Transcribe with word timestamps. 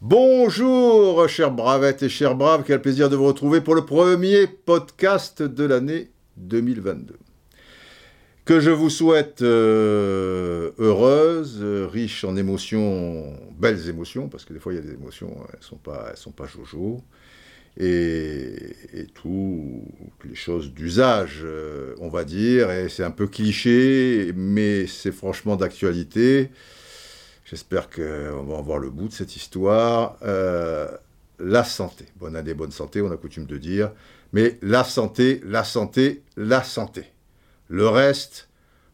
Bonjour, 0.00 1.28
chers 1.28 1.52
bravettes 1.52 2.02
et 2.02 2.08
chers 2.08 2.34
braves, 2.34 2.64
quel 2.66 2.82
plaisir 2.82 3.08
de 3.08 3.14
vous 3.14 3.26
retrouver 3.26 3.60
pour 3.60 3.76
le 3.76 3.84
premier 3.84 4.48
podcast 4.48 5.44
de 5.44 5.64
l'année 5.64 6.10
2022. 6.38 7.18
Que 8.44 8.58
je 8.58 8.70
vous 8.70 8.90
souhaite 8.90 9.42
euh, 9.42 10.72
heureuse, 10.78 11.60
euh, 11.62 11.86
riche 11.86 12.24
en 12.24 12.36
émotions, 12.36 13.32
belles 13.56 13.88
émotions, 13.88 14.28
parce 14.28 14.44
que 14.44 14.54
des 14.54 14.58
fois 14.58 14.72
il 14.72 14.76
y 14.76 14.80
a 14.80 14.82
des 14.82 14.94
émotions, 14.94 15.36
elles 15.52 15.62
sont 15.62 15.76
pas, 15.76 16.08
elles 16.10 16.16
sont 16.16 16.32
pas 16.32 16.46
jojo, 16.46 17.00
et, 17.78 18.74
et 18.92 19.06
tout, 19.06 19.84
les 20.24 20.34
choses 20.34 20.72
d'usage, 20.72 21.42
euh, 21.44 21.94
on 22.00 22.08
va 22.08 22.24
dire, 22.24 22.70
et 22.72 22.88
c'est 22.88 23.04
un 23.04 23.12
peu 23.12 23.28
cliché, 23.28 24.32
mais 24.34 24.86
c'est 24.88 25.12
franchement 25.12 25.54
d'actualité. 25.56 26.50
J'espère 27.44 27.88
qu'on 27.88 28.42
va 28.42 28.56
en 28.56 28.62
voir 28.62 28.78
le 28.78 28.90
bout 28.90 29.08
de 29.08 29.12
cette 29.12 29.36
histoire. 29.36 30.18
Euh, 30.22 30.88
la 31.38 31.62
santé. 31.62 32.04
Bonne 32.16 32.34
année, 32.34 32.52
bonne 32.52 32.72
santé, 32.72 33.00
on 33.00 33.12
a 33.12 33.16
coutume 33.16 33.46
de 33.46 33.56
dire. 33.56 33.92
Mais 34.32 34.58
la 34.60 34.82
santé, 34.82 35.40
la 35.46 35.62
santé, 35.62 36.22
la 36.36 36.64
santé. 36.64 37.04
Le 37.68 37.86
reste, 37.86 38.48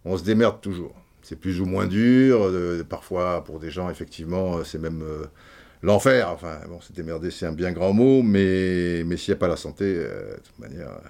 on 0.04 0.18
se 0.18 0.24
démerde 0.24 0.60
toujours. 0.60 0.94
C'est 1.22 1.40
plus 1.40 1.62
ou 1.62 1.64
moins 1.64 1.86
dur. 1.86 2.42
euh, 2.42 2.84
parfois, 2.84 3.42
pour 3.44 3.60
des 3.60 3.70
gens, 3.70 3.88
effectivement, 3.88 4.62
c'est 4.62 4.78
même 4.78 5.02
l'enfer. 5.84 6.30
Enfin, 6.30 6.58
bon, 6.68 6.80
se 6.80 6.92
démerder, 6.92 7.30
c'est 7.30 7.46
un 7.46 7.52
bien 7.52 7.70
grand 7.72 7.92
mot, 7.92 8.22
mais, 8.22 9.04
mais 9.04 9.16
s'il 9.16 9.32
n'y 9.32 9.36
a 9.36 9.40
pas 9.40 9.48
la 9.48 9.56
santé, 9.56 9.84
euh, 9.84 10.32
de 10.32 10.40
toute 10.40 10.58
manière, 10.58 10.88
euh, 10.88 11.08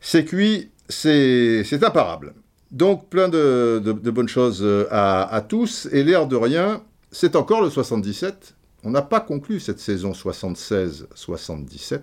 c'est 0.00 0.24
cuit, 0.24 0.70
c'est 0.88 1.62
c'est 1.64 1.84
imparable. 1.84 2.34
Donc, 2.70 3.08
plein 3.08 3.28
de, 3.28 3.78
bonnes 4.10 4.28
choses 4.28 4.60
euh, 4.62 4.86
à, 4.90 5.40
tous. 5.46 5.86
Et 5.92 6.02
l'air 6.02 6.26
de 6.26 6.34
rien, 6.34 6.82
c'est 7.12 7.36
encore 7.36 7.62
le 7.62 7.70
77. 7.70 8.54
On 8.82 8.90
n'a 8.90 9.02
pas 9.02 9.20
conclu 9.20 9.60
cette 9.60 9.78
saison 9.78 10.10
76-77. 10.12 12.00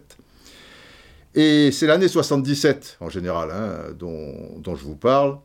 Et 1.34 1.72
c'est 1.72 1.88
l'année 1.88 2.08
77 2.08 2.98
en 3.00 3.10
général 3.10 3.52
hein, 3.52 3.94
dont 3.98 4.76
je 4.76 4.84
vous 4.84 4.96
parle. 4.96 5.38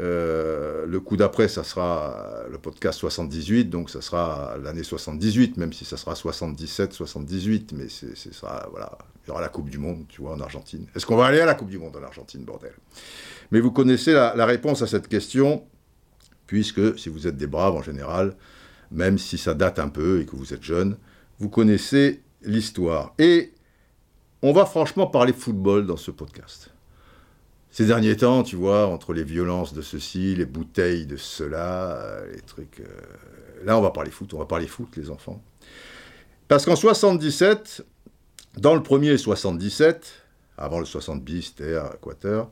Euh, 0.00 0.86
le 0.86 1.00
coup 1.00 1.16
d'après, 1.16 1.46
ça 1.46 1.62
sera 1.62 2.44
le 2.50 2.58
podcast 2.58 2.98
78, 2.98 3.66
donc 3.66 3.90
ça 3.90 4.00
sera 4.00 4.56
l'année 4.62 4.82
78, 4.82 5.56
même 5.56 5.72
si 5.72 5.84
ça 5.84 5.96
sera 5.96 6.14
77, 6.14 6.92
78, 6.92 7.72
mais 7.76 7.86
c'est 7.88 8.34
ça, 8.34 8.68
voilà. 8.70 8.98
Il 9.24 9.28
y 9.28 9.30
aura 9.30 9.40
la 9.40 9.48
Coupe 9.48 9.70
du 9.70 9.78
Monde, 9.78 10.04
tu 10.08 10.20
vois, 10.20 10.34
en 10.34 10.40
Argentine. 10.40 10.86
Est-ce 10.94 11.06
qu'on 11.06 11.16
va 11.16 11.26
aller 11.26 11.40
à 11.40 11.46
la 11.46 11.54
Coupe 11.54 11.70
du 11.70 11.78
Monde 11.78 11.96
en 11.96 12.02
Argentine, 12.02 12.44
bordel? 12.44 12.74
Mais 13.52 13.60
vous 13.60 13.70
connaissez 13.70 14.12
la, 14.12 14.34
la 14.36 14.44
réponse 14.46 14.82
à 14.82 14.86
cette 14.86 15.08
question, 15.08 15.64
puisque 16.46 16.98
si 16.98 17.08
vous 17.08 17.26
êtes 17.26 17.36
des 17.36 17.46
braves 17.46 17.74
en 17.74 17.82
général, 17.82 18.36
même 18.90 19.16
si 19.16 19.38
ça 19.38 19.54
date 19.54 19.78
un 19.78 19.88
peu 19.88 20.20
et 20.20 20.26
que 20.26 20.36
vous 20.36 20.52
êtes 20.52 20.62
jeune, 20.62 20.96
vous 21.38 21.48
connaissez 21.48 22.22
l'histoire. 22.42 23.14
Et 23.18 23.54
on 24.42 24.52
va 24.52 24.66
franchement 24.66 25.06
parler 25.06 25.32
football 25.32 25.86
dans 25.86 25.96
ce 25.96 26.10
podcast. 26.10 26.73
Ces 27.74 27.86
derniers 27.86 28.16
temps, 28.16 28.44
tu 28.44 28.54
vois, 28.54 28.86
entre 28.86 29.12
les 29.12 29.24
violences 29.24 29.74
de 29.74 29.82
ceci, 29.82 30.36
les 30.36 30.46
bouteilles 30.46 31.06
de 31.06 31.16
cela, 31.16 31.96
euh, 31.96 32.32
les 32.32 32.40
trucs. 32.40 32.78
euh, 32.78 33.64
Là, 33.64 33.76
on 33.76 33.80
va 33.80 33.90
parler 33.90 34.12
foot, 34.12 34.32
on 34.32 34.38
va 34.38 34.44
parler 34.44 34.68
foot, 34.68 34.90
les 34.96 35.10
enfants. 35.10 35.42
Parce 36.46 36.64
qu'en 36.64 36.76
77, 36.76 37.84
dans 38.58 38.76
le 38.76 38.82
premier 38.84 39.18
77, 39.18 40.12
avant 40.56 40.78
le 40.78 40.84
70, 40.84 41.56
terre, 41.56 41.90
Équateur, 42.00 42.48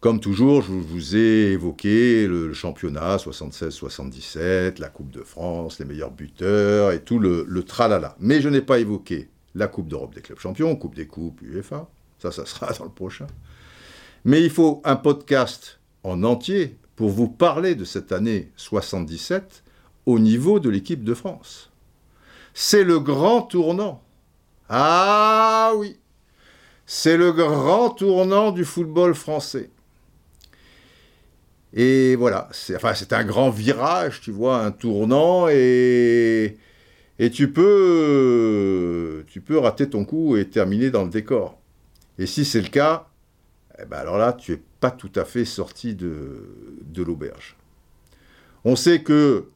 comme 0.00 0.18
toujours, 0.18 0.62
je 0.62 0.72
vous 0.72 1.14
ai 1.14 1.52
évoqué 1.52 2.26
le, 2.26 2.52
championnat 2.52 3.18
76-77, 3.18 4.80
la 4.80 4.88
Coupe 4.88 5.12
de 5.12 5.22
France, 5.22 5.78
les 5.78 5.84
meilleurs 5.84 6.10
buteurs 6.10 6.90
et 6.90 7.02
tout 7.02 7.20
le 7.20 7.62
tralala. 7.62 8.16
Mais 8.18 8.40
je 8.40 8.48
n'ai 8.48 8.62
pas 8.62 8.80
évoqué 8.80 9.28
la 9.54 9.68
Coupe 9.68 9.86
d'Europe 9.86 10.12
des 10.12 10.22
clubs 10.22 10.40
champions, 10.40 10.74
Coupe 10.74 10.96
des 10.96 11.06
coupes, 11.06 11.40
UEFA. 11.40 11.88
Ça, 12.18 12.32
ça 12.32 12.44
sera 12.46 12.72
dans 12.78 12.84
le 12.84 12.90
prochain. 12.90 13.28
Mais 14.24 14.42
il 14.42 14.50
faut 14.50 14.82
un 14.84 14.96
podcast 14.96 15.78
en 16.02 16.22
entier 16.24 16.76
pour 16.96 17.08
vous 17.08 17.28
parler 17.28 17.74
de 17.74 17.84
cette 17.84 18.12
année 18.12 18.50
77 18.56 19.62
au 20.06 20.18
niveau 20.18 20.60
de 20.60 20.68
l'équipe 20.68 21.04
de 21.04 21.14
France. 21.14 21.70
C'est 22.52 22.84
le 22.84 23.00
grand 23.00 23.42
tournant. 23.42 24.02
Ah 24.68 25.72
oui, 25.76 25.96
c'est 26.86 27.16
le 27.16 27.32
grand 27.32 27.90
tournant 27.90 28.50
du 28.50 28.64
football 28.64 29.14
français. 29.14 29.70
Et 31.72 32.16
voilà, 32.16 32.48
c'est 32.52 33.12
un 33.12 33.24
grand 33.24 33.50
virage, 33.50 34.20
tu 34.20 34.32
vois, 34.32 34.64
un 34.64 34.72
tournant, 34.72 35.46
et, 35.48 36.58
et 37.20 37.30
tu, 37.30 37.52
peux, 37.52 39.24
tu 39.28 39.40
peux 39.40 39.58
rater 39.58 39.88
ton 39.88 40.04
coup 40.04 40.36
et 40.36 40.48
terminer 40.48 40.90
dans 40.90 41.04
le 41.04 41.10
décor. 41.10 41.58
Et 42.18 42.26
si 42.26 42.44
c'est 42.44 42.60
le 42.60 42.68
cas, 42.68 43.09
eh 43.82 43.86
ben 43.86 43.98
alors 43.98 44.18
là, 44.18 44.32
tu 44.32 44.52
n'es 44.52 44.62
pas 44.80 44.90
tout 44.90 45.12
à 45.16 45.24
fait 45.24 45.44
sorti 45.44 45.94
de, 45.94 46.44
l'auberge. 46.96 47.56
On 48.64 48.76
sait 48.76 49.02
que, 49.02 49.46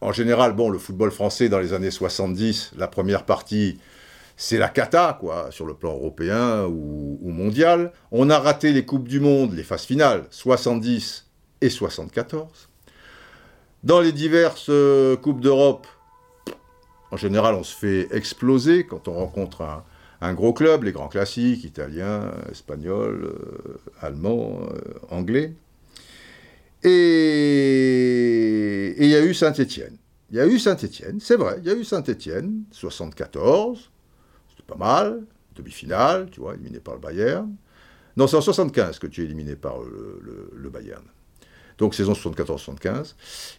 en 0.00 0.12
général, 0.12 0.52
bon, 0.52 0.70
le 0.70 0.78
football 0.78 1.10
français 1.10 1.48
dans 1.48 1.58
les 1.58 1.72
années 1.72 1.90
70, 1.90 2.72
la 2.76 2.88
première 2.88 3.24
partie, 3.24 3.78
c'est 4.36 4.58
la 4.58 4.68
cata, 4.68 5.16
quoi, 5.20 5.50
sur 5.50 5.66
le 5.66 5.74
plan 5.74 5.92
européen 5.92 6.64
ou, 6.64 7.18
ou 7.20 7.30
mondial. 7.30 7.92
On 8.12 8.30
a 8.30 8.38
raté 8.38 8.72
les 8.72 8.84
Coupes 8.84 9.08
du 9.08 9.20
Monde, 9.20 9.54
les 9.54 9.62
phases 9.64 9.84
finales, 9.84 10.26
70 10.30 11.26
et 11.60 11.70
74. 11.70 12.68
Dans 13.84 14.00
les 14.00 14.12
diverses 14.12 14.66
euh, 14.68 15.16
Coupes 15.16 15.40
d'Europe, 15.40 15.86
en 17.10 17.16
général, 17.16 17.54
on 17.56 17.64
se 17.64 17.74
fait 17.74 18.08
exploser 18.12 18.86
quand 18.86 19.08
on 19.08 19.14
rencontre 19.14 19.62
un, 19.62 19.84
un 20.22 20.34
gros 20.34 20.52
club, 20.52 20.84
les 20.84 20.92
grands 20.92 21.08
classiques, 21.08 21.64
italiens, 21.64 22.30
espagnols, 22.50 23.24
euh, 23.24 23.80
allemands, 24.00 24.60
euh, 24.62 24.94
anglais. 25.10 25.52
Et 26.84 27.44
il 28.98 29.08
y 29.08 29.16
a 29.16 29.24
eu 29.24 29.34
Saint-Étienne. 29.34 29.96
Il 30.30 30.36
y 30.36 30.40
a 30.40 30.46
eu 30.46 30.60
Saint-Étienne, 30.60 31.18
c'est 31.20 31.36
vrai, 31.36 31.56
il 31.58 31.66
y 31.66 31.70
a 31.70 31.74
eu 31.74 31.84
Saint-Étienne, 31.84 32.62
74, 32.70 33.90
c'était 34.50 34.62
pas 34.66 34.76
mal, 34.76 35.24
demi-finale, 35.56 36.30
tu 36.30 36.40
vois, 36.40 36.54
éliminé 36.54 36.78
par 36.80 36.94
le 36.94 37.00
Bayern. 37.00 37.54
Non, 38.16 38.26
c'est 38.26 38.36
en 38.36 38.40
75 38.40 38.98
que 38.98 39.08
tu 39.08 39.22
es 39.22 39.24
éliminé 39.24 39.56
par 39.56 39.80
le 39.82 40.70
Bayern. 40.70 41.04
Donc 41.82 41.96
saison 41.96 42.12
74-75. 42.12 43.16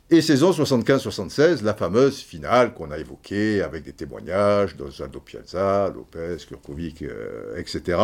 Et 0.10 0.22
saison 0.22 0.52
75-76, 0.52 1.62
la 1.62 1.74
fameuse 1.74 2.20
finale 2.20 2.74
qu'on 2.74 2.90
a 2.92 2.98
évoquée 2.98 3.62
avec 3.62 3.84
des 3.84 3.92
témoignages 3.92 4.78
d'Osvaldo 4.78 5.20
Piazza, 5.20 5.92
Lopez, 5.94 6.38
Kurkovic, 6.48 7.02
euh, 7.02 7.58
etc. 7.58 8.00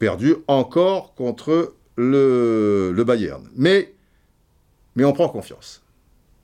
Perdu 0.00 0.34
encore 0.48 1.14
contre 1.14 1.74
le, 1.94 2.90
le 2.92 3.04
Bayern. 3.04 3.48
Mais, 3.54 3.94
mais 4.96 5.04
on 5.04 5.12
prend 5.12 5.28
confiance. 5.28 5.80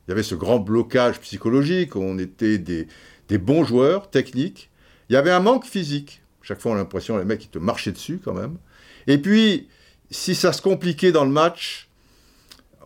Il 0.06 0.10
y 0.10 0.12
avait 0.12 0.22
ce 0.22 0.36
grand 0.36 0.60
blocage 0.60 1.18
psychologique, 1.18 1.96
on 1.96 2.20
était 2.20 2.58
des, 2.58 2.86
des 3.26 3.38
bons 3.38 3.64
joueurs 3.64 4.10
techniques. 4.10 4.70
Il 5.10 5.14
y 5.14 5.16
avait 5.16 5.32
un 5.32 5.40
manque 5.40 5.64
physique. 5.64 6.22
Chaque 6.40 6.60
fois, 6.60 6.70
on 6.70 6.74
a 6.76 6.78
l'impression 6.78 7.18
les 7.18 7.24
mecs 7.24 7.46
ils 7.46 7.48
te 7.48 7.58
marchaient 7.58 7.90
dessus 7.90 8.20
quand 8.24 8.34
même. 8.34 8.58
Et 9.08 9.18
puis, 9.18 9.66
si 10.12 10.36
ça 10.36 10.52
se 10.52 10.62
compliquait 10.62 11.10
dans 11.10 11.24
le 11.24 11.32
match, 11.32 11.85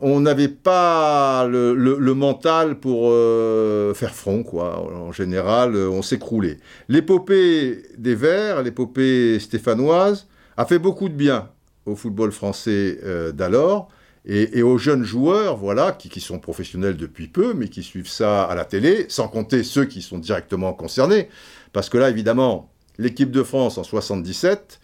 on 0.01 0.21
n'avait 0.21 0.49
pas 0.49 1.47
le, 1.47 2.15
mental 2.15 2.79
pour 2.79 3.11
euh, 3.11 3.95
faire 3.95 4.15
front, 4.15 4.43
quoi. 4.43 4.81
En 4.95 5.13
général, 5.13 5.75
euh, 5.75 5.91
on 5.91 6.03
s'écroulait. 6.03 6.59
L'épopée 6.89 7.83
des 7.99 8.15
Verts, 8.15 8.63
l'épopée 8.63 9.39
stéphanoise, 9.39 10.27
a 10.57 10.65
fait 10.65 10.79
beaucoup 10.79 11.09
de 11.09 11.15
bien 11.15 11.51
au 11.87 11.97
football 11.97 12.33
français 12.33 12.99
euh, 13.05 13.33
d'alors 13.33 13.89
et, 14.25 14.59
et 14.59 14.63
aux 14.63 14.79
jeunes 14.79 15.05
joueurs, 15.05 15.57
voilà, 15.57 15.93
qui, 15.93 16.09
qui 16.09 16.21
sont 16.21 16.39
professionnels 16.39 16.97
depuis 16.97 17.29
peu, 17.29 17.55
mais 17.55 17.69
qui 17.69 17.83
suivent 17.83 18.09
ça 18.09 18.45
à 18.45 18.55
la 18.55 18.65
télé, 18.65 19.07
sans 19.09 19.29
compter 19.29 19.63
ceux 19.63 19.85
qui 19.85 20.03
sont 20.03 20.19
directement 20.19 20.73
concernés. 20.73 21.29
Parce 21.73 21.89
que 21.89 21.99
là, 21.99 22.11
évidemment, 22.11 22.71
l'équipe 22.99 23.31
de 23.31 23.43
France 23.43 23.79
en 23.79 23.85
77, 23.85 24.81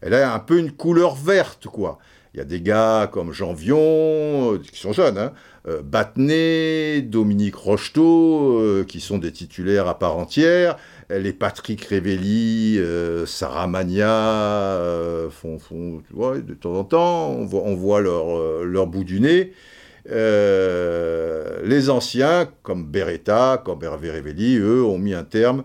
elle 0.00 0.14
a 0.14 0.34
un 0.34 0.38
peu 0.38 0.58
une 0.58 0.72
couleur 0.72 1.14
verte, 1.14 1.66
quoi. 1.66 1.98
Il 2.34 2.38
y 2.38 2.40
a 2.40 2.44
des 2.44 2.60
gars 2.60 3.08
comme 3.12 3.32
Jean 3.32 3.52
Vion, 3.52 4.54
euh, 4.54 4.58
qui 4.58 4.80
sont 4.80 4.92
jeunes, 4.92 5.18
hein, 5.18 5.32
euh, 5.68 5.82
Battenet, 5.82 7.00
Dominique 7.02 7.54
Rocheteau, 7.54 8.58
euh, 8.58 8.84
qui 8.84 8.98
sont 8.98 9.18
des 9.18 9.30
titulaires 9.30 9.86
à 9.86 9.96
part 10.00 10.16
entière. 10.16 10.76
Les 11.10 11.32
Patrick 11.32 11.84
Révelli, 11.84 12.80
Sarah 13.26 13.66
Magna 13.66 14.80
font, 15.30 15.58
de 15.58 16.54
temps 16.54 16.74
en 16.74 16.84
temps, 16.84 17.28
on 17.28 17.74
voit, 17.74 18.00
leur, 18.00 18.86
bout 18.86 19.04
du 19.04 19.20
nez. 19.20 19.52
Les 20.08 21.90
anciens, 21.90 22.48
comme 22.62 22.86
Beretta, 22.86 23.62
comme 23.62 23.84
Hervé 23.84 24.10
Révelli, 24.10 24.56
eux, 24.56 24.82
ont 24.82 24.98
mis 24.98 25.12
un 25.12 25.24
terme 25.24 25.64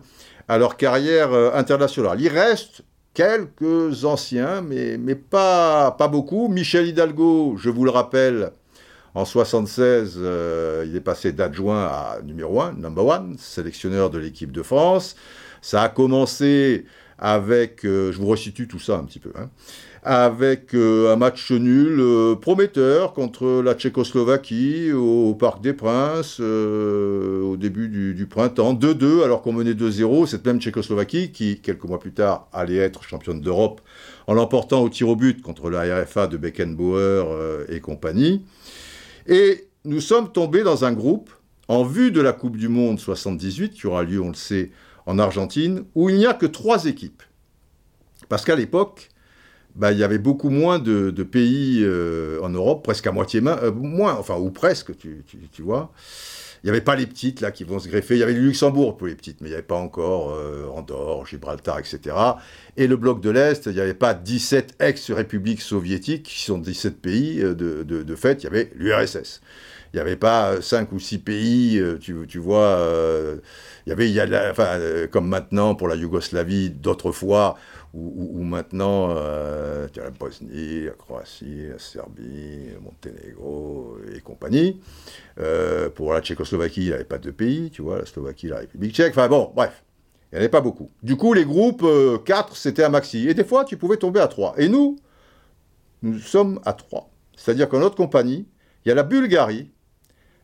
à 0.49 0.57
leur 0.57 0.75
carrière 0.75 1.33
internationale. 1.33 2.19
Il 2.19 2.27
reste 2.27 2.83
quelques 3.13 4.05
anciens, 4.05 4.61
mais, 4.61 4.97
mais 4.97 5.15
pas, 5.15 5.91
pas 5.91 6.07
beaucoup. 6.07 6.47
Michel 6.47 6.87
Hidalgo, 6.87 7.55
je 7.57 7.69
vous 7.69 7.85
le 7.85 7.91
rappelle, 7.91 8.51
en 9.15 9.25
76, 9.25 10.15
euh, 10.17 10.85
il 10.87 10.95
est 10.95 11.01
passé 11.01 11.31
d'adjoint 11.31 11.85
à 11.85 12.19
numéro 12.23 12.61
1, 12.61 12.73
number 12.73 13.05
one, 13.05 13.37
sélectionneur 13.37 14.09
de 14.09 14.19
l'équipe 14.19 14.51
de 14.51 14.63
France. 14.63 15.15
Ça 15.61 15.81
a 15.81 15.89
commencé 15.89 16.85
avec, 17.19 17.85
euh, 17.85 18.11
je 18.11 18.17
vous 18.17 18.27
resitue 18.27 18.67
tout 18.67 18.79
ça 18.79 18.97
un 18.97 19.03
petit 19.03 19.19
peu, 19.19 19.31
hein, 19.35 19.49
avec 20.03 20.73
euh, 20.73 21.13
un 21.13 21.17
match 21.17 21.51
nul 21.51 22.01
prometteur 22.39 23.13
contre 23.13 23.61
la 23.61 23.73
Tchécoslovaquie 23.73 24.91
au, 24.93 25.35
Parc 25.35 25.61
des 25.61 25.73
Princes 25.73 26.39
au 26.39 27.57
début 27.57 27.89
du, 27.89 28.13
du 28.13 28.25
printemps, 28.25 28.73
2-2 28.73 29.23
alors 29.23 29.41
qu'on 29.41 29.53
menait 29.53 29.73
2-0, 29.73 30.25
cette 30.25 30.45
même 30.45 30.61
Tchécoslovaquie 30.61 31.31
qui, 31.31 31.59
quelques 31.59 31.83
mois 31.83 31.99
plus 31.99 32.13
tard, 32.13 32.47
allait 32.53 32.77
être 32.77 33.03
championne 33.03 33.41
d'Europe 33.41 33.81
en 34.27 34.33
l'emportant 34.33 34.81
au 34.81 34.89
tir 34.89 35.09
au 35.09 35.15
but 35.15 35.41
contre 35.41 35.69
la 35.69 36.01
RFA 36.01 36.27
de 36.27 36.37
Beckenbauer 36.37 37.65
et 37.67 37.79
compagnie. 37.81 38.45
Et 39.27 39.67
nous 39.85 40.01
sommes 40.01 40.31
tombés 40.31 40.63
dans 40.63 40.85
un 40.85 40.91
groupe, 40.91 41.29
en 41.67 41.83
vue 41.83 42.11
de 42.11 42.19
la 42.19 42.33
Coupe 42.33 42.57
du 42.57 42.67
Monde 42.67 42.99
78, 42.99 43.73
qui 43.73 43.87
aura 43.87 44.03
lieu, 44.03 44.19
on 44.19 44.29
le 44.29 44.33
sait, 44.33 44.71
en 45.09 45.17
Argentine, 45.17 45.85
où 45.95 46.09
il 46.09 46.17
n'y 46.17 46.27
a 46.27 46.35
que 46.35 46.45
trois 46.45 46.85
équipes. 46.85 47.23
Parce 48.29 48.45
qu'à 48.45 48.55
l'époque, 48.55 49.09
bah, 49.75 49.91
il 49.91 49.97
y 49.97 50.03
avait 50.03 50.19
beaucoup 50.19 50.51
moins 50.51 50.77
de, 50.77 51.09
pays 51.23 51.79
euh, 51.81 52.39
en 52.43 52.49
Europe, 52.49 52.83
presque 52.83 53.07
à 53.07 53.11
moitié 53.11 53.41
euh, 53.43 53.71
moins, 53.71 54.13
enfin, 54.13 54.35
ou 54.35 54.51
presque, 54.51 54.91
tu, 54.97 55.23
vois. 55.63 55.91
Il 56.61 56.67
n'y 56.67 56.69
avait 56.69 56.81
pas 56.81 56.95
les 56.95 57.07
petites 57.07 57.41
là 57.41 57.49
qui 57.49 57.63
vont 57.63 57.79
se 57.79 57.87
greffer. 57.87 58.17
Il 58.17 58.19
y 58.19 58.23
avait 58.23 58.33
le 58.33 58.41
Luxembourg 58.41 58.97
pour 58.97 59.07
les 59.07 59.15
petites, 59.15 59.41
mais 59.41 59.47
il 59.47 59.51
n'y 59.51 59.55
avait 59.55 59.63
pas 59.63 59.77
encore 59.77 60.35
euh, 60.35 60.67
Andorre, 60.67 61.25
Gibraltar, 61.25 61.79
etc. 61.79 62.15
Et 62.77 62.85
le 62.85 62.95
bloc 62.95 63.19
de 63.19 63.31
l'Est, 63.31 63.65
il 63.65 63.73
n'y 63.73 63.79
avait 63.79 63.95
pas 63.95 64.13
17 64.13 64.75
ex-républiques 64.79 65.61
soviétiques, 65.61 66.23
qui 66.23 66.43
sont 66.43 66.59
17 66.59 67.01
pays 67.01 67.37
de, 67.39 67.81
de, 67.83 68.15
fait, 68.15 68.43
il 68.43 68.45
y 68.45 68.47
avait 68.47 68.69
l'URSS. 68.75 69.41
Il 69.91 69.95
n'y 69.95 70.01
avait 70.01 70.17
pas 70.17 70.61
5 70.61 70.91
ou 70.91 70.99
6 70.99 71.17
pays, 71.17 71.81
tu 71.99 72.37
vois, 72.37 72.77
il 73.97 74.13
y 74.13 74.19
avait, 74.19 74.49
enfin, 74.49 74.79
comme 75.11 75.27
maintenant 75.27 75.75
pour 75.75 75.87
la 75.87 75.95
Yougoslavie, 75.95 76.69
d'autrefois, 76.69 77.57
ou, 77.93 78.43
maintenant, 78.43 79.09
euh, 79.11 79.87
la 79.95 80.09
Bosnie, 80.11 80.85
la 80.85 80.91
Croatie, 80.91 81.67
la 81.71 81.79
Serbie, 81.79 82.69
le 82.73 82.79
Monténégro 82.79 83.97
et 84.15 84.19
compagnie. 84.19 84.79
Euh, 85.39 85.89
pour 85.89 86.13
la 86.13 86.21
Tchécoslovaquie, 86.21 86.81
il 86.81 86.87
n'y 86.87 86.93
avait 86.93 87.03
pas 87.03 87.17
de 87.17 87.31
pays, 87.31 87.71
tu 87.71 87.81
vois, 87.81 87.97
la 87.97 88.05
Slovaquie, 88.05 88.47
la 88.47 88.59
République 88.59 88.93
tchèque. 88.93 89.11
Enfin 89.11 89.27
bon, 89.27 89.51
bref, 89.55 89.83
il 90.31 90.35
n'y 90.35 90.37
en 90.37 90.41
avait 90.41 90.49
pas 90.49 90.61
beaucoup. 90.61 90.91
Du 91.01 91.15
coup, 91.15 91.33
les 91.33 91.45
groupes 91.45 91.83
4, 92.25 92.51
euh, 92.51 92.55
c'était 92.55 92.83
un 92.83 92.89
maxi. 92.89 93.27
Et 93.27 93.33
des 93.33 93.43
fois, 93.43 93.65
tu 93.65 93.75
pouvais 93.75 93.97
tomber 93.97 94.19
à 94.19 94.27
3. 94.27 94.53
Et 94.57 94.69
nous, 94.69 94.97
nous 96.03 96.19
sommes 96.19 96.59
à 96.65 96.73
3. 96.73 97.09
C'est-à-dire 97.35 97.67
qu'en 97.69 97.79
notre 97.79 97.95
compagnie, 97.95 98.47
il 98.85 98.89
y 98.89 98.91
a 98.91 98.95
la 98.95 99.03
Bulgarie. 99.03 99.71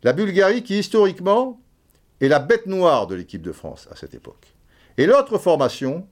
La 0.02 0.14
Bulgarie 0.14 0.64
qui, 0.64 0.80
historiquement, 0.80 1.62
est 2.22 2.28
la 2.28 2.40
bête 2.40 2.66
noire 2.66 3.08
de 3.08 3.16
l'équipe 3.16 3.42
de 3.42 3.52
France 3.52 3.88
à 3.92 3.96
cette 3.96 4.14
époque. 4.14 4.54
Et 4.98 5.06
l'autre 5.06 5.38
formation, 5.38 6.08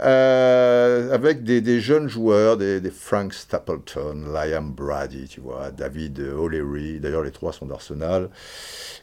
euh, 0.00 1.14
avec 1.14 1.44
des, 1.44 1.80
jeunes 1.80 2.08
joueurs, 2.08 2.56
des, 2.56 2.80
Frank 2.90 3.32
Stapleton, 3.32 4.24
Liam 4.32 4.72
Brady, 4.72 5.28
tu 5.28 5.40
vois, 5.40 5.70
David 5.70 6.18
O'Leary, 6.18 6.98
d'ailleurs 6.98 7.22
les 7.22 7.30
trois 7.30 7.52
sont 7.52 7.66
d'Arsenal, 7.66 8.28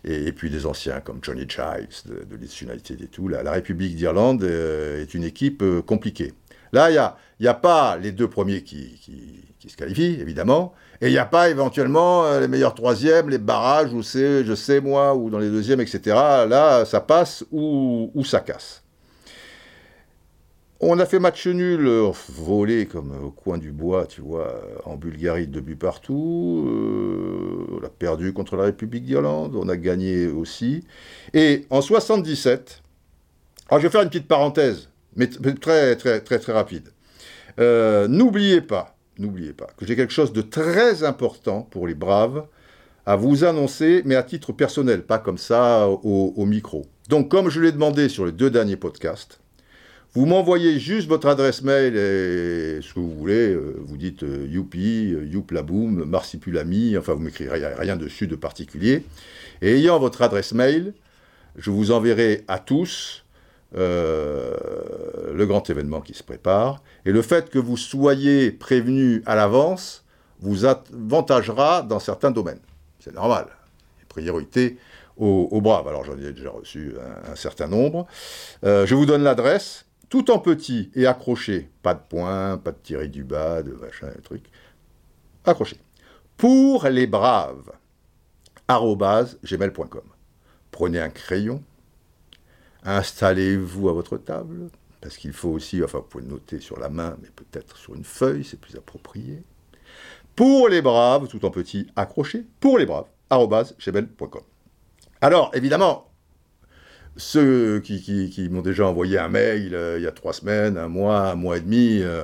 et, 0.04 0.33
puis 0.33 0.50
des 0.50 0.66
anciens 0.66 1.00
comme 1.00 1.19
Johnny 1.22 1.45
Giles 1.48 1.88
de, 2.06 2.25
de 2.25 2.63
United 2.63 3.01
et 3.01 3.07
tout. 3.07 3.30
La, 3.30 3.51
République 3.51 3.95
d'Irlande 3.95 4.44
euh, 4.44 5.01
est 5.01 5.13
une 5.13 5.24
équipe 5.24 5.62
euh, 5.62 5.81
compliquée. 5.81 6.34
Là, 6.74 6.89
il 6.89 6.94
n'y 6.94 7.00
a, 7.00 7.18
y 7.39 7.48
a 7.48 7.54
pas 7.54 7.98
les 7.98 8.12
deux 8.12 8.30
premiers 8.30 8.63
qui, 8.63 9.00
se 9.66 9.77
qualifient, 9.77 10.19
évidemment, 10.19 10.74
et 11.01 11.07
il 11.07 11.12
n'y 11.12 11.18
a 11.18 11.25
pas 11.25 11.50
éventuellement 11.50 12.39
les 12.39 12.48
meilleurs 12.48 12.75
troisièmes, 12.75 13.30
les 13.30 13.39
barrages, 13.39 13.92
ou 13.92 14.03
c'est, 14.03 14.45
je 14.45 14.53
sais 14.53 14.80
moi, 14.80 15.15
ou 15.15 15.31
dans 15.31 15.39
les 15.39 15.50
deuxièmes, 15.50 15.81
etc. 15.81 16.01
Là, 16.06 16.86
ça 16.86 17.01
passe 17.01 17.44
ou, 17.51 18.12
ça 18.24 18.39
casse. 18.39 18.83
On 20.80 21.00
a 21.00 21.06
fait 21.06 21.19
match 21.19 21.45
nul, 21.45 21.88
euh, 21.88 22.12
volé 22.30 22.88
comme 22.88 23.13
au 23.24 23.30
coin 23.30 23.59
du 23.59 23.71
bois, 23.71 24.07
tu 24.07 24.21
vois, 24.21 24.62
en 24.86 24.95
Bulgarie, 24.95 25.45
deux 25.45 25.62
buts 25.62 25.75
partout. 25.75 26.65
Euh, 26.68 27.80
on 27.80 27.86
a 27.86 27.89
perdu 27.89 28.33
contre 28.33 28.56
la 28.56 28.63
République 28.63 29.06
d'Irlande, 29.06 29.56
on 29.56 29.69
a 29.69 29.77
gagné 29.77 30.27
aussi. 30.27 30.83
Et 31.36 31.65
en 31.69 31.81
77, 31.81 32.81
alors 33.69 33.80
je 33.80 33.88
vais 33.88 33.92
faire 33.92 34.01
une 34.01 34.09
petite 34.09 34.27
parenthèse, 34.27 34.89
mais 35.15 35.27
très 35.27 35.95
très 35.95 36.19
très 36.21 36.39
très 36.39 36.51
rapide. 36.51 36.89
Euh, 37.59 38.07
n'oubliez 38.07 38.62
pas, 38.62 38.95
n'oubliez 39.18 39.54
pas 39.54 39.68
que 39.78 39.86
j'ai 39.86 39.96
quelque 39.96 40.13
chose 40.13 40.34
de 40.34 40.42
très 40.42 41.04
important 41.04 41.68
pour 41.69 41.88
les 41.88 41.96
braves 41.96 42.46
à 43.06 43.16
vous 43.16 43.44
annoncer, 43.44 44.04
mais 44.06 44.16
à 44.16 44.24
titre 44.24 44.54
personnel, 44.54 45.04
pas 45.04 45.18
comme 45.18 45.38
ça 45.38 45.88
au, 45.88 46.46
micro. 46.46 46.86
Donc, 47.10 47.30
comme 47.30 47.50
je 47.50 47.60
l'ai 47.60 47.72
demandé 47.72 48.10
sur 48.10 48.25
les 48.25 48.31
deux 48.31 48.50
derniers 48.50 48.75
podcasts, 48.75 49.40
vous 50.13 50.25
m'envoyez 50.25 50.78
juste 50.78 51.08
votre 51.08 51.28
adresse 51.28 51.62
mail 51.62 51.96
et 51.96 52.81
ce 52.81 52.94
que 52.94 53.00
vous 53.00 53.12
voulez. 53.12 53.54
Euh, 53.54 53.78
vous 53.80 53.96
dites 53.96 54.24
euh, 54.24 54.46
youpi, 54.46 55.13
euh, 55.13 55.25
youplaboum, 55.25 56.04
marsipulami, 56.04 56.98
enfin 56.98 57.13
vous 57.13 57.22
m'écrirez 57.22 57.66
rien 57.75 57.96
dessus 57.96 58.28
de 58.28 58.36
particulier. 58.36 59.06
Et 59.62 59.75
ayant 59.78 60.00
votre 60.00 60.22
adresse 60.22 60.54
mail, 60.54 60.94
je 61.56 61.72
vous 61.72 61.92
enverrai 61.92 62.44
à 62.50 62.60
tous 62.60 63.21
le 63.74 65.46
grand 65.46 65.70
événement 65.70 66.02
qui 66.02 66.14
se 66.14 66.24
prépare. 66.24 66.82
Et 67.06 67.12
le 67.12 67.22
fait 67.22 67.50
que 67.50 67.60
vous 67.60 67.78
soyez 67.78 68.52
prévenus 68.52 69.24
à 69.26 69.36
l'avance 69.36 70.04
vous 70.40 70.66
avantagera 70.66 71.82
dans 71.84 72.00
certains 72.00 72.32
domaines. 72.32 72.62
C'est 73.00 73.14
normal. 73.14 73.48
Priorité 74.10 74.78
aux, 75.18 75.62
braves. 75.62 75.88
Alors 75.88 76.04
j'en 76.04 76.18
ai 76.18 76.34
déjà 76.34 76.50
reçu 76.50 76.96
un, 77.30 77.36
certain 77.36 77.68
nombre. 77.68 78.08
je 78.64 78.94
vous 78.94 79.06
donne 79.06 79.24
l'adresse 79.24 79.86
tout 80.12 80.30
en 80.30 80.40
petit 80.40 80.92
et 80.94 81.08
accroché, 81.08 81.70
pas 81.82 81.94
de 81.94 82.02
point, 82.02 82.58
pas 82.58 82.72
de 82.72 82.78
tirer 82.84 83.08
du 83.08 83.24
bas, 83.24 83.64
de 83.64 83.72
machin, 83.72 84.08
de 84.14 84.22
truc, 84.22 84.44
accroché. 85.46 85.78
Pour 86.36 86.86
les 86.86 87.08
braves, 87.08 87.72
gmail.com. 88.70 90.04
Prenez 90.70 91.00
un 91.00 91.10
crayon, 91.10 91.64
installez-vous 92.83 93.89
à 93.89 93.94
votre 93.94 94.18
table, 94.18 94.69
parce 95.01 95.18
qu'il 95.18 95.33
faut 95.33 95.50
aussi, 95.50 95.83
enfin 95.83 96.00
vous 96.00 96.06
pouvez 96.06 96.25
noter 96.25 96.60
sur 96.60 96.80
la 96.80 96.89
main, 96.89 97.18
mais 97.22 97.30
peut-être 97.36 97.78
sur 97.78 97.95
une 97.95 98.04
feuille, 98.04 98.44
c'est 98.44 98.60
plus 98.60 98.75
approprié. 98.75 99.44
Pour 100.36 100.69
les 100.69 100.81
braves, 100.81 101.28
tout 101.28 101.45
en 101.45 101.51
petit, 101.51 101.88
accroché, 101.95 102.45
pour 102.60 102.77
les 102.77 102.86
braves, 102.86 103.08
gmail.com. 103.29 104.41
Alors, 105.22 105.51
évidemment, 105.53 106.12
ceux 107.17 107.79
qui, 107.79 108.48
m'ont 108.50 108.62
déjà 108.62 108.88
envoyé 108.88 109.17
un 109.17 109.27
mail 109.27 109.75
euh, 109.75 109.98
il 109.98 110.03
y 110.03 110.08
a 110.08 110.12
trois 110.12 110.34
semaines, 110.34 110.77
un 110.77 110.88
mois, 110.88 111.32
un 111.32 111.36
mois 111.36 111.58
et 111.58 111.62
demi, 111.62 112.00
euh, 112.01 112.24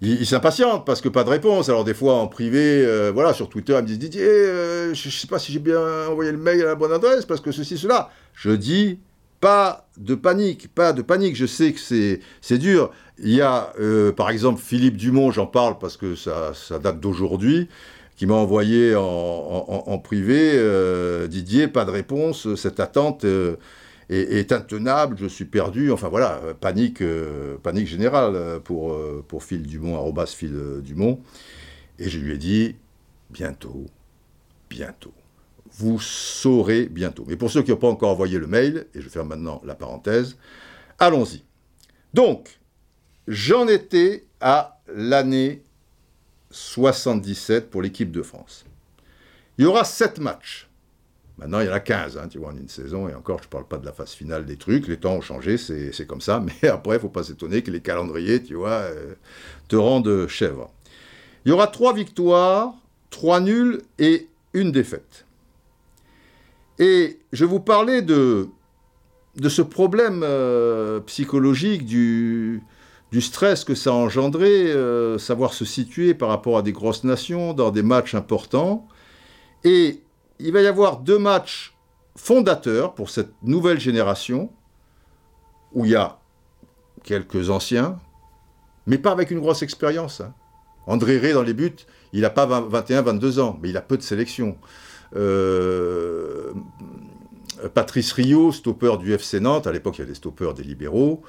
ils, 0.00 0.26
s'impatientent 0.26 0.84
parce 0.84 1.00
que 1.00 1.08
pas 1.08 1.24
de 1.24 1.30
réponse. 1.30 1.68
Alors 1.68 1.84
des 1.84 1.94
fois 1.94 2.16
en 2.16 2.26
privé, 2.26 2.84
euh, 2.84 3.12
voilà, 3.14 3.32
sur 3.32 3.48
Twitter, 3.48 3.74
ils 3.74 3.82
me 3.82 3.86
disent 3.86 3.98
Didier, 3.98 4.26
je 4.26 4.90
ne 4.90 5.10
sais 5.10 5.26
pas 5.26 5.38
si 5.38 5.52
j'ai 5.52 5.60
bien 5.60 5.80
envoyé 6.08 6.32
le 6.32 6.38
mail 6.38 6.60
à 6.62 6.66
la 6.66 6.74
bonne 6.74 6.92
adresse 6.92 7.24
parce 7.24 7.40
que 7.40 7.52
ceci, 7.52 7.78
cela. 7.78 8.10
Je 8.34 8.50
dis 8.50 8.98
pas 9.44 9.86
de 9.98 10.14
panique, 10.14 10.74
pas 10.74 10.94
de 10.94 11.02
panique. 11.02 11.36
Je 11.36 11.44
sais 11.44 11.74
que 11.74 11.78
c'est 12.40 12.58
dur. 12.58 12.90
Il 13.18 13.28
y 13.28 13.42
a 13.42 13.74
par 14.16 14.30
exemple 14.30 14.58
Philippe 14.58 14.96
Dumont, 14.96 15.30
j'en 15.30 15.46
parle 15.46 15.78
parce 15.78 15.98
que 15.98 16.14
ça, 16.14 16.54
date 16.82 16.98
d'aujourd'hui 16.98 17.68
qui 18.16 18.26
m'a 18.26 18.34
envoyé 18.34 18.94
en, 18.96 19.98
privé, 20.02 20.58
Didier, 21.28 21.68
pas 21.68 21.84
de 21.84 21.90
réponse, 21.90 22.54
cette 22.54 22.80
attente, 22.80 23.26
est, 24.08 24.52
intenable, 24.52 25.16
je 25.18 25.26
suis 25.26 25.44
perdu, 25.44 25.90
enfin 25.90 26.08
voilà, 26.08 26.40
euh, 26.44 26.54
panique, 26.54 27.00
euh, 27.02 27.56
panique 27.62 27.86
générale 27.86 28.34
euh, 28.34 28.58
pour, 28.60 28.96
pour 29.28 29.44
Phil 29.44 29.62
Dumont, 29.62 29.96
arrobas 29.96 30.26
Phil 30.26 30.80
Dumont. 30.82 31.20
Et 31.98 32.08
je 32.08 32.18
lui 32.18 32.32
ai 32.32 32.38
dit, 32.38 32.76
bientôt, 33.30 33.86
bientôt. 34.68 35.14
Vous 35.76 36.00
saurez 36.00 36.86
bientôt. 36.86 37.24
Mais 37.26 37.36
pour 37.36 37.50
ceux 37.50 37.62
qui 37.62 37.70
n'ont 37.70 37.76
pas 37.76 37.88
encore 37.88 38.10
envoyé 38.10 38.38
le 38.38 38.46
mail, 38.46 38.86
et 38.94 39.00
je 39.00 39.08
ferme 39.08 39.28
maintenant 39.28 39.60
la 39.64 39.74
parenthèse, 39.74 40.36
allons-y. 40.98 41.42
Donc, 42.12 42.60
j'en 43.26 43.66
étais 43.66 44.24
à 44.40 44.80
l'année 44.86 45.62
77 46.50 47.70
pour 47.70 47.82
l'équipe 47.82 48.12
de 48.12 48.22
France. 48.22 48.64
Il 49.58 49.64
y 49.64 49.66
aura 49.66 49.84
sept 49.84 50.18
matchs. 50.18 50.68
Maintenant, 51.38 51.58
il 51.60 51.66
y 51.66 51.68
en 51.68 51.72
a 51.72 51.80
15, 51.80 52.18
hein, 52.18 52.28
tu 52.28 52.38
vois, 52.38 52.50
en 52.50 52.56
une 52.56 52.68
saison, 52.68 53.08
et 53.08 53.14
encore, 53.14 53.38
je 53.38 53.44
ne 53.44 53.50
parle 53.50 53.66
pas 53.66 53.78
de 53.78 53.84
la 53.84 53.92
phase 53.92 54.12
finale 54.12 54.46
des 54.46 54.56
trucs, 54.56 54.86
les 54.86 54.98
temps 54.98 55.14
ont 55.14 55.20
changé, 55.20 55.58
c'est 55.58 56.06
comme 56.06 56.20
ça, 56.20 56.40
mais 56.62 56.68
après, 56.68 56.94
il 56.94 56.98
ne 56.98 57.00
faut 57.00 57.08
pas 57.08 57.24
s'étonner 57.24 57.62
que 57.62 57.72
les 57.72 57.80
calendriers, 57.80 58.42
tu 58.42 58.54
vois, 58.54 58.70
euh, 58.70 59.14
te 59.66 59.74
rendent 59.74 60.28
chèvre. 60.28 60.70
Il 61.44 61.48
y 61.48 61.52
aura 61.52 61.66
trois 61.66 61.92
victoires, 61.92 62.72
trois 63.10 63.40
nuls 63.40 63.82
et 63.98 64.28
une 64.52 64.70
défaite. 64.70 65.26
Et 66.78 67.20
je 67.32 67.44
vous 67.44 67.60
parlais 67.60 68.02
de, 68.02 68.48
ce 69.48 69.62
problème 69.62 70.22
euh, 70.24 71.00
psychologique 71.00 71.84
du, 71.84 72.62
du 73.12 73.20
stress 73.20 73.64
que 73.64 73.74
ça 73.74 73.90
a 73.90 73.94
engendré, 73.94 74.72
euh, 74.72 75.18
savoir 75.18 75.54
se 75.54 75.64
situer 75.64 76.14
par 76.14 76.28
rapport 76.28 76.58
à 76.58 76.62
des 76.62 76.72
grosses 76.72 77.04
nations 77.04 77.52
dans 77.52 77.70
des 77.70 77.82
matchs 77.82 78.14
importants. 78.14 78.88
Et 79.62 80.02
il 80.40 80.52
va 80.52 80.62
y 80.62 80.66
avoir 80.66 80.98
deux 80.98 81.18
matchs 81.18 81.76
fondateurs 82.16 82.94
pour 82.94 83.10
cette 83.10 83.32
nouvelle 83.42 83.80
génération, 83.80 84.50
où 85.72 85.84
il 85.84 85.92
y 85.92 85.96
a 85.96 86.18
quelques 87.02 87.50
anciens, 87.50 87.98
mais 88.86 88.98
pas 88.98 89.12
avec 89.12 89.30
une 89.30 89.40
grosse 89.40 89.62
expérience. 89.62 90.20
hein. 90.20 90.34
André 90.86 91.18
Ré, 91.18 91.32
dans 91.32 91.42
les 91.42 91.54
buts, 91.54 91.76
il 92.12 92.20
n'a 92.22 92.30
pas 92.30 92.46
21-22 92.46 93.40
ans, 93.40 93.58
mais 93.62 93.70
il 93.70 93.76
a 93.76 93.80
peu 93.80 93.96
de 93.96 94.02
sélection. 94.02 94.56
Euh, 95.16 96.52
Patrice 97.74 98.12
Rio, 98.12 98.52
stopper 98.52 98.96
du 98.98 99.12
FC 99.12 99.40
Nantes, 99.40 99.66
à 99.66 99.72
l'époque 99.72 99.96
il 99.96 100.00
y 100.00 100.02
avait 100.02 100.10
des 100.10 100.16
stoppers 100.16 100.54
des 100.54 100.64
libéraux, 100.64 101.22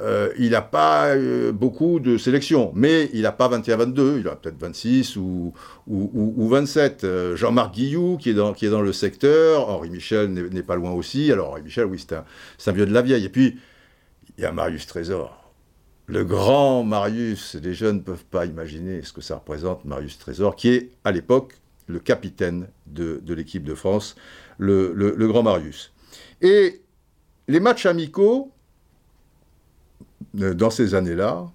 euh, 0.00 0.30
il 0.38 0.50
n'a 0.50 0.62
pas 0.62 1.08
euh, 1.08 1.52
beaucoup 1.52 2.00
de 2.00 2.16
sélection, 2.16 2.72
mais 2.74 3.10
il 3.12 3.22
n'a 3.22 3.32
pas 3.32 3.48
21-22, 3.48 4.20
il 4.20 4.28
a 4.28 4.36
peut-être 4.36 4.58
26 4.58 5.16
ou, 5.16 5.52
ou, 5.86 6.10
ou- 6.14 6.34
ou 6.36 6.48
27. 6.48 7.04
Euh, 7.04 7.36
Jean-Marc 7.36 7.74
Guillou, 7.74 8.16
qui 8.16 8.30
est, 8.30 8.34
dans, 8.34 8.52
qui 8.54 8.66
le 8.66 8.92
secteur, 8.92 9.68
Henri 9.68 9.90
Michel 9.90 10.30
n'est 10.32 10.62
pas 10.62 10.76
loin 10.76 10.92
aussi. 10.92 11.30
Alors 11.30 11.50
Henri 11.50 11.62
Michel, 11.62 11.84
oui, 11.84 11.98
c'est 11.98 12.14
un, 12.16 12.24
un 12.66 12.72
vieux 12.72 12.86
de 12.86 12.92
la 12.94 13.02
vieille. 13.02 13.24
Et 13.26 13.28
puis, 13.28 13.58
il 14.38 14.42
y 14.42 14.46
a 14.46 14.52
Marius 14.52 14.86
Trésor. 14.86 15.52
Le 16.06 16.24
grand 16.24 16.82
Marius, 16.82 17.56
les 17.62 17.74
jeunes 17.74 17.96
ne 17.96 18.02
peuvent 18.02 18.24
pas 18.24 18.46
imaginer 18.46 19.02
ce 19.02 19.12
que 19.12 19.20
ça 19.20 19.36
représente, 19.36 19.84
Marius 19.84 20.18
Trésor, 20.18 20.56
qui 20.56 20.70
est 20.70 20.90
à 21.04 21.12
l'époque 21.12 21.59
le 21.90 22.00
capitaine 22.00 22.68
de, 22.86 23.20
de 23.24 23.34
l'équipe 23.34 23.64
de 23.64 23.74
France, 23.74 24.16
le, 24.58 24.92
le- 24.94 25.28
grand 25.28 25.42
Marius. 25.42 25.92
Et 26.42 26.82
les 27.48 27.60
matchs 27.60 27.86
amicaux, 27.86 28.52
euh, 30.40 30.54
dans 30.54 30.70
ces 30.70 30.94
années-là, 30.94 31.46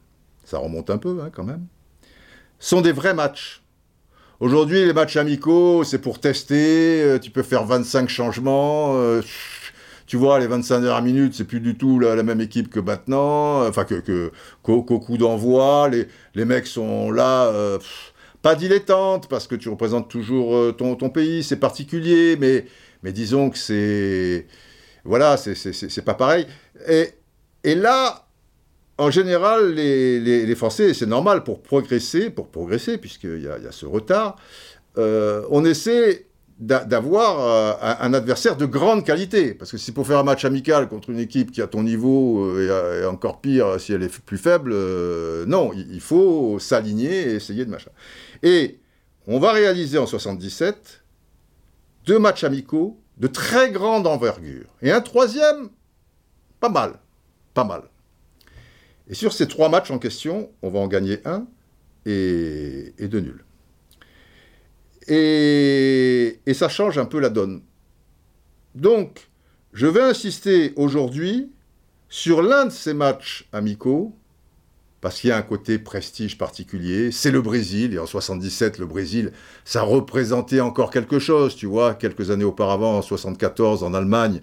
ça 0.43 0.57
remonte 0.57 0.89
un 0.89 0.97
peu 0.97 1.19
hein, 1.21 1.29
quand 1.33 1.43
même, 1.43 1.65
sont 2.59 2.81
des 2.81 2.91
vrais 2.91 3.13
matchs. 3.13 3.63
Aujourd'hui, 4.39 4.85
les 4.85 4.93
matchs 4.93 5.17
amicaux, 5.17 5.83
c'est 5.83 5.99
pour 5.99 6.19
tester, 6.19 7.03
euh, 7.03 7.19
tu 7.19 7.31
peux 7.31 7.43
faire 7.43 7.65
25 7.65 8.09
changements, 8.09 8.95
euh, 8.97 9.21
tu 10.07 10.17
vois, 10.17 10.39
les 10.39 10.47
25 10.47 10.81
dernières 10.81 11.03
minutes, 11.03 11.35
c'est 11.35 11.45
plus 11.45 11.61
du 11.61 11.77
tout 11.77 11.99
la, 11.99 12.15
la 12.15 12.23
même 12.23 12.41
équipe 12.41 12.69
que 12.69 12.79
maintenant, 12.79 13.67
enfin 13.67 13.85
que, 13.85 13.95
que- 13.95 14.31
qu'au, 14.63 14.83
coup 14.83 15.17
d'envoi, 15.17 15.89
les, 15.89 16.07
les 16.35 16.45
mecs 16.45 16.67
sont 16.67 17.11
là, 17.11 17.47
pas 18.45 18.53
dilettantes, 18.53 19.27
parce 19.27 19.47
que 19.47 19.55
tu 19.55 19.69
représentes 19.69 20.07
toujours 20.07 20.55
euh, 20.55 20.71
ton, 20.71 20.93
ton 20.95 21.09
pays, 21.09 21.41
c'est 21.41 21.55
particulier, 21.55 22.37
mais, 22.39 22.65
mais 23.01 23.11
disons 23.11 23.49
que 23.49 23.57
c'est... 23.57 24.45
Voilà, 25.03 25.35
c'est, 25.35 26.05
pas 26.05 26.13
pareil. 26.13 26.45
Et, 26.87 27.09
et 27.63 27.73
là, 27.73 28.27
en 28.99 29.09
général, 29.09 29.73
les, 29.73 30.19
les- 30.19 30.55
Français, 30.55 30.93
c'est 30.93 31.07
normal, 31.07 31.43
pour 31.43 31.63
progresser, 31.63 32.29
pour 32.29 32.49
progresser, 32.49 32.99
puisqu'il 32.99 33.39
y 33.39 33.45
y 33.45 33.67
a 33.67 33.71
ce 33.71 33.87
retard, 33.87 34.35
euh, 34.99 35.41
on 35.49 35.65
essaie 35.65 36.27
d'a- 36.59 36.85
d'avoir 36.85 37.31
euh, 37.39 37.95
un, 37.99 38.13
adversaire 38.13 38.57
de 38.57 38.67
grande 38.67 39.03
qualité. 39.03 39.55
Parce 39.55 39.71
que 39.71 39.77
si 39.79 39.91
pour 39.91 40.05
faire 40.05 40.19
un 40.19 40.23
match 40.23 40.45
amical 40.45 40.87
contre 40.87 41.09
une 41.09 41.19
équipe 41.19 41.51
qui 41.51 41.63
a 41.63 41.67
ton 41.67 41.81
niveau, 41.81 42.59
et, 42.59 43.05
encore 43.05 43.41
pire 43.41 43.79
si 43.79 43.91
elle 43.91 44.03
est 44.03 44.21
plus 44.21 44.37
faible, 44.37 44.71
non, 45.47 45.71
il 45.73 45.99
faut 46.01 46.59
s'aligner 46.59 47.31
et 47.31 47.33
essayer 47.37 47.65
de 47.65 47.71
machin. 47.71 47.89
Et 48.43 48.79
on 49.27 49.39
va 49.39 49.51
réaliser 49.51 49.97
en 49.97 50.05
77 50.05 51.03
deux 52.05 52.19
matchs 52.19 52.43
amicaux 52.43 52.99
de 53.17 53.27
très 53.27 53.71
grande 53.71 54.07
envergure. 54.07 54.67
Et 54.81 54.91
un 54.91 55.01
troisième, 55.01 55.69
pas 56.59 56.69
mal, 56.69 56.99
pas 57.53 57.63
mal. 57.63 57.83
Et 59.07 59.13
sur 59.13 59.33
ces 59.33 59.47
trois 59.47 59.69
matchs 59.69 59.91
en 59.91 59.99
question, 59.99 60.51
on 60.61 60.69
va 60.69 60.79
en 60.79 60.87
gagner 60.87 61.19
un 61.25 61.47
et, 62.05 62.93
deux 62.99 63.19
nuls. 63.19 63.43
Et 65.07 66.53
ça 66.53 66.69
change 66.69 66.97
un 66.97 67.05
peu 67.05 67.19
la 67.19 67.29
donne. 67.29 67.61
Donc, 68.73 69.29
je 69.73 69.87
vais 69.87 70.01
insister 70.01 70.73
aujourd'hui 70.75 71.51
sur 72.09 72.41
l'un 72.41 72.65
de 72.65 72.71
ces 72.71 72.93
matchs 72.93 73.47
amicaux, 73.51 74.15
parce 75.05 75.19
qu'il 75.19 75.29
y 75.29 75.33
a 75.33 75.37
un 75.37 75.43
côté 75.43 75.77
prestige 75.77 76.35
particulier. 76.35 77.11
C'est 77.11 77.29
le 77.29 77.39
Brésil, 77.39 77.93
et 77.93 77.99
en 77.99 78.07
77, 78.07 78.79
le 78.79 78.87
Brésil, 78.87 79.33
ça 79.63 79.83
représentait 79.83 80.61
encore 80.61 80.89
quelque 80.89 81.19
chose, 81.19 81.55
tu 81.55 81.67
vois. 81.67 81.93
Quelques 81.93 82.31
années 82.31 82.43
auparavant, 82.43 82.97
en 82.97 83.03
74, 83.03 83.83
en 83.83 83.93
Allemagne, 83.93 84.41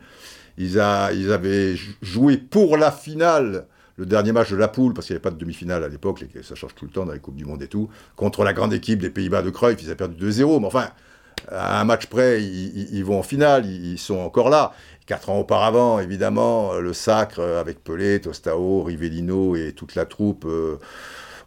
ils, 0.59 0.79
avaient 0.79 1.75
joué 2.01 2.37
pour 2.37 2.77
la 2.77 2.93
finale 2.93 3.67
le 3.97 4.07
dernier 4.07 4.31
match 4.31 4.53
de 4.53 4.57
la 4.57 4.69
poule, 4.69 4.95
parce 4.95 5.09
qu'il 5.09 5.15
n'y 5.15 5.17
avait 5.17 5.23
pas 5.23 5.33
de 5.33 5.39
demi-finale 5.39 5.83
à 5.83 5.89
l'époque, 5.89 6.25
ça 6.45 6.55
change 6.55 6.77
tout 6.77 6.85
le 6.85 6.93
temps 6.93 7.07
dans 7.07 7.13
les 7.13 7.19
Coupes 7.19 7.35
du 7.35 7.45
Monde 7.45 7.63
et 7.63 7.67
tout, 7.67 7.89
contre 8.15 8.45
la 8.45 8.53
grande 8.53 8.73
équipe 8.73 9.01
des 9.01 9.11
Pays-Bas 9.11 9.43
de 9.43 9.51
Cruyff, 9.51 9.83
ils 9.83 9.87
avaient 9.87 9.97
perdu 9.97 10.25
2-0, 10.25 10.61
mais 10.61 10.67
enfin, 10.69 10.91
à 11.51 11.81
un 11.81 11.85
match 11.85 12.07
près, 12.07 12.41
ils, 12.41 13.05
vont 13.05 13.19
en 13.19 13.23
finale, 13.25 13.67
ils 13.67 13.99
sont 13.99 14.19
encore 14.19 14.49
là. 14.49 14.73
Quatre 15.05 15.31
ans 15.31 15.41
auparavant, 15.41 15.99
évidemment, 15.99 16.75
le 16.75 16.93
sacre 16.93 17.41
avec 17.41 17.83
Pelé, 17.83 18.21
Tostao, 18.21 18.85
Rivellino 18.85 19.57
et 19.57 19.73
toute 19.73 19.97
la 19.97 20.05
troupe 20.05 20.45
euh, 20.47 20.79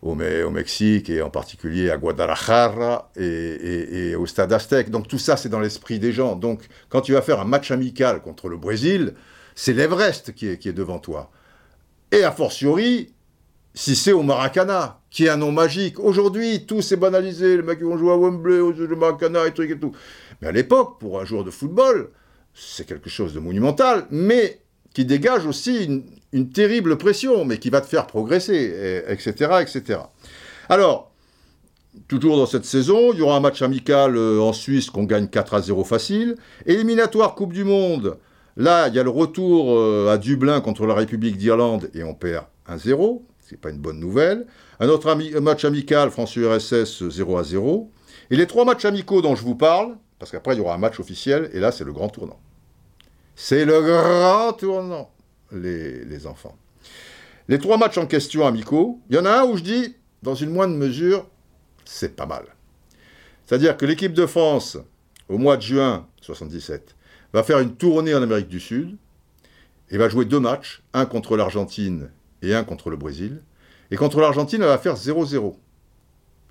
au, 0.01 0.13
Me- 0.13 0.45
au 0.45 0.49
Mexique 0.49 1.09
et 1.09 1.21
en 1.21 1.29
particulier 1.29 1.89
à 1.89 1.97
Guadalajara 1.97 3.11
et, 3.15 4.13
au 4.15 4.25
Stade 4.25 4.51
Aztec. 4.51 4.89
Donc 4.89 5.07
tout 5.07 5.17
ça, 5.17 5.37
c'est 5.37 5.47
dans 5.47 5.61
l'esprit 5.61 5.99
des 5.99 6.11
gens. 6.11 6.35
Donc 6.35 6.67
quand 6.89 6.99
tu 6.99 7.13
vas 7.13 7.21
faire 7.21 7.39
un 7.39 7.45
match 7.45 7.71
amical 7.71 8.21
contre 8.21 8.49
le 8.49 8.57
Brésil, 8.57 9.13
c'est 9.55 9.71
l'Everest 9.71 10.33
qui 10.33 10.47
est, 10.47 10.73
devant 10.73 10.99
toi. 10.99 11.31
Et 12.11 12.23
a 12.23 12.31
fortiori, 12.31 13.13
si 13.73 13.95
c'est 13.95 14.11
au 14.11 14.21
Maracana, 14.21 14.99
qui 15.09 15.27
est 15.27 15.29
un 15.29 15.37
nom 15.37 15.53
magique. 15.53 15.97
Aujourd'hui, 15.97 16.65
tout 16.65 16.81
s'est 16.81 16.97
banalisé. 16.97 17.55
Les 17.55 17.63
mecs 17.63 17.81
vont 17.81 17.97
jouer 17.97 18.11
à 18.11 18.17
Wembley, 18.17 18.59
au 18.59 18.73
Maracana 18.97 19.47
et 19.47 19.53
trucs 19.53 19.71
et 19.71 19.79
tout. 19.79 19.93
Mais 20.41 20.49
à 20.49 20.51
l'époque, 20.51 20.99
pour 20.99 21.21
un 21.21 21.25
joueur 21.25 21.45
de 21.45 21.51
football, 21.51 22.09
c'est 22.55 22.87
quelque 22.87 23.09
chose 23.09 23.33
de 23.33 23.39
monumental, 23.39 24.07
mais 24.09 24.61
qui 24.93 25.05
dégage 25.05 25.45
aussi 25.45 25.85
une, 26.31 26.49
terrible 26.51 26.97
pression, 26.97 27.45
mais 27.45 27.59
qui 27.59 27.69
va 27.69 27.81
te 27.81 27.87
faire 27.87 28.07
progresser, 28.07 28.55
et- 29.07 29.11
etc., 29.11 29.61
etc. 29.61 29.99
Alors, 30.69 31.11
toujours 32.07 32.37
dans 32.37 32.45
cette 32.45 32.65
saison, 32.65 33.11
il 33.13 33.19
y 33.19 33.21
aura 33.21 33.37
un 33.37 33.39
match 33.41 33.61
amical 33.61 34.15
euh, 34.17 34.39
en 34.39 34.51
Suisse 34.53 34.89
qu'on 34.89 35.03
gagne 35.03 35.27
4 35.27 35.53
à 35.53 35.61
0 35.61 35.83
facile. 35.83 36.35
Éliminatoire 36.65 37.35
Coupe 37.35 37.53
du 37.53 37.63
Monde, 37.63 38.17
là, 38.57 38.87
il 38.87 38.95
y 38.95 38.99
a 38.99 39.03
le 39.03 39.09
retour 39.09 39.77
euh, 39.77 40.09
à 40.11 40.17
Dublin 40.17 40.59
contre 40.61 40.85
la 40.85 40.93
République 40.93 41.37
d'Irlande 41.37 41.89
et 41.93 42.03
on 42.03 42.13
perd 42.13 42.45
1-0. 42.69 43.21
C'est 43.39 43.59
pas 43.59 43.69
une 43.69 43.77
bonne 43.79 43.99
nouvelle. 43.99 44.47
Un 44.79 44.89
autre 44.89 45.13
match 45.39 45.63
amical 45.65 46.09
France-URSS 46.09 47.09
0 47.09 47.37
à 47.37 47.43
0. 47.43 47.91
Et 48.31 48.35
les 48.35 48.47
trois 48.47 48.65
matchs 48.65 48.85
amicaux 48.85 49.21
dont 49.21 49.35
je 49.35 49.43
vous 49.43 49.55
parle, 49.55 49.95
parce 50.19 50.31
qu'après 50.31 50.55
il 50.55 50.57
y 50.57 50.61
aura 50.61 50.75
un 50.75 50.79
match 50.79 50.99
officiel, 50.99 51.49
et 51.53 51.59
là 51.59 51.71
c'est 51.71 51.83
le 51.83 51.93
grand 51.93 52.09
tournant. 52.09 52.39
C'est 53.35 53.65
le 53.65 53.81
grand 53.81 54.53
tournant, 54.53 55.11
les, 55.51 56.25
enfants. 56.25 56.57
Les 57.47 57.59
trois 57.59 57.77
matchs 57.77 57.97
en 57.97 58.05
question 58.05 58.47
amicaux, 58.47 58.99
il 59.09 59.15
y 59.15 59.19
en 59.19 59.25
a 59.25 59.41
un 59.41 59.43
où 59.43 59.57
je 59.57 59.63
dis, 59.63 59.95
dans 60.23 60.35
une 60.35 60.51
moindre 60.51 60.75
mesure, 60.75 61.27
c'est 61.83 62.15
pas 62.15 62.25
mal. 62.25 62.45
C'est-à-dire 63.45 63.77
que 63.77 63.85
l'équipe 63.85 64.13
de 64.13 64.25
France, 64.25 64.77
au 65.29 65.37
mois 65.37 65.57
de 65.57 65.61
juin 65.61 66.07
77, 66.21 66.95
va 67.33 67.43
faire 67.43 67.59
une 67.59 67.75
tournée 67.75 68.15
en 68.15 68.23
Amérique 68.23 68.47
du 68.47 68.59
Sud 68.59 68.97
et 69.89 69.97
va 69.97 70.09
jouer 70.09 70.25
deux 70.25 70.39
matchs, 70.39 70.81
un 70.93 71.05
contre 71.05 71.37
l'Argentine 71.37 72.09
et 72.41 72.55
un 72.55 72.63
contre 72.63 72.89
le 72.89 72.97
Brésil. 72.97 73.41
Et 73.91 73.97
contre 73.97 74.19
l'Argentine, 74.19 74.61
elle 74.61 74.69
va 74.69 74.77
faire 74.77 74.95
0-0. 74.95 75.55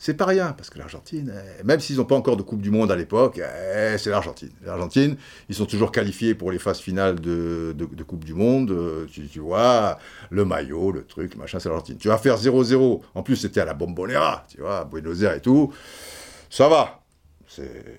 C'est 0.05 0.13
pas 0.13 0.27
rien, 0.27 0.53
parce 0.53 0.69
que 0.69 0.79
l'Argentine, 0.79 1.33
eh, 1.35 1.65
même 1.65 1.81
s'ils 1.81 1.97
n'ont 1.97 2.05
pas 2.05 2.15
encore 2.15 2.37
de 2.37 2.43
Coupe 2.43 2.61
du 2.61 2.71
Monde 2.71 2.93
à 2.93 2.95
l'époque, 2.95 3.41
eh, 3.41 3.97
c'est 3.97 4.11
l'Argentine. 4.11 4.51
L'Argentine, 4.63 5.17
ils 5.49 5.55
sont 5.55 5.65
toujours 5.65 5.91
qualifiés 5.91 6.35
pour 6.35 6.51
les 6.51 6.59
phases 6.59 6.79
finales 6.79 7.19
de, 7.19 7.75
Coupe 8.07 8.23
du 8.23 8.35
Monde. 8.35 8.71
euh, 8.71 9.07
Tu, 9.07 9.41
vois, 9.41 9.99
le 10.29 10.45
maillot, 10.45 10.93
le 10.93 11.07
truc, 11.07 11.37
machin, 11.37 11.59
c'est 11.59 11.71
l'Argentine. 11.71 11.97
Tu 11.97 12.09
vas 12.09 12.19
faire 12.19 12.37
0-0. 12.37 13.01
En 13.15 13.23
plus, 13.23 13.37
c'était 13.37 13.63
à 13.63 13.65
la 13.65 13.73
Bombonera, 13.73 14.45
tu 14.47 14.61
vois, 14.61 14.81
à 14.81 14.85
Buenos 14.85 15.23
Aires 15.23 15.33
et 15.33 15.41
tout. 15.41 15.73
Ça 16.51 16.69
va. 16.69 17.01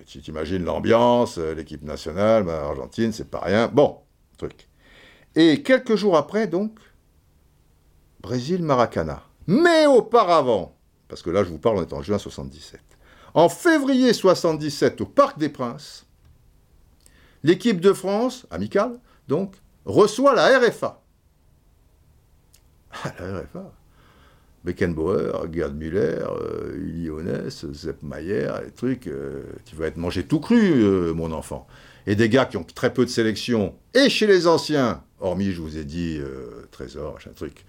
Tu 0.06 0.20
t'imagines 0.20 0.64
l'ambiance, 0.64 1.38
euh, 1.38 1.54
l'équipe 1.54 1.82
nationale, 1.82 2.44
ben, 2.44 2.54
Argentine, 2.54 3.10
c'est 3.10 3.28
pas 3.28 3.40
rien. 3.40 3.66
Bon, 3.66 3.96
truc. 4.38 4.68
Et 5.34 5.60
quelques 5.64 5.96
jours 5.96 6.16
après, 6.16 6.46
donc, 6.46 6.78
Brésil-Maracana. 8.20 9.24
Mais 9.48 9.86
auparavant, 9.86 10.75
parce 11.08 11.22
que 11.22 11.30
là 11.30 11.44
je 11.44 11.50
vous 11.50 11.58
parle, 11.58 11.78
on 11.78 11.82
est 11.82 11.92
en 11.92 12.02
juin 12.02 12.18
77. 12.18 12.80
En 13.34 13.48
février 13.48 14.12
77, 14.12 15.00
au 15.00 15.06
Parc 15.06 15.38
des 15.38 15.48
Princes, 15.48 16.06
l'équipe 17.42 17.80
de 17.80 17.92
France, 17.92 18.46
amicale, 18.50 18.98
donc, 19.28 19.54
reçoit 19.84 20.34
la 20.34 20.58
RFA. 20.58 21.02
Ah, 23.04 23.12
la 23.18 23.40
RFA 23.40 23.72
Beckenbauer, 24.64 25.48
Gerd 25.52 25.76
Müller, 25.76 26.24
euh, 26.28 26.74
Uli 26.76 27.08
Hoeneß, 27.08 27.72
Sepp 27.72 28.02
Mayer, 28.02 28.50
les 28.64 28.72
trucs, 28.72 29.06
euh, 29.06 29.44
tu 29.64 29.76
vas 29.76 29.86
être 29.86 29.96
mangé 29.96 30.24
tout 30.24 30.40
cru, 30.40 30.82
euh, 30.82 31.14
mon 31.14 31.30
enfant. 31.30 31.68
Et 32.08 32.16
des 32.16 32.28
gars 32.28 32.46
qui 32.46 32.56
ont 32.56 32.64
très 32.64 32.92
peu 32.92 33.04
de 33.04 33.10
sélection, 33.10 33.76
et 33.94 34.08
chez 34.08 34.26
les 34.26 34.48
anciens, 34.48 35.04
hormis, 35.20 35.52
je 35.52 35.60
vous 35.60 35.78
ai 35.78 35.84
dit, 35.84 36.18
euh, 36.20 36.66
Trésor, 36.72 37.14
machin 37.14 37.30
truc, 37.34 37.64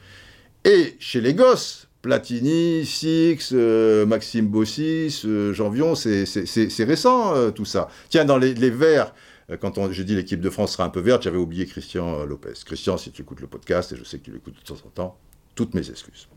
Et 0.64 0.96
chez 1.00 1.22
les 1.22 1.36
gosses, 1.36 1.87
Platini, 2.02 2.86
Six, 2.86 3.52
euh, 3.54 4.06
Maxime 4.06 4.48
Bossis, 4.48 5.24
euh, 5.26 5.54
Jean 5.54 5.70
Vion, 5.70 5.96
c'est 5.96 6.84
récent 6.84 7.36
euh, 7.36 7.52
tout 7.52 7.66
ça. 7.66 7.90
Tiens, 8.10 8.26
dans 8.26 8.38
les, 8.38 8.54
Verts, 8.70 9.14
quand 9.60 9.92
j'ai 9.92 10.04
dit 10.04 10.16
l'équipe 10.16 10.42
de 10.42 10.50
France 10.50 10.74
sera 10.74 10.84
un 10.84 10.90
peu 10.90 11.00
verte, 11.00 11.24
j'avais 11.24 11.38
oublié 11.38 11.66
Christian 11.66 12.26
Lopez. 12.26 12.54
Christian, 12.66 12.98
si 12.98 13.12
tu 13.12 13.22
écoutes 13.24 13.42
le 13.42 13.48
podcast, 13.48 13.92
et 13.92 13.96
je 13.96 14.04
sais 14.04 14.20
que 14.20 14.26
tu 14.26 14.32
l'écoutes 14.32 14.56
de 14.56 14.62
temps 14.62 14.82
en 14.86 14.90
temps, 14.90 15.18
toutes 15.56 15.74
mes 15.74 15.90
excuses. 15.90 16.28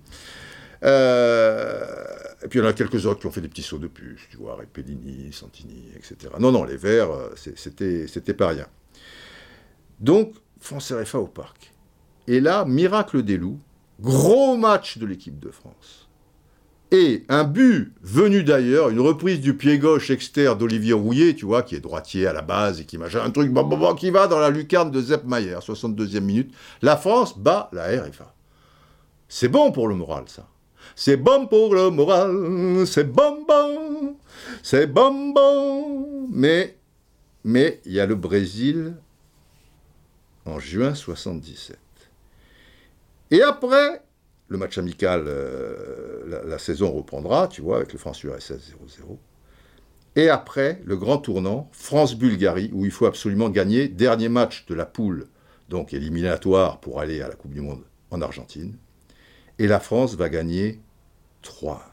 et 0.82 2.48
puis 2.48 2.58
il 2.58 2.62
y 2.62 2.64
en 2.64 2.68
a 2.68 2.72
quelques 2.72 3.04
autres 3.04 3.20
qui 3.20 3.26
ont 3.26 3.30
fait 3.30 3.42
des 3.42 3.48
petits 3.48 3.62
sauts 3.62 3.78
de 3.78 3.88
puce, 3.88 4.22
tu 4.30 4.38
vois, 4.38 4.58
Pellini, 4.72 5.32
Santini, 5.32 5.90
etc. 5.96 6.32
Non, 6.38 6.52
non, 6.52 6.64
les 6.64 6.76
Verts, 6.76 7.10
c'était 7.36 8.34
pas 8.34 8.48
rien. 8.48 8.66
Donc, 9.98 10.34
France 10.58 10.92
RFA 10.92 11.18
au 11.18 11.26
parc. 11.26 11.72
Et 12.26 12.40
là, 12.40 12.64
miracle 12.64 13.22
des 13.22 13.36
loups, 13.36 13.60
gros 14.00 14.56
match 14.56 14.98
de 14.98 15.06
l'équipe 15.06 15.38
de 15.38 15.50
France. 15.50 16.08
Et 16.92 17.24
un 17.28 17.44
but 17.44 17.92
venu 18.02 18.42
d'ailleurs, 18.42 18.88
une 18.88 18.98
reprise 18.98 19.40
du 19.40 19.56
pied 19.56 19.78
gauche 19.78 20.10
externe 20.10 20.58
d'Olivier 20.58 20.92
Rouillet, 20.92 21.34
tu 21.34 21.46
vois, 21.46 21.62
qui 21.62 21.76
est 21.76 21.80
droitier 21.80 22.26
à 22.26 22.32
la 22.32 22.42
base 22.42 22.80
et 22.80 22.84
qui 22.84 22.98
machin, 22.98 23.22
un 23.24 23.30
truc 23.30 23.52
qui 23.96 24.10
va 24.10 24.26
dans 24.26 24.40
la 24.40 24.50
lucarne 24.50 24.90
de 24.90 25.00
Zepp 25.00 25.24
Mayer, 25.24 25.58
62e 25.60 26.20
minute. 26.20 26.52
La 26.82 26.96
France 26.96 27.38
bat 27.38 27.68
la 27.72 27.84
RFA. 28.02 28.34
C'est 29.28 29.48
bon 29.48 29.70
pour 29.70 29.86
le 29.86 29.94
moral, 29.94 30.24
ça. 30.26 30.48
C'est 30.96 31.16
bon 31.16 31.46
pour 31.46 31.74
le 31.74 31.90
moral, 31.90 32.84
c'est 32.86 33.04
bon, 33.04 33.44
bon, 33.46 34.16
c'est 34.62 34.88
bon, 34.88 35.30
bon. 35.30 36.28
Mais, 36.32 36.76
mais 37.44 37.80
il 37.84 37.92
y 37.92 38.00
a 38.00 38.06
le 38.06 38.16
Brésil 38.16 38.94
en 40.44 40.58
juin 40.58 40.94
77. 40.94 41.78
Et 43.30 43.42
après, 43.42 44.02
le 44.48 44.58
match 44.58 44.78
amical, 44.78 45.24
euh, 45.26 46.44
la, 46.44 46.58
saison 46.58 46.92
reprendra, 46.92 47.46
tu 47.48 47.62
vois, 47.62 47.76
avec 47.76 47.92
le 47.92 47.98
France-URSS 47.98 48.52
0-0. 48.52 49.18
Et 50.16 50.28
après, 50.28 50.80
le 50.84 50.96
grand 50.96 51.18
tournant, 51.18 51.68
France-Bulgarie, 51.72 52.70
où 52.72 52.84
il 52.84 52.90
faut 52.90 53.06
absolument 53.06 53.48
gagner, 53.48 53.88
dernier 53.88 54.28
match 54.28 54.66
de 54.66 54.74
la 54.74 54.86
poule, 54.86 55.28
donc 55.68 55.94
éliminatoire 55.94 56.80
pour 56.80 57.00
aller 57.00 57.22
à 57.22 57.28
la 57.28 57.36
Coupe 57.36 57.54
du 57.54 57.60
Monde 57.60 57.84
en 58.10 58.20
Argentine. 58.20 58.76
Et 59.60 59.68
la 59.68 59.78
France 59.78 60.16
va 60.16 60.28
gagner 60.28 60.80
3. 61.42 61.84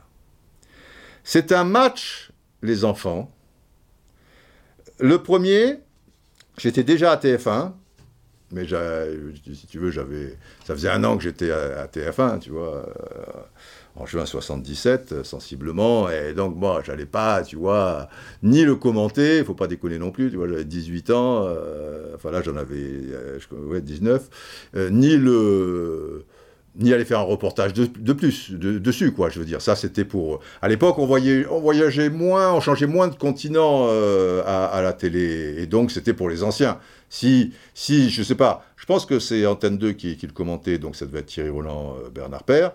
C'est 1.23 1.51
un 1.51 1.63
match, 1.63 2.31
les 2.63 2.85
enfants. 2.85 3.31
Le 4.99 5.21
premier, 5.21 5.77
j'étais 6.57 6.83
déjà 6.83 7.11
à 7.11 7.17
TF1, 7.17 7.73
mais 8.51 8.65
si 8.65 9.67
tu 9.67 9.77
veux, 9.77 9.91
j'avais, 9.91 10.37
ça 10.65 10.73
faisait 10.73 10.89
un 10.89 11.03
an 11.03 11.17
que 11.17 11.23
j'étais 11.23 11.51
à, 11.51 11.85
TF1, 11.87 12.39
tu 12.39 12.51
vois, 12.51 12.85
euh, 12.87 13.23
en 13.95 14.05
juin 14.05 14.25
77, 14.25 15.11
euh, 15.11 15.23
sensiblement, 15.23 16.09
et 16.09 16.33
donc 16.33 16.55
moi, 16.55 16.81
j'allais 16.85 17.05
pas, 17.05 17.43
tu 17.43 17.57
vois, 17.57 18.07
ni 18.43 18.63
le 18.63 18.75
commenter, 18.75 19.39
il 19.39 19.45
faut 19.45 19.53
pas 19.53 19.67
déconner 19.67 19.99
non 19.99 20.11
plus, 20.11 20.31
tu 20.31 20.37
vois, 20.37 20.47
j'avais 20.47 20.63
18 20.63 21.09
ans, 21.11 21.43
euh, 21.43 22.15
enfin 22.15 22.31
là 22.31 22.41
j'en 22.41 22.55
avais, 22.55 23.01
ouais, 23.51 23.81
19, 23.81 24.29
ni 24.91 25.17
le 25.17 26.25
ni 26.77 26.93
aller 26.93 27.05
faire 27.05 27.19
un 27.19 27.23
reportage 27.23 27.73
de, 27.73 28.13
plus 28.13 28.51
dessus, 28.51 29.11
quoi. 29.11 29.29
Je 29.29 29.39
veux 29.39 29.45
dire, 29.45 29.61
ça 29.61 29.75
c'était 29.75 30.05
pour. 30.05 30.39
À 30.61 30.67
l'époque, 30.67 30.97
on, 30.99 31.05
voyait, 31.05 31.45
on 31.49 31.59
voyageait 31.59 32.09
moins, 32.09 32.53
on 32.53 32.59
changeait 32.59 32.87
moins 32.87 33.07
de 33.07 33.15
continent 33.15 33.87
euh, 33.89 34.43
à, 34.45 34.81
la 34.81 34.93
télé, 34.93 35.55
et 35.57 35.65
donc 35.65 35.91
c'était 35.91 36.13
pour 36.13 36.29
les 36.29 36.43
anciens. 36.43 36.79
Si, 37.09 37.53
si, 37.73 38.09
je 38.09 38.21
sais 38.21 38.35
pas, 38.35 38.65
je 38.75 38.85
pense 38.85 39.05
que 39.05 39.19
c'est 39.19 39.45
Antenne 39.45 39.77
2 39.77 39.93
qui, 39.93 40.17
le 40.21 40.33
commentait, 40.33 40.77
donc 40.77 40.95
ça 40.95 41.05
devait 41.05 41.19
être 41.19 41.27
Thierry 41.27 41.49
Roland, 41.49 41.95
euh, 41.97 42.09
Bernard 42.09 42.43
Père. 42.43 42.73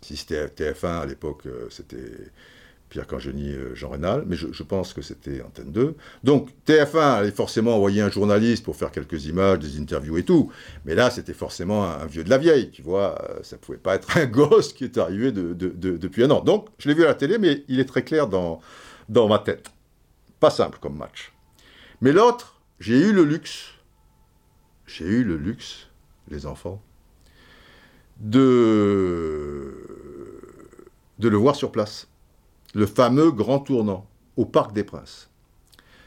Si 0.00 0.16
c'était 0.16 0.46
TF1 0.46 1.02
à 1.02 1.06
l'époque, 1.06 1.42
euh, 1.46 1.66
c'était 1.70 1.96
Pierre 2.88 3.06
Cangeny, 3.06 3.52
euh, 3.52 3.74
Jean 3.74 3.90
Rénal, 3.90 4.24
mais 4.26 4.36
je, 4.36 4.62
pense 4.62 4.92
que 4.92 5.02
c'était 5.02 5.42
Antenne 5.42 5.72
2. 5.72 5.94
Donc 6.24 6.50
TF1 6.66 7.18
allait 7.18 7.30
forcément 7.30 7.76
envoyer 7.76 8.00
un 8.00 8.10
journaliste 8.10 8.64
pour 8.64 8.76
faire 8.76 8.90
quelques 8.90 9.26
images, 9.26 9.58
des 9.58 9.78
interviews 9.78 10.18
et 10.18 10.24
tout, 10.24 10.50
mais 10.84 10.94
là 10.94 11.10
c'était 11.10 11.34
forcément 11.34 11.84
un, 11.84 12.06
vieux 12.06 12.24
de 12.24 12.30
la 12.30 12.38
vieille, 12.38 12.70
tu 12.70 12.82
vois, 12.82 13.20
euh, 13.22 13.42
ça 13.42 13.56
pouvait 13.56 13.78
pas 13.78 13.94
être 13.94 14.16
un 14.16 14.26
gosse 14.26 14.72
qui 14.72 14.84
est 14.84 14.98
arrivé 14.98 15.32
depuis 15.32 16.24
un 16.24 16.30
an. 16.30 16.42
Donc 16.42 16.68
je 16.78 16.88
l'ai 16.88 16.94
vu 16.94 17.04
à 17.04 17.08
la 17.08 17.14
télé, 17.14 17.38
mais 17.38 17.64
il 17.68 17.80
est 17.80 17.88
très 17.88 18.02
clair 18.02 18.26
dans, 18.26 18.60
dans 19.08 19.28
ma 19.28 19.38
tête. 19.38 19.70
Pas 20.40 20.50
simple 20.50 20.78
comme 20.80 20.96
match. 20.96 21.32
Mais 22.00 22.12
l'autre, 22.12 22.60
j'ai 22.80 22.98
eu 22.98 23.12
le 23.12 23.24
luxe, 23.24 23.72
j'ai 24.86 25.06
eu 25.06 25.24
le 25.24 25.36
luxe, 25.36 25.88
les 26.28 26.46
enfants, 26.46 26.80
de, 28.20 29.74
de 31.18 31.28
le 31.28 31.36
voir 31.36 31.54
sur 31.54 31.70
place 31.70 32.07
le 32.74 32.86
fameux 32.86 33.30
grand 33.30 33.60
tournant 33.60 34.06
au 34.36 34.44
Parc 34.44 34.72
des 34.72 34.84
Princes. 34.84 35.28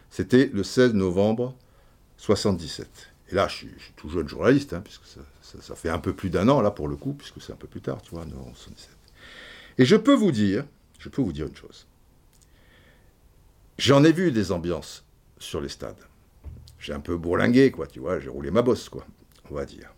C'était 0.10 0.50
le 0.54 0.64
16 0.64 0.94
novembre 0.94 1.56
77. 2.18 2.88
Et 3.32 3.36
là, 3.36 3.48
je 3.48 3.56
suis, 3.56 3.70
tout 3.96 4.10
jeune 4.10 4.28
journaliste, 4.28 4.74
hein, 4.74 4.82
puisque 4.82 5.06
ça, 5.06 5.76
fait 5.76 5.90
un 5.90 6.00
peu 6.00 6.14
plus 6.14 6.30
d'un 6.30 6.48
an, 6.50 6.62
là, 6.62 6.70
pour 6.70 6.88
le 6.88 6.96
coup, 6.96 7.14
puisque 7.14 7.42
c'est 7.42 7.54
un 7.54 7.56
peu 7.56 7.68
plus 7.68 7.82
tard, 7.82 8.02
tu 8.02 8.12
vois, 8.12 8.26
77. 8.26 8.90
Et 9.78 9.86
je 9.86 9.96
peux 9.96 10.14
vous 10.14 10.32
dire, 10.32 10.66
je 11.00 11.10
peux 11.10 11.22
vous 11.22 11.32
dire 11.32 11.48
une 11.48 11.56
chose. 11.56 11.88
J'en 13.78 14.04
ai 14.04 14.12
vu 14.12 14.32
des 14.32 14.52
ambiances 14.52 15.04
sur 15.40 15.62
les 15.62 15.70
stades. 15.70 15.96
J'ai 16.78 16.94
un 16.94 17.00
peu 17.00 17.18
bourlingué, 17.18 17.72
quoi, 17.72 17.88
tu 17.88 18.00
vois, 18.00 18.20
j'ai 18.20 18.30
roulé 18.30 18.52
ma 18.52 18.62
bosse, 18.62 18.90
quoi, 18.90 19.06
on 19.50 19.56
va 19.56 19.66
dire. 19.66 19.94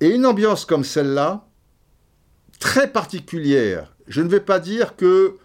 Et 0.00 0.08
une 0.10 0.26
ambiance 0.26 0.66
comme 0.66 0.84
celle-là, 0.84 1.48
très 2.60 2.92
particulière, 2.92 3.95
je 4.08 4.22
ne 4.22 4.28
vais 4.28 4.40
pas 4.40 4.60
dire 4.60 4.96
que 4.96 5.36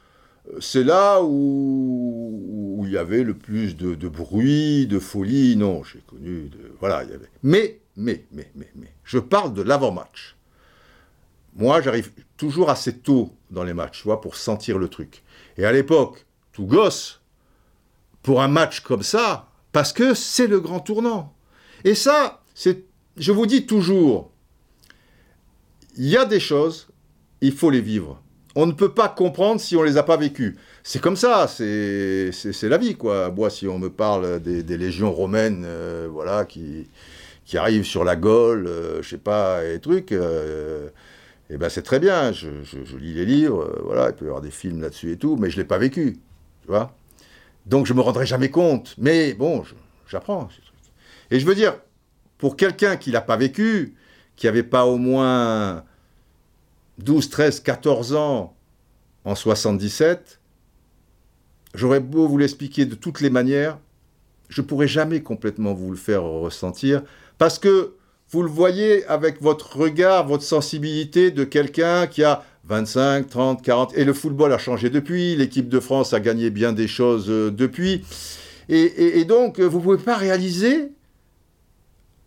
c'est 0.60 0.84
là 0.84 1.21
où, 1.24 2.84
il 2.86 2.91
y 2.91 2.97
avait 2.97 3.24
le 3.24 3.34
plus 3.34 3.76
de, 3.76 4.08
bruit, 4.08 4.88
de 4.88 5.00
folie. 5.00 5.56
Non, 5.56 5.84
j'ai 5.84 6.00
connu. 6.00 6.50
De, 6.50 6.76
voilà, 6.80 7.04
il 7.04 7.12
y 7.12 7.13
avait. 7.13 7.30
Mais, 7.43 7.80
mais, 7.95 8.26
mais, 8.32 8.52
mais, 8.56 8.71
mais, 8.76 8.93
je 9.04 9.19
parle 9.19 9.54
de 9.54 9.62
l'avant-match. 9.62 10.36
Moi, 11.56 11.82
j'arrive 11.82 12.12
toujours 12.38 12.69
assez 12.69 12.97
tôt 12.97 13.34
dans 13.50 13.63
les 13.63 13.74
matchs, 13.74 14.00
tu 14.00 14.04
vois, 14.06 14.21
pour 14.21 14.36
sentir 14.36 14.78
le 14.78 14.88
truc. 14.88 15.24
Et 15.58 15.65
à 15.65 15.71
l'époque, 15.71 16.26
tout 16.54 16.65
gosse, 16.65 17.21
pour 18.24 18.41
un 18.41 18.47
match 18.47 18.82
comme 18.82 19.04
ça, 19.04 19.50
parce 19.71 19.93
que 19.93 20.13
c'est 20.13 20.47
le 20.47 20.60
grand 20.60 20.80
tournant. 20.80 21.34
Et 21.84 21.95
ça, 21.95 22.43
c'est, 22.54 22.86
je 23.17 23.32
vous 23.32 23.45
dis 23.45 23.65
toujours, 23.65 24.32
il 25.97 26.08
y 26.08 26.17
a 26.17 26.26
des 26.26 26.39
choses, 26.39 26.88
il 27.41 27.52
faut 27.52 27.69
les 27.69 27.82
vivre 27.82 28.21
on 28.55 28.65
ne 28.65 28.71
peut 28.71 28.93
pas 28.93 29.09
comprendre 29.09 29.61
si 29.61 29.75
on 29.75 29.83
les 29.83 29.97
a 29.97 30.03
pas 30.03 30.17
vécues. 30.17 30.57
C'est 30.83 30.99
comme 31.01 31.15
ça, 31.15 31.47
c'est 31.47 32.31
la 32.63 32.77
vie, 32.77 32.95
quoi. 32.95 33.31
Moi, 33.31 33.49
si 33.49 33.67
on 33.67 33.79
me 33.79 33.89
parle 33.89 34.41
des, 34.41 34.77
légions 34.77 35.11
romaines, 35.11 35.63
euh, 35.65 36.07
voilà, 36.11 36.45
qui, 36.45 36.87
qui 37.45 37.57
arrivent 37.57 37.85
sur 37.85 38.03
la 38.03 38.15
Gaule, 38.15 38.67
euh, 38.67 39.01
je 39.01 39.09
sais 39.09 39.17
pas, 39.17 39.63
et 39.65 39.79
trucs, 39.79 40.11
euh, 40.11 40.89
eh 41.49 41.57
ben 41.57 41.69
c'est 41.69 41.83
très 41.83 41.99
bien. 41.99 42.31
Je, 42.31 42.47
lis 42.97 43.13
les 43.13 43.25
livres, 43.25 43.79
voilà, 43.83 44.09
il 44.09 44.15
peut 44.15 44.25
y 44.25 44.27
avoir 44.27 44.41
des 44.41 44.51
films 44.51 44.81
là-dessus 44.81 45.11
et 45.11 45.17
tout, 45.17 45.37
mais 45.37 45.49
je 45.49 45.57
l'ai 45.57 45.65
pas 45.65 45.77
vécu, 45.77 46.17
tu 46.61 46.67
vois. 46.67 46.95
Donc 47.65 47.85
je 47.85 47.93
me 47.93 48.01
rendrai 48.01 48.25
jamais 48.25 48.49
compte. 48.49 48.95
Mais 48.97 49.33
bon, 49.33 49.63
j'apprends. 50.07 50.49
Et 51.29 51.39
je 51.39 51.45
veux 51.45 51.55
dire, 51.55 51.75
pour 52.37 52.57
quelqu'un 52.57 52.97
qui 52.97 53.11
l'a 53.11 53.21
pas 53.21 53.37
vécu, 53.37 53.95
qui 54.35 54.47
avait 54.47 54.63
pas 54.63 54.85
au 54.85 54.97
moins 54.97 55.83
12, 57.03 57.29
13, 57.29 57.59
14 57.61 58.15
ans 58.15 58.55
en 59.25 59.35
77, 59.35 60.39
j'aurais 61.73 61.99
beau 61.99 62.27
vous 62.27 62.37
l'expliquer 62.37 62.85
de 62.85 62.95
toutes 62.95 63.21
les 63.21 63.29
manières, 63.29 63.79
je 64.49 64.61
ne 64.61 64.67
pourrais 64.67 64.87
jamais 64.87 65.21
complètement 65.21 65.73
vous 65.73 65.91
le 65.91 65.97
faire 65.97 66.23
ressentir, 66.23 67.03
parce 67.37 67.59
que 67.59 67.95
vous 68.29 68.43
le 68.43 68.49
voyez 68.49 69.05
avec 69.05 69.41
votre 69.41 69.77
regard, 69.77 70.27
votre 70.27 70.43
sensibilité 70.43 71.31
de 71.31 71.43
quelqu'un 71.43 72.07
qui 72.07 72.23
a 72.23 72.43
25, 72.65 73.29
30, 73.29 73.61
40, 73.61 73.97
et 73.97 74.05
le 74.05 74.13
football 74.13 74.53
a 74.53 74.57
changé 74.57 74.89
depuis, 74.89 75.35
l'équipe 75.35 75.69
de 75.69 75.79
France 75.79 76.13
a 76.13 76.19
gagné 76.19 76.49
bien 76.49 76.73
des 76.73 76.87
choses 76.87 77.29
euh, 77.29 77.51
depuis, 77.51 78.05
et, 78.69 79.19
et 79.19 79.25
donc 79.25 79.59
vous 79.59 79.79
ne 79.79 79.83
pouvez 79.83 79.97
pas 79.97 80.15
réaliser 80.15 80.91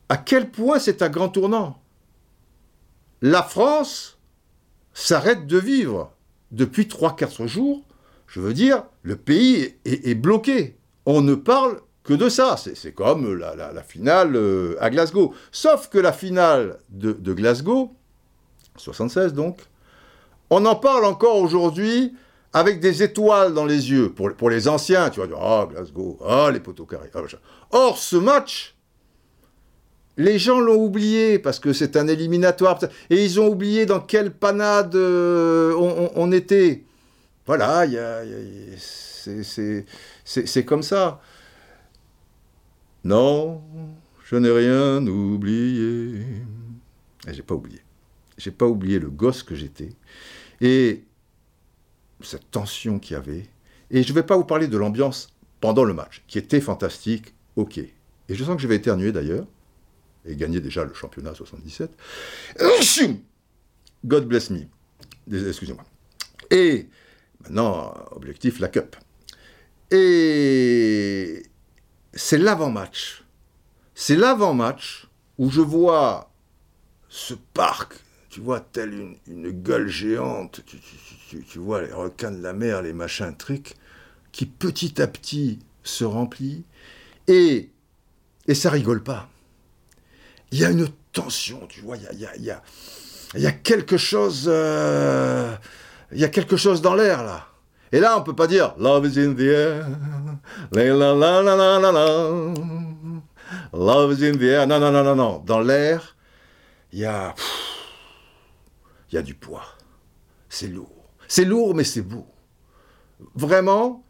à 0.08 0.16
quel 0.16 0.50
point 0.50 0.78
c'est 0.78 1.02
un 1.02 1.08
grand 1.08 1.28
tournant. 1.28 1.80
La 3.22 3.42
France 3.42 4.13
s'arrête 4.94 5.46
de 5.46 5.58
vivre. 5.58 6.12
Depuis 6.52 6.84
3-4 6.84 7.46
jours, 7.46 7.82
je 8.26 8.40
veux 8.40 8.54
dire, 8.54 8.84
le 9.02 9.16
pays 9.16 9.74
est, 9.84 10.14
bloqué. 10.14 10.76
On 11.04 11.20
ne 11.20 11.34
parle 11.34 11.80
que 12.04 12.14
de 12.14 12.28
ça. 12.28 12.56
C'est 12.56 12.92
comme 12.92 13.36
la, 13.36 13.82
finale 13.82 14.36
euh, 14.36 14.76
à 14.80 14.90
Glasgow. 14.90 15.34
Sauf 15.50 15.88
que 15.88 15.98
la 15.98 16.12
finale 16.12 16.78
de, 16.90 17.32
Glasgow, 17.32 17.94
76 18.76 19.34
donc, 19.34 19.58
on 20.50 20.64
en 20.66 20.76
parle 20.76 21.04
encore 21.04 21.38
aujourd'hui 21.38 22.14
avec 22.52 22.78
des 22.78 23.02
étoiles 23.02 23.52
dans 23.52 23.66
les 23.66 23.90
yeux. 23.90 24.12
Pour, 24.12 24.48
les 24.48 24.68
anciens, 24.68 25.10
tu 25.10 25.20
vas 25.20 25.26
dire, 25.26 25.40
ah, 25.40 25.66
Glasgow, 25.68 26.18
ah, 26.24 26.50
les 26.52 26.60
poteaux 26.60 26.86
carrés. 26.86 27.10
Ah, 27.14 27.20
Or, 27.72 27.98
ce 27.98 28.16
match, 28.16 28.73
les 30.16 30.38
gens 30.38 30.60
l'ont 30.60 30.82
oublié 30.82 31.38
parce 31.38 31.58
que 31.58 31.72
c'est 31.72 31.96
un 31.96 32.06
éliminatoire. 32.06 32.78
Et 33.10 33.24
ils 33.24 33.40
ont 33.40 33.48
oublié 33.48 33.86
dans 33.86 34.00
quelle 34.00 34.32
panade 34.32 34.94
euh, 34.94 35.74
on, 36.14 36.32
était. 36.32 36.84
Voilà, 37.46 37.86
c'est 38.76 40.64
comme 40.64 40.82
ça. 40.82 41.20
Non, 43.04 43.60
je 44.24 44.36
n'ai 44.36 44.50
rien 44.50 45.06
oublié. 45.06 46.22
J'ai 47.28 47.42
pas 47.42 47.54
oublié. 47.54 47.80
J'ai 48.38 48.50
pas 48.50 48.66
oublié 48.66 48.98
le 48.98 49.10
gosse 49.10 49.42
que 49.42 49.54
j'étais. 49.54 49.90
Et 50.60 51.04
cette 52.20 52.50
tension 52.50 52.98
qu'il 52.98 53.14
y 53.14 53.16
avait. 53.16 53.46
Et 53.90 54.02
je 54.02 54.08
ne 54.08 54.14
vais 54.14 54.22
pas 54.22 54.36
vous 54.36 54.44
parler 54.44 54.68
de 54.68 54.76
l'ambiance 54.76 55.28
pendant 55.60 55.84
le 55.84 55.94
match, 55.94 56.22
qui 56.26 56.38
était 56.38 56.60
fantastique, 56.60 57.34
ok. 57.56 57.78
Et 57.78 58.34
je 58.34 58.44
sens 58.44 58.56
que 58.56 58.62
je 58.62 58.68
vais 58.68 58.76
éternuer 58.76 59.12
d'ailleurs, 59.12 59.46
et 60.26 60.36
gagner 60.36 60.60
déjà 60.60 60.84
le 60.84 60.94
championnat 60.94 61.34
77. 61.34 61.90
God 64.04 64.26
bless 64.26 64.50
me. 64.50 64.66
Excusez-moi. 65.30 65.84
Et 66.50 66.88
maintenant, 67.42 67.94
objectif, 68.10 68.60
la 68.60 68.68
Cup. 68.68 68.96
Et 69.90 71.42
c'est 72.12 72.38
l'avant-match. 72.38 73.24
C'est 73.94 74.16
l'avant-match 74.16 75.08
où 75.38 75.50
je 75.50 75.60
vois 75.60 76.30
ce 77.08 77.34
parc, 77.34 77.94
tu 78.28 78.40
vois, 78.40 78.60
tel 78.60 79.16
une, 79.28 79.50
gueule 79.50 79.88
géante, 79.88 80.62
tu, 80.66 81.58
vois 81.58 81.82
les 81.82 81.92
requins 81.92 82.32
de 82.32 82.42
la 82.42 82.52
mer, 82.52 82.82
les 82.82 82.92
machins 82.92 83.34
trucs, 83.36 83.74
qui 84.32 84.46
petit 84.46 85.00
à 85.00 85.06
petit 85.06 85.60
se 85.84 86.04
remplit, 86.04 86.64
et, 87.28 87.70
et 88.48 88.54
ça 88.54 88.70
rigole 88.70 89.02
pas. 89.02 89.28
Il 90.54 90.60
y 90.60 90.64
a 90.64 90.70
une 90.70 90.86
tension, 91.10 91.66
tu 91.66 91.80
vois, 91.80 91.96
il 91.96 92.20
y 93.34 93.46
a, 93.46 93.50
quelque 93.50 93.96
chose... 93.96 94.44
Euh, 94.46 95.52
il 96.12 96.20
y 96.20 96.24
a 96.24 96.28
quelque 96.28 96.56
chose 96.56 96.80
dans 96.80 96.94
l'air, 96.94 97.24
là. 97.24 97.48
Et 97.90 97.98
là, 97.98 98.16
on 98.16 98.22
peut 98.22 98.36
pas 98.36 98.46
dire 98.46 98.72
Love 98.78 99.04
is 99.04 99.18
in 99.18 99.34
the 99.34 99.40
air. 99.40 99.88
Love 103.72 104.12
is 104.12 104.24
in 104.24 104.36
the 104.36 104.42
air. 104.42 104.68
Non, 104.68 104.78
non, 104.78 104.92
non, 104.92 105.02
non, 105.02 105.16
non. 105.16 105.42
Dans 105.44 105.58
l'air, 105.58 106.14
il 106.92 107.00
y 107.00 107.04
a. 107.04 107.34
Il 109.10 109.16
y 109.16 109.18
a 109.18 109.22
du 109.22 109.34
poids. 109.34 109.66
C'est 110.48 110.68
lourd. 110.68 111.10
C'est 111.26 111.44
lourd, 111.44 111.74
mais 111.74 111.82
c'est 111.82 112.02
beau. 112.02 112.28
Vraiment, 113.34 114.04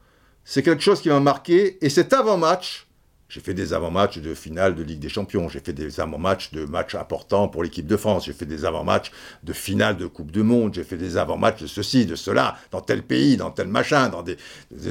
c'est 0.45 0.63
quelque 0.63 0.83
chose 0.83 1.01
qui 1.01 1.09
m'a 1.09 1.21
marqué. 1.21 1.83
Et 1.83 1.89
cet 1.89 2.13
avant-match, 2.13 2.87
j'ai 3.35 3.41
fait 3.41 3.53
des 3.53 3.73
avant-matchs 3.73 4.19
de 4.19 4.33
finale 4.33 4.77
de 4.77 4.85
Ligue 4.85 5.01
des 5.01 5.09
Champions, 5.09 5.49
j'ai 5.49 5.59
fait 5.59 5.73
des 5.73 5.99
avant-matchs 5.99 6.53
de 6.53 6.67
matchs 6.67 6.95
importants 6.95 7.49
pour 7.49 7.65
l'équipe 7.65 7.87
de 7.89 7.97
France, 7.97 8.27
j'ai 8.27 8.33
fait 8.33 8.47
des 8.47 8.65
avant-matchs 8.65 9.11
de 9.43 9.53
finale 9.53 9.97
de 9.97 10.07
Coupe 10.07 10.31
du 10.31 10.45
Monde, 10.45 10.73
j'ai 10.73 10.85
fait 10.85 10.97
des 10.97 11.17
avant-matchs 11.17 11.63
de 11.63 11.67
ceci, 11.67 12.07
de 12.07 12.15
cela, 12.15 12.57
dans 12.71 12.81
tel 12.81 13.03
pays, 13.03 13.37
dans 13.37 13.51
tel 13.51 13.67
machin, 13.67 14.09
dans 14.09 14.23
des, 14.23 14.37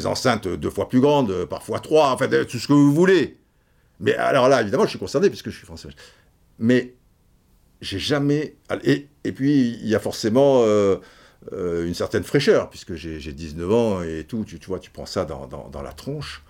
enceintes 0.05 0.49
deux 0.49 0.69
fois 0.69 0.89
plus 0.89 0.99
grandes, 0.99 1.45
parfois 1.45 1.79
trois, 1.79 2.11
enfin 2.11 2.27
tout 2.27 2.59
ce 2.59 2.67
que 2.67 2.73
vous 2.73 2.93
voulez. 2.93 3.37
Mais 4.01 4.13
alors 4.15 4.49
là, 4.49 4.61
évidemment, 4.61 4.83
je 4.83 4.89
suis 4.89 4.99
concerné 4.99 5.29
puisque 5.29 5.49
je 5.49 5.55
suis 5.55 5.65
français. 5.65 5.87
Mais 6.59 6.95
j'ai 7.79 7.99
jamais. 7.99 8.57
Et, 8.83 9.07
et, 9.23 9.31
puis, 9.31 9.79
il 9.81 9.87
y 9.87 9.95
a 9.95 9.99
forcément 10.01 10.63
euh, 10.63 10.97
euh, 11.53 11.87
une 11.87 11.93
certaine 11.93 12.23
fraîcheur, 12.23 12.69
puisque 12.69 12.95
j'ai 12.95 13.19
19 13.19 13.71
ans 13.71 14.03
et 14.03 14.25
tout, 14.27 14.43
tu, 14.43 14.59
tu, 14.59 14.67
vois, 14.67 14.79
tu 14.79 14.91
prends 14.91 15.05
ça 15.05 15.23
dans, 15.23 15.47
dans 15.47 15.81
la 15.81 15.93
tronche. 15.93 16.43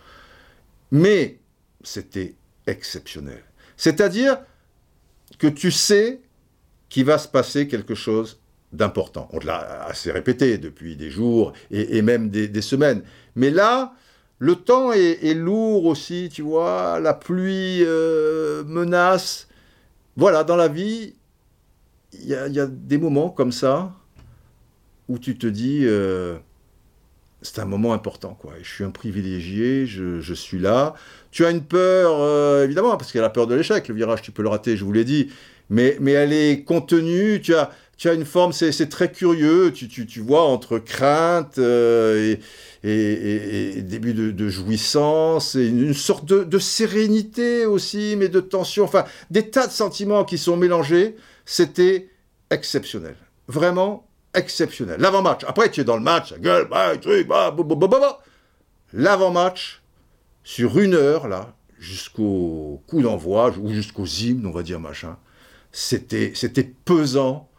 Mais 0.91 1.37
c'était 1.83 2.35
exceptionnel. 2.67 3.43
C'est-à-dire 3.77 4.39
que 5.37 5.47
tu 5.47 5.71
sais 5.71 6.21
qu'il 6.89 7.05
va 7.05 7.17
se 7.17 7.27
passer 7.27 7.67
quelque 7.67 7.95
chose 7.95 8.39
d'important. 8.71 9.29
On 9.31 9.39
l'a 9.39 9.83
assez 9.85 10.11
répété 10.11 10.57
depuis 10.57 10.95
des 10.95 11.09
jours 11.09 11.53
et, 11.71 12.01
même 12.01 12.29
des, 12.29 12.61
semaines. 12.61 13.03
Mais 13.35 13.51
là, 13.51 13.93
le 14.39 14.55
temps 14.55 14.91
est, 14.91 15.33
lourd 15.33 15.85
aussi, 15.85 16.29
tu 16.31 16.41
vois, 16.41 16.99
la 16.99 17.13
pluie 17.13 17.83
euh, 17.83 18.63
menace. 18.65 19.47
Voilà, 20.17 20.43
dans 20.43 20.55
la 20.55 20.67
vie, 20.67 21.15
il 22.13 22.27
y, 22.27 22.59
a 22.59 22.67
des 22.67 22.97
moments 22.97 23.29
comme 23.29 23.51
ça 23.51 23.91
où 25.07 25.17
tu 25.17 25.37
te 25.37 25.47
dis, 25.47 25.81
euh, 25.83 26.37
c'est 27.43 27.59
un 27.59 27.65
moment 27.65 27.93
important, 27.93 28.37
quoi. 28.39 28.53
je 28.61 28.69
suis 28.69 28.83
un 28.83 28.89
privilégié, 28.89 29.85
je, 29.85 30.33
suis 30.33 30.59
là. 30.59 30.95
Tu 31.31 31.45
as 31.45 31.51
une 31.51 31.63
peur, 31.63 32.15
euh, 32.19 32.63
évidemment, 32.63 32.95
parce 32.97 33.11
qu'il 33.11 33.21
y 33.21 33.23
a 33.23 33.29
peur 33.29 33.47
de 33.47 33.55
l'échec. 33.55 33.87
Le 33.87 33.93
virage, 33.95 34.21
tu 34.21 34.31
peux 34.31 34.43
le 34.43 34.49
rater, 34.49 34.77
je 34.77 34.83
vous 34.83 34.93
l'ai 34.93 35.03
dit. 35.03 35.29
Mais, 35.69 35.97
mais 35.99 36.11
elle 36.11 36.33
est 36.33 36.63
contenue. 36.63 37.41
Tu 37.41 37.53
as, 37.53 37.71
tu 37.97 38.09
as 38.09 38.13
une 38.13 38.25
forme, 38.25 38.53
c'est 38.53 38.89
très 38.89 39.11
curieux. 39.11 39.71
Tu, 39.73 39.87
tu, 39.87 40.05
tu, 40.05 40.21
vois 40.21 40.43
entre 40.43 40.79
crainte 40.79 41.57
euh, 41.57 42.35
et, 42.83 43.77
et, 43.77 43.81
début 43.81 44.13
de, 44.13 44.49
jouissance, 44.49 45.55
et 45.55 45.67
une 45.67 45.93
sorte 45.93 46.25
de, 46.25 46.43
de, 46.43 46.59
sérénité 46.59 47.65
aussi, 47.65 48.15
mais 48.17 48.29
de 48.29 48.39
tension. 48.39 48.85
Enfin, 48.85 49.03
des 49.31 49.49
tas 49.49 49.67
de 49.67 49.71
sentiments 49.71 50.23
qui 50.23 50.37
sont 50.37 50.57
mélangés. 50.57 51.15
C'était 51.45 52.07
exceptionnel. 52.49 53.15
Vraiment 53.47 54.07
exceptionnel. 54.33 54.99
L'avant-match. 54.99 55.41
Après, 55.47 55.69
tu 55.69 55.81
es 55.81 55.83
dans 55.83 55.97
le 55.97 56.03
match, 56.03 56.29
ça 56.29 56.37
gueule, 56.37 56.67
bah, 56.69 56.97
truc, 56.97 57.27
bah, 57.27 57.51
bah, 57.51 57.63
bah, 57.63 57.87
bah, 57.87 58.23
L'avant-match, 58.93 59.81
sur 60.43 60.79
une 60.79 60.93
heure, 60.93 61.27
là, 61.27 61.55
jusqu'au 61.79 62.81
coup 62.87 63.01
d'envoi, 63.01 63.51
ou 63.59 63.71
jusqu'aux 63.71 64.05
hymnes, 64.05 64.45
on 64.45 64.51
va 64.51 64.63
dire, 64.63 64.79
machin, 64.79 65.17
c'était, 65.71 66.33
c'était 66.35 66.71
pesant, 66.85 67.49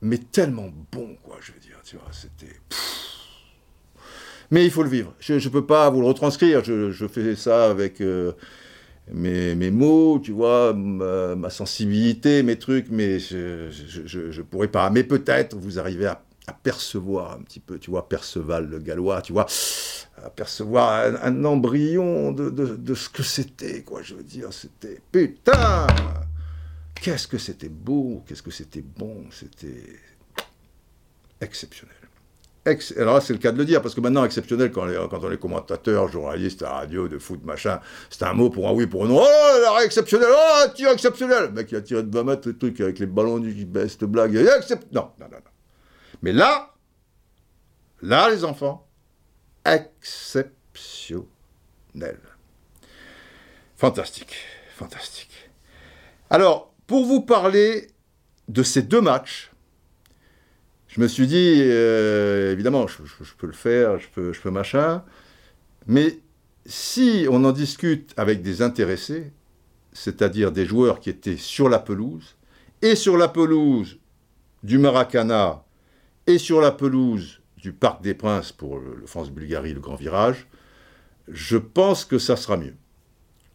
mais 0.00 0.18
tellement 0.18 0.70
bon, 0.92 1.16
quoi, 1.22 1.38
je 1.40 1.52
veux 1.52 1.60
dire, 1.60 1.78
tu 1.84 1.96
vois, 1.96 2.08
c'était... 2.12 2.60
Mais 4.50 4.64
il 4.64 4.70
faut 4.70 4.84
le 4.84 4.88
vivre. 4.88 5.12
Je 5.18 5.34
ne 5.34 5.48
peux 5.48 5.66
pas 5.66 5.90
vous 5.90 6.00
le 6.00 6.06
retranscrire, 6.06 6.62
je, 6.64 6.90
je 6.90 7.06
fais 7.06 7.34
ça 7.36 7.70
avec... 7.70 8.00
Euh, 8.00 8.32
mes, 9.12 9.70
mots, 9.70 10.20
tu 10.22 10.32
vois, 10.32 10.72
ma, 10.72 11.50
sensibilité, 11.50 12.42
mes 12.42 12.58
trucs, 12.58 12.88
mais 12.90 13.18
je, 13.18 13.70
je, 13.70 14.42
pourrais 14.42 14.68
pas. 14.68 14.90
Mais 14.90 15.04
peut-être 15.04 15.56
vous 15.56 15.78
arrivez 15.78 16.06
à, 16.06 16.22
percevoir 16.62 17.32
un 17.32 17.42
petit 17.42 17.58
peu, 17.58 17.78
tu 17.78 17.90
vois, 17.90 18.08
Perceval 18.08 18.68
le 18.68 18.78
Gallois, 18.78 19.20
tu 19.20 19.32
vois, 19.32 19.46
à 20.24 20.30
percevoir 20.30 21.12
un, 21.22 21.44
embryon 21.44 22.30
de, 22.30 22.50
de, 22.50 22.94
ce 22.94 23.08
que 23.08 23.24
c'était, 23.24 23.82
quoi, 23.82 24.02
je 24.02 24.14
veux 24.14 24.22
dire, 24.22 24.52
c'était 24.52 25.00
putain 25.10 25.88
Qu'est-ce 27.00 27.28
que 27.28 27.38
c'était 27.38 27.68
beau, 27.68 28.24
qu'est-ce 28.26 28.42
que 28.42 28.50
c'était 28.50 28.82
bon, 28.82 29.24
c'était 29.30 30.00
exceptionnel. 31.40 31.94
Alors 32.96 33.14
là, 33.14 33.20
c'est 33.20 33.32
le 33.32 33.38
cas 33.38 33.52
de 33.52 33.58
le 33.58 33.64
dire, 33.64 33.80
parce 33.80 33.94
que 33.94 34.00
maintenant, 34.00 34.24
exceptionnel, 34.24 34.72
quand, 34.72 34.88
on 34.88 35.30
est 35.30 35.38
commentateur, 35.38 36.08
journaliste 36.08 36.64
à 36.64 36.70
radio, 36.70 37.06
de 37.06 37.18
foot, 37.18 37.44
machin, 37.44 37.80
c'est 38.10 38.24
un 38.24 38.32
mot 38.32 38.50
pour 38.50 38.68
un 38.68 38.72
oui, 38.72 38.88
pour 38.88 39.04
un 39.04 39.08
non. 39.08 39.22
Oh, 39.22 39.78
exceptionnel, 39.84 40.28
oh, 40.30 40.64
tir 40.74 40.90
exceptionnel 40.90 41.44
Le 41.44 41.52
mec, 41.52 41.70
il 41.70 41.76
a 41.76 41.80
tiré 41.80 42.02
de 42.02 42.12
20 42.12 42.24
mètres 42.24 42.48
le 42.48 42.58
truc 42.58 42.80
avec 42.80 42.98
les 42.98 43.06
ballons 43.06 43.38
du 43.38 43.64
best 43.64 44.04
blague. 44.04 44.34
Non, 44.34 44.42
non, 44.92 45.10
non, 45.20 45.26
non. 45.30 45.38
Mais 46.22 46.32
là, 46.32 46.74
là, 48.02 48.30
les 48.30 48.44
enfants, 48.44 48.88
exceptionnel. 49.64 51.28
Fantastique, 53.76 54.34
fantastique. 54.74 55.50
Alors, 56.30 56.74
pour 56.88 57.04
vous 57.04 57.20
parler 57.20 57.88
de 58.48 58.62
ces 58.64 58.82
deux 58.82 59.00
matchs, 59.00 59.52
je 60.96 61.02
me 61.02 61.08
suis 61.08 61.26
dit, 61.26 61.60
euh, 61.60 62.52
évidemment, 62.52 62.86
je, 62.86 62.96
peux 63.36 63.46
le 63.46 63.52
faire, 63.52 63.98
je 63.98 64.08
peux, 64.08 64.50
machin, 64.50 65.04
mais 65.86 66.20
si 66.64 67.26
on 67.30 67.44
en 67.44 67.52
discute 67.52 68.14
avec 68.16 68.40
des 68.40 68.62
intéressés, 68.62 69.30
c'est-à-dire 69.92 70.52
des 70.52 70.64
joueurs 70.64 70.98
qui 71.00 71.10
étaient 71.10 71.36
sur 71.36 71.68
la 71.68 71.80
pelouse, 71.80 72.36
et 72.80 72.94
sur 72.94 73.18
la 73.18 73.28
pelouse 73.28 73.98
du 74.62 74.78
Maracana, 74.78 75.64
et 76.26 76.38
sur 76.38 76.62
la 76.62 76.72
pelouse 76.72 77.42
du 77.58 77.74
Parc 77.74 78.00
des 78.00 78.14
Princes 78.14 78.52
pour 78.52 78.78
le, 78.78 79.02
France-Bulgarie, 79.04 79.74
le 79.74 79.80
grand 79.80 79.96
virage, 79.96 80.46
je 81.28 81.58
pense 81.58 82.06
que 82.06 82.18
ça 82.18 82.36
sera 82.36 82.56
mieux. 82.56 82.74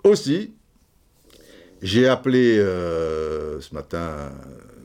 Aussi, 0.04 0.54
j'ai 1.82 2.08
appelé 2.08 2.60
euh, 2.60 3.60
ce 3.62 3.74
matin 3.74 4.32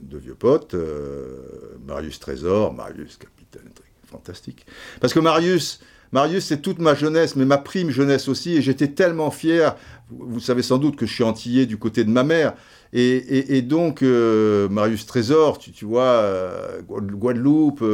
de 0.09 0.19
vieux 0.19 0.35
potes, 0.35 0.75
euh, 0.75 1.39
Marius 1.87 2.19
Trésor, 2.21 2.73
Marius 2.73 3.17
Capitaine, 3.17 3.71
fantastique. 4.11 4.67
Parce 5.01 5.13
que 5.13 5.21
Marius, 5.21 5.81
Marius, 6.13 6.47
c'est 6.47 6.63
toute 6.63 6.79
ma 6.79 6.95
jeunesse, 6.95 7.37
mais 7.37 7.45
ma 7.45 7.59
prime 7.59 7.91
jeunesse 7.91 8.29
aussi, 8.29 8.57
et 8.57 8.63
j'étais 8.63 8.89
tellement 8.89 9.31
fier. 9.31 9.77
Vous, 10.11 10.41
savez 10.41 10.63
sans 10.63 10.79
doute 10.79 10.97
que 10.97 11.07
je 11.07 11.13
suis 11.13 11.25
antillais 11.25 11.67
du 11.67 11.79
côté 11.79 12.05
de 12.05 12.11
ma 12.11 12.23
mère, 12.23 12.55
et, 12.93 13.61
donc 13.63 14.03
euh, 14.03 14.69
Marius 14.69 15.07
Trésor, 15.07 15.59
tu, 15.59 15.85
vois, 15.85 16.03
euh, 16.03 16.81
Guadeloupe, 16.83 17.85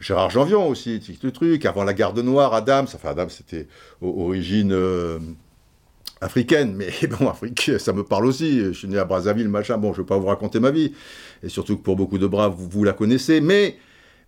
Gérard 0.00 0.30
Janvion 0.30 0.68
aussi, 0.68 1.00
le 1.22 1.30
truc. 1.30 1.66
Avant 1.66 1.84
la 1.84 1.92
Garde 1.92 2.18
Noire, 2.18 2.54
Adam, 2.54 2.84
enfin 2.84 3.10
Adam, 3.10 3.28
c'était 3.28 3.68
origine 4.00 4.74
africaine, 6.20 6.74
mais 6.74 6.90
bon, 7.18 7.28
Afrique, 7.28 7.72
ça 7.78 7.92
me 7.92 8.04
parle 8.04 8.26
aussi. 8.26 8.60
Je 8.60 8.72
suis 8.72 8.88
né 8.88 8.98
à 8.98 9.04
Brazzaville, 9.04 9.48
machin. 9.48 9.78
Bon, 9.78 9.92
je 9.92 9.98
ne 10.00 10.04
vais 10.04 10.08
pas 10.08 10.18
vous 10.18 10.26
raconter 10.26 10.60
ma 10.60 10.70
vie. 10.70 10.92
Et 11.42 11.48
surtout 11.48 11.76
que 11.76 11.82
pour 11.82 11.96
beaucoup 11.96 12.18
de 12.18 12.26
braves, 12.26 12.54
vous, 12.56 12.68
vous 12.68 12.84
la 12.84 12.92
connaissez. 12.92 13.40
Mais, 13.40 13.76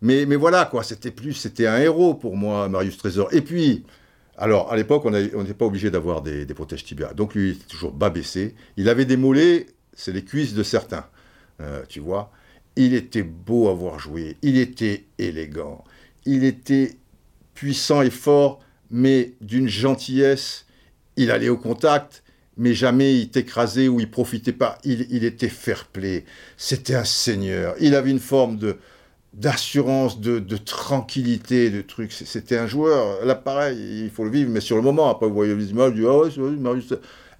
mais, 0.01 0.27
mais 0.27 0.37
voilà, 0.37 0.65
quoi. 0.65 0.83
C'était 0.83 1.11
plus, 1.11 1.35
c'était 1.35 1.67
un 1.67 1.79
héros 1.79 2.15
pour 2.15 2.37
moi, 2.37 2.69
Marius 2.69 2.97
Trésor. 2.97 3.29
Et 3.33 3.43
puis, 3.43 3.85
alors, 4.37 4.73
à 4.73 4.77
l'époque, 4.77 5.05
on 5.05 5.11
n'était 5.11 5.55
pas 5.55 5.67
obligé 5.67 5.91
d'avoir 5.91 6.23
des, 6.23 6.47
protèges 6.47 6.85
tibias. 6.85 7.13
Donc, 7.13 7.35
lui, 7.35 7.51
il 7.51 7.53
était 7.57 7.67
toujours 7.67 7.93
bas 7.93 8.11
baissé. 8.11 8.55
Il 8.77 8.89
avait 8.89 9.05
des 9.05 9.17
mollets, 9.17 9.67
c'est 9.95 10.13
les 10.13 10.25
cuisses 10.25 10.55
de 10.55 10.63
certains. 10.63 11.07
Euh, 11.61 11.83
tu 11.89 12.01
vois. 12.01 12.33
Il 12.77 12.95
était 12.95 13.23
beau 13.23 13.69
à 13.69 13.75
voir 13.75 13.99
jouer. 13.99 14.39
Il 14.41 14.57
était 14.57 15.05
élégant. 15.19 15.85
Il 16.25 16.45
était 16.45 16.97
puissant 17.55 18.01
et 18.01 18.11
fort, 18.11 18.61
mais 18.91 19.35
d'une 19.43 19.69
gentillesse 19.69 20.67
il 21.17 21.31
allait 21.31 21.49
au 21.49 21.57
contact, 21.57 22.23
mais 22.57 22.75
jamais 22.75 23.17
il 23.19 23.31
t'écrasait 23.31 23.89
ou 23.89 24.01
il 24.01 24.11
profitait 24.11 24.53
pas. 24.53 24.79
Il, 24.85 25.25
était 25.25 25.49
fair-play. 25.49 26.25
C'était 26.57 26.95
un 26.95 27.05
seigneur. 27.05 27.75
Il 27.81 27.95
avait 27.95 28.11
une 28.11 28.21
forme 28.21 28.57
de 28.57 28.77
d'assurance, 29.33 30.21
de, 30.21 30.57
tranquillité, 30.59 31.71
de 31.71 31.81
trucs. 31.81 32.13
C'était 32.13 32.59
un 32.59 32.67
joueur, 32.67 33.25
là 33.25 33.35
pareil, 33.35 34.03
il 34.05 34.11
faut 34.11 34.25
le 34.25 34.31
vivre, 34.31 34.51
mais 34.51 34.61
sur 34.61 34.77
le 34.77 34.83
moment, 34.83 35.09
après 35.09 35.27
vous 35.27 35.33
voyez 35.33 35.55
les 35.55 35.71
images, 35.71 35.95
du 35.95 36.05
oh, 36.05 36.29
Marius, 36.59 36.93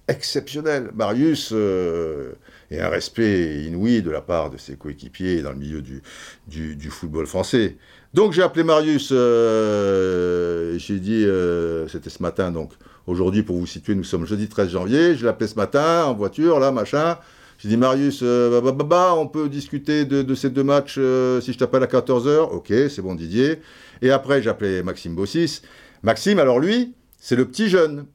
exceptionnel. 0.07 0.89
Marius, 0.95 1.51
euh, 1.53 2.33
et 2.71 2.81
un 2.81 2.89
respect 2.89 3.63
inouï 3.65 4.01
de 4.01 4.09
la 4.09 4.21
part 4.21 4.49
de 4.49 4.57
ses 4.57 4.75
coéquipiers 4.75 5.43
dans 5.43 5.51
le 5.51 5.57
milieu 5.57 5.81
du, 5.83 6.01
du, 6.47 6.89
football 6.89 7.27
français. 7.27 7.77
Donc 8.15 8.33
j'ai 8.33 8.41
appelé 8.41 8.63
Marius, 8.63 9.09
euh, 9.11 10.77
j'ai 10.79 10.99
dit, 10.99 11.23
euh, 11.25 11.87
c'était 11.87 12.09
ce 12.09 12.23
matin, 12.23 12.51
donc 12.51 12.71
Aujourd'hui, 13.05 13.43
pour 13.43 13.57
vous 13.57 13.67
situer, 13.67 13.95
nous 13.95 14.03
sommes 14.03 14.25
jeudi 14.25 14.47
13 14.47 14.69
janvier. 14.69 15.15
Je 15.15 15.23
l'ai 15.23 15.29
appelé 15.29 15.47
ce 15.47 15.55
matin 15.55 16.05
en 16.05 16.13
voiture, 16.13 16.59
là, 16.59 16.71
machin. 16.71 17.17
J'ai 17.57 17.69
dit, 17.69 17.77
Marius, 17.77 18.21
euh, 18.23 18.61
bah, 18.61 18.71
bah, 18.71 18.83
bah, 18.83 19.15
on 19.17 19.27
peut 19.27 19.49
discuter 19.49 20.05
de, 20.05 20.35
ces 20.35 20.49
deux 20.49 20.63
matchs 20.63 20.95
euh, 20.97 21.41
si 21.41 21.53
je 21.53 21.57
t'appelle 21.57 21.83
à 21.83 21.87
14h. 21.87 22.51
Ok, 22.51 22.67
c'est 22.69 23.01
bon, 23.01 23.15
Didier. 23.15 23.59
Et 24.01 24.11
après, 24.11 24.47
appelé 24.47 24.83
Maxime 24.83 25.15
Bossis. 25.15 25.61
Maxime, 26.01 26.39
alors 26.39 26.59
lui, 26.59 26.93
c'est 27.19 27.35
le 27.35 27.45
petit 27.45 27.69
jeune 27.69 28.05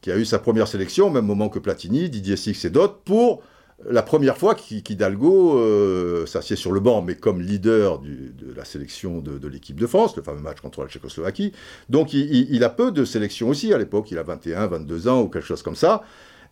qui 0.00 0.10
a 0.10 0.16
eu 0.16 0.24
sa 0.24 0.38
première 0.38 0.68
sélection 0.68 1.08
au 1.08 1.10
même 1.10 1.26
moment 1.26 1.48
que 1.48 1.58
Platini, 1.58 2.08
Didier 2.08 2.36
Six 2.36 2.64
et 2.64 2.70
d'autres, 2.70 2.98
pour 3.04 3.42
la 3.84 4.02
première 4.02 4.36
fois 4.36 4.54
qu'Hidalgo 4.54 5.58
euh, 5.58 6.26
s'assied 6.26 6.56
sur 6.56 6.72
le 6.72 6.80
banc, 6.80 7.00
mais 7.02 7.14
comme 7.14 7.40
leader 7.40 8.00
de 8.00 8.52
la 8.56 8.64
sélection 8.64 9.20
de, 9.20 9.46
l'équipe 9.46 9.78
de 9.78 9.86
France, 9.86 10.16
le 10.16 10.22
fameux 10.22 10.40
match 10.40 10.60
contre 10.60 10.82
la 10.82 10.88
Tchécoslovaquie. 10.88 11.52
Donc 11.88 12.12
il, 12.12 12.64
a 12.64 12.70
peu 12.70 12.90
de 12.90 13.04
sélections 13.04 13.48
aussi 13.48 13.72
à 13.72 13.78
l'époque, 13.78 14.10
il 14.10 14.18
a 14.18 14.24
21, 14.24 14.66
22 14.66 15.08
ans 15.08 15.22
ou 15.22 15.28
quelque 15.28 15.46
chose 15.46 15.62
comme 15.62 15.76
ça. 15.76 16.02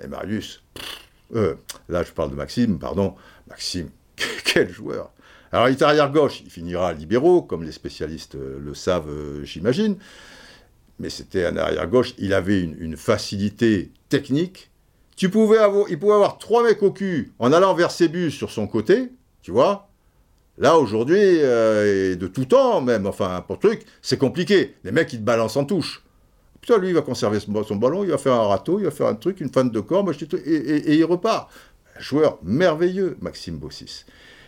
Et 0.03 0.07
Marius, 0.07 0.63
euh, 1.35 1.55
là 1.89 2.05
je 2.05 2.13
parle 2.13 2.31
de 2.31 2.37
Maxime, 2.37 2.79
pardon, 2.79 3.15
Maxime, 3.49 3.89
quel 4.45 4.71
joueur 4.71 5.11
Alors 5.51 5.69
il 5.69 5.73
est 5.73 5.83
arrière 5.83 6.13
gauche, 6.13 6.43
il 6.45 6.51
finira 6.51 6.93
libéraux, 6.93 7.43
comme 7.43 7.65
les 7.65 7.73
spécialistes 7.73 8.37
euh, 8.37 8.61
le 8.65 8.75
savent, 8.75 9.43
j'imagine. 9.43 9.97
Mais 11.01 11.11
c'était 11.11 11.45
un 11.45 11.57
arrière 11.57 11.89
gauche, 11.89 12.15
il 12.19 12.33
avait 12.33 12.61
une 12.63 12.97
facilité 12.97 13.91
technique 14.09 14.71
tu 15.17 15.31
pouvais 15.31 15.59
avoir, 15.59 15.87
il 15.89 15.99
pouvait 15.99 16.15
avoir 16.15 16.39
trois 16.39 16.63
mecs 16.63 16.83
au 16.83 16.93
cul 16.93 17.33
en 17.39 17.53
allant 17.53 17.75
vers 17.75 17.91
ses 17.91 18.09
bus 18.09 18.35
sur 18.35 18.51
son 18.51 18.67
côté, 18.67 19.11
tu 19.43 19.51
vois. 19.51 19.89
Là, 20.59 20.79
aujourd'hui, 20.79 21.19
euh, 21.19 22.13
et 22.13 22.17
de 22.17 22.27
tout 22.27 22.45
temps 22.47 22.81
même, 22.81 23.07
enfin, 23.07 23.45
pour 23.47 23.59
truc, 23.59 23.85
c'est 24.01 24.19
compliqué. 24.19 24.75
Les 24.85 24.93
mecs, 24.93 25.13
ils 25.13 25.19
te 25.19 25.25
balancent 25.25 25.57
en 25.57 25.65
touche. 25.65 26.03
Putain, 26.61 26.79
lui, 26.79 26.89
il 26.89 26.95
va 26.95 27.03
conserver 27.03 27.39
son 27.41 27.77
ballon, 27.77 28.05
il 28.05 28.11
va 28.11 28.19
faire 28.19 28.33
un 28.33 28.47
râteau, 28.47 28.79
il 28.79 28.85
va 28.85 28.91
faire 28.91 29.07
un 29.07 29.15
truc, 29.15 29.41
une 29.41 29.51
fan 29.51 29.71
de 29.71 29.81
corps, 29.81 30.05
et, 30.11 30.51
et, 30.51 30.97
il 30.97 31.05
repart. 31.05 31.51
Un 31.97 32.01
joueur 32.01 32.39
merveilleux, 32.43 33.17
Maxime 33.21 33.57
Bossis. 33.57 34.05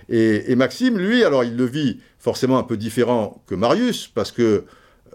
Et, 0.09 0.54
Maxime, 0.57 0.98
lui, 0.98 1.22
alors, 1.22 1.44
il 1.44 1.57
le 1.57 1.64
vit 1.64 2.00
forcément 2.18 2.59
un 2.59 2.62
peu 2.62 2.76
différent 2.76 3.42
que 3.46 3.54
Marius, 3.54 4.09
parce 4.09 4.33
que 4.33 4.64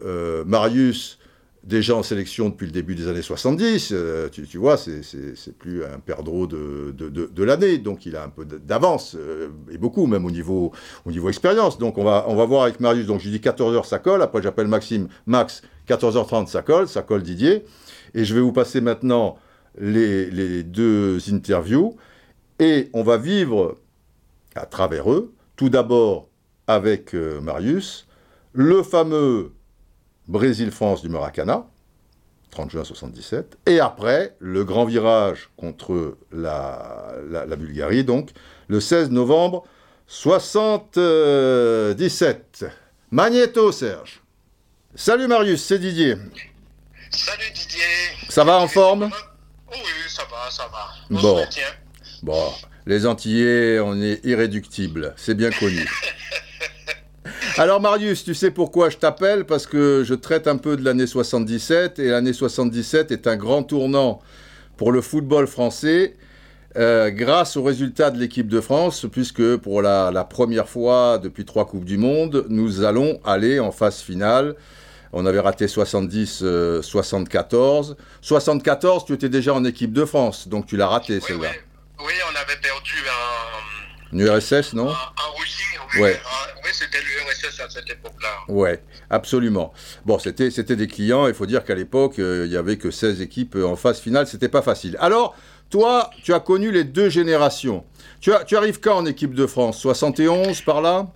euh, 0.04 0.44
Marius, 0.46 1.20
déjà 1.64 1.96
en 1.96 2.04
sélection 2.04 2.50
depuis 2.50 2.66
le 2.66 2.72
début 2.72 2.94
des 2.96 3.08
années 3.08 3.22
70, 3.22 3.90
euh, 3.94 4.30
tu, 4.30 4.58
vois, 4.58 4.78
c'est 4.78 5.58
plus 5.58 5.84
un 5.84 6.00
perdreau 6.00 6.46
de, 6.46 6.92
de, 6.92 7.44
l'année, 7.44 7.78
donc 7.78 8.06
il 8.06 8.16
a 8.16 8.24
un 8.24 8.30
peu 8.30 8.46
d'avance, 8.46 9.16
euh, 9.18 9.50
et 9.72 9.78
beaucoup 9.78 10.06
même 10.06 10.26
au 10.26 10.32
niveau, 10.32 10.72
au 11.06 11.12
niveau 11.12 11.30
expérience. 11.30 11.78
Donc 11.78 11.98
on 11.98 12.04
va, 12.04 12.26
on 12.28 12.36
va 12.36 12.46
voir 12.46 12.64
avec 12.64 12.80
Marius, 12.80 13.08
donc 13.08 13.22
je 13.22 13.30
dis 13.30 13.40
14h 13.40 13.86
ça 13.86 14.00
colle, 14.00 14.22
après 14.22 14.42
j'appelle 14.42 14.68
Maxime, 14.68 15.08
Max, 15.26 15.62
14h30 15.88 16.48
ça 16.48 16.62
colle, 16.62 16.88
ça 16.88 17.02
colle 17.02 17.24
Didier, 17.24 17.64
et 18.14 18.26
je 18.26 18.36
vais 18.36 18.42
vous 18.42 18.54
passer 18.54 18.82
maintenant 18.82 19.38
les, 19.80 20.30
les 20.30 20.64
deux 20.64 21.20
interviews, 21.34 21.96
et 22.60 22.90
on 22.94 23.04
va 23.04 23.18
vivre 23.18 23.78
à 24.56 24.66
travers 24.66 25.12
eux, 25.12 25.34
tout 25.56 25.70
d'abord 25.70 26.28
avec 26.68 27.16
euh, 27.16 27.42
Marius, 27.42 28.08
le 28.54 28.84
fameux 28.84 29.54
Brésil-France 30.28 31.02
du 31.02 31.10
Maracana, 31.10 31.66
30 32.52 32.70
juin 32.72 32.84
77, 32.84 33.58
et 33.66 33.80
après 33.80 34.36
le 34.40 34.64
grand 34.64 34.86
virage 34.86 35.50
contre 35.58 36.18
la, 36.32 37.16
Bulgarie, 37.58 38.04
donc 38.04 38.30
le 38.68 38.80
16 38.80 39.10
novembre 39.12 39.64
77. 40.08 42.66
Magnéto, 43.12 43.72
Serge. 43.72 44.22
Salut 44.96 45.28
Marius, 45.28 45.64
c'est 45.64 45.80
Didier. 45.80 46.16
Salut 47.10 47.50
Didier. 47.54 47.82
Ça 48.30 48.44
va 48.44 48.60
en 48.60 48.68
forme? 48.68 49.10
Oui, 49.72 49.80
ça 50.08 50.22
va, 50.30 50.52
ça 50.52 50.70
va. 50.72 50.90
bon. 51.10 51.44
Bon, 52.22 52.54
les 52.86 53.06
Antillais, 53.06 53.80
on 53.80 54.02
est 54.02 54.24
irréductibles, 54.24 55.14
c'est 55.18 55.36
bien 55.36 55.52
connu. 55.52 55.86
Alors 57.58 57.80
Marius, 57.80 58.24
tu 58.24 58.34
sais 58.34 58.50
pourquoi 58.50 58.90
je 58.90 58.98
t'appelle? 58.98 59.46
Parce 59.46 59.68
que 59.68 60.04
je 60.04 60.16
traite 60.16 60.48
un 60.48 60.58
peu 60.58 60.76
de 60.76 60.84
l'année 60.84 61.06
77 61.06 62.00
et 62.00 62.10
l'année 62.10 62.34
77 62.34 63.12
est 63.12 63.28
un 63.28 63.36
grand 63.36 63.62
tournant 63.62 64.22
pour 64.76 64.92
le 64.92 65.02
football 65.02 65.46
français. 65.46 66.16
Euh, 66.78 67.12
grâce 67.12 67.56
aux 67.56 67.62
résultats 67.62 68.10
de 68.10 68.18
l'équipe 68.18 68.48
de 68.48 68.60
France, 68.60 69.06
puisque 69.12 69.58
pour 69.58 69.84
la, 69.84 70.28
première 70.28 70.68
fois 70.68 71.20
depuis 71.20 71.46
trois 71.46 71.68
Coupes 71.68 71.86
du 71.86 71.98
Monde, 71.98 72.48
nous 72.50 72.84
allons 72.84 73.20
aller 73.24 73.60
en 73.60 73.72
phase 73.72 74.02
finale. 74.02 74.56
On 75.12 75.28
avait 75.28 75.40
raté 75.40 75.68
70, 75.68 76.44
74. 76.82 77.98
74, 78.22 79.06
tu 79.06 79.14
étais 79.14 79.30
déjà 79.30 79.54
en 79.54 79.64
équipe 79.64 79.94
de 79.94 80.06
France, 80.06 80.48
donc 80.48 80.66
tu 80.66 80.76
l'as 80.76 80.88
raté 80.88 81.20
celle-là. 81.20 81.52
Oui, 82.00 82.14
on 82.32 82.36
avait 82.36 82.60
perdu 82.60 82.96
un... 83.08 83.53
Une 84.14 84.20
URSS, 84.20 84.74
non 84.74 84.90
En 84.90 85.34
Russie, 85.40 85.64
oui. 85.96 86.02
Ouais. 86.02 86.22
Oui, 86.64 86.70
c'était 86.72 87.00
l'URSS 87.00 87.60
à 87.60 87.70
cette 87.70 87.90
époque-là. 87.90 88.30
Ouais, 88.48 88.84
absolument. 89.10 89.74
Bon, 90.06 90.20
c'était, 90.20 90.52
c'était 90.52 90.76
des 90.76 90.88
clients, 90.88 91.28
il 91.28 91.34
faut 91.34 91.48
dire 91.48 91.64
qu'à 91.64 91.74
l'époque, 91.74 92.20
euh, 92.20 92.46
il 92.46 92.52
n'y 92.52 92.56
avait 92.56 92.78
que 92.78 92.92
16 92.92 93.22
équipes 93.22 93.56
en 93.56 93.76
phase 93.76 94.00
finale, 94.00 94.28
c'était 94.28 94.50
pas 94.50 94.62
facile. 94.62 94.98
Alors, 95.00 95.36
toi, 95.72 96.12
tu 96.24 96.32
as 96.32 96.40
connu 96.40 96.72
les 96.72 96.84
deux 96.84 97.10
générations. 97.10 97.84
Tu, 98.22 98.32
as, 98.32 98.44
tu 98.44 98.56
arrives 98.56 98.80
quand 98.80 98.98
en 98.98 99.06
équipe 99.08 99.34
de 99.34 99.48
France? 99.48 99.80
71 99.80 100.62
par 100.62 100.82
là? 100.82 101.08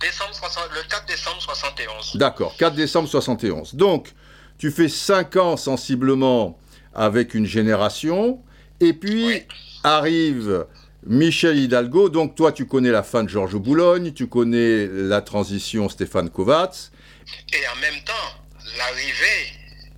Décembre, 0.00 0.30
Le 0.72 0.88
4 0.88 1.06
décembre 1.06 1.42
71. 1.42 2.16
D'accord, 2.16 2.56
4 2.56 2.76
décembre 2.76 3.08
71. 3.08 3.74
Donc, 3.74 4.14
tu 4.56 4.70
fais 4.70 4.88
5 4.88 5.34
ans 5.36 5.56
sensiblement 5.56 6.56
avec 6.94 7.34
une 7.34 7.46
génération, 7.46 8.40
et 8.78 8.92
puis 8.92 9.42
arrive 9.82 10.66
Michel 11.06 11.58
Hidalgo, 11.58 12.08
donc 12.08 12.34
toi 12.34 12.52
tu 12.52 12.66
connais 12.66 12.90
la 12.90 13.02
fin 13.02 13.24
de 13.24 13.28
Georges 13.28 13.56
Boulogne, 13.56 14.12
tu 14.12 14.26
connais 14.26 14.86
la 14.86 15.22
transition 15.22 15.88
Stéphane 15.88 16.30
Kovacs. 16.30 16.90
Et 17.52 17.66
en 17.68 17.80
même 17.80 18.02
temps, 18.04 18.12
l'arrivée 18.76 19.52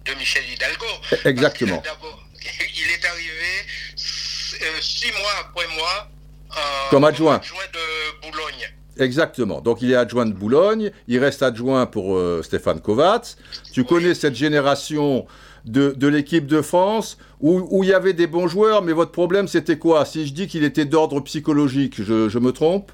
de 0.05 0.15
Michel 0.19 0.45
Hidalgo. 0.53 0.87
Exactement. 1.25 1.83
Il 2.75 2.91
est 2.91 3.05
arrivé 3.05 4.62
euh, 4.62 4.81
six 4.81 5.11
mois 5.12 5.33
après 5.41 5.67
moi. 5.77 6.09
comme 6.91 7.05
adjoint. 7.05 7.37
adjoint 7.37 7.59
de 7.73 8.31
Boulogne. 8.31 8.73
Exactement. 8.99 9.61
Donc 9.61 9.83
il 9.83 9.91
est 9.91 9.97
adjoint 9.97 10.27
de 10.27 10.33
Boulogne, 10.33 10.91
il 11.09 11.19
reste 11.19 11.43
adjoint 11.43 11.87
pour 11.87 12.17
euh, 12.17 12.43
Stéphane 12.43 12.81
Kovacs. 12.81 13.37
Tu 13.73 13.85
connais 13.85 14.15
cette 14.15 14.35
génération 14.35 15.27
de, 15.64 16.07
l'équipe 16.09 16.46
de 16.46 16.62
France 16.62 17.18
où, 17.40 17.83
il 17.83 17.90
y 17.90 17.94
avait 17.94 18.12
des 18.12 18.27
bons 18.27 18.48
joueurs, 18.48 18.83
mais 18.83 18.92
votre 18.92 19.12
problème 19.12 19.48
c'était 19.48 19.79
quoi? 19.79 20.05
Si 20.05 20.27
je 20.27 20.33
dis 20.33 20.46
qu'il 20.46 20.64
était 20.64 20.85
d'ordre 20.85 21.20
psychologique, 21.20 22.03
je, 22.03 22.38
me 22.38 22.53
trompe? 22.53 22.92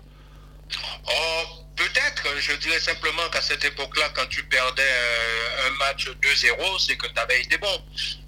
Oh, 1.07 1.39
Peut-être, 1.77 2.27
je 2.41 2.55
dirais 2.57 2.81
simplement 2.81 3.29
qu'à 3.31 3.41
cette 3.41 3.65
époque-là, 3.65 4.09
quand 4.13 4.27
tu 4.29 4.43
perdais 4.45 4.83
euh, 4.83 5.69
un 5.69 5.71
match 5.79 6.09
2-0, 6.21 6.85
c'est 6.85 6.97
que 6.97 7.07
tu 7.07 7.21
avais 7.21 7.41
été 7.41 7.57
bon. 7.59 7.83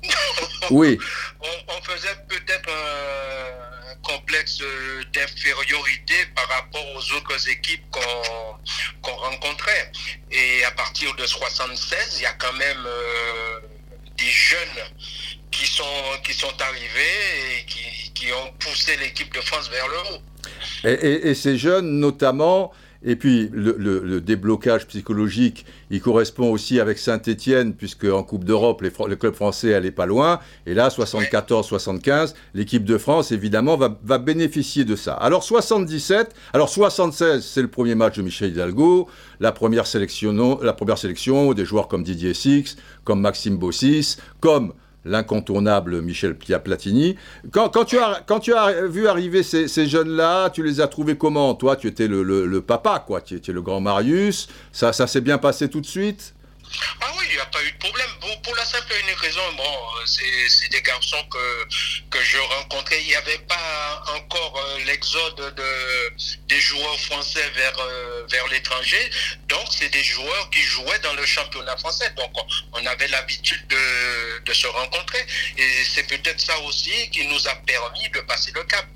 oui. 0.71 0.97
On, 1.67 1.83
faisait 1.83 2.15
peut-être 2.29 2.71
un 2.71 3.95
complexe 4.03 4.63
d'infériorité 5.13 6.15
par 6.37 6.49
rapport 6.49 6.87
aux 6.95 7.13
autres 7.17 7.49
équipes 7.49 7.83
qu'on 7.91 9.17
rencontrait. 9.17 9.91
Et 10.31 10.63
à 10.65 10.71
partir 10.71 11.13
de 11.17 11.27
76, 11.27 12.19
il 12.19 12.23
y 12.23 12.27
a 12.27 12.33
quand 12.35 12.53
même... 12.53 12.87
Euh, 12.87 13.61
des 14.21 14.31
jeunes 14.31 14.85
qui 15.51 15.67
sont, 15.67 15.85
qui 16.25 16.35
sont 16.35 16.53
arrivés 16.61 17.59
et 17.59 17.65
qui, 18.15 18.33
ont 18.33 18.53
poussé 18.59 18.97
l'équipe 18.99 19.35
de 19.35 19.41
France 19.41 19.69
vers 19.71 19.89
le 19.89 19.97
haut. 19.97 21.29
Et, 21.29 21.35
ces 21.35 21.57
jeunes, 21.57 21.99
notamment, 21.99 22.73
et 23.03 23.17
puis 23.17 23.51
le, 23.53 24.21
déblocage 24.21 24.87
psychologique, 24.87 25.65
il 25.91 26.01
correspond 26.01 26.51
aussi 26.51 26.81
avec 26.81 26.99
Saint-Étienne, 26.99 27.75
puisque 27.75 28.05
en 28.05 28.23
Coupe 28.23 28.45
d'Europe, 28.45 28.83
le 28.83 29.17
club 29.17 29.35
français 29.35 29.71
n'allait 29.71 29.91
pas 29.91 30.07
loin. 30.07 30.41
Et 30.67 30.75
là, 30.75 30.89
74-75, 30.89 32.35
l'équipe 32.55 32.85
de 32.85 32.99
France, 32.99 33.33
évidemment, 33.33 33.77
va, 33.77 33.99
va, 34.05 34.19
bénéficier 34.19 34.85
de 34.85 34.97
ça. 34.97 35.15
Alors 35.15 35.43
77, 35.43 36.35
alors 36.53 36.69
76, 36.69 37.43
c'est 37.45 37.63
le 37.63 37.69
premier 37.69 37.95
match 37.95 38.17
de 38.17 38.23
Michel 38.23 38.51
Hidalgo, 38.51 39.09
la 39.41 39.53
première 39.53 39.87
sélection, 39.87 40.59
la 40.63 40.75
première 40.75 40.99
sélection 40.99 41.55
des 41.55 41.65
joueurs 41.65 41.89
comme 41.89 42.03
Didier 42.03 42.35
Six, 42.35 42.77
comme 43.05 43.21
Maxime 43.21 43.57
Bossis, 43.57 44.19
comme 44.41 44.75
l'incontournable 45.05 46.03
Michel 46.03 46.37
Platini. 46.37 47.17
Quand, 47.53 47.85
tu 47.85 47.99
as, 47.99 48.87
vu 48.87 49.09
arriver 49.09 49.43
ces, 49.43 49.87
jeunes-là, 49.87 50.51
tu 50.51 50.63
les 50.63 50.81
as 50.81 50.89
trouvés 50.89 51.17
comment? 51.17 51.55
Toi, 51.55 51.77
tu 51.77 51.87
étais 51.87 52.09
le, 52.09 52.23
le, 52.23 52.47
le, 52.47 52.61
papa, 52.61 53.03
quoi. 53.07 53.21
Tu 53.21 53.35
étais 53.35 53.53
le 53.53 53.63
grand 53.63 53.81
Marius. 53.81 54.49
Ça, 54.73 54.93
ça 54.93 55.07
s'est 55.07 55.21
bien 55.21 55.39
passé 55.39 55.69
tout 55.69 55.81
de 55.81 55.87
suite? 55.87 56.35
Ah 57.01 57.13
oui, 57.19 57.25
il 57.31 57.35
n'y 57.35 57.41
a 57.41 57.47
pas 57.47 57.63
eu 57.65 57.73
de 57.73 57.79
problème. 57.79 58.09
Pour, 58.21 58.43
pour 58.43 58.57
la 58.57 58.65
simple 58.65 58.93
et 58.93 59.01
unique 59.01 59.19
raison, 59.19 59.41
bon, 59.57 59.63
euh, 59.65 60.07
c'est 60.07 60.69
des 60.69 60.83
garçons 60.83 61.23
que, 61.31 61.69
que 62.11 62.23
je 62.23 62.39
rencontrais. 62.39 63.01
Il 63.03 63.09
n'y 63.09 63.15
avait 63.15 63.39
pas 63.39 64.03
encore 64.15 64.57
euh, 64.57 64.85
l'exode 64.85 65.55
de, 65.57 66.13
des 66.49 66.61
joueurs 66.61 66.99
français 67.01 67.49
vers, 67.51 67.79
euh, 67.79 68.27
vers 68.31 68.47
l'étranger. 68.49 69.11
Donc, 69.49 69.67
c'est 69.71 69.89
des 69.89 70.05
joueurs 70.05 70.51
qui 70.51 70.63
jouaient 70.63 70.99
dans 71.01 71.15
le 71.15 71.27
championnat 71.27 71.77
français. 71.77 72.11
Donc, 72.17 72.33
on 72.73 72.87
avait 72.87 73.09
l'habitude 73.09 73.67
de, 73.69 74.45
de 74.45 74.53
se 74.53 74.67
rencontrer. 74.67 75.25
Et 75.59 75.85
c'est 75.85 76.05
peut-être 76.05 76.41
ça 76.41 76.59
aussi 76.61 77.11
qui 77.11 77.27
nous 77.27 77.49
a 77.49 77.55
permis 77.67 78.09
de 78.11 78.21
passer 78.21 78.53
le 78.55 78.65
cap. 78.65 78.87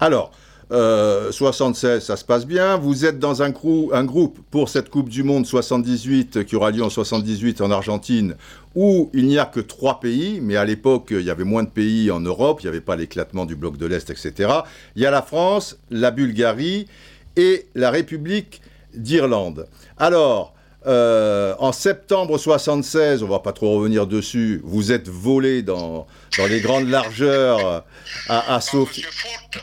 Alors, 0.00 0.32
euh, 0.72 1.30
76, 1.30 2.04
ça 2.04 2.16
se 2.16 2.24
passe 2.24 2.44
bien. 2.44 2.76
Vous 2.76 3.04
êtes 3.04 3.20
dans 3.20 3.42
un, 3.42 3.52
un, 3.92 4.04
groupe 4.04 4.40
pour 4.50 4.68
cette 4.68 4.90
Coupe 4.90 5.08
du 5.08 5.22
Monde 5.22 5.46
78 5.46 6.44
qui 6.44 6.56
aura 6.56 6.72
lieu 6.72 6.82
en 6.82 6.90
78 6.90 7.60
en 7.60 7.70
Argentine, 7.70 8.34
où 8.74 9.08
il 9.14 9.26
n'y 9.28 9.38
a 9.38 9.44
que 9.44 9.60
trois 9.60 10.00
pays, 10.00 10.40
mais 10.42 10.56
à 10.56 10.64
l'époque, 10.64 11.08
il 11.12 11.22
y 11.22 11.30
avait 11.30 11.44
moins 11.44 11.62
de 11.62 11.68
pays 11.68 12.10
en 12.10 12.18
Europe, 12.18 12.60
il 12.62 12.64
n'y 12.64 12.70
avait 12.70 12.80
pas 12.80 12.96
l'éclatement 12.96 13.46
du 13.46 13.54
bloc 13.54 13.76
de 13.76 13.86
l'Est, 13.86 14.10
etc. 14.10 14.50
Il 14.96 15.02
y 15.02 15.06
a 15.06 15.12
la 15.12 15.22
France, 15.22 15.78
la 15.90 16.10
Bulgarie 16.10 16.88
et 17.36 17.66
la 17.76 17.92
République 17.92 18.60
d'Irlande. 18.92 19.68
Alors, 19.98 20.55
euh, 20.86 21.54
en 21.58 21.72
septembre 21.72 22.38
76, 22.38 23.22
on 23.22 23.28
va 23.28 23.40
pas 23.40 23.52
trop 23.52 23.76
revenir 23.76 24.06
dessus, 24.06 24.60
vous 24.64 24.92
êtes 24.92 25.08
volé 25.08 25.62
dans, 25.62 26.06
dans 26.38 26.46
les 26.46 26.60
grandes 26.60 26.88
largeurs 26.88 27.84
à, 28.28 28.54
à 28.56 28.60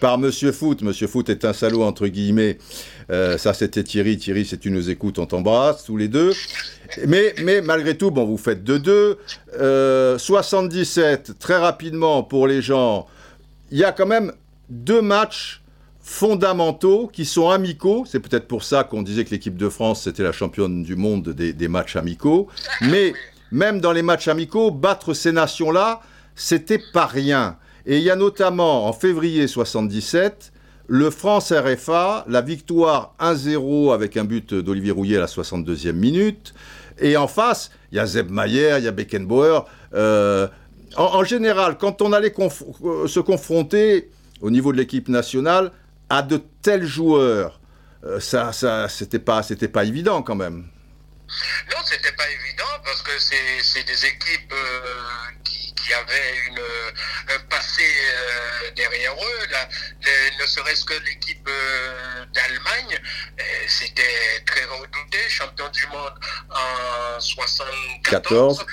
par 0.01 0.17
Monsieur 0.17 0.51
Foot. 0.51 0.81
Monsieur 0.81 1.07
Foot 1.07 1.29
est 1.29 1.45
un 1.45 1.53
salaud, 1.53 1.83
entre 1.83 2.07
guillemets. 2.07 2.57
Euh, 3.09 3.37
ça, 3.37 3.53
c'était 3.53 3.83
Thierry. 3.83 4.17
Thierry, 4.17 4.45
si 4.45 4.57
tu 4.57 4.71
nous 4.71 4.89
écoutes, 4.89 5.19
on 5.19 5.25
t'embrasse, 5.25 5.85
tous 5.85 5.97
les 5.97 6.07
deux. 6.07 6.33
Mais, 7.07 7.33
mais 7.41 7.61
malgré 7.61 7.97
tout, 7.97 8.11
bon, 8.11 8.25
vous 8.25 8.37
faites 8.37 8.63
2-2. 8.63 9.15
Euh, 9.59 10.17
77, 10.17 11.39
très 11.39 11.57
rapidement, 11.57 12.23
pour 12.23 12.47
les 12.47 12.61
gens, 12.61 13.07
il 13.71 13.77
y 13.77 13.83
a 13.83 13.91
quand 13.91 14.05
même 14.05 14.33
deux 14.69 15.01
matchs 15.01 15.62
fondamentaux 16.03 17.09
qui 17.11 17.25
sont 17.25 17.49
amicaux. 17.49 18.03
C'est 18.05 18.19
peut-être 18.19 18.47
pour 18.47 18.63
ça 18.63 18.83
qu'on 18.83 19.01
disait 19.01 19.23
que 19.23 19.31
l'équipe 19.31 19.57
de 19.57 19.69
France, 19.69 20.03
c'était 20.03 20.21
la 20.21 20.33
championne 20.33 20.83
du 20.83 20.95
monde 20.95 21.29
des, 21.29 21.67
matchs 21.69 21.95
amicaux. 21.95 22.49
Mais 22.81 23.13
même 23.51 23.79
dans 23.79 23.93
les 23.93 24.03
matchs 24.03 24.27
amicaux, 24.27 24.69
battre 24.69 25.13
ces 25.13 25.31
nations-là, 25.31 26.01
c'était 26.35 26.81
pas 26.91 27.05
rien. 27.05 27.57
Et 27.85 27.97
il 27.97 28.03
y 28.03 28.09
a 28.09 28.15
notamment 28.15 28.85
en 28.87 28.93
février 28.93 29.47
77 29.47 30.51
le 30.87 31.09
France 31.09 31.53
RFA, 31.53 32.25
la 32.27 32.41
victoire 32.41 33.15
1-0 33.21 33.93
avec 33.93 34.17
un 34.17 34.25
but 34.25 34.53
d'Olivier 34.53 34.91
Rouillet 34.91 35.15
à 35.15 35.21
la 35.21 35.27
62e 35.27 35.93
minute. 35.93 36.53
Et 36.99 37.15
en 37.15 37.27
face, 37.27 37.71
il 37.91 37.95
y 37.95 37.99
a 37.99 38.05
Zeb 38.05 38.29
Mayer, 38.29 38.75
il 38.79 38.83
y 38.83 38.87
a 38.87 38.91
Beckenbauer. 38.91 39.65
Euh, 39.93 40.47
en, 40.97 41.23
général, 41.23 41.77
quand 41.77 42.01
on 42.01 42.11
allait 42.11 42.31
conf 42.31 42.63
se 43.07 43.19
confronter 43.21 44.09
au 44.41 44.51
niveau 44.51 44.73
de 44.73 44.77
l'équipe 44.77 45.07
nationale, 45.07 45.71
à 46.13 46.21
de 46.21 46.37
tels 46.61 46.85
joueurs, 46.85 47.59
euh, 48.03 48.19
ça, 48.19 48.53
ça, 48.53 48.87
c'était 48.87 49.17
pas, 49.19 49.41
c'était 49.41 49.67
pas 49.67 49.83
évident 49.83 50.21
quand 50.21 50.35
même. 50.35 50.67
Non, 51.71 51.77
c'était 51.85 52.11
pas 52.11 52.29
évident 52.29 52.73
parce 52.85 53.01
que 53.01 53.11
c'est 53.17 53.83
des 53.83 54.05
équipes 54.05 54.53
euh, 54.53 54.93
qui, 55.43 55.73
qui, 55.73 55.91
avaient 55.91 56.37
une, 56.47 56.59
un 57.35 57.39
passé 57.49 57.81
euh, 57.81 58.71
derrière 58.75 59.13
eux. 59.13 59.47
Là, 59.49 59.67
ne 60.39 60.45
serait-ce 60.45 60.85
que 60.85 60.93
l'équipe 61.05 61.47
euh, 61.49 62.25
d'Allemagne, 62.33 62.99
c'était 63.67 64.43
très 64.45 64.65
redouté, 64.65 65.17
champion 65.29 65.67
du 65.69 65.87
monde 65.87 66.13
en 66.51 67.19
74. 67.19 68.03
14. 68.03 68.65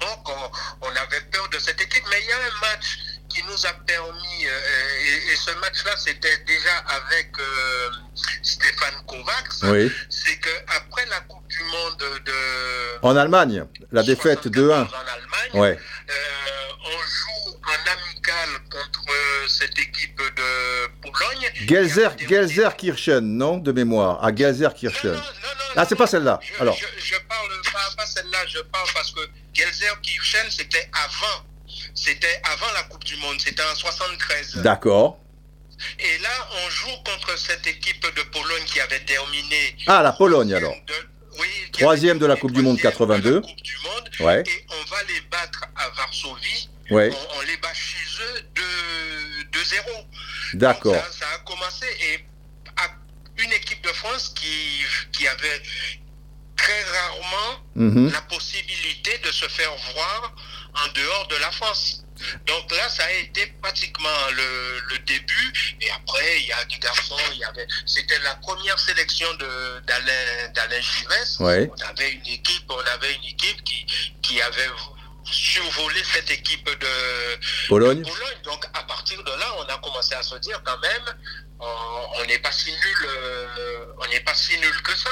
Donc, 0.00 0.28
on, 0.28 0.50
on 0.82 0.90
avait 0.90 1.20
peur 1.32 1.48
de 1.48 1.58
cette 1.58 1.80
équipe. 1.80 2.04
Mais 2.10 2.20
il 2.22 2.28
y 2.28 2.32
a 2.32 2.36
un 2.36 2.60
match 2.60 2.98
qui 3.38 3.44
nous 3.46 3.66
a 3.66 3.72
permis, 3.86 4.46
euh, 4.46 5.28
et, 5.28 5.32
et, 5.32 5.36
ce 5.36 5.50
match-là, 5.60 5.92
c'était 5.96 6.36
déjà 6.46 6.76
avec 6.88 7.30
euh, 7.38 7.90
Stéphane 8.42 9.04
Kovacs, 9.06 9.62
oui. 9.62 9.92
c'est 10.08 10.38
qu'après 10.38 11.06
la 11.06 11.20
Coupe 11.20 11.46
du 11.48 11.62
Monde 11.62 12.22
de... 12.24 12.32
En 13.02 13.16
Allemagne, 13.16 13.64
la 13.92 14.02
défaite 14.02 14.46
2-1. 14.46 14.70
En 14.70 14.74
Allemagne, 14.74 14.88
ouais. 15.54 15.78
euh, 16.10 16.14
on 16.84 16.98
joue 16.98 17.58
en 17.64 17.90
amical 17.92 18.48
contre 18.70 19.04
cette 19.48 19.78
équipe 19.78 20.18
de 20.18 20.88
Pologne. 21.02 21.50
Gelser, 21.68 22.08
Gelsenkirchen, 22.28 23.20
non, 23.20 23.58
de 23.58 23.72
mémoire, 23.72 24.24
à. 24.24 24.32
Non, 24.32 24.40
non, 24.42 25.12
non, 25.12 25.20
ah, 25.76 25.86
c'est 25.88 25.96
pas 25.96 26.06
celle-là. 26.06 26.40
Je, 26.42 26.60
Alors. 26.60 26.76
Je, 26.76 26.86
je 26.98 27.14
parle 27.28 27.48
pas, 27.72 27.94
pas 27.96 28.06
celle-là, 28.06 28.38
je 28.46 28.58
parle 28.60 28.88
parce 28.94 29.12
que 29.12 29.20
Gelsenkirchen, 29.54 30.50
c'était 30.50 30.90
avant 30.92 31.44
c'était 31.98 32.40
avant 32.44 32.72
la 32.74 32.82
Coupe 32.84 33.04
du 33.04 33.16
Monde, 33.16 33.40
c'était 33.40 33.62
en 33.62 33.74
73. 33.74 34.56
D'accord. 34.56 35.18
Et 35.98 36.18
là, 36.18 36.48
on 36.64 36.70
joue 36.70 36.96
contre 37.04 37.38
cette 37.38 37.66
équipe 37.66 38.02
de 38.02 38.22
Pologne 38.22 38.64
qui 38.66 38.80
avait 38.80 39.00
terminé. 39.00 39.76
Ah, 39.86 40.02
la 40.02 40.12
Pologne 40.12 40.54
alors. 40.54 40.74
De, 40.86 40.94
oui, 41.38 41.46
troisième 41.72 42.18
de 42.18 42.26
la 42.26 42.36
Coupe 42.36 42.52
du 42.52 42.62
Monde 42.62 42.80
82. 42.80 43.40
Coupe 43.40 43.62
du 43.62 43.76
Monde, 43.84 44.10
ouais. 44.20 44.42
Et 44.46 44.66
on 44.70 44.90
va 44.90 45.02
les 45.04 45.20
battre 45.30 45.64
à 45.76 45.88
Varsovie. 45.90 46.68
Ouais. 46.90 47.10
On, 47.12 47.38
on, 47.38 47.40
les 47.42 47.56
bat 47.58 47.72
chez 47.74 48.22
eux 48.22 48.42
de, 48.54 49.58
de 49.58 49.64
0. 49.64 49.84
D'accord. 50.54 50.94
Ça, 50.94 51.12
ça, 51.12 51.26
a 51.34 51.38
commencé 51.38 51.86
et 52.00 52.24
une 53.38 53.52
équipe 53.52 53.82
de 53.82 53.92
France 53.92 54.32
qui, 54.34 54.84
qui 55.12 55.26
avait 55.28 55.62
très 56.62 56.82
rarement 56.96 57.52
-hmm. 57.76 58.12
la 58.18 58.22
possibilité 58.34 59.12
de 59.26 59.30
se 59.40 59.46
faire 59.58 59.74
voir 59.94 60.20
en 60.82 60.86
dehors 61.00 61.26
de 61.28 61.36
la 61.36 61.50
France. 61.58 61.84
Donc 62.50 62.64
là, 62.78 62.86
ça 62.96 63.04
a 63.04 63.12
été 63.26 63.42
pratiquement 63.62 64.20
le, 64.38 64.50
le 64.90 64.98
début. 65.12 65.48
Et 65.80 65.90
après, 65.98 66.30
il 66.40 66.46
y 66.52 66.52
a 66.52 66.64
des 66.64 66.78
garçons, 66.88 67.22
il 67.34 67.38
y 67.38 67.44
avait, 67.44 67.66
c'était 67.94 68.18
la 68.30 68.34
première 68.46 68.78
sélection 68.88 69.30
de, 69.42 69.50
d'Alain, 69.86 70.48
d'Alain 70.54 70.80
Givès. 70.90 71.30
Ouais. 71.46 71.70
On 71.76 71.80
avait 71.92 72.10
une 72.18 72.26
équipe, 72.38 72.66
on 72.80 72.86
avait 72.96 73.14
une 73.18 73.28
équipe 73.34 73.60
qui, 73.68 73.80
qui 74.24 74.36
avait 74.48 74.70
survolé 75.30 76.00
cette 76.14 76.30
équipe 76.38 76.68
de 76.84 76.94
Pologne. 77.68 78.02
de 78.02 78.08
Pologne. 78.14 78.40
Donc 78.50 78.62
à 78.80 78.82
partir 78.92 79.18
de 79.22 79.30
là, 79.42 79.48
on 79.60 79.66
a 79.74 79.78
commencé 79.78 80.14
à 80.14 80.22
se 80.22 80.36
dire 80.46 80.60
quand 80.64 80.80
même, 80.90 81.06
on 81.60 82.26
n'est 82.26 82.38
pas 82.38 82.52
si 82.52 82.70
nul, 82.70 83.06
euh, 83.06 83.86
on 83.98 84.10
n'est 84.10 84.20
pas 84.20 84.34
si 84.34 84.56
nul 84.58 84.82
que 84.82 84.96
ça. 84.96 85.10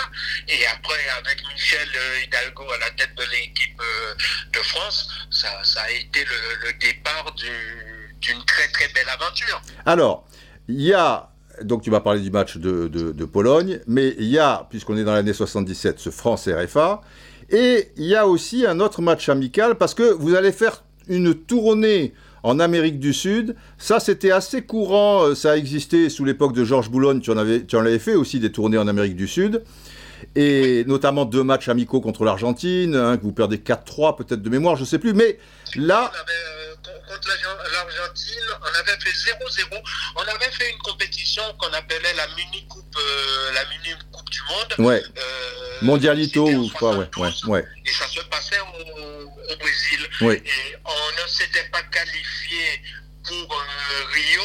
Et 0.48 0.66
après, 0.66 0.94
avec 1.18 1.42
Michel 1.52 1.88
Hidalgo 2.24 2.64
à 2.74 2.78
la 2.78 2.90
tête 2.90 3.14
de 3.16 3.24
l'équipe 3.32 3.80
euh, 3.80 4.14
de 4.52 4.58
France, 4.58 5.08
ça, 5.30 5.48
a 5.48 5.90
été 5.90 6.24
le, 6.24 6.72
départ 6.78 7.34
d'une 7.34 8.44
très 8.44 8.68
très 8.68 8.88
belle 8.88 9.08
aventure. 9.08 9.60
Alors, 9.84 10.26
il 10.68 10.82
y 10.82 10.94
a 10.94 11.30
donc 11.62 11.82
tu 11.82 11.90
vas 11.90 12.00
parler 12.00 12.20
du 12.20 12.30
match 12.30 12.58
de, 12.58 13.24
Pologne, 13.24 13.80
mais 13.86 14.14
il 14.18 14.26
y 14.26 14.38
a, 14.38 14.66
puisqu'on 14.68 14.96
est 14.98 15.04
dans 15.04 15.14
l'année 15.14 15.32
77, 15.32 15.98
ce 15.98 16.10
France-RFA, 16.10 17.00
et 17.50 17.92
il 17.96 18.04
y 18.04 18.14
a 18.14 18.26
aussi 18.26 18.66
un 18.66 18.78
autre 18.80 19.00
match 19.00 19.28
amical, 19.30 19.76
parce 19.76 19.94
que 19.94 20.02
vous 20.02 20.34
allez 20.34 20.52
faire 20.52 20.82
une 21.08 21.34
tournée 21.34 22.12
en 22.46 22.60
Amérique 22.60 23.00
du 23.00 23.12
Sud. 23.12 23.56
Ça, 23.76 23.98
c'était 23.98 24.30
assez 24.30 24.62
courant, 24.62 25.34
ça 25.34 25.52
a 25.52 25.56
existé 25.56 26.08
sous 26.08 26.24
l'époque 26.24 26.52
de 26.54 26.64
Georges 26.64 26.90
Boulogne, 26.90 27.20
tu 27.20 27.32
en, 27.32 27.36
avais, 27.36 27.64
tu 27.64 27.74
en 27.74 27.80
avais 27.80 27.98
fait 27.98 28.14
aussi 28.14 28.38
des 28.38 28.52
tournées 28.52 28.78
en 28.78 28.86
Amérique 28.86 29.16
du 29.16 29.26
Sud, 29.26 29.64
et 30.36 30.84
notamment 30.86 31.24
deux 31.24 31.42
matchs 31.42 31.68
amicaux 31.68 32.00
contre 32.00 32.24
l'Argentine, 32.24 32.94
hein, 32.94 33.16
que 33.16 33.24
vous 33.24 33.32
perdez 33.32 33.56
4-3 33.56 34.16
peut-être 34.16 34.42
de 34.42 34.48
mémoire, 34.48 34.76
je 34.76 34.82
ne 34.82 34.86
sais 34.86 35.00
plus, 35.00 35.12
mais 35.12 35.38
là... 35.74 36.12
Avait, 36.14 36.65
euh, 36.65 36.65
contre 37.08 37.28
l'Argentine, 37.72 38.44
on 38.60 38.78
avait 38.78 38.98
fait 39.00 39.10
0-0. 39.10 39.82
On 40.16 40.20
avait 40.20 40.50
fait 40.52 40.70
une 40.70 40.78
compétition 40.78 41.42
qu'on 41.58 41.72
appelait 41.72 42.14
la 42.14 42.26
mini 42.28 42.66
coupe, 42.68 42.96
euh, 42.98 43.52
la 43.52 43.64
mini 43.66 43.94
coupe 44.12 44.30
du 44.30 44.40
Monde. 44.42 44.86
Ouais. 44.86 45.02
Euh, 45.18 45.78
Mondialito 45.82 46.48
ou 46.48 46.68
quoi, 46.70 46.92
ouais, 46.92 46.98
ouais, 46.98 47.30
72, 47.32 47.44
ouais. 47.46 47.64
Et 47.84 47.90
ça 47.90 48.06
se 48.08 48.20
passait 48.20 48.58
au, 48.60 49.52
au 49.52 49.56
Brésil. 49.56 50.08
Et 50.22 50.76
on 50.84 51.22
ne 51.22 51.28
s'était 51.28 51.68
pas 51.70 51.82
qualifié 51.82 52.82
pour 53.24 53.52
euh, 53.52 54.04
Rio 54.12 54.42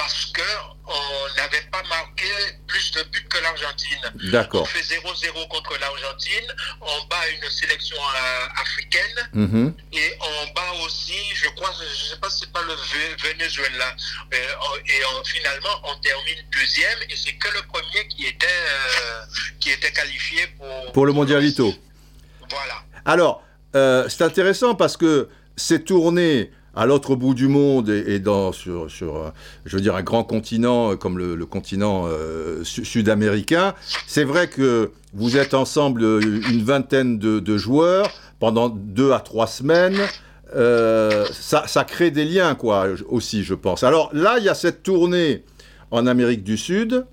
parce 0.00 0.24
que 0.32 0.42
on 0.86 1.36
n'avait 1.36 1.64
pas 1.70 1.82
marqué 1.88 2.26
plus 2.66 2.90
de 2.92 3.02
buts 3.12 3.26
que 3.28 3.38
l'Argentine. 3.38 3.98
On 4.26 4.30
D'accord. 4.32 4.66
fait 4.66 4.80
0-0 4.82 5.46
contre 5.48 5.78
l'Argentine, 5.78 6.48
on 6.80 7.06
bat 7.08 7.28
une 7.42 7.48
sélection 7.50 7.96
euh, 7.98 8.62
africaine 8.64 9.18
Mhm. 9.34 9.74
et 9.92 10.08
on 10.20 10.52
bat 10.54 10.72
aussi, 10.84 11.14
je 11.34 11.48
crois, 11.50 11.70
je 11.78 11.84
ne 11.84 12.08
sais 12.10 12.16
pas 12.20 12.30
si 12.30 12.40
c'est 12.40 12.52
pas 12.52 12.62
le 12.62 12.72
Ve- 12.72 13.16
Venezuela. 13.28 13.94
Euh, 14.34 14.36
on- 14.62 14.76
et 14.78 15.00
on- 15.14 15.24
finalement, 15.24 15.76
on 15.84 15.94
termine 16.00 16.38
deuxième 16.50 16.98
et 17.10 17.16
c'est 17.16 17.34
que 17.34 17.48
le 17.54 17.62
premier 17.72 18.08
qui 18.08 18.26
était, 18.26 18.46
euh, 18.46 19.24
qui 19.60 19.70
était 19.70 19.92
qualifié 19.92 20.46
pour, 20.58 20.92
Pour 20.92 21.06
le 21.06 21.12
Mondialito. 21.12 21.74
Voilà. 22.50 22.82
Alors, 23.04 23.42
euh, 23.76 24.08
c'est 24.08 24.24
intéressant 24.24 24.74
parce 24.74 24.96
que 24.96 25.28
ces 25.56 25.84
tournées 25.84 26.50
à 26.74 26.86
l'autre 26.86 27.16
bout 27.16 27.34
du 27.34 27.48
monde 27.48 27.88
et, 27.88 28.14
et 28.14 28.18
dans, 28.20 28.52
sur, 28.52 28.90
sur, 28.90 29.16
euh, 29.16 29.30
je 29.64 29.76
veux 29.76 29.82
dire, 29.82 29.96
un 29.96 30.02
grand 30.02 30.22
continent 30.24 30.92
euh, 30.92 30.96
comme 30.96 31.18
le, 31.18 31.34
le 31.34 31.46
continent 31.46 32.04
euh, 32.06 32.62
su- 32.64 32.84
sud-américain, 32.84 33.74
c'est 34.06 34.24
vrai 34.24 34.48
que 34.48 34.92
vous 35.12 35.36
êtes 35.36 35.54
ensemble 35.54 36.02
une 36.04 36.62
vingtaine 36.62 37.18
de, 37.18 37.40
de 37.40 37.56
joueurs 37.56 38.08
pendant 38.38 38.68
deux 38.68 39.12
à 39.12 39.18
trois 39.20 39.46
semaines. 39.48 39.98
Euh, 40.54 41.26
ça, 41.32 41.64
ça 41.66 41.84
crée 41.84 42.10
des 42.10 42.24
liens, 42.24 42.54
quoi, 42.54 42.86
aussi, 43.08 43.42
je 43.44 43.54
pense. 43.54 43.82
Alors 43.84 44.10
là, 44.12 44.36
il 44.38 44.44
y 44.44 44.48
a 44.48 44.54
cette 44.54 44.82
tournée 44.82 45.44
en 45.92 46.06
Amérique 46.06 46.42
du 46.44 46.56
Sud 46.56 47.04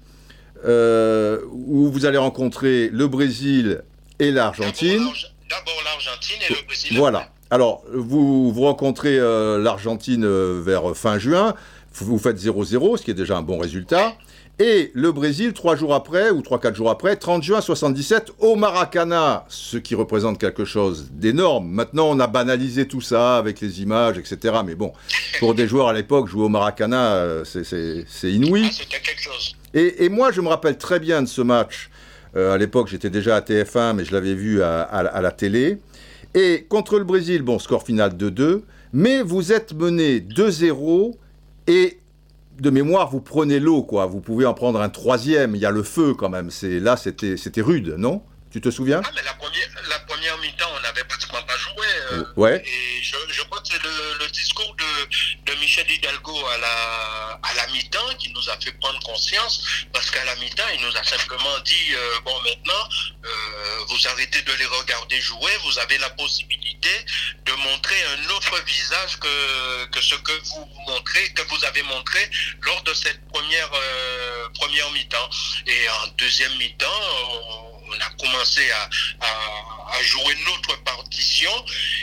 euh, 0.65 1.39
où 1.51 1.89
vous 1.91 2.05
allez 2.05 2.17
rencontrer 2.17 2.89
le 2.91 3.07
Brésil 3.07 3.81
et 4.19 4.31
l'Argentine. 4.31 4.97
D'abord 4.97 5.05
l'Arge- 5.05 5.33
D'abord 5.49 5.81
l'Argentine 5.85 6.37
et 6.49 6.53
le 6.53 6.65
Brésil. 6.67 6.97
Voilà. 6.97 7.29
Alors, 7.49 7.83
vous, 7.93 8.51
vous 8.51 8.61
rencontrez 8.63 9.17
euh, 9.19 9.57
l'Argentine 9.57 10.25
euh, 10.25 10.61
vers 10.63 10.95
fin 10.95 11.17
juin, 11.17 11.53
vous 11.93 12.19
faites 12.19 12.37
0-0, 12.37 12.97
ce 12.97 13.03
qui 13.03 13.11
est 13.11 13.15
déjà 13.15 13.37
un 13.37 13.41
bon 13.41 13.57
résultat. 13.57 14.13
Et 14.59 14.91
le 14.95 15.11
Brésil, 15.11 15.53
trois 15.53 15.75
jours 15.75 15.93
après, 15.93 16.31
ou 16.31 16.41
trois, 16.41 16.59
quatre 16.59 16.75
jours 16.75 16.89
après, 16.89 17.15
30 17.15 17.43
juin 17.43 17.61
77, 17.61 18.31
au 18.39 18.55
Maracana, 18.55 19.45
ce 19.49 19.77
qui 19.77 19.93
représente 19.93 20.39
quelque 20.39 20.65
chose 20.65 21.09
d'énorme. 21.11 21.67
Maintenant, 21.67 22.07
on 22.09 22.19
a 22.19 22.25
banalisé 22.25 22.87
tout 22.87 22.99
ça 23.01 23.37
avec 23.37 23.61
les 23.61 23.81
images, 23.83 24.17
etc. 24.17 24.55
Mais 24.65 24.73
bon, 24.73 24.93
pour 25.39 25.53
des 25.53 25.67
joueurs 25.67 25.87
à 25.89 25.93
l'époque, 25.93 26.27
jouer 26.27 26.43
au 26.43 26.49
Maracana, 26.49 27.13
euh, 27.13 27.43
c'est- 27.45 28.31
inouï. 28.31 28.63
Ah, 28.67 28.71
C'était 28.73 28.99
quelque 28.99 29.21
chose. 29.21 29.55
Et, 29.75 30.05
et 30.05 30.09
moi, 30.09 30.31
je 30.31 30.41
me 30.41 30.47
rappelle 30.47 30.77
très 30.79 30.99
bien 30.99 31.21
de 31.21 31.27
ce 31.27 31.41
match. 31.43 31.89
Euh, 32.35 32.53
à 32.53 32.57
l'époque, 32.57 32.87
j'étais 32.89 33.11
déjà 33.11 33.35
à 33.35 33.41
TF1, 33.41 33.93
mais 33.93 34.05
je 34.05 34.11
l'avais 34.11 34.33
vu 34.33 34.61
à, 34.63 34.81
à- 34.81 35.05
à 35.05 35.21
la 35.21 35.31
télé. 35.31 35.77
Et 36.39 36.67
contre 36.69 36.99
le 36.99 37.03
Brésil, 37.03 37.41
bon, 37.41 37.57
score 37.57 37.83
final 37.83 38.11
2-2. 38.15 38.61
Mais 38.93 39.23
vous 39.23 39.51
êtes 39.51 39.73
mené 39.73 40.19
2-0 40.19 41.17
et 41.67 41.97
de 42.59 42.69
mémoire, 42.69 43.09
vous 43.09 43.21
prenez 43.21 43.59
l'eau, 43.59 43.81
quoi. 43.83 44.05
Vous 44.05 44.21
pouvez 44.21 44.45
en 44.45 44.53
prendre 44.53 44.79
un 44.81 44.89
troisième. 44.89 45.55
Il 45.55 45.61
y 45.61 45.65
a 45.65 45.71
le 45.71 45.81
feu, 45.83 46.13
quand 46.13 46.29
même. 46.29 46.51
C'est 46.51 46.79
là, 46.79 46.95
c'était 46.95 47.37
c'était 47.37 47.61
rude, 47.61 47.95
non? 47.97 48.21
Tu 48.51 48.61
te 48.61 48.69
souviens? 48.71 49.01
Ah, 49.03 49.11
mais 49.15 49.21
la 49.23 49.33
première, 49.33 49.67
la 49.89 49.99
première 50.07 50.37
mi-temps, 50.39 50.69
on 50.77 50.81
n'avait 50.81 51.03
pratiquement 51.03 51.43
pas 51.45 51.57
joué. 51.57 51.85
euh, 52.13 52.23
Ouais. 52.37 52.63
Et 52.65 53.03
je, 53.03 53.15
je 53.29 53.41
crois 53.43 53.59
que 53.61 53.67
c'est 53.67 53.83
le, 53.83 54.23
le 54.23 54.31
discours 54.31 54.73
de, 54.79 55.51
de 55.51 55.59
Michel 55.59 55.85
Hidalgo 55.91 56.33
à 56.55 56.57
la, 56.57 57.39
à 57.43 57.53
la 57.57 57.73
mi-temps 57.73 58.15
qui 58.17 58.31
nous 58.33 58.49
a 58.49 58.57
fait 58.63 58.71
prendre 58.79 58.99
conscience, 59.05 59.61
parce 59.93 60.09
qu'à 60.09 60.23
la 60.25 60.35
mi-temps, 60.37 60.63
il 60.75 60.81
nous 60.85 60.95
a 60.95 61.03
simplement 61.03 61.57
dit, 61.65 61.93
euh, 61.93 62.19
bon, 62.25 62.31
maintenant, 62.45 62.83
euh, 63.25 63.27
vous 63.89 64.07
arrêtez 64.07 64.41
de 64.41 64.53
les 64.53 64.65
regarder 64.65 65.19
jouer, 65.21 65.51
vous 65.63 65.79
avez 65.79 65.97
la 65.97 66.09
possibilité 66.11 66.89
de 67.45 67.53
montrer 67.53 67.95
un 68.03 68.29
autre 68.31 68.59
visage 68.65 69.17
que, 69.19 69.85
que 69.85 70.01
ce 70.01 70.15
que 70.15 70.31
vous 70.31 70.69
montrez, 70.87 71.29
que 71.33 71.41
vous 71.43 71.65
avez 71.65 71.83
montré 71.83 72.19
lors 72.61 72.81
de 72.83 72.93
cette 72.93 73.25
première, 73.29 73.69
euh, 73.73 74.49
première 74.55 74.89
mi-temps. 74.91 75.29
Et 75.65 75.89
en 75.89 76.07
deuxième 76.17 76.55
mi-temps, 76.57 77.66
on, 77.97 78.05
a 78.05 78.09
commencé 78.23 78.61
à, 78.71 78.89
à, 79.25 79.97
à 79.97 80.01
jouer 80.03 80.35
notre 80.45 80.81
partition 80.83 81.51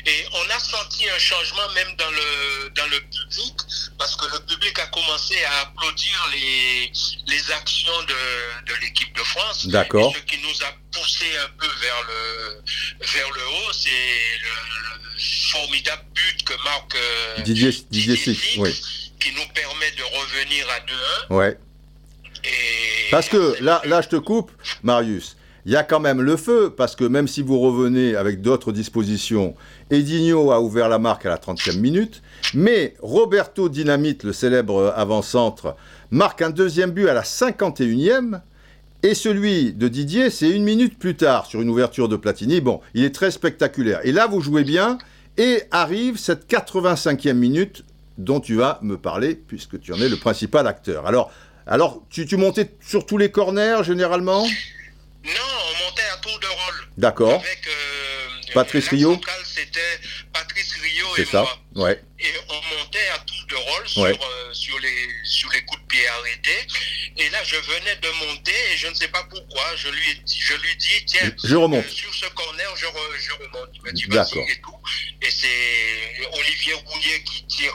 et 0.07 0.25
on 0.33 0.51
a 0.51 0.59
senti 0.59 1.09
un 1.09 1.19
changement 1.19 1.69
même 1.75 1.95
dans 1.97 2.11
le, 2.11 2.71
dans 2.71 2.87
le 2.87 3.01
public 3.01 3.55
parce 3.99 4.17
que 4.17 4.27
le 4.33 4.41
public 4.47 4.79
a 4.79 4.87
commencé 4.87 5.37
à 5.45 5.61
applaudir 5.63 6.29
les, 6.33 6.93
les 7.27 7.51
actions 7.53 8.03
de, 8.03 8.73
de 8.73 8.81
l'équipe 8.81 9.15
de 9.17 9.23
France. 9.23 9.67
D'accord. 9.69 10.13
Ce 10.15 10.21
qui 10.23 10.39
nous 10.43 10.63
a 10.65 10.73
poussé 10.93 11.27
un 11.45 11.49
peu 11.59 11.67
vers 11.81 12.03
le, 12.09 12.63
vers 13.07 13.31
le 13.31 13.47
haut, 13.49 13.73
c'est 13.73 13.91
le, 13.91 14.49
le 14.49 15.19
formidable 15.51 16.05
but 16.15 16.45
que 16.45 16.55
marque 16.65 16.95
euh, 16.97 17.41
Didier, 17.43 17.71
Didier 17.91 18.17
Six, 18.17 18.57
oui. 18.59 18.81
qui 19.21 19.33
nous 19.33 19.47
permet 19.55 19.91
de 19.93 20.03
revenir 20.03 20.67
à 20.71 20.81
2-1. 20.81 21.37
Ouais. 21.37 21.59
Et 22.45 23.09
Parce 23.11 23.29
que 23.29 23.57
là, 23.63 23.81
là, 23.85 24.03
je 24.03 24.09
te 24.09 24.17
coupe, 24.17 24.51
Marius. 24.83 25.37
Il 25.67 25.73
y 25.73 25.77
a 25.77 25.83
quand 25.83 26.01
même 26.01 26.21
le 26.21 26.37
feu, 26.37 26.75
parce 26.77 26.95
que 26.95 27.05
même 27.05 27.27
si 27.27 27.41
vous 27.41 27.59
revenez 27.59 28.17
avec 28.17 28.43
d'autres 28.43 28.71
dispositions, 28.71 29.55
Edinho 29.91 30.53
a 30.53 30.61
ouvert 30.61 30.91
la 30.91 30.99
marque 30.99 31.25
à 31.25 31.31
la 31.31 31.39
30e 31.39 31.79
minute, 31.79 32.23
mais 32.53 32.95
Roberto 33.01 33.71
Dynamite, 33.71 34.25
le 34.25 34.35
célèbre 34.35 34.93
avant-centre, 34.95 35.75
marque 36.11 36.43
un 36.43 36.51
deuxième 36.51 36.91
but 36.91 37.09
à 37.09 37.15
la 37.15 37.23
51e, 37.23 38.41
et 39.03 39.15
celui 39.15 39.73
de 39.73 39.89
Didier, 39.89 40.29
c'est 40.29 40.51
une 40.51 40.65
minute 40.65 40.99
plus 40.99 41.15
tard, 41.15 41.47
sur 41.47 41.63
une 41.63 41.71
ouverture 41.71 42.09
de 42.09 42.17
Platini. 42.17 42.61
Bon, 42.61 42.81
il 42.95 43.05
est 43.05 43.15
très 43.15 43.31
spectaculaire. 43.31 44.01
Et 44.05 44.13
là, 44.13 44.27
vous 44.27 44.41
jouez 44.41 44.65
bien, 44.65 44.99
et 45.37 45.63
arrive 45.71 46.19
cette 46.19 46.47
85e 46.51 47.33
minute 47.33 47.85
dont 48.19 48.41
tu 48.41 48.55
vas 48.57 48.79
me 48.83 48.97
parler, 48.97 49.35
puisque 49.35 49.81
tu 49.81 49.93
en 49.93 49.97
es 49.97 50.09
le 50.09 50.17
principal 50.17 50.67
acteur. 50.67 51.07
Alors, 51.07 51.31
alors 51.67 52.03
tu, 52.11 52.27
tu 52.27 52.37
montais 52.37 52.71
sur 52.81 53.07
tous 53.07 53.17
les 53.17 53.31
corners, 53.31 53.83
généralement? 53.83 54.45
Non, 55.25 55.31
on 55.33 55.85
montait 55.85 56.03
à 56.13 56.17
tour 56.19 56.39
de 56.39 56.47
rôle. 56.47 56.89
D'accord. 56.99 57.41
Avec 57.41 57.67
euh, 57.67 58.29
Patrice 58.53 58.89
Rio. 58.89 59.19
c'était 59.45 59.81
Patrice 60.33 60.73
Rio 60.75 61.07
C'est 61.17 61.23
et 61.23 61.25
ça 61.25 61.41
moi. 61.73 61.87
Ouais. 61.87 62.03
Et 62.21 62.31
on 62.51 62.77
montait 62.79 63.09
à 63.15 63.19
tour 63.21 63.37
de 63.49 63.55
rôle 63.57 63.89
sur, 63.89 64.03
Ouais. 64.03 64.13
euh, 64.13 64.53
sur, 64.53 64.79
les, 64.81 65.09
sur 65.25 65.51
les 65.53 65.65
coups 65.65 65.81
de 65.83 65.87
pied 65.87 66.07
arrêtés. 66.09 66.67
Et 67.17 67.29
là, 67.31 67.43
je 67.43 67.57
venais 67.57 67.97
de 67.97 68.09
monter 68.27 68.53
et 68.73 68.77
je 68.77 68.87
ne 68.89 68.95
sais 68.95 69.09
pas 69.09 69.25
pourquoi. 69.25 69.65
Je 69.77 69.89
lui, 69.89 70.11
ai 70.11 70.15
dit- 70.15 70.41
je 70.41 70.55
lui 70.55 70.77
dis, 70.77 71.05
tiens, 71.07 71.33
Je 71.43 71.57
remonte. 71.57 71.85
euh, 71.87 71.89
sur 71.91 72.15
ce 72.15 72.27
corner, 72.27 72.77
je, 72.77 72.87
re- 72.87 73.19
je 73.19 73.33
remonte. 73.33 73.71
Il 73.77 73.83
m'a 73.83 73.93
dit, 73.93 74.05
vas-y 74.05 74.39
et 74.53 74.61
tout. 74.61 74.77
Et 75.23 75.31
c'est 75.31 76.29
Olivier 76.39 76.75
Roulier 76.75 77.23
qui 77.25 77.47
tire 77.47 77.75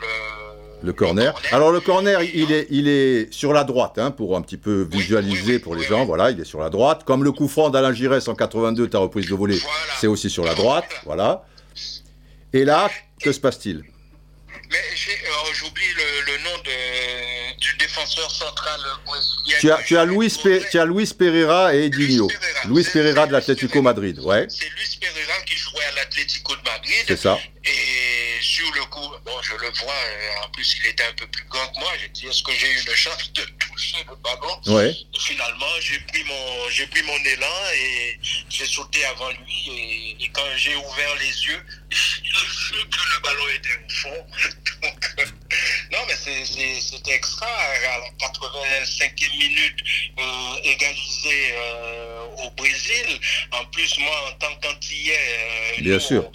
le, 0.00 0.65
Le 0.82 0.92
corner. 0.92 1.34
Alors 1.52 1.72
le 1.72 1.80
corner, 1.80 2.22
il 2.22 2.52
est, 2.52 2.66
il 2.70 2.86
est 2.86 3.32
sur 3.32 3.52
la 3.52 3.64
droite, 3.64 3.98
hein, 3.98 4.10
pour 4.10 4.36
un 4.36 4.42
petit 4.42 4.56
peu 4.58 4.86
visualiser 4.90 5.58
pour 5.58 5.74
les 5.74 5.82
gens. 5.84 6.04
Voilà, 6.04 6.30
il 6.30 6.38
est 6.40 6.44
sur 6.44 6.60
la 6.60 6.70
droite. 6.70 7.02
Comme 7.04 7.24
le 7.24 7.32
coup 7.32 7.48
franc 7.48 7.70
d'Alain 7.70 7.92
Giresse 7.92 8.28
en 8.28 8.34
82, 8.34 8.88
ta 8.88 8.98
reprise 8.98 9.28
de 9.28 9.34
volée, 9.34 9.56
Voilà. 9.56 9.76
c'est 9.98 10.06
aussi 10.06 10.30
sur 10.30 10.44
la 10.44 10.54
droite. 10.54 10.84
Voilà. 11.04 11.44
Et 12.52 12.64
là, 12.64 12.90
que 13.22 13.32
se 13.32 13.40
passe-t-il? 13.40 13.82
Mais 14.70 14.76
j'ai- 14.94 15.10
euh, 15.12 15.52
j'oublie 15.54 15.82
le, 15.96 16.32
le 16.32 16.38
nom 16.44 16.56
de, 16.64 17.58
du 17.60 17.76
défenseur 17.78 18.30
central 18.30 18.80
brésilien. 19.06 19.56
tu 19.60 19.70
as, 19.70 19.78
tu 19.86 19.96
as 19.96 20.04
Luis, 20.04 20.36
Pe- 20.42 20.62
tu 20.70 20.78
as 20.78 20.84
Luis 20.84 21.12
Pereira 21.16 21.74
et 21.74 21.84
Edinho. 21.86 22.28
Luis 22.66 22.84
Pereira. 22.92 23.26
De 23.26 23.32
l'Atlético. 23.32 23.80
Madrid. 23.82 24.18
Ouais, 24.20 24.46
C'est 24.48 24.68
Luis 24.70 24.98
Pereira 25.00 25.40
qui 25.46 25.56
jouait 25.56 25.84
à 25.92 25.94
l'Atlético 25.96 26.52
de 26.56 26.62
Madrid. 26.68 27.04
c'est 27.06 27.16
ça. 27.16 27.38
Et 27.64 28.25
sur 28.46 28.72
le 28.74 28.84
coup, 28.86 29.08
bon, 29.24 29.42
je 29.42 29.52
le 29.52 29.70
vois, 29.70 29.92
euh, 29.92 30.44
en 30.44 30.48
plus 30.50 30.76
il 30.78 30.86
était 30.86 31.02
un 31.04 31.12
peu 31.14 31.26
plus 31.26 31.44
grand 31.46 31.66
que 31.68 31.80
moi. 31.80 31.90
J'ai 32.00 32.08
dit, 32.08 32.26
est-ce 32.28 32.42
que 32.42 32.52
j'ai 32.52 32.70
eu 32.70 32.80
une 32.80 32.94
chance 32.94 33.32
de 33.32 33.42
toucher 33.42 34.04
le 34.08 34.14
ballon? 34.16 34.60
Ouais. 34.66 34.90
Et 34.90 35.18
Finalement, 35.18 35.72
j'ai 35.80 35.98
pris 36.00 36.22
mon, 36.24 36.70
j'ai 36.70 36.86
pris 36.86 37.02
mon 37.02 37.18
élan 37.24 37.56
et 37.74 38.18
j'ai 38.48 38.66
sauté 38.66 39.04
avant 39.06 39.30
lui. 39.30 39.70
Et, 39.70 40.24
et 40.24 40.28
quand 40.32 40.46
j'ai 40.56 40.76
ouvert 40.76 41.14
les 41.16 41.44
yeux, 41.46 41.62
j'ai 41.90 42.76
vu 42.76 42.88
que 42.88 42.98
le 43.14 43.20
ballon 43.22 43.48
était 43.56 43.76
au 43.84 43.92
fond. 43.92 44.26
Donc, 44.82 45.04
euh, 45.18 45.24
non, 45.92 45.98
mais 46.06 46.14
c'était 46.16 47.12
extra. 47.12 47.46
À 47.46 47.98
la 47.98 48.28
85e 48.28 49.38
minute, 49.38 49.80
euh, 50.18 50.56
égalisé 50.62 51.52
euh, 51.52 52.26
au 52.44 52.50
Brésil. 52.50 53.18
En 53.52 53.64
plus, 53.66 53.98
moi, 53.98 54.30
en 54.30 54.32
tant 54.34 54.54
qu'antillais, 54.56 55.18
euh, 55.18 55.82
Bien 55.82 55.94
nous, 55.94 56.00
sûr. 56.00 56.30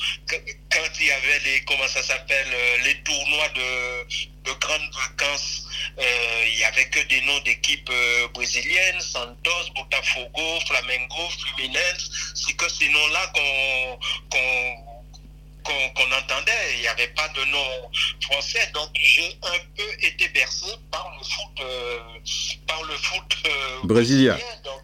Quand 0.81 0.99
il 0.99 1.07
y 1.07 1.11
avait 1.11 1.39
les, 1.45 1.63
comment 1.65 1.87
ça 1.87 2.01
s'appelle, 2.01 2.47
euh, 2.53 2.77
les 2.85 2.95
tournois 3.03 3.49
de, 3.49 4.03
de 4.45 4.59
grandes 4.59 4.91
vacances, 4.93 5.67
euh, 5.99 6.45
il 6.47 6.59
y 6.59 6.63
avait 6.63 6.89
que 6.89 6.99
des 7.07 7.21
noms 7.21 7.39
d'équipes 7.41 7.89
euh, 7.89 8.27
brésiliennes, 8.29 8.99
Santos, 8.99 9.69
Botafogo, 9.75 10.59
Flamengo, 10.67 11.29
Fluminense. 11.39 12.33
C'est 12.35 12.53
que 12.53 12.69
ces 12.69 12.89
noms-là 12.89 13.31
qu'on 13.33 13.99
qu'on 15.63 16.11
entendait 16.11 16.73
il 16.73 16.81
n'y 16.81 16.87
avait 16.87 17.09
pas 17.09 17.27
de 17.29 17.43
nom 17.45 17.91
français. 18.21 18.67
Donc 18.73 18.89
j'ai 18.95 19.37
un 19.43 19.59
peu 19.77 20.05
été 20.05 20.27
bercé 20.29 20.65
par 20.89 21.15
le 21.15 21.23
foot, 21.23 21.59
euh, 21.59 21.99
par 22.67 22.81
le 22.83 22.95
foot 22.97 23.37
euh, 23.45 23.77
brésilien. 23.83 24.39
Donc 24.63 24.83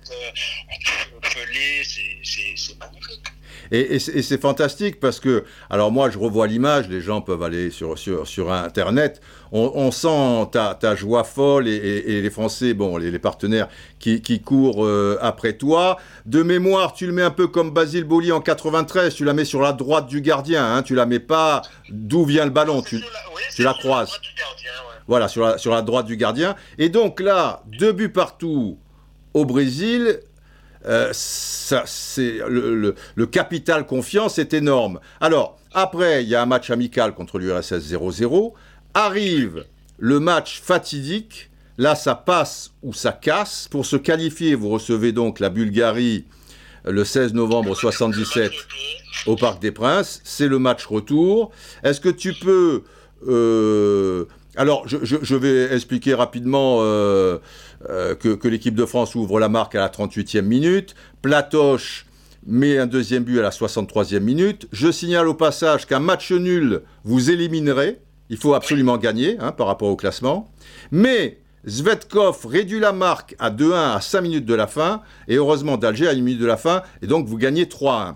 Pelé, 1.33 1.83
c'est 1.83 2.77
magnifique. 2.77 3.25
Et, 3.71 3.99
c'est 3.99 4.41
fantastique 4.41 4.99
parce 4.99 5.19
que, 5.19 5.43
alors 5.69 5.91
moi 5.91 6.09
je 6.09 6.17
revois 6.17 6.47
l'image, 6.47 6.87
les 6.89 7.01
gens 7.01 7.21
peuvent 7.21 7.43
aller 7.43 7.69
sur, 7.69 7.97
sur, 7.97 8.27
sur 8.27 8.51
Internet, 8.51 9.21
on, 9.51 9.91
sent 9.91 10.49
ta, 10.51 10.95
joie 10.95 11.23
folle 11.23 11.67
et, 11.67 12.21
les 12.21 12.29
Français, 12.29 12.73
bon, 12.73 12.97
les, 12.97 13.19
partenaires 13.19 13.67
qui, 13.99 14.41
courent 14.41 14.85
euh, 14.85 15.17
après 15.21 15.53
toi. 15.53 15.97
De 16.25 16.43
mémoire, 16.43 16.93
tu 16.93 17.07
le 17.07 17.13
mets 17.13 17.21
un 17.21 17.31
peu 17.31 17.47
comme 17.47 17.71
Basile 17.71 18.03
Boli 18.03 18.31
en 18.31 18.41
93, 18.41 19.13
tu 19.13 19.23
la 19.23 19.33
mets 19.33 19.45
sur 19.45 19.61
la 19.61 19.73
droite 19.73 20.07
du 20.07 20.21
gardien, 20.21 20.75
hein, 20.75 20.83
tu 20.83 20.95
la 20.95 21.05
mets 21.05 21.19
pas 21.19 21.61
d'où 21.89 22.25
vient 22.25 22.45
le 22.45 22.51
ballon, 22.51 22.81
tu, 22.81 23.01
tu 23.55 23.63
la 23.63 23.73
croises. 23.73 24.11
Voilà, 25.07 25.29
sur 25.29 25.45
la, 25.45 25.57
sur 25.57 25.71
la 25.71 25.81
droite 25.81 26.05
du 26.05 26.17
gardien. 26.17 26.55
Et 26.77 26.89
donc 26.89 27.21
là, 27.21 27.63
deux 27.79 27.93
buts 27.93 28.09
partout 28.09 28.77
au 29.33 29.45
Brésil, 29.45 30.19
euh, 30.85 31.09
ça, 31.11 31.83
c'est 31.85 32.39
le, 32.47 32.93
capital 33.25 33.85
confiance 33.85 34.37
est 34.37 34.53
énorme. 34.53 34.99
Alors, 35.19 35.59
après, 35.73 36.23
il 36.23 36.29
y 36.29 36.35
a 36.35 36.41
un 36.41 36.45
match 36.45 36.69
amical 36.69 37.13
contre 37.13 37.39
l'URSS 37.39 37.91
0-0. 37.91 38.53
Arrive 38.93 39.65
le 39.97 40.19
match 40.19 40.61
fatidique. 40.61 41.49
Là, 41.77 41.95
ça 41.95 42.15
passe 42.15 42.71
ou 42.81 42.93
ça 42.93 43.11
casse. 43.11 43.67
Pour 43.69 43.85
se 43.85 43.95
qualifier, 43.95 44.55
vous 44.55 44.69
recevez 44.69 45.11
donc 45.11 45.39
la 45.39 45.49
Bulgarie 45.49 46.25
le 46.85 47.03
16 47.03 47.33
novembre 47.33 47.75
77 47.75 48.51
au 49.25 49.35
Parc 49.35 49.61
des 49.61 49.71
Princes. 49.71 50.21
C'est 50.23 50.47
le 50.47 50.59
match 50.59 50.85
retour. 50.85 51.51
Est-ce 51.83 52.01
que 52.01 52.09
tu 52.09 52.33
peux... 52.33 52.83
Euh, 53.27 54.25
alors, 54.55 54.87
je, 54.87 55.35
vais 55.35 55.75
expliquer 55.75 56.15
rapidement 56.15 56.79
euh, 56.81 57.37
euh, 57.89 58.15
que, 58.15 58.47
l'équipe 58.47 58.75
de 58.75 58.85
France 58.85 59.15
ouvre 59.15 59.39
la 59.39 59.49
marque 59.49 59.75
à 59.75 59.79
la 59.79 59.89
38e 59.89 60.41
minute. 60.41 60.95
Platoche 61.21 62.05
met 62.45 62.77
un 62.77 62.87
deuxième 62.87 63.23
but 63.23 63.39
à 63.39 63.41
la 63.41 63.49
63e 63.49 64.19
minute. 64.19 64.67
Je 64.71 64.91
signale 64.91 65.27
au 65.27 65.33
passage 65.33 65.85
qu'un 65.85 65.99
match 65.99 66.31
nul 66.31 66.81
vous 67.03 67.29
éliminerait. 67.29 67.99
Il 68.29 68.37
faut 68.37 68.53
absolument 68.53 68.97
gagner 68.97 69.37
hein, 69.39 69.51
par 69.51 69.67
rapport 69.67 69.89
au 69.89 69.95
classement. 69.95 70.51
Mais 70.91 71.39
Zvetkov 71.67 72.45
réduit 72.45 72.79
la 72.79 72.93
marque 72.93 73.35
à 73.39 73.51
2-1 73.51 73.95
à 73.95 74.01
5 74.01 74.21
minutes 74.21 74.45
de 74.45 74.53
la 74.53 74.67
fin. 74.67 75.01
Et 75.27 75.35
heureusement, 75.35 75.77
d'Alger 75.77 76.07
à 76.07 76.11
1 76.11 76.15
minute 76.15 76.39
de 76.39 76.45
la 76.45 76.57
fin. 76.57 76.81
Et 77.01 77.07
donc, 77.07 77.27
vous 77.27 77.37
gagnez 77.37 77.65
3-1. 77.65 78.15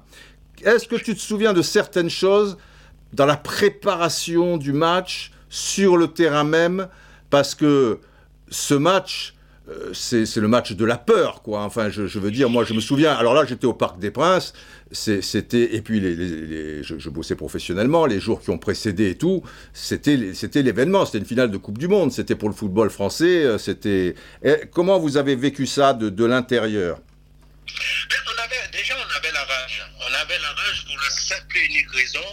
Est-ce 0.63 0.87
que 0.87 0.95
tu 0.95 1.15
te 1.15 1.19
souviens 1.19 1.53
de 1.53 1.61
certaines 1.61 2.09
choses 2.09 2.57
dans 3.13 3.25
la 3.25 3.37
préparation 3.37 4.57
du 4.57 4.73
match, 4.73 5.31
sur 5.49 5.97
le 5.97 6.07
terrain 6.07 6.45
même, 6.45 6.87
Parce 7.29 7.55
que 7.55 7.99
ce 8.49 8.73
match, 8.73 9.33
c'est 9.93 10.37
le 10.37 10.47
match 10.47 10.73
de 10.73 10.85
la 10.85 10.97
peur, 10.97 11.41
quoi. 11.41 11.63
Enfin, 11.63 11.89
je, 11.89 12.19
veux 12.19 12.31
dire, 12.31 12.49
moi, 12.49 12.63
je 12.63 12.73
me 12.73 12.79
souviens. 12.79 13.13
Alors 13.13 13.33
là, 13.33 13.45
j'étais 13.45 13.65
au 13.65 13.73
Parc 13.73 13.99
des 13.99 14.11
Princes. 14.11 14.53
C'était 14.91 15.75
et 15.75 15.81
puis 15.81 15.99
les, 16.01 16.83
je, 16.83 17.09
bossais 17.09 17.35
professionnellement. 17.35 18.05
Les 18.05 18.19
jours 18.19 18.41
qui 18.41 18.49
ont 18.49 18.57
précédé 18.57 19.11
et 19.11 19.17
tout, 19.17 19.41
c'était 19.73 20.33
c'était 20.33 20.61
l'événement. 20.61 21.05
C'était 21.05 21.19
une 21.19 21.25
finale 21.25 21.49
de 21.49 21.57
Coupe 21.57 21.77
du 21.77 21.87
Monde. 21.87 22.11
C'était 22.11 22.35
pour 22.35 22.49
le 22.49 22.55
football 22.55 22.89
français. 22.89 23.43
Euh, 23.43 23.57
c'était. 23.57 24.15
Comment 24.71 24.99
vous 24.99 25.17
avez 25.17 25.35
vécu 25.35 25.65
ça 25.65 25.93
de, 25.93 26.09
de 26.09 26.25
l'intérieur? 26.25 26.99
On 27.67 28.43
avait, 28.43 28.67
déjà, 28.71 28.95
on 28.97 29.17
avait 29.17 29.31
la 29.31 29.43
rage. 29.43 29.85
On 29.99 30.13
avait 30.13 30.39
la 30.39 30.49
rage 30.49 30.85
pour 30.85 30.97
la 30.97 31.09
simple 31.09 31.57
et 31.57 31.65
unique 31.65 31.91
raison. 31.91 32.25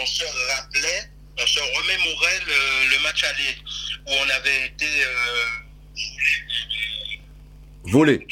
On 0.00 0.06
se 0.06 0.24
rappelait, 0.54 1.10
on 1.38 1.46
se 1.46 1.60
remémorait 1.60 2.40
le, 2.90 3.02
match 3.02 3.24
aller 3.24 3.56
où 4.06 4.10
on 4.10 4.30
avait 4.30 4.66
été. 4.66 4.86
Euh, 4.86 5.61
Volé. 7.84 8.26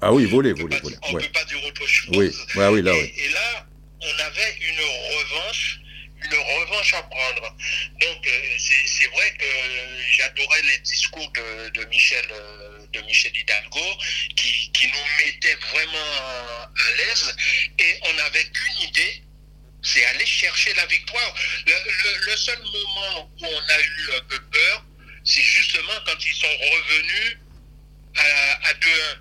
Ah 0.00 0.12
oui, 0.12 0.26
volé, 0.26 0.52
volé, 0.52 0.78
volé. 0.78 0.96
On 1.02 1.12
ne 1.12 1.20
peut 1.20 1.32
pas 1.32 1.44
dire 1.44 1.64
autre 1.64 1.86
chose. 1.86 2.16
Oui, 2.16 2.30
oui, 2.54 2.82
là, 2.82 2.92
oui. 2.92 3.12
Et 3.16 3.28
là, 3.30 3.66
on 4.00 4.18
avait 4.20 4.56
une 4.60 4.80
revanche, 4.80 5.80
une 6.22 6.38
revanche 6.38 6.94
à 6.94 7.02
prendre. 7.02 7.56
Donc, 8.00 8.26
euh, 8.26 8.56
c'est 8.58 9.08
vrai 9.08 9.34
que 9.38 9.46
j'adorais 10.12 10.62
les 10.62 10.78
discours 10.78 11.30
de, 11.74 11.84
Michel, 11.86 12.24
euh, 12.30 12.86
de 12.92 13.00
Michel 13.02 13.36
Hidalgo, 13.36 13.98
qui, 14.36 14.70
qui 14.72 14.86
nous 14.86 15.26
mettaient 15.26 15.58
vraiment 15.72 16.10
à 16.28 16.96
l'aise. 16.98 17.36
Et 17.78 17.98
on 18.02 18.12
n'avait 18.14 18.44
qu'une 18.44 18.88
idée, 18.88 19.22
c'est 19.86 20.04
aller 20.04 20.26
chercher 20.26 20.74
la 20.74 20.86
victoire. 20.86 21.34
Le, 21.66 22.36
seul 22.36 22.58
moment 22.58 23.30
où 23.40 23.46
on 23.46 23.68
a 23.68 23.80
eu 23.80 24.16
un 24.16 24.20
peu 24.28 24.40
peur, 24.52 24.84
c'est 25.26 25.42
justement 25.42 25.92
quand 26.06 26.24
ils 26.24 26.34
sont 26.34 26.46
revenus 26.46 27.38
à, 28.16 28.72
2-1. 28.72 29.18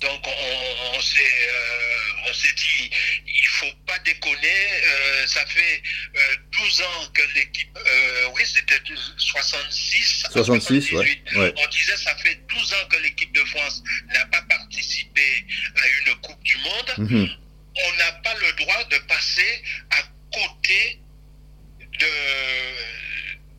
Donc 0.00 0.26
on, 0.26 0.98
euh, 0.98 2.32
s'est 2.32 2.52
dit, 2.54 2.90
il 3.26 3.46
faut 3.46 3.72
pas 3.86 3.98
déconner, 4.00 4.68
euh, 4.84 5.26
ça 5.26 5.44
fait 5.46 5.82
12 6.52 6.80
euh, 6.80 6.84
ans 6.84 7.08
que 7.14 7.22
l'équipe, 7.34 7.78
oui 8.34 8.42
c'était 8.44 8.80
66, 9.16 10.24
66 10.30 10.92
ouais, 10.92 11.22
on 11.34 11.68
disait 11.68 11.96
ça 11.96 12.14
fait 12.16 12.38
12 12.48 12.72
ans 12.74 12.88
que 12.90 12.96
l'équipe 12.98 13.32
de 13.32 13.44
France 13.44 13.82
n'a 14.12 14.26
pas 14.26 14.42
participé 14.42 15.46
à 15.76 16.10
une 16.10 16.14
Coupe 16.20 16.42
du 16.42 16.56
Monde. 16.58 17.10
Mhm. 17.10 17.28
On 17.84 17.96
n'a 17.96 18.12
pas 18.12 18.34
le 18.34 18.52
droit 18.52 18.84
de 18.84 18.98
passer 18.98 19.62
à 19.90 20.02
côté 20.32 21.00
de, 21.98 22.06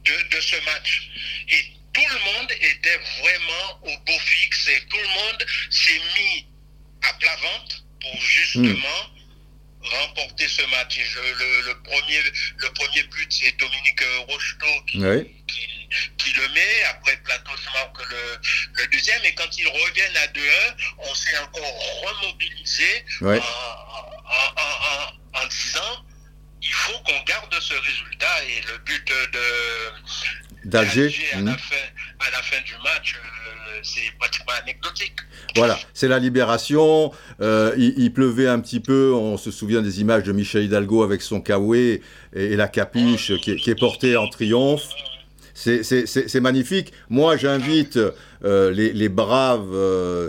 de, 0.07 0.35
de 0.35 0.41
ce 0.41 0.55
match. 0.65 1.09
Et 1.49 1.77
tout 1.93 2.07
le 2.13 2.19
monde 2.19 2.51
était 2.51 2.99
vraiment 3.19 3.79
au 3.83 3.97
beau 4.05 4.19
fixe 4.19 4.67
et 4.69 4.81
tout 4.87 4.97
le 4.97 5.07
monde 5.07 5.45
s'est 5.69 6.01
mis 6.17 6.45
à 7.03 7.13
plat 7.13 7.35
ventre 7.35 7.83
pour 8.01 8.21
justement 8.21 9.11
remporter 9.81 10.47
ce 10.47 10.63
match. 10.71 10.97
le, 10.97 11.73
premier, 11.83 12.21
le 12.57 12.69
premier 12.73 13.03
but, 13.03 13.31
c'est 13.31 13.57
Dominique 13.57 14.03
Rocheteau 14.27 14.81
qui, 14.87 14.97
le 14.99 16.47
met. 16.53 16.83
Après, 16.89 17.17
Plateau 17.23 17.51
marque 17.73 18.09
le, 18.09 18.39
le, 18.73 18.87
deuxième. 18.87 19.23
Et 19.23 19.33
quand 19.35 19.57
ils 19.57 19.67
reviennent 19.67 20.17
à 20.17 20.27
2-1, 20.27 20.41
on 20.99 21.15
s'est 21.15 21.37
encore 21.39 22.03
remobilisé 22.03 23.05
en, 25.33 25.47
disant 25.47 26.05
il 26.61 26.73
faut 26.73 26.97
qu'on 27.05 27.23
garde 27.25 27.53
ce 27.59 27.73
résultat. 27.73 28.43
Et 28.45 28.61
le 28.71 28.77
but 28.85 29.07
de, 29.07 30.69
d'Alger. 30.69 31.13
À, 31.33 31.41
la 31.41 32.41
fin, 32.41 32.61
du 32.65 32.73
match, 32.83 33.15
euh, 33.15 33.79
c'est 33.83 34.11
pratiquement 34.19 34.53
anecdotique. 34.61 35.13
Voilà, 35.55 35.79
c'est 35.93 36.07
la 36.07 36.19
libération. 36.19 37.11
Euh, 37.41 37.73
il, 37.77 38.11
pleuvait 38.11 38.47
un 38.47 38.59
petit 38.59 38.79
peu. 38.79 39.13
On 39.13 39.37
se 39.37 39.51
souvient 39.51 39.81
des 39.81 40.01
images 40.01 40.23
de 40.23 40.31
Michel 40.31 40.63
Hidalgo 40.63 41.03
avec 41.03 41.21
son 41.21 41.41
kawaii 41.41 42.01
et, 42.35 42.55
la 42.55 42.67
capuche 42.67 43.33
qui, 43.41 43.51
est, 43.51 43.79
portée 43.79 44.17
en 44.17 44.27
triomphe. 44.27 44.89
C'est 45.59 46.39
magnifique. 46.39 46.93
Moi, 47.09 47.35
j'invite 47.35 47.97
euh, 48.45 48.71
les, 48.71 49.09
braves, 49.09 49.75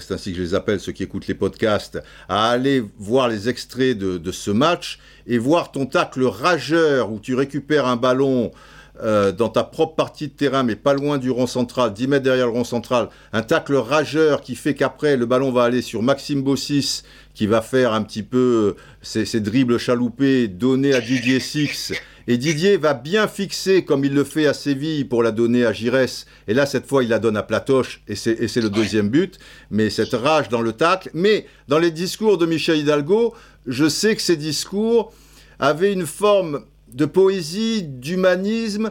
c'est 0.00 0.14
ainsi 0.14 0.32
que 0.32 0.38
je 0.38 0.42
les 0.42 0.54
appelle, 0.54 0.80
ceux 0.80 0.92
qui 0.92 1.02
écoutent 1.02 1.26
les 1.26 1.34
podcasts, 1.34 2.02
à 2.28 2.50
aller 2.50 2.82
voir 2.98 3.28
les 3.28 3.48
extraits 3.48 3.96
de, 3.96 4.16
de 4.16 4.32
ce 4.32 4.50
match 4.50 4.98
et 5.26 5.36
voir 5.36 5.70
ton 5.70 5.86
tacle 5.86 6.24
rageur 6.24 7.12
où 7.12 7.20
tu 7.20 7.34
récupères 7.34 7.86
un 7.86 7.96
ballon 7.96 8.52
euh, 9.00 9.30
dans 9.30 9.48
ta 9.48 9.62
propre 9.62 9.94
partie 9.94 10.26
de 10.26 10.32
terrain, 10.32 10.64
mais 10.64 10.74
pas 10.74 10.92
loin 10.92 11.18
du 11.18 11.30
rond 11.30 11.46
central, 11.46 11.92
10 11.92 12.08
mètres 12.08 12.24
derrière 12.24 12.46
le 12.46 12.52
rond 12.52 12.64
central, 12.64 13.10
un 13.32 13.42
tacle 13.42 13.76
rageur 13.76 14.40
qui 14.40 14.56
fait 14.56 14.74
qu'après 14.74 15.16
le 15.16 15.24
ballon 15.24 15.52
va 15.52 15.62
aller 15.62 15.82
sur 15.82 16.02
Maxime 16.02 16.42
Bossis, 16.42 17.04
qui 17.32 17.46
va 17.46 17.62
faire 17.62 17.92
un 17.92 18.02
petit 18.02 18.24
peu 18.24 18.74
ses, 19.00 19.24
ses 19.24 19.38
dribbles 19.38 19.78
chaloupés, 19.78 20.48
donner 20.48 20.94
à 20.94 21.00
Didier 21.00 21.38
Six. 21.38 21.92
Et 22.30 22.36
Didier 22.36 22.76
va 22.76 22.92
bien 22.92 23.26
fixer, 23.26 23.86
comme 23.86 24.04
il 24.04 24.12
le 24.12 24.22
fait 24.22 24.46
à 24.46 24.52
Séville, 24.52 25.06
pour 25.06 25.22
la 25.22 25.30
donner 25.30 25.64
à 25.64 25.72
Giresse. 25.72 26.26
Et 26.46 26.52
là, 26.52 26.66
cette 26.66 26.86
fois, 26.86 27.02
il 27.02 27.08
la 27.08 27.18
donne 27.18 27.38
à 27.38 27.42
Platoche, 27.42 28.02
et 28.06 28.16
c'est 28.16 28.60
le 28.60 28.68
deuxième 28.68 29.08
but. 29.08 29.38
Mais 29.70 29.88
cette 29.88 30.12
rage 30.12 30.50
dans 30.50 30.60
le 30.60 30.74
tacle. 30.74 31.08
Mais 31.14 31.46
dans 31.68 31.78
les 31.78 31.90
discours 31.90 32.36
de 32.36 32.44
Michel 32.44 32.80
Hidalgo, 32.80 33.32
je 33.66 33.88
sais 33.88 34.14
que 34.14 34.20
ces 34.20 34.36
discours 34.36 35.10
avaient 35.58 35.90
une 35.90 36.04
forme 36.04 36.66
de 36.92 37.06
poésie, 37.06 37.82
d'humanisme, 37.82 38.90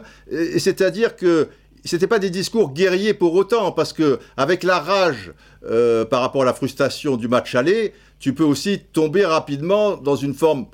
c'est-à-dire 0.58 1.14
que 1.14 1.48
ce 1.84 1.94
n'était 1.94 2.08
pas 2.08 2.18
des 2.18 2.30
discours 2.30 2.72
guerriers 2.72 3.14
pour 3.14 3.34
autant, 3.34 3.70
parce 3.70 3.92
que 3.92 4.18
avec 4.36 4.64
la 4.64 4.80
rage 4.80 5.32
euh, 5.64 6.04
par 6.04 6.22
rapport 6.22 6.42
à 6.42 6.44
la 6.44 6.54
frustration 6.54 7.16
du 7.16 7.28
match 7.28 7.54
aller, 7.54 7.92
tu 8.18 8.34
peux 8.34 8.42
aussi 8.44 8.80
tomber 8.92 9.24
rapidement 9.24 9.96
dans 9.96 10.16
une 10.16 10.34
forme. 10.34 10.66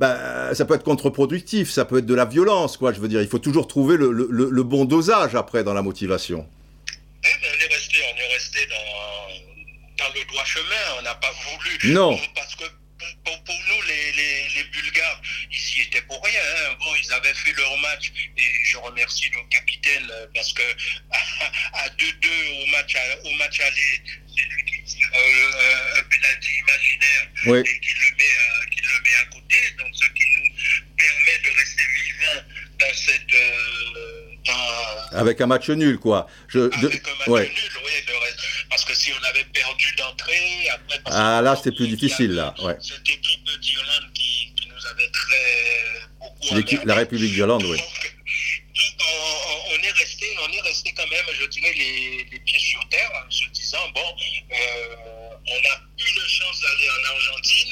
Ben, 0.00 0.54
ça 0.54 0.64
peut 0.64 0.74
être 0.74 0.82
contre-productif, 0.82 1.70
ça 1.70 1.84
peut 1.84 1.98
être 1.98 2.06
de 2.06 2.14
la 2.14 2.24
violence, 2.24 2.78
quoi. 2.78 2.90
Je 2.94 3.00
veux 3.00 3.08
dire, 3.08 3.20
il 3.20 3.28
faut 3.28 3.38
toujours 3.38 3.68
trouver 3.68 3.98
le, 3.98 4.62
bon 4.62 4.86
dosage 4.86 5.34
après 5.34 5.62
dans 5.62 5.74
la 5.74 5.82
motivation. 5.82 6.48
Eh 7.22 7.28
ben, 7.42 7.50
on 7.54 7.60
est 7.60 7.74
resté, 7.74 7.98
on 8.10 8.16
est 8.18 8.32
resté 8.32 8.66
dans, 8.66 10.08
le 10.14 10.24
droit 10.26 10.44
chemin, 10.46 10.64
on 10.98 11.02
n'a 11.02 11.14
pas 11.16 11.30
voulu. 11.30 11.92
Non. 11.92 12.18
Parce 12.34 12.54
que 12.56 12.64
pour, 13.24 13.54
nous, 13.68 13.82
les 13.88 14.10
les 14.54 14.64
Bulgares, 14.64 15.22
ils 15.50 15.78
y 15.78 15.82
étaient 15.82 16.02
pour 16.02 16.22
rien. 16.24 16.40
Hein. 16.40 16.76
Bon, 16.78 16.92
ils 17.02 17.12
avaient 17.12 17.34
fait 17.34 17.52
leur 17.52 17.76
match 17.78 18.12
et 18.36 18.64
je 18.64 18.76
remercie 18.78 19.30
le 19.30 19.40
capitaine 19.50 20.08
euh, 20.10 20.26
parce 20.34 20.52
que 20.52 20.62
à 21.72 21.88
2-2 21.88 22.62
au 22.62 22.66
match, 22.66 22.96
au 23.24 23.32
match 23.34 23.60
aller, 23.60 24.02
c'est 24.34 24.44
lui 24.44 24.64
qui 24.64 24.82
tire 24.84 25.08
euh, 25.14 25.98
un 25.98 26.02
pénalty 26.04 26.50
imaginaire 26.58 27.58
et 27.58 27.80
qui 27.80 27.92
le, 27.92 28.16
met, 28.16 28.70
qui 28.70 28.80
le 28.82 29.02
met 29.02 29.14
à 29.20 29.24
côté. 29.26 29.56
Donc, 29.78 29.88
ce 29.92 30.06
qui 30.06 30.24
nous 30.36 30.96
permet 30.96 31.38
de 31.44 31.58
rester 31.58 31.82
dans 32.90 32.96
cette. 32.96 33.20
Avec 35.12 35.40
un 35.40 35.46
match 35.46 35.68
nul, 35.70 35.98
quoi. 35.98 36.26
Je, 36.48 36.58
Avec 36.58 37.06
un 37.06 37.32
match 37.32 37.48
nul, 37.48 37.70
oui. 37.84 38.12
parce 38.68 38.84
que 38.84 38.94
si 38.94 39.12
on 39.12 39.24
avait 39.24 39.44
perdu 39.44 39.94
d'entrée, 39.96 40.68
après. 40.72 41.00
Ah, 41.06 41.40
là, 41.42 41.56
c'était 41.56 41.72
plus 41.72 41.88
difficile, 41.88 42.32
là. 42.32 42.54
Ouais. 42.62 42.76
Cette 42.80 43.08
équipe 43.08 43.44
d'Irlande 43.60 44.12
qui, 44.14 44.52
qui, 44.54 44.68
nous 44.68 44.86
avait 44.86 45.10
très. 45.10 46.52
Beaucoup 46.52 46.86
la 46.86 46.94
République 46.94 47.32
d'Irlande, 47.32 47.64
oui. 47.64 47.76
Donc, 47.76 47.86
on, 49.00 49.74
on, 49.74 49.82
est 49.82 49.90
resté, 49.92 50.26
on 50.42 50.52
est 50.52 50.60
resté 50.60 50.92
quand 50.96 51.06
même, 51.08 51.24
je 51.38 51.44
dirais, 51.46 51.72
les, 51.76 52.26
les 52.32 52.40
pieds 52.40 52.58
sur 52.58 52.80
terre, 52.88 53.10
en 53.26 53.30
se 53.30 53.44
disant 53.50 53.78
bon, 53.94 54.00
euh, 54.00 54.96
on 55.46 55.56
a 55.56 55.80
une 55.98 56.28
chance 56.28 56.60
d'aller 56.60 56.88
en 56.88 57.04
Argentine, 57.14 57.70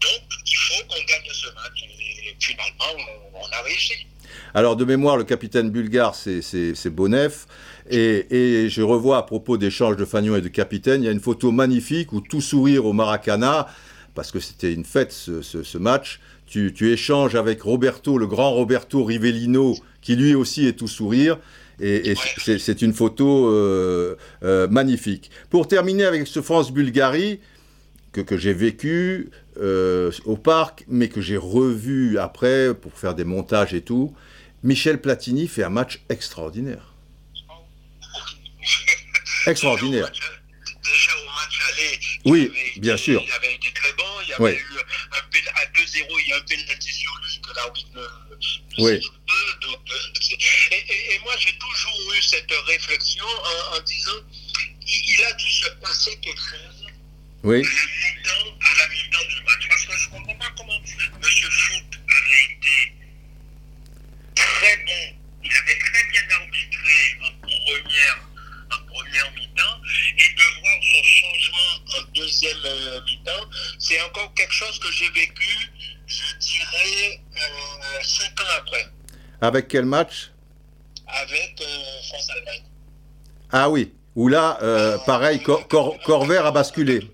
donc 0.00 0.22
il 0.46 0.56
faut 0.56 0.82
qu'on 0.84 1.02
gagne 1.04 1.30
ce 1.32 1.46
match. 1.50 1.82
Et 1.84 2.36
finalement, 2.40 2.96
on, 3.34 3.40
on 3.40 3.48
a 3.52 3.62
réussi. 3.62 4.06
Alors, 4.54 4.76
de 4.76 4.84
mémoire, 4.84 5.16
le 5.16 5.24
capitaine 5.24 5.70
bulgare, 5.70 6.14
c'est 6.14 6.90
Bonef. 6.90 7.46
Et, 7.90 8.26
et, 8.30 8.68
je 8.68 8.82
revois 8.82 9.18
à 9.18 9.22
propos 9.22 9.56
d'échanges 9.56 9.96
de 9.96 10.04
Fagnon 10.04 10.36
et 10.36 10.40
de 10.40 10.48
capitaine, 10.48 11.02
il 11.02 11.06
y 11.06 11.08
a 11.08 11.12
une 11.12 11.20
photo 11.20 11.52
magnifique 11.52 12.12
où 12.12 12.20
tout 12.20 12.40
sourire 12.40 12.84
au 12.84 12.92
Maracana, 12.92 13.66
parce 14.14 14.30
que 14.30 14.40
c'était 14.40 14.72
une 14.72 14.84
fête 14.84 15.12
ce, 15.12 15.42
ce, 15.42 15.62
ce 15.62 15.78
match. 15.78 16.20
Tu, 16.46 16.72
tu, 16.72 16.90
échanges 16.90 17.34
avec 17.34 17.62
Roberto, 17.62 18.18
le 18.18 18.26
grand 18.26 18.52
Roberto 18.52 19.04
Rivellino, 19.04 19.76
qui 20.00 20.16
lui 20.16 20.34
aussi 20.34 20.66
est 20.66 20.72
tout 20.72 20.88
sourire. 20.88 21.38
Et, 21.80 22.10
et 22.10 22.14
c'est 22.58 22.82
une 22.82 22.92
photo 22.92 23.48
euh, 23.48 24.16
euh, 24.42 24.66
magnifique. 24.68 25.30
Pour 25.50 25.68
terminer 25.68 26.04
avec 26.04 26.26
ce 26.26 26.42
France-Bulgarie, 26.42 27.40
que, 28.12 28.20
que 28.20 28.36
j'ai 28.36 28.54
vécu 28.54 29.30
euh, 29.60 30.10
au 30.24 30.36
parc, 30.36 30.84
mais 30.88 31.08
que 31.08 31.20
j'ai 31.20 31.36
revu 31.36 32.18
après 32.18 32.74
pour 32.74 32.92
faire 32.92 33.14
des 33.14 33.24
montages 33.24 33.74
et 33.74 33.82
tout, 33.82 34.12
Michel 34.62 35.00
Platini 35.00 35.46
fait 35.48 35.62
un 35.62 35.70
match 35.70 36.00
extraordinaire. 36.08 36.94
extraordinaire. 39.46 40.10
Déjà 40.10 41.12
au 41.16 41.24
match 41.26 41.60
aller, 41.72 42.00
oui, 42.24 42.50
avait, 42.50 42.80
bien 42.80 42.96
sûr. 42.96 43.22
Il 43.24 43.32
avait 43.32 43.54
été 43.54 43.72
très 43.72 43.92
bon. 43.92 44.04
Il 44.22 44.28
y 44.28 44.32
avait 44.32 44.44
oui. 44.44 44.52
eu 44.52 44.78
un 44.78 45.28
à 45.54 45.64
2-0, 45.66 46.06
il 46.20 46.28
y 46.28 46.32
a 46.32 46.36
un 46.36 46.40
penalty 46.40 46.92
sur 46.92 47.12
lui 47.22 47.40
que 47.40 47.54
l'arbitre 47.54 47.90
ne, 47.94 48.00
ne 48.00 48.84
oui. 48.84 49.00
donc, 49.62 49.78
et, 50.70 50.74
et, 50.74 51.14
et, 51.14 51.18
moi, 51.20 51.34
j'ai 51.38 51.56
toujours 51.58 52.14
eu 52.14 52.22
cette 52.22 52.50
réflexion 52.66 53.24
en, 53.24 53.76
en 53.76 53.80
disant 53.82 54.20
il, 54.86 55.10
il, 55.10 55.24
a 55.24 55.32
dû 55.34 55.48
se 55.48 55.68
passer 55.80 56.16
quelque 56.20 56.40
chose. 56.40 56.86
Oui. 57.44 57.62
À 57.64 58.76
la 58.78 58.88
mi-temps 58.88 59.28
du 59.28 59.42
match. 59.44 59.68
Parce 59.68 59.84
que 59.86 59.96
je 59.96 60.04
ne 60.06 60.10
comprends 60.10 60.34
pas 60.34 60.52
comment 60.56 60.78
M. 60.78 61.22
Foot 61.22 62.00
avait 62.08 62.54
été 62.54 62.97
très 64.38 64.76
bon. 64.86 65.16
Il 65.44 65.52
avait 65.52 65.78
très 65.78 66.04
bien 66.10 66.22
arbitré 66.40 66.96
en 67.22 67.46
première 67.46 68.28
en 68.70 68.84
première 68.86 69.32
mi-temps 69.32 69.80
et 70.18 70.34
de 70.34 70.60
voir 70.60 70.78
son 70.82 71.02
changement 71.02 71.98
en 71.98 72.12
deuxième 72.14 72.64
euh, 72.64 73.00
mi-temps, 73.04 73.48
c'est 73.78 74.00
encore 74.02 74.32
quelque 74.34 74.52
chose 74.52 74.78
que 74.78 74.90
j'ai 74.92 75.08
vécu, 75.10 75.70
je 76.06 76.36
dirais, 76.38 77.20
euh, 77.36 78.02
cinq 78.02 78.40
ans 78.40 78.56
après. 78.58 78.86
Avec 79.40 79.68
quel 79.68 79.84
match? 79.84 80.30
Avec 81.06 81.56
euh, 81.60 82.02
France-Allemagne. 82.08 82.62
Ah 83.50 83.70
oui, 83.70 83.92
où 84.14 84.28
là, 84.28 84.58
euh, 84.62 84.98
pareil, 85.06 85.42
Cor 85.42 85.96
a 86.30 86.50
basculé. 86.50 87.10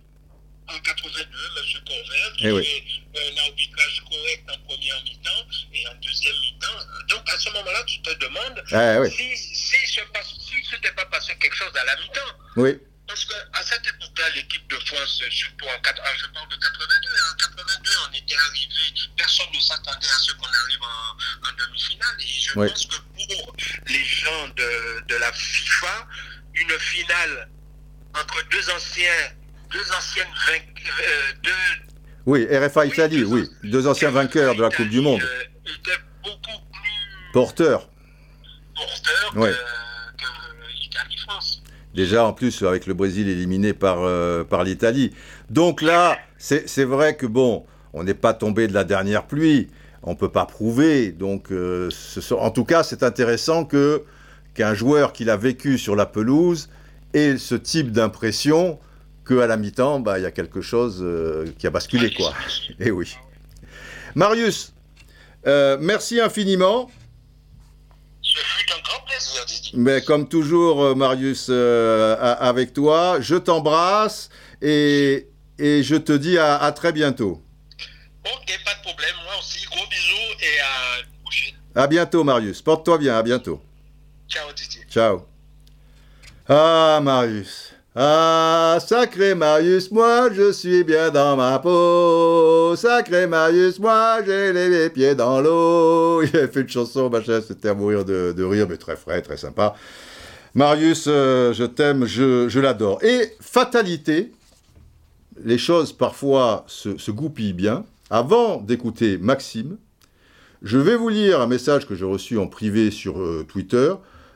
En 0.69 0.79
82, 0.79 1.21
M. 1.21 1.83
Corvère, 1.87 2.33
qui 2.37 2.47
eh 2.47 2.53
oui. 2.53 3.04
Un 3.17 3.37
arbitrage 3.47 4.03
correct 4.11 4.45
en 4.51 4.59
première 4.69 5.03
mi-temps 5.03 5.47
et 5.73 5.87
en 5.89 5.95
deuxième 5.97 6.37
mi-temps. 6.41 6.79
Donc 7.09 7.29
à 7.31 7.39
ce 7.39 7.51
moment-là, 7.51 7.83
tu 7.85 8.01
te 8.03 8.11
demandes 8.15 8.63
eh 8.73 8.99
oui. 9.01 9.11
si, 9.11 9.37
si 9.37 9.87
se 9.87 10.01
passe 10.13 10.35
si 10.39 10.65
s'était 10.65 10.93
pas 10.93 11.07
passé 11.07 11.37
quelque 11.41 11.57
chose 11.57 11.75
à 11.77 11.85
la 11.85 11.97
mi-temps. 11.97 12.39
Oui. 12.57 12.79
Parce 13.07 13.25
qu'à 13.27 13.63
cette 13.63 13.87
époque-là, 13.87 14.31
l'équipe 14.31 14.67
de 14.69 14.77
France, 14.87 15.23
surtout 15.31 15.67
en 15.67 15.81
4, 15.83 16.03
je 16.17 16.27
parle 16.29 16.49
de 16.49 16.57
82, 16.57 17.11
en 17.33 17.37
82, 17.37 17.91
on 18.09 18.13
était 18.15 18.35
arrivé, 18.35 18.95
personne 19.17 19.47
ne 19.55 19.61
s'attendait 19.61 20.07
à 20.07 20.19
ce 20.21 20.33
qu'on 20.33 20.47
arrive 20.47 20.83
en, 20.83 21.49
en 21.49 21.53
demi-finale. 21.59 22.17
Et 22.21 22.27
je 22.27 22.59
oui. 22.59 22.69
pense 22.69 22.87
que 22.87 22.97
pour 22.97 23.57
les 23.89 24.05
gens 24.05 24.49
de, 24.49 25.05
de 25.07 25.17
la 25.17 25.31
FIFA, 25.35 26.09
une 26.55 26.79
finale 26.79 27.51
entre 28.15 28.43
deux 28.49 28.71
anciens, 28.71 29.33
deux 29.71 29.93
anciennes 29.93 30.35
vainqueurs, 30.47 31.01
euh, 31.07 31.33
deux, 31.43 31.53
oui, 32.27 32.47
RFA 32.51 32.87
Italie, 32.87 33.23
oui, 33.25 33.49
deux 33.65 33.87
anciens 33.87 34.11
vainqueurs 34.11 34.55
de 34.55 34.63
la 34.63 34.71
Coupe 34.71 34.89
du 34.89 35.01
Monde. 35.01 35.21
Euh, 35.23 35.43
était 35.63 36.01
beaucoup 36.23 36.61
plus 36.73 37.33
porteur. 37.33 37.91
Porteur 38.75 39.37
ouais. 39.37 39.51
que, 39.51 40.25
que 40.25 40.87
Italie-France. 40.87 41.63
Déjà, 41.95 42.25
en 42.25 42.33
plus, 42.33 42.63
avec 42.63 42.87
le 42.87 42.95
Brésil 42.95 43.29
éliminé 43.29 43.75
par, 43.75 43.99
euh, 44.01 44.43
par 44.43 44.65
l'Italie. 44.65 45.13
Donc 45.51 45.83
là, 45.83 46.19
c'est 46.39 46.85
vrai 46.85 47.17
que, 47.17 47.27
bon, 47.27 47.67
on 47.93 48.05
n'est 48.05 48.15
pas 48.15 48.33
tombé 48.33 48.69
de 48.69 48.73
la 48.73 48.85
dernière 48.85 49.27
pluie. 49.27 49.69
On 50.03 50.11
ne 50.11 50.17
peut 50.17 50.31
pas 50.31 50.47
prouver. 50.47 51.13
Donc, 51.13 51.53
euh, 51.53 51.89
ce, 51.91 52.35
en 52.35 52.51
tout 52.51 52.65
cas, 52.65 52.83
c'est 52.83 53.03
intéressant 53.03 53.65
que 53.65 54.03
qu'un 54.55 54.73
joueur 54.73 55.13
qui 55.13 55.25
l'a 55.25 55.37
vécu 55.37 55.79
sur 55.79 55.97
la 55.97 56.07
pelouse 56.07 56.69
ait 57.13 57.37
ce 57.39 57.55
type 57.55 57.91
d'impression 57.91 58.79
qu'à 59.27 59.47
la 59.47 59.57
mi-temps, 59.57 60.01
bah, 60.01 60.19
il 60.19 60.23
y 60.23 60.27
a 60.27 60.31
quelque 60.31 60.61
chose 60.61 60.99
euh, 61.03 61.47
qui 61.59 61.67
a 61.67 61.71
basculé, 61.71 62.13
quoi. 62.13 62.35
Et 62.81 62.91
oui. 62.91 63.15
Marius, 64.15 64.73
euh, 65.47 65.77
merci 65.81 66.21
infiniment. 66.21 66.91
Ce 68.23 68.39
fut 68.39 68.73
un 68.73 68.83
grand 68.83 69.05
plaisir, 69.07 69.45
Didier. 69.47 69.73
Mais 69.75 70.03
comme 70.03 70.29
toujours, 70.29 70.97
Marius, 70.97 71.47
euh, 71.51 72.37
avec 72.39 72.73
toi, 72.73 73.19
je 73.21 73.35
t'embrasse 73.35 74.31
et, 74.63 75.29
et 75.59 75.83
je 75.83 75.97
te 75.97 76.13
dis 76.13 76.39
à, 76.39 76.57
à, 76.57 76.73
très 76.73 76.93
bientôt. 76.93 77.43
Ok, 78.25 78.61
pas 78.65 78.75
de 78.75 78.81
problème. 78.83 79.15
Moi 79.25 79.35
aussi, 79.39 79.65
gros 79.67 79.87
bisous 79.89 80.35
et 80.41 80.61
à 80.61 81.23
prochaine. 81.23 81.55
À 81.75 81.87
bientôt, 81.87 82.25
Marius. 82.25 82.63
Porte-toi 82.63 82.99
bien, 82.99 83.19
à 83.19 83.23
bientôt. 83.23 83.61
Ciao, 84.29 84.53
Didier. 84.53 84.87
Ciao. 84.89 85.27
Ah, 86.49 87.01
Marius. 87.03 87.64
Ah, 87.97 88.79
sacré 88.85 89.37
Marius, 89.37 89.93
moi 89.93 90.29
je 90.33 90.51
suis 90.51 90.83
bien 90.83 91.11
dans 91.13 91.37
ma 91.37 91.61
peau. 91.61 92.75
Sacré 92.75 93.29
Marius, 93.29 93.79
moi 93.79 94.19
j'ai 94.27 94.53
les 94.53 94.91
pieds 94.91 95.15
dans 95.15 95.41
l'eau. 95.41 96.21
Il 96.25 96.37
a 96.37 96.49
fait 96.49 96.63
une 96.63 96.69
chanson, 96.69 97.09
machin, 97.09 97.41
c'était 97.47 97.69
à 97.69 97.75
mourir 97.75 98.05
de, 98.05 98.43
rire, 98.43 98.67
mais 98.69 98.79
très 98.79 98.97
frais, 98.97 99.23
très 99.23 99.37
sympa. 99.37 99.77
Marius, 100.55 101.05
euh, 101.07 101.53
je 101.53 101.63
t'aime, 101.63 102.05
je, 102.05 102.59
l'adore. 102.59 103.01
Et 103.05 103.31
fatalité, 103.41 104.33
les 105.45 105.59
choses 105.59 105.93
parfois 105.93 106.65
se, 106.67 106.99
se 106.99 107.13
goupillent 107.13 107.53
bien. 107.53 107.85
Avant 108.11 108.57
d'écouter 108.57 109.19
Maxime, 109.19 109.77
je 110.63 110.79
vais 110.79 110.97
vous 110.97 111.11
lire 111.11 111.41
un 111.41 111.47
message 111.47 111.87
que 111.87 111.95
j'ai 111.95 112.05
reçu 112.05 112.39
en 112.39 112.49
privé 112.49 112.91
sur 112.91 113.21
euh, 113.21 113.47
Twitter 113.49 113.95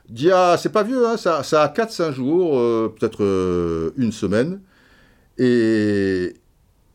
d'il 0.08 0.28
y 0.28 0.32
a, 0.32 0.56
c'est 0.56 0.70
pas 0.70 0.82
vieux, 0.82 1.06
hein, 1.06 1.16
ça, 1.16 1.40
a 1.40 1.68
4-5 1.68 2.12
jours, 2.12 2.58
euh, 2.58 2.94
peut-être 2.98 3.22
euh, 3.22 3.92
une 3.96 4.12
semaine. 4.12 4.60
Et, 5.36 6.34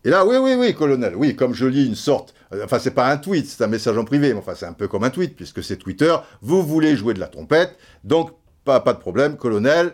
et 0.03 0.09
là, 0.09 0.25
oui, 0.25 0.37
oui, 0.37 0.55
oui, 0.57 0.73
colonel, 0.73 1.15
oui, 1.15 1.35
comme 1.35 1.53
je 1.53 1.65
lis 1.65 1.85
une 1.85 1.95
sorte, 1.95 2.33
euh, 2.53 2.65
enfin, 2.65 2.79
c'est 2.79 2.91
pas 2.91 3.09
un 3.09 3.17
tweet, 3.17 3.47
c'est 3.47 3.63
un 3.63 3.67
message 3.67 3.97
en 3.97 4.03
privé, 4.03 4.33
mais 4.33 4.39
enfin, 4.39 4.55
c'est 4.55 4.65
un 4.65 4.73
peu 4.73 4.87
comme 4.87 5.03
un 5.03 5.09
tweet, 5.09 5.35
puisque 5.35 5.63
c'est 5.63 5.77
Twitter, 5.77 6.15
vous 6.41 6.63
voulez 6.63 6.95
jouer 6.95 7.13
de 7.13 7.19
la 7.19 7.27
trompette, 7.27 7.77
donc 8.03 8.31
pas, 8.65 8.79
pas 8.79 8.93
de 8.93 8.99
problème, 8.99 9.37
colonel, 9.37 9.93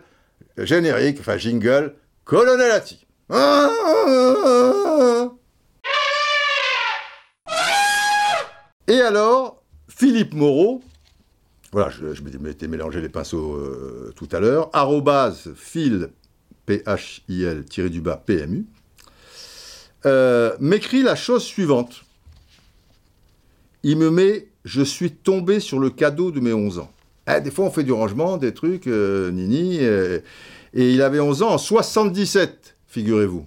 générique, 0.57 1.19
enfin, 1.19 1.37
jingle, 1.37 1.95
colonel 2.23 2.71
Atti. 2.71 3.05
Et 8.87 9.01
alors, 9.01 9.61
Philippe 9.87 10.33
Moreau, 10.33 10.81
voilà, 11.71 11.89
je, 11.89 12.13
je 12.13 12.23
m'étais 12.23 12.67
mélangé 12.67 13.01
les 13.01 13.09
pinceaux 13.09 13.55
euh, 13.55 14.11
tout 14.15 14.27
à 14.31 14.39
l'heure. 14.39 14.69
Arrobase 14.73 15.51
phil, 15.55 16.09
P-H-I-L, 16.65 17.65
tiré 17.65 17.89
du 17.89 18.01
bas, 18.01 18.21
PMU, 18.25 18.65
euh, 20.05 20.55
m'écrit 20.59 21.03
la 21.03 21.15
chose 21.15 21.43
suivante. 21.43 22.05
Il 23.83 23.97
me 23.97 24.09
met 24.09 24.47
Je 24.65 24.81
suis 24.81 25.11
tombé 25.11 25.59
sur 25.59 25.79
le 25.79 25.89
cadeau 25.89 26.31
de 26.31 26.39
mes 26.39 26.53
11 26.53 26.79
ans. 26.79 26.91
Eh, 27.27 27.41
des 27.41 27.51
fois, 27.51 27.65
on 27.65 27.71
fait 27.71 27.83
du 27.83 27.91
rangement, 27.91 28.37
des 28.37 28.53
trucs, 28.53 28.87
euh, 28.87 29.29
nini. 29.31 29.77
et 29.77 30.23
il 30.73 31.01
avait 31.01 31.19
11 31.19 31.43
ans 31.43 31.49
en 31.51 31.57
77, 31.59 32.75
figurez-vous. 32.87 33.45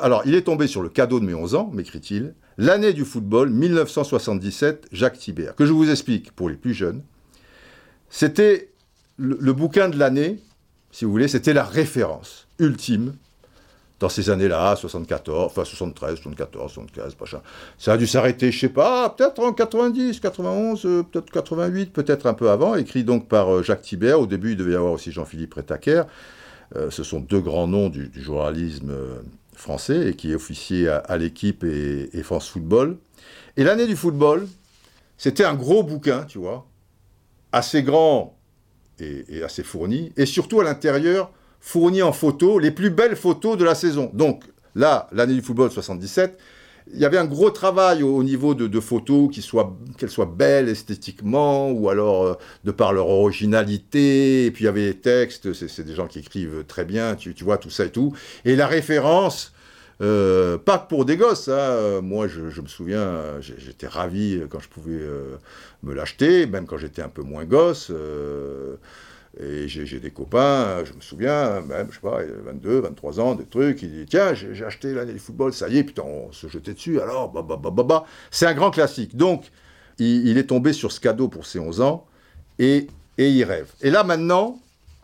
Alors, 0.00 0.22
il 0.26 0.34
est 0.34 0.42
tombé 0.42 0.66
sur 0.66 0.82
le 0.82 0.88
cadeau 0.88 1.20
de 1.20 1.24
mes 1.24 1.34
11 1.34 1.54
ans, 1.54 1.70
m'écrit-il, 1.72 2.34
L'année 2.58 2.92
du 2.92 3.04
football, 3.04 3.50
1977, 3.50 4.88
Jacques 4.92 5.18
Thibert. 5.18 5.54
Que 5.54 5.64
je 5.64 5.72
vous 5.72 5.88
explique 5.90 6.32
pour 6.32 6.50
les 6.50 6.56
plus 6.56 6.74
jeunes. 6.74 7.02
C'était 8.12 8.68
le, 9.16 9.52
bouquin 9.54 9.88
de 9.88 9.98
l'année, 9.98 10.38
si 10.90 11.06
vous 11.06 11.10
voulez, 11.10 11.28
c'était 11.28 11.54
la 11.54 11.64
référence 11.64 12.46
ultime 12.58 13.14
dans 14.00 14.10
ces 14.10 14.28
années-là, 14.28 14.76
74, 14.76 15.46
enfin 15.46 15.64
73, 15.64 16.16
74, 16.16 16.72
75, 16.72 17.16
machin. 17.18 17.40
Ça 17.78 17.94
a 17.94 17.96
dû 17.96 18.06
s'arrêter, 18.06 18.52
je 18.52 18.60
sais 18.60 18.68
pas, 18.68 19.08
peut-être 19.08 19.38
en 19.38 19.54
90, 19.54 20.20
91, 20.20 20.84
euh, 20.84 21.02
peut-être 21.04 21.30
88, 21.30 21.90
peut-être 21.94 22.26
un 22.26 22.34
peu 22.34 22.50
avant, 22.50 22.74
écrit 22.74 23.02
donc 23.02 23.28
par 23.28 23.48
euh, 23.48 23.62
Jacques 23.62 23.80
Thibert. 23.80 24.20
Au 24.20 24.26
début, 24.26 24.50
il 24.50 24.56
devait 24.58 24.72
y 24.72 24.76
avoir 24.76 24.92
aussi 24.92 25.10
Jean-Philippe 25.10 25.54
Rétaquer. 25.54 26.02
Euh, 26.76 26.90
ce 26.90 27.04
sont 27.04 27.20
deux 27.20 27.40
grands 27.40 27.66
noms 27.66 27.88
du, 27.88 28.10
journalisme 28.14 28.92
français 29.54 30.10
et 30.10 30.16
qui 30.16 30.34
officiaient 30.34 30.88
à, 30.88 30.98
à 30.98 31.16
l'équipe 31.16 31.64
et, 31.64 32.22
France 32.22 32.50
Football. 32.50 32.98
Et 33.56 33.64
l'année 33.64 33.86
du 33.86 33.96
football, 33.96 34.46
c'était 35.16 35.44
un 35.44 35.54
gros 35.54 35.82
bouquin, 35.82 36.24
tu 36.24 36.36
vois, 36.36 36.66
assez 37.52 37.82
grand 37.82 38.36
et, 39.00 39.42
assez 39.42 39.62
fourni, 39.62 40.12
et 40.16 40.26
surtout 40.26 40.60
à 40.60 40.64
l'intérieur, 40.64 41.30
fourni 41.60 42.02
en 42.02 42.12
photos 42.12 42.60
les 42.60 42.70
plus 42.70 42.90
belles 42.90 43.16
photos 43.16 43.56
de 43.56 43.64
la 43.64 43.74
saison. 43.74 44.10
Donc 44.14 44.44
là, 44.74 45.08
l'année 45.12 45.34
du 45.34 45.42
football 45.42 45.70
77, 45.70 46.38
il 46.92 46.98
y 46.98 47.04
avait 47.04 47.18
un 47.18 47.24
gros 47.24 47.50
travail 47.50 48.02
au, 48.02 48.22
niveau 48.22 48.54
de, 48.54 48.80
photos, 48.80 49.30
qu'elles 49.32 50.10
soient, 50.10 50.26
belles 50.26 50.68
esthétiquement, 50.68 51.70
ou 51.70 51.88
alors 51.88 52.24
euh, 52.24 52.34
de 52.64 52.70
par 52.70 52.92
leur 52.92 53.08
originalité. 53.08 54.46
Et 54.46 54.50
puis 54.50 54.64
il 54.64 54.66
y 54.66 54.68
avait 54.68 54.86
les 54.86 54.98
textes, 54.98 55.52
c'est 55.52 55.84
des 55.84 55.94
gens 55.94 56.06
qui 56.06 56.18
écrivent 56.18 56.64
très 56.66 56.84
bien, 56.84 57.14
tu, 57.14 57.34
vois, 57.42 57.58
tout 57.58 57.70
ça 57.70 57.84
et 57.84 57.90
tout. 57.90 58.12
Et 58.44 58.56
la 58.56 58.66
référence, 58.66 59.52
euh, 60.02 60.58
pas 60.58 60.78
pour 60.78 61.04
des 61.04 61.16
gosses. 61.16 61.48
Hein. 61.48 62.00
Moi, 62.02 62.28
je, 62.28 62.60
me 62.60 62.66
souviens, 62.66 63.40
j'étais 63.40 63.86
ravi 63.86 64.42
quand 64.50 64.60
je 64.60 64.68
pouvais 64.68 64.92
euh, 64.94 65.36
me 65.82 65.94
l'acheter, 65.94 66.46
même 66.46 66.66
quand 66.66 66.78
j'étais 66.78 67.02
un 67.02 67.08
peu 67.08 67.22
moins 67.22 67.44
gosse. 67.44 67.92
Et 69.40 69.66
j'ai 69.66 69.98
des 69.98 70.10
copains, 70.10 70.84
je 70.84 70.92
me 70.92 71.00
souviens, 71.00 71.62
même, 71.62 71.86
je 71.88 71.94
sais 71.94 72.02
pas, 72.02 72.18
22, 72.44 72.80
23 72.80 73.20
ans, 73.20 73.34
des 73.34 73.46
trucs, 73.46 73.80
il 73.82 73.90
dit 73.90 74.06
Tiens, 74.06 74.34
j'ai 74.34 74.62
acheté 74.62 74.92
l'année 74.92 75.14
du 75.14 75.18
football, 75.18 75.54
ça 75.54 75.70
y 75.70 75.78
est, 75.78 75.84
putain, 75.84 76.02
on 76.02 76.30
se 76.32 76.48
jetait 76.48 76.74
dessus, 76.74 77.00
alors, 77.00 77.30
bah, 77.32 77.40
bah, 77.40 77.58
bah, 77.58 77.70
bah, 77.70 77.82
bah. 77.82 78.04
C'est 78.30 78.44
un 78.44 78.52
grand 78.52 78.70
classique. 78.70 79.16
Donc, 79.16 79.44
il, 79.98 80.36
est 80.36 80.44
tombé 80.44 80.74
sur 80.74 80.92
ce 80.92 81.00
cadeau 81.00 81.28
pour 81.28 81.46
ses 81.46 81.58
11 81.58 81.80
ans, 81.80 82.06
et, 82.58 82.88
et 83.16 83.30
il 83.30 83.44
rêve. 83.44 83.72
Et 83.80 83.90
là, 83.90 84.04
maintenant, 84.04 84.60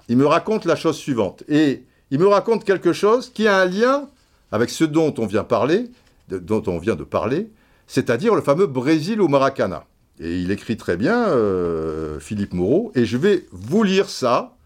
il 0.08 0.18
me 0.18 0.26
raconte 0.26 0.66
la 0.66 0.76
chose 0.76 0.96
suivante. 0.98 1.42
Et 1.48 1.84
il 2.10 2.18
me 2.18 2.26
raconte 2.26 2.64
quelque 2.64 2.92
chose 2.92 3.30
qui 3.30 3.48
a 3.48 3.58
un 3.58 3.64
lien 3.64 4.08
avec 4.52 4.70
ce 4.70 4.84
dont 4.84 5.14
on 5.18 5.26
vient 5.26 5.42
de 5.42 7.04
parler, 7.04 7.50
c'est-à-dire 7.86 8.34
le 8.34 8.42
fameux 8.42 8.66
Brésil 8.66 9.20
au 9.20 9.28
Maracana. 9.28 9.84
Et 10.20 10.40
il 10.40 10.50
écrit 10.50 10.76
très 10.76 10.96
bien, 10.96 11.28
euh, 11.28 12.18
Philippe 12.18 12.52
Moreau, 12.52 12.90
et 12.94 13.04
je 13.04 13.16
vais 13.16 13.46
vous 13.52 13.82
lire 13.84 14.08
ça, 14.08 14.56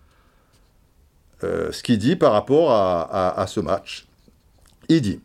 euh, 1.44 1.72
ce 1.72 1.82
qu'il 1.82 1.98
dit 1.98 2.16
par 2.16 2.32
rapport 2.32 2.70
à, 2.70 3.44
ce 3.46 3.60
match. 3.60 4.06
Il 4.88 5.02
dit 5.02 5.20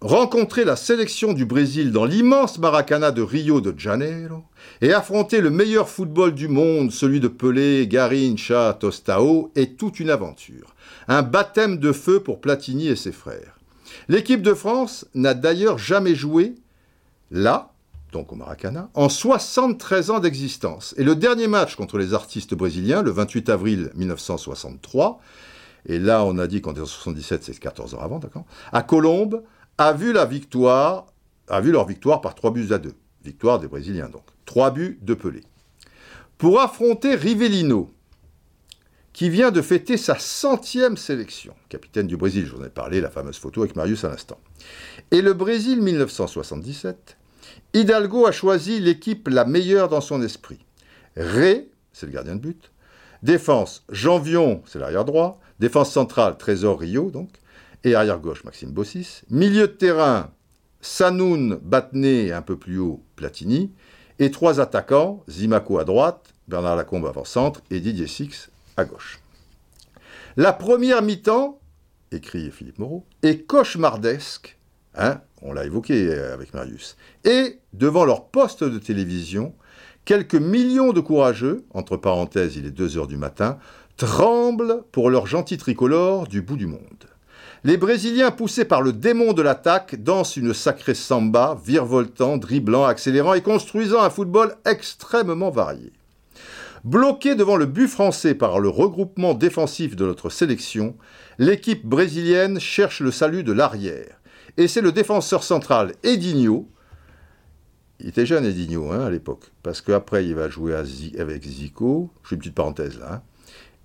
Rencontrer 0.00 0.64
la 0.64 0.74
sélection 0.74 1.32
du 1.32 1.46
Brésil 1.46 1.92
dans 1.92 2.04
l'immense 2.04 2.58
Maracana 2.58 3.12
de 3.12 3.22
Rio 3.22 3.60
de 3.60 3.78
Janeiro 3.78 4.42
et 4.80 4.92
affronter 4.92 5.40
le 5.40 5.50
meilleur 5.50 5.88
football 5.88 6.34
du 6.34 6.48
monde, 6.48 6.90
celui 6.90 7.20
de 7.20 7.28
Pelé, 7.28 7.86
Garincha, 7.86 8.76
Tostao, 8.80 9.52
est 9.54 9.76
toute 9.76 10.00
une 10.00 10.10
aventure. 10.10 10.74
Un 11.08 11.22
baptême 11.22 11.78
de 11.78 11.92
feu 11.92 12.20
pour 12.20 12.40
Platini 12.40 12.88
et 12.88 12.96
ses 12.96 13.12
frères. 13.12 13.58
L'équipe 14.08 14.42
de 14.42 14.54
France 14.54 15.06
n'a 15.14 15.34
d'ailleurs 15.34 15.78
jamais 15.78 16.14
joué 16.14 16.54
là 17.30 17.72
donc 18.12 18.30
au 18.30 18.36
Maracana, 18.36 18.90
en 18.94 19.08
73 19.08 20.10
ans 20.10 20.20
d'existence. 20.20 20.94
Et 20.98 21.02
le 21.02 21.16
dernier 21.16 21.48
match 21.48 21.74
contre 21.74 21.98
les 21.98 22.14
artistes 22.14 22.54
brésiliens, 22.54 23.02
le 23.02 23.10
28 23.10 23.48
avril 23.48 23.90
1963, 23.94 25.18
et 25.86 25.98
là 25.98 26.22
on 26.24 26.38
a 26.38 26.46
dit 26.46 26.60
qu'en 26.60 26.72
1977 26.72 27.44
c'est 27.44 27.58
14 27.58 27.94
ans 27.94 28.00
avant, 28.00 28.18
d'accord, 28.18 28.44
à 28.70 28.82
Colombe, 28.82 29.42
a 29.78 29.92
vu 29.92 30.12
la 30.12 30.26
victoire, 30.26 31.06
a 31.48 31.60
vu 31.60 31.72
leur 31.72 31.86
victoire 31.86 32.20
par 32.20 32.34
3 32.34 32.52
buts 32.52 32.68
à 32.70 32.78
2. 32.78 32.92
Victoire 33.24 33.58
des 33.58 33.68
Brésiliens 33.68 34.08
donc. 34.08 34.24
3 34.44 34.70
buts 34.72 34.98
de 35.00 35.14
Pelé. 35.14 35.40
Pour 36.38 36.60
affronter 36.60 37.14
Rivellino, 37.14 37.91
qui 39.12 39.28
vient 39.28 39.50
de 39.50 39.60
fêter 39.60 39.96
sa 39.96 40.18
centième 40.18 40.96
sélection, 40.96 41.54
capitaine 41.68 42.06
du 42.06 42.16
Brésil, 42.16 42.46
je 42.46 42.54
vous 42.54 42.62
en 42.62 42.66
ai 42.66 42.70
parlé, 42.70 43.00
la 43.00 43.10
fameuse 43.10 43.38
photo 43.38 43.62
avec 43.62 43.76
Marius 43.76 44.04
à 44.04 44.08
l'instant. 44.08 44.40
Et 45.10 45.20
le 45.20 45.34
Brésil 45.34 45.82
1977 45.82 47.18
Hidalgo 47.74 48.26
a 48.26 48.32
choisi 48.32 48.80
l'équipe 48.80 49.28
la 49.28 49.44
meilleure 49.44 49.88
dans 49.88 50.00
son 50.00 50.22
esprit. 50.22 50.58
Ré, 51.16 51.70
c'est 51.92 52.06
le 52.06 52.12
gardien 52.12 52.36
de 52.36 52.40
but. 52.40 52.70
Défense, 53.22 53.84
Janvion, 53.90 54.62
c'est 54.66 54.78
l'arrière 54.78 55.04
droit. 55.04 55.40
Défense 55.58 55.92
centrale, 55.92 56.36
Trésor 56.38 56.80
Rio, 56.80 57.10
donc. 57.10 57.30
Et 57.84 57.94
arrière 57.94 58.18
gauche, 58.18 58.44
Maxime 58.44 58.70
Bossis. 58.70 59.22
Milieu 59.30 59.68
de 59.68 59.72
terrain, 59.72 60.30
Sanoun, 60.80 61.58
Batné, 61.62 62.32
un 62.32 62.42
peu 62.42 62.56
plus 62.56 62.78
haut, 62.78 63.02
Platini. 63.16 63.72
Et 64.18 64.30
trois 64.30 64.60
attaquants, 64.60 65.24
Zimaco 65.28 65.78
à 65.78 65.84
droite, 65.84 66.34
Bernard 66.48 66.76
Lacombe 66.76 67.06
avant-centre 67.06 67.60
et 67.70 67.80
Didier 67.80 68.06
Six 68.06 68.51
à 68.76 68.84
gauche. 68.84 69.20
La 70.36 70.52
première 70.52 71.02
mi-temps, 71.02 71.60
écrit 72.10 72.50
Philippe 72.50 72.78
Moreau, 72.78 73.04
est 73.22 73.46
cauchemardesque. 73.46 74.58
Hein 74.94 75.20
on 75.42 75.52
l'a 75.52 75.64
évoqué 75.64 76.12
avec 76.14 76.54
Marius. 76.54 76.96
Et, 77.24 77.58
devant 77.72 78.04
leur 78.04 78.26
poste 78.26 78.64
de 78.64 78.78
télévision, 78.78 79.54
quelques 80.04 80.36
millions 80.36 80.92
de 80.92 81.00
courageux, 81.00 81.64
entre 81.74 81.96
parenthèses 81.96 82.56
il 82.56 82.66
est 82.66 82.70
2 82.70 82.98
heures 82.98 83.06
du 83.06 83.16
matin, 83.16 83.58
tremblent 83.96 84.84
pour 84.92 85.10
leur 85.10 85.26
gentil 85.26 85.58
tricolore 85.58 86.26
du 86.28 86.42
bout 86.42 86.56
du 86.56 86.66
monde. 86.66 86.80
Les 87.64 87.76
Brésiliens, 87.76 88.32
poussés 88.32 88.64
par 88.64 88.82
le 88.82 88.92
démon 88.92 89.32
de 89.32 89.42
l'attaque, 89.42 90.02
dansent 90.02 90.36
une 90.36 90.52
sacrée 90.52 90.94
samba, 90.94 91.56
virevoltant, 91.64 92.36
dribblant, 92.36 92.84
accélérant 92.84 93.34
et 93.34 93.42
construisant 93.42 94.02
un 94.02 94.10
football 94.10 94.56
extrêmement 94.64 95.50
varié. 95.50 95.92
Bloqué 96.84 97.36
devant 97.36 97.56
le 97.56 97.66
but 97.66 97.86
français 97.86 98.34
par 98.34 98.58
le 98.58 98.68
regroupement 98.68 99.34
défensif 99.34 99.94
de 99.94 100.04
notre 100.04 100.30
sélection, 100.30 100.96
l'équipe 101.38 101.86
brésilienne 101.86 102.58
cherche 102.58 103.00
le 103.00 103.12
salut 103.12 103.44
de 103.44 103.52
l'arrière. 103.52 104.20
Et 104.56 104.66
c'est 104.66 104.80
le 104.80 104.90
défenseur 104.90 105.44
central 105.44 105.92
Edinho. 106.02 106.68
Il 108.00 108.08
était 108.08 108.26
jeune 108.26 108.44
Edinho 108.44 108.90
hein, 108.90 109.06
à 109.06 109.10
l'époque, 109.10 109.52
parce 109.62 109.80
qu'après 109.80 110.26
il 110.26 110.34
va 110.34 110.48
jouer 110.48 110.74
avec 110.74 111.44
Zico. 111.44 112.10
Je 112.24 112.30
fais 112.30 112.34
une 112.34 112.40
petite 112.40 112.54
parenthèse 112.56 112.98
là. 112.98 113.14
Hein. 113.14 113.22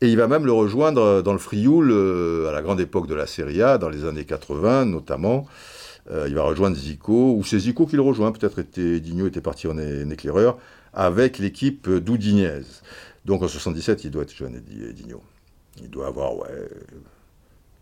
Et 0.02 0.10
il 0.10 0.18
va 0.18 0.28
même 0.28 0.46
le 0.46 0.52
rejoindre 0.52 1.22
dans 1.22 1.34
le 1.34 1.40
Frioul 1.40 1.92
euh, 1.92 2.50
à 2.50 2.52
la 2.52 2.62
grande 2.62 2.80
époque 2.80 3.08
de 3.08 3.16
la 3.16 3.28
Serie 3.28 3.62
A, 3.62 3.78
dans 3.78 3.90
les 3.90 4.06
années 4.06 4.26
80 4.26 4.86
notamment. 4.86 5.46
Euh, 6.12 6.26
il 6.28 6.36
va 6.36 6.44
rejoindre 6.44 6.78
Zico, 6.78 7.36
ou 7.36 7.44
c'est 7.44 7.60
Zico 7.60 7.86
qui 7.86 7.96
le 7.96 8.02
rejoint, 8.02 8.32
peut-être 8.32 8.60
était, 8.60 8.98
Edinho 8.98 9.28
était 9.28 9.42
parti 9.42 9.68
en, 9.68 9.78
éclaireur, 9.78 10.58
avec 10.98 11.38
l'équipe 11.38 11.88
d'Oudinez. 11.90 12.64
Donc 13.24 13.44
en 13.44 13.48
77, 13.48 14.04
il 14.04 14.12
doit 14.12 14.24
être 14.24 14.36
jeune, 14.36 14.56
Edinho. 14.56 15.22
Il 15.80 15.90
doit 15.92 16.08
avoir, 16.08 16.36
ouais, 16.36 16.68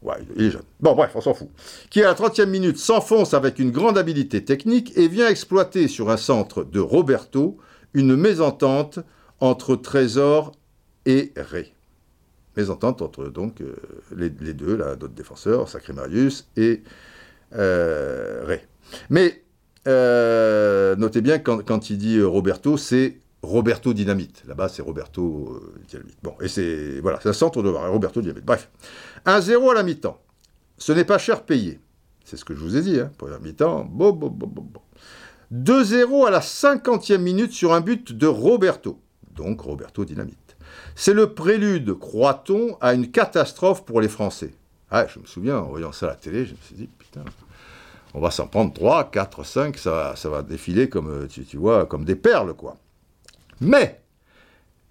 Ouais, 0.01 0.17
il 0.35 0.45
est 0.45 0.51
jeune. 0.51 0.61
Bon, 0.81 0.93
bref, 0.93 1.11
on 1.15 1.21
s'en 1.21 1.33
fout. 1.33 1.49
Qui, 1.89 2.03
à 2.03 2.07
la 2.07 2.13
30e 2.13 2.45
minute, 2.45 2.77
s'enfonce 2.77 3.33
avec 3.33 3.57
une 3.57 3.71
grande 3.71 3.97
habileté 3.97 4.43
technique 4.45 4.95
et 4.97 5.07
vient 5.07 5.27
exploiter 5.27 5.87
sur 5.87 6.11
un 6.11 6.17
centre 6.17 6.63
de 6.63 6.79
Roberto 6.79 7.57
une 7.95 8.15
mésentente 8.15 8.99
entre 9.39 9.75
Trésor 9.75 10.51
et 11.07 11.31
Ré. 11.35 11.73
Mésentente 12.55 13.01
entre 13.01 13.29
donc 13.29 13.61
euh, 13.61 13.75
les, 14.15 14.29
deux, 14.29 14.75
là, 14.75 14.95
d'autres 14.95 15.15
défenseurs, 15.15 15.69
Sacré 15.69 15.93
Marius 15.93 16.47
et 16.55 16.83
euh, 17.55 18.43
Ré. 18.45 18.61
Mais 19.09 19.41
euh, 19.87 20.95
notez 20.95 21.21
bien, 21.21 21.39
quand, 21.39 21.63
quand 21.63 21.89
il 21.89 21.97
dit 21.97 22.21
Roberto, 22.21 22.77
c'est 22.77 23.19
Roberto 23.43 23.93
Dynamite. 23.93 24.43
Là-bas, 24.47 24.69
c'est 24.69 24.81
Roberto 24.81 25.61
euh, 25.61 25.81
Dynamite. 25.87 26.17
Bon, 26.23 26.35
et 26.41 26.47
c'est 26.47 26.99
voilà, 26.99 27.19
c'est 27.21 27.29
un 27.29 27.33
centre 27.33 27.61
de 27.61 27.69
Roberto 27.69 28.21
Dynamite. 28.21 28.45
Bref, 28.45 28.69
1-0 29.25 29.71
à 29.71 29.73
la 29.73 29.83
mi-temps. 29.83 30.19
Ce 30.77 30.91
n'est 30.91 31.05
pas 31.05 31.17
cher 31.17 31.43
payé. 31.43 31.79
C'est 32.25 32.37
ce 32.37 32.45
que 32.45 32.55
je 32.55 32.59
vous 32.59 32.75
ai 32.75 32.81
dit, 32.81 32.99
hein, 32.99 33.11
pour 33.17 33.27
la 33.27 33.39
mi-temps. 33.39 33.85
Bon, 33.85 34.11
bon, 34.11 34.29
bon, 34.29 34.47
bon, 34.47 34.81
2-0 35.53 36.27
à 36.27 36.31
la 36.31 36.39
50e 36.39 37.19
minute 37.19 37.51
sur 37.51 37.73
un 37.73 37.81
but 37.81 38.11
de 38.11 38.27
Roberto. 38.27 38.99
Donc 39.35 39.61
Roberto 39.61 40.05
Dynamite. 40.05 40.57
C'est 40.95 41.13
le 41.13 41.33
prélude, 41.33 41.93
croit-on, 41.93 42.77
à 42.81 42.93
une 42.93 43.11
catastrophe 43.11 43.85
pour 43.85 44.01
les 44.01 44.07
Français. 44.07 44.53
Ah, 44.89 45.05
je 45.07 45.19
me 45.19 45.25
souviens, 45.25 45.59
en 45.59 45.69
voyant 45.69 45.91
ça 45.91 46.07
à 46.07 46.09
la 46.09 46.15
télé, 46.15 46.45
je 46.45 46.51
me 46.51 46.57
suis 46.61 46.75
dit, 46.75 46.89
putain, 46.97 47.23
on 48.15 48.21
va 48.21 48.31
s'en 48.31 48.47
prendre 48.47 48.73
3, 48.73 49.11
4, 49.11 49.43
5, 49.43 49.77
ça, 49.77 50.15
va 50.23 50.41
défiler 50.41 50.87
comme, 50.87 51.09
euh, 51.09 51.27
tu 51.27 51.57
vois, 51.57 51.85
comme 51.85 52.05
des 52.05 52.15
perles, 52.15 52.53
quoi. 52.53 52.77
Mais 53.59 54.01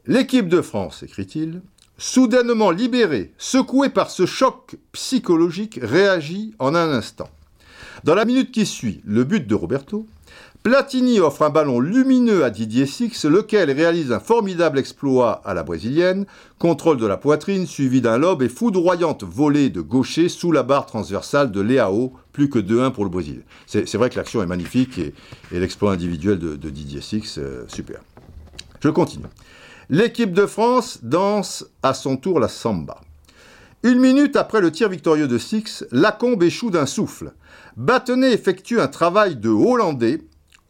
l'équipe 0.06 0.46
de 0.46 0.60
France, 0.60 1.02
écrit-il, 1.02 1.62
soudainement 1.96 2.70
libérée, 2.70 3.32
secouée 3.38 3.88
par 3.88 4.10
ce 4.10 4.26
choc 4.26 4.76
psychologique, 4.92 5.80
réagit 5.80 6.54
en 6.58 6.74
un 6.74 6.90
instant. 6.92 7.30
Dans 8.04 8.14
la 8.14 8.26
minute 8.26 8.52
qui 8.52 8.66
suit 8.66 9.00
le 9.06 9.24
but 9.24 9.46
de 9.46 9.54
Roberto, 9.54 10.06
Platini 10.64 11.20
offre 11.20 11.42
un 11.42 11.50
ballon 11.50 11.78
lumineux 11.78 12.42
à 12.42 12.48
Didier 12.48 12.86
Six, 12.86 13.26
lequel 13.26 13.70
réalise 13.70 14.12
un 14.12 14.18
formidable 14.18 14.78
exploit 14.78 15.42
à 15.44 15.52
la 15.52 15.62
brésilienne, 15.62 16.24
contrôle 16.58 16.96
de 16.96 17.06
la 17.06 17.18
poitrine 17.18 17.66
suivi 17.66 18.00
d'un 18.00 18.16
lobe 18.16 18.40
et 18.40 18.48
foudroyante 18.48 19.24
volée 19.24 19.68
de 19.68 19.82
gaucher 19.82 20.30
sous 20.30 20.52
la 20.52 20.62
barre 20.62 20.86
transversale 20.86 21.50
de 21.50 21.60
Léao, 21.60 22.14
plus 22.32 22.48
que 22.48 22.58
2-1 22.58 22.92
pour 22.92 23.04
le 23.04 23.10
Brésil. 23.10 23.42
C'est 23.66 23.94
vrai 23.96 24.08
que 24.08 24.16
l'action 24.16 24.42
est 24.42 24.46
magnifique 24.46 24.98
et, 24.98 25.12
l'exploit 25.52 25.92
individuel 25.92 26.38
de, 26.38 26.70
Didier 26.70 27.02
Six, 27.02 27.36
euh, 27.36 27.64
super. 27.68 28.00
Je 28.80 28.88
continue. 28.88 29.26
L'équipe 29.90 30.32
de 30.32 30.46
France 30.46 31.00
danse 31.02 31.66
à 31.82 31.92
son 31.92 32.16
tour 32.16 32.40
la 32.40 32.48
samba. 32.48 33.02
Une 33.82 33.98
minute 33.98 34.34
après 34.34 34.62
le 34.62 34.72
tir 34.72 34.88
victorieux 34.88 35.28
de 35.28 35.36
Six, 35.36 35.84
Lacombe 35.92 36.42
échoue 36.42 36.70
d'un 36.70 36.86
souffle. 36.86 37.34
Battenet 37.76 38.32
effectue 38.32 38.80
un 38.80 38.88
travail 38.88 39.36
de 39.36 39.50
Hollandais 39.50 40.20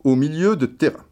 au 0.05 0.17
milieu 0.17 0.57
de 0.57 0.67
terrain. 0.67 1.05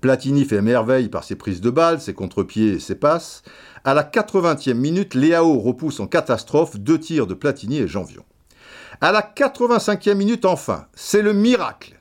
Platini 0.00 0.44
fait 0.44 0.62
merveille 0.62 1.08
par 1.08 1.24
ses 1.24 1.34
prises 1.34 1.60
de 1.60 1.70
balles, 1.70 2.00
ses 2.00 2.14
contre-pieds 2.14 2.74
et 2.74 2.80
ses 2.80 2.94
passes. 2.94 3.42
À 3.84 3.94
la 3.94 4.04
80e 4.04 4.74
minute, 4.74 5.14
Léao 5.14 5.58
repousse 5.58 5.98
en 5.98 6.06
catastrophe 6.06 6.76
deux 6.76 7.00
tirs 7.00 7.26
de 7.26 7.34
Platini 7.34 7.78
et 7.78 7.88
Janvion. 7.88 8.24
À 9.00 9.10
la 9.10 9.22
85e 9.22 10.14
minute, 10.14 10.44
enfin, 10.44 10.86
c'est 10.94 11.22
le 11.22 11.32
miracle. 11.32 11.98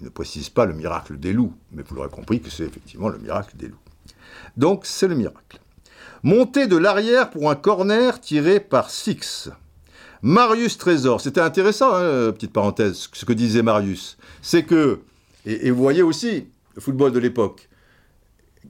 Il 0.00 0.04
ne 0.04 0.10
précise 0.10 0.50
pas 0.50 0.66
le 0.66 0.74
miracle 0.74 1.18
des 1.18 1.32
loups, 1.32 1.54
mais 1.72 1.82
vous 1.82 1.94
l'aurez 1.94 2.10
compris 2.10 2.40
que 2.40 2.50
c'est 2.50 2.64
effectivement 2.64 3.08
le 3.08 3.18
miracle 3.18 3.56
des 3.56 3.68
loups. 3.68 3.78
Donc 4.56 4.84
c'est 4.84 5.08
le 5.08 5.14
miracle. 5.14 5.58
Montée 6.22 6.66
de 6.66 6.76
l'arrière 6.76 7.30
pour 7.30 7.50
un 7.50 7.54
corner 7.54 8.20
tiré 8.20 8.60
par 8.60 8.90
Six. 8.90 9.50
Marius 10.26 10.76
Trésor, 10.76 11.20
c'était 11.20 11.40
intéressant, 11.40 11.94
hein, 11.94 12.32
petite 12.32 12.52
parenthèse, 12.52 13.08
ce 13.12 13.24
que 13.24 13.32
disait 13.32 13.62
Marius. 13.62 14.18
C'est 14.42 14.64
que, 14.64 14.98
et, 15.44 15.70
vous 15.70 15.80
voyez 15.80 16.02
aussi, 16.02 16.48
le 16.74 16.80
football 16.80 17.12
de 17.12 17.20
l'époque, 17.20 17.68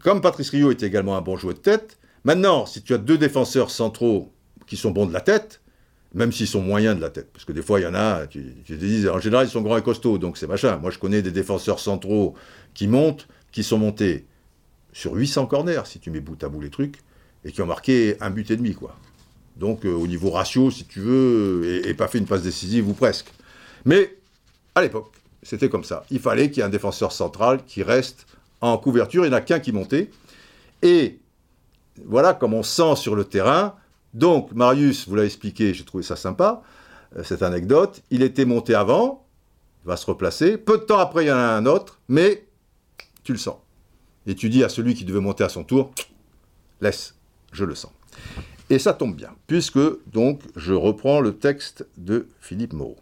comme 0.00 0.20
Patrice 0.20 0.50
Rio 0.50 0.70
était 0.70 0.84
également 0.84 1.16
un 1.16 1.22
bon 1.22 1.38
joueur 1.38 1.54
de 1.54 1.58
tête, 1.58 1.96
maintenant, 2.24 2.66
si 2.66 2.82
tu 2.82 2.92
as 2.92 2.98
deux 2.98 3.16
défenseurs 3.16 3.70
centraux 3.70 4.30
qui 4.66 4.76
sont 4.76 4.90
bons 4.90 5.06
de 5.06 5.14
la 5.14 5.22
tête, 5.22 5.62
même 6.12 6.30
s'ils 6.30 6.46
sont 6.46 6.60
moyens 6.60 6.94
de 6.94 7.00
la 7.00 7.08
tête, 7.08 7.30
parce 7.32 7.46
que 7.46 7.52
des 7.52 7.62
fois, 7.62 7.80
il 7.80 7.84
y 7.84 7.86
en 7.86 7.94
a, 7.94 8.26
tu, 8.26 8.42
te 8.66 8.74
dis, 8.74 9.08
en 9.08 9.18
général, 9.18 9.46
ils 9.46 9.50
sont 9.50 9.62
grands 9.62 9.78
et 9.78 9.82
costauds, 9.82 10.18
donc 10.18 10.36
c'est 10.36 10.46
machin. 10.46 10.76
Moi, 10.76 10.90
je 10.90 10.98
connais 10.98 11.22
des 11.22 11.30
défenseurs 11.32 11.80
centraux 11.80 12.34
qui 12.74 12.86
montent, 12.86 13.28
qui 13.50 13.62
sont 13.62 13.78
montés 13.78 14.26
sur 14.92 15.14
800 15.14 15.46
corners, 15.46 15.86
si 15.86 16.00
tu 16.00 16.10
mets 16.10 16.20
bout 16.20 16.44
à 16.44 16.50
bout 16.50 16.60
les 16.60 16.68
trucs, 16.68 16.98
et 17.46 17.52
qui 17.52 17.62
ont 17.62 17.66
marqué 17.66 18.18
un 18.20 18.28
but 18.28 18.50
et 18.50 18.56
demi, 18.56 18.74
quoi. 18.74 18.94
Donc, 19.56 19.86
euh, 19.86 19.92
au 19.92 20.06
niveau 20.06 20.30
ratio, 20.30 20.70
si 20.70 20.84
tu 20.84 21.00
veux, 21.00 21.86
et, 21.86 21.94
pas 21.94 22.08
fait 22.08 22.18
une 22.18 22.26
passe 22.26 22.42
décisive 22.42 22.88
ou 22.88 22.92
presque. 22.92 23.32
Mais, 23.84 24.16
à 24.74 24.82
l'époque, 24.82 25.12
c'était 25.42 25.68
comme 25.68 25.84
ça. 25.84 26.04
Il 26.10 26.20
fallait 26.20 26.50
qu'il 26.50 26.58
y 26.58 26.60
ait 26.60 26.66
un 26.66 26.70
défenseur 26.70 27.12
central 27.12 27.64
qui 27.64 27.82
reste 27.82 28.26
en 28.60 28.76
couverture. 28.76 29.24
Il 29.24 29.28
n'y 29.28 29.34
en 29.34 29.38
a 29.38 29.40
qu'un 29.40 29.60
qui 29.60 29.72
montait. 29.72 30.10
Et 30.82 31.18
voilà 32.04 32.34
comme 32.34 32.52
on 32.52 32.62
sent 32.62 32.96
sur 32.96 33.14
le 33.14 33.24
terrain. 33.24 33.74
Donc, 34.12 34.52
Marius, 34.52 35.08
vous 35.08 35.14
l'avez 35.14 35.26
expliqué, 35.26 35.72
j'ai 35.72 35.84
trouvé 35.84 36.02
ça 36.02 36.16
sympa, 36.16 36.62
euh, 37.16 37.22
cette 37.22 37.42
anecdote. 37.42 38.02
Il 38.10 38.22
était 38.22 38.44
monté 38.44 38.74
avant, 38.74 39.26
il 39.84 39.88
va 39.88 39.96
se 39.96 40.06
replacer. 40.06 40.58
Peu 40.58 40.78
de 40.78 40.82
temps 40.82 40.98
après, 40.98 41.24
il 41.24 41.28
y 41.28 41.32
en 41.32 41.36
a 41.36 41.38
un 41.38 41.64
autre, 41.64 41.98
mais 42.08 42.46
tu 43.24 43.32
le 43.32 43.38
sens. 43.38 43.56
Et 44.26 44.34
tu 44.34 44.50
dis 44.50 44.64
à 44.64 44.68
celui 44.68 44.94
qui 44.94 45.04
devait 45.04 45.20
monter 45.20 45.44
à 45.44 45.48
son 45.48 45.64
tour, 45.64 45.92
laisse, 46.80 47.14
je 47.52 47.64
le 47.64 47.74
sens. 47.74 47.92
Et 48.68 48.78
ça 48.78 48.92
tombe 48.92 49.14
bien, 49.14 49.30
puisque 49.46 49.78
donc 50.12 50.40
je 50.56 50.74
reprends 50.74 51.20
le 51.20 51.36
texte 51.36 51.86
de 51.96 52.26
Philippe 52.40 52.72
Moreau. 52.72 52.96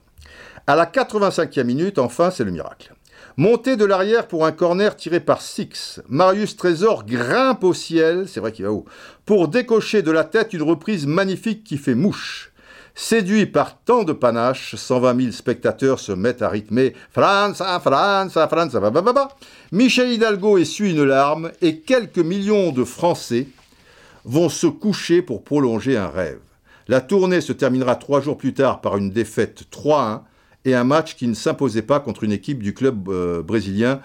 À 0.67 0.77
la 0.77 0.87
85e 0.87 1.65
minute, 1.65 1.99
enfin, 1.99 2.31
c'est 2.31 2.45
le 2.45 2.51
miracle. 2.51 2.95
Montée 3.37 3.77
de 3.77 3.85
l'arrière 3.85 4.29
pour 4.29 4.47
un 4.47 4.53
corner 4.53 4.95
tiré 4.97 5.21
par 5.21 5.43
Six. 5.43 6.01
Marius 6.09 6.57
Trésor 6.57 7.05
grimpe 7.05 7.65
au 7.65 7.75
ciel, 7.75 8.29
c'est 8.29 8.41
vrai 8.41 8.53
qu'il 8.53 8.65
va 8.65 8.73
haut, 8.73 8.85
pour 9.27 9.49
décocher 9.49 10.03
de 10.03 10.11
la 10.11 10.25
tête 10.25 10.53
une 10.53 10.63
reprise 10.63 11.07
magnifique 11.07 11.65
qui 11.65 11.77
fait 11.77 11.95
mouche. 11.95 12.53
Séduit 12.95 13.47
par 13.47 13.81
tant 13.81 14.05
de 14.05 14.13
panache, 14.13 14.77
120 14.77 15.21
000 15.21 15.33
spectateurs 15.33 15.99
se 15.99 16.13
mettent 16.13 16.43
à 16.43 16.49
rythmer 16.49 16.95
France, 17.11 17.59
France, 17.59 18.33
France, 18.33 18.73
ba, 18.73 19.29
Michel 19.73 20.13
Hidalgo 20.13 20.59
essuie 20.59 20.93
une 20.93 21.03
larme 21.03 21.51
et 21.61 21.81
quelques 21.81 22.19
millions 22.19 22.71
de 22.71 22.85
Français 22.85 23.49
vont 24.25 24.49
se 24.49 24.67
coucher 24.67 25.23
pour 25.23 25.45
prolonger 25.45 25.97
un 25.97 26.09
rêve. 26.09 26.41
La 26.89 27.01
tournée 27.01 27.41
se 27.41 27.53
terminera 27.53 27.97
trois 27.97 28.21
jours 28.21 28.37
plus 28.37 28.53
tard 28.53 28.81
par 28.81 28.97
une 28.97 29.11
défaite 29.11 29.65
3-1 29.73 30.21
et 30.65 30.75
un 30.75 30.85
match 30.85 31.17
qui 31.17 31.27
ne 31.27 31.35
s'imposait 31.35 31.83
pas 31.83 32.01
contre 32.01 32.25
une 32.25 32.33
équipe 32.33 32.63
du 32.63 32.75
club 32.75 33.09
euh, 33.09 33.43
brésilien, 33.43 34.01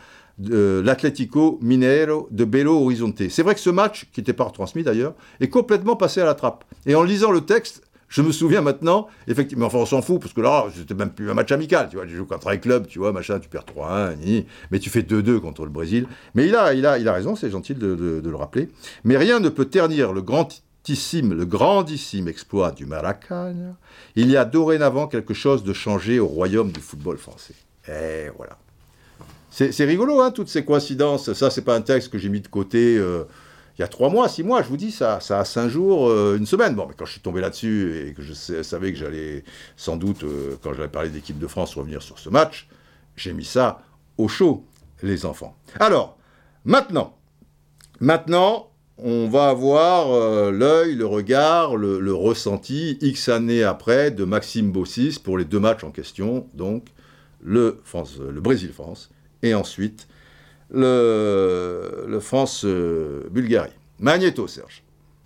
euh, 0.52 0.82
l'Atlético 0.84 1.60
Mineiro 1.62 2.28
de 2.32 2.46
Belo 2.46 2.84
Horizonte. 2.84 3.30
C'est 3.30 3.44
vrai 3.44 3.56
que 3.56 3.62
ce 3.62 3.70
match, 3.70 4.08
qui 4.14 4.22
n'était 4.22 4.34
pas 4.34 4.46
retransmis 4.46 4.84
d'ailleurs, 4.84 5.14
est 5.42 5.50
complètement 5.50 5.96
passé 5.96 6.22
à 6.22 6.26
la 6.26 6.36
trappe. 6.36 6.64
Et 6.86 6.96
en 6.96 7.04
lisant 7.04 7.32
le 7.32 7.42
texte, 7.42 7.84
je 8.10 8.24
me 8.24 8.32
souviens 8.32 8.62
maintenant, 8.62 9.08
effectivement, 9.28 9.68
enfin 9.68 9.78
on 9.78 9.86
s'en 9.86 10.02
fout, 10.02 10.20
parce 10.20 10.34
que 10.34 10.42
là, 10.42 10.66
c'était 10.76 10.96
même 10.96 11.12
plus 11.12 11.30
un 11.30 11.36
match 11.36 11.52
amical, 11.52 11.88
tu 11.90 11.96
vois, 11.96 12.08
tu 12.08 12.16
joues 12.16 12.26
contre 12.26 12.48
un 12.48 12.58
club, 12.58 12.88
tu 12.88 12.98
vois, 12.98 13.14
machin, 13.14 13.40
tu 13.40 13.48
perds 13.48 13.66
3-1, 13.76 14.46
mais 14.72 14.80
tu 14.80 14.90
fais 14.90 15.02
2-2 15.02 15.40
contre 15.40 15.64
le 15.64 15.70
Brésil. 15.70 16.08
Mais 16.34 16.48
il 16.48 16.56
a, 16.56 16.74
il 16.74 16.86
a, 16.86 17.14
raison, 17.14 17.36
c'est 17.36 17.52
gentil 17.52 17.76
de, 17.76 18.22
le 18.24 18.36
rappeler. 18.36 18.70
Mais 19.04 19.16
rien 19.16 19.40
ne 19.40 19.50
peut 19.50 19.66
ternir 19.66 20.12
le 20.12 20.24
grandissime, 20.24 21.34
le 21.36 21.46
grandissime 21.46 22.28
exploit 22.28 22.72
du 22.72 22.88
Maracanã. 22.88 23.76
Il 24.16 24.30
y 24.30 24.38
a 24.38 24.44
dorénavant 24.44 25.08
quelque 25.08 25.36
chose 25.36 25.64
de 25.64 25.74
changé 25.74 26.20
au 26.20 26.28
royaume 26.28 26.72
du 26.72 26.80
football 26.80 27.18
français. 27.18 27.54
Et 27.88 28.30
voilà. 28.36 28.58
C'est 29.52 29.86
rigolo, 29.86 30.22
hein, 30.22 30.32
toutes 30.32 30.48
ces 30.48 30.64
coïncidences. 30.64 31.34
Ça, 31.34 31.50
c'est 31.50 31.64
pas 31.64 31.76
un 31.76 31.82
texte 31.82 32.12
que 32.12 32.18
j'ai 32.18 32.30
mis 32.30 32.40
de 32.40 32.48
côté. 32.48 32.98
Euh, 32.98 33.24
il 33.80 33.84
y 33.84 33.86
a 33.86 33.88
trois 33.88 34.10
mois, 34.10 34.28
six 34.28 34.44
mois, 34.44 34.62
je 34.62 34.68
vous 34.68 34.76
dis, 34.76 34.92
ça, 34.92 35.22
ça 35.22 35.40
a 35.40 35.46
cinq 35.46 35.70
jours, 35.70 36.10
euh, 36.10 36.36
une 36.38 36.46
semaine. 36.46 36.76
Bon, 36.76 36.86
mais 36.86 36.94
quand 36.98 37.06
je 37.06 37.14
suis 37.14 37.22
tombé 37.22 37.40
là-dessus 37.40 38.10
et 38.10 38.14
que 38.14 38.22
je 38.22 38.34
savais 38.34 38.92
que 38.92 39.00
j'allais 39.00 39.46
sans 39.78 39.96
doute, 39.96 40.26
euh, 40.26 40.58
quand 40.62 40.74
j'allais 40.74 40.90
parler 40.90 41.10
d'équipe 41.10 41.40
de 41.40 41.48
France, 41.48 41.76
revenir 41.76 42.02
sur 42.02 42.20
ce 42.20 42.28
match, 42.28 42.68
j'ai 43.16 43.32
mis 43.32 43.46
ça 43.46 43.82
au 44.18 44.28
chaud, 44.28 44.66
les 45.02 45.26
enfants. 45.26 45.56
Alors, 45.80 46.18
maintenant, 46.66 47.16
maintenant, 48.02 48.70
on 48.98 49.30
va 49.30 49.48
avoir 49.48 50.12
euh, 50.12 50.52
l'œil, 50.52 50.96
le 50.96 51.06
regard, 51.06 51.78
le, 51.78 52.14
ressenti, 52.14 52.98
X 53.00 53.30
années 53.30 53.64
après, 53.64 54.12
de 54.12 54.26
Maxime 54.26 54.74
Bossis 54.74 55.20
pour 55.24 55.38
les 55.38 55.46
deux 55.46 55.62
matchs 55.62 55.86
en 55.86 55.92
question, 55.92 56.48
donc 56.54 56.88
le, 57.42 57.82
le 57.94 58.42
Brésil-France, 58.42 59.10
et 59.42 59.54
ensuite 59.54 60.10
le, 60.72 62.20
France-Bulgarie. 62.22 63.72
Magnéto, 64.00 64.48
Serge. 64.48 64.84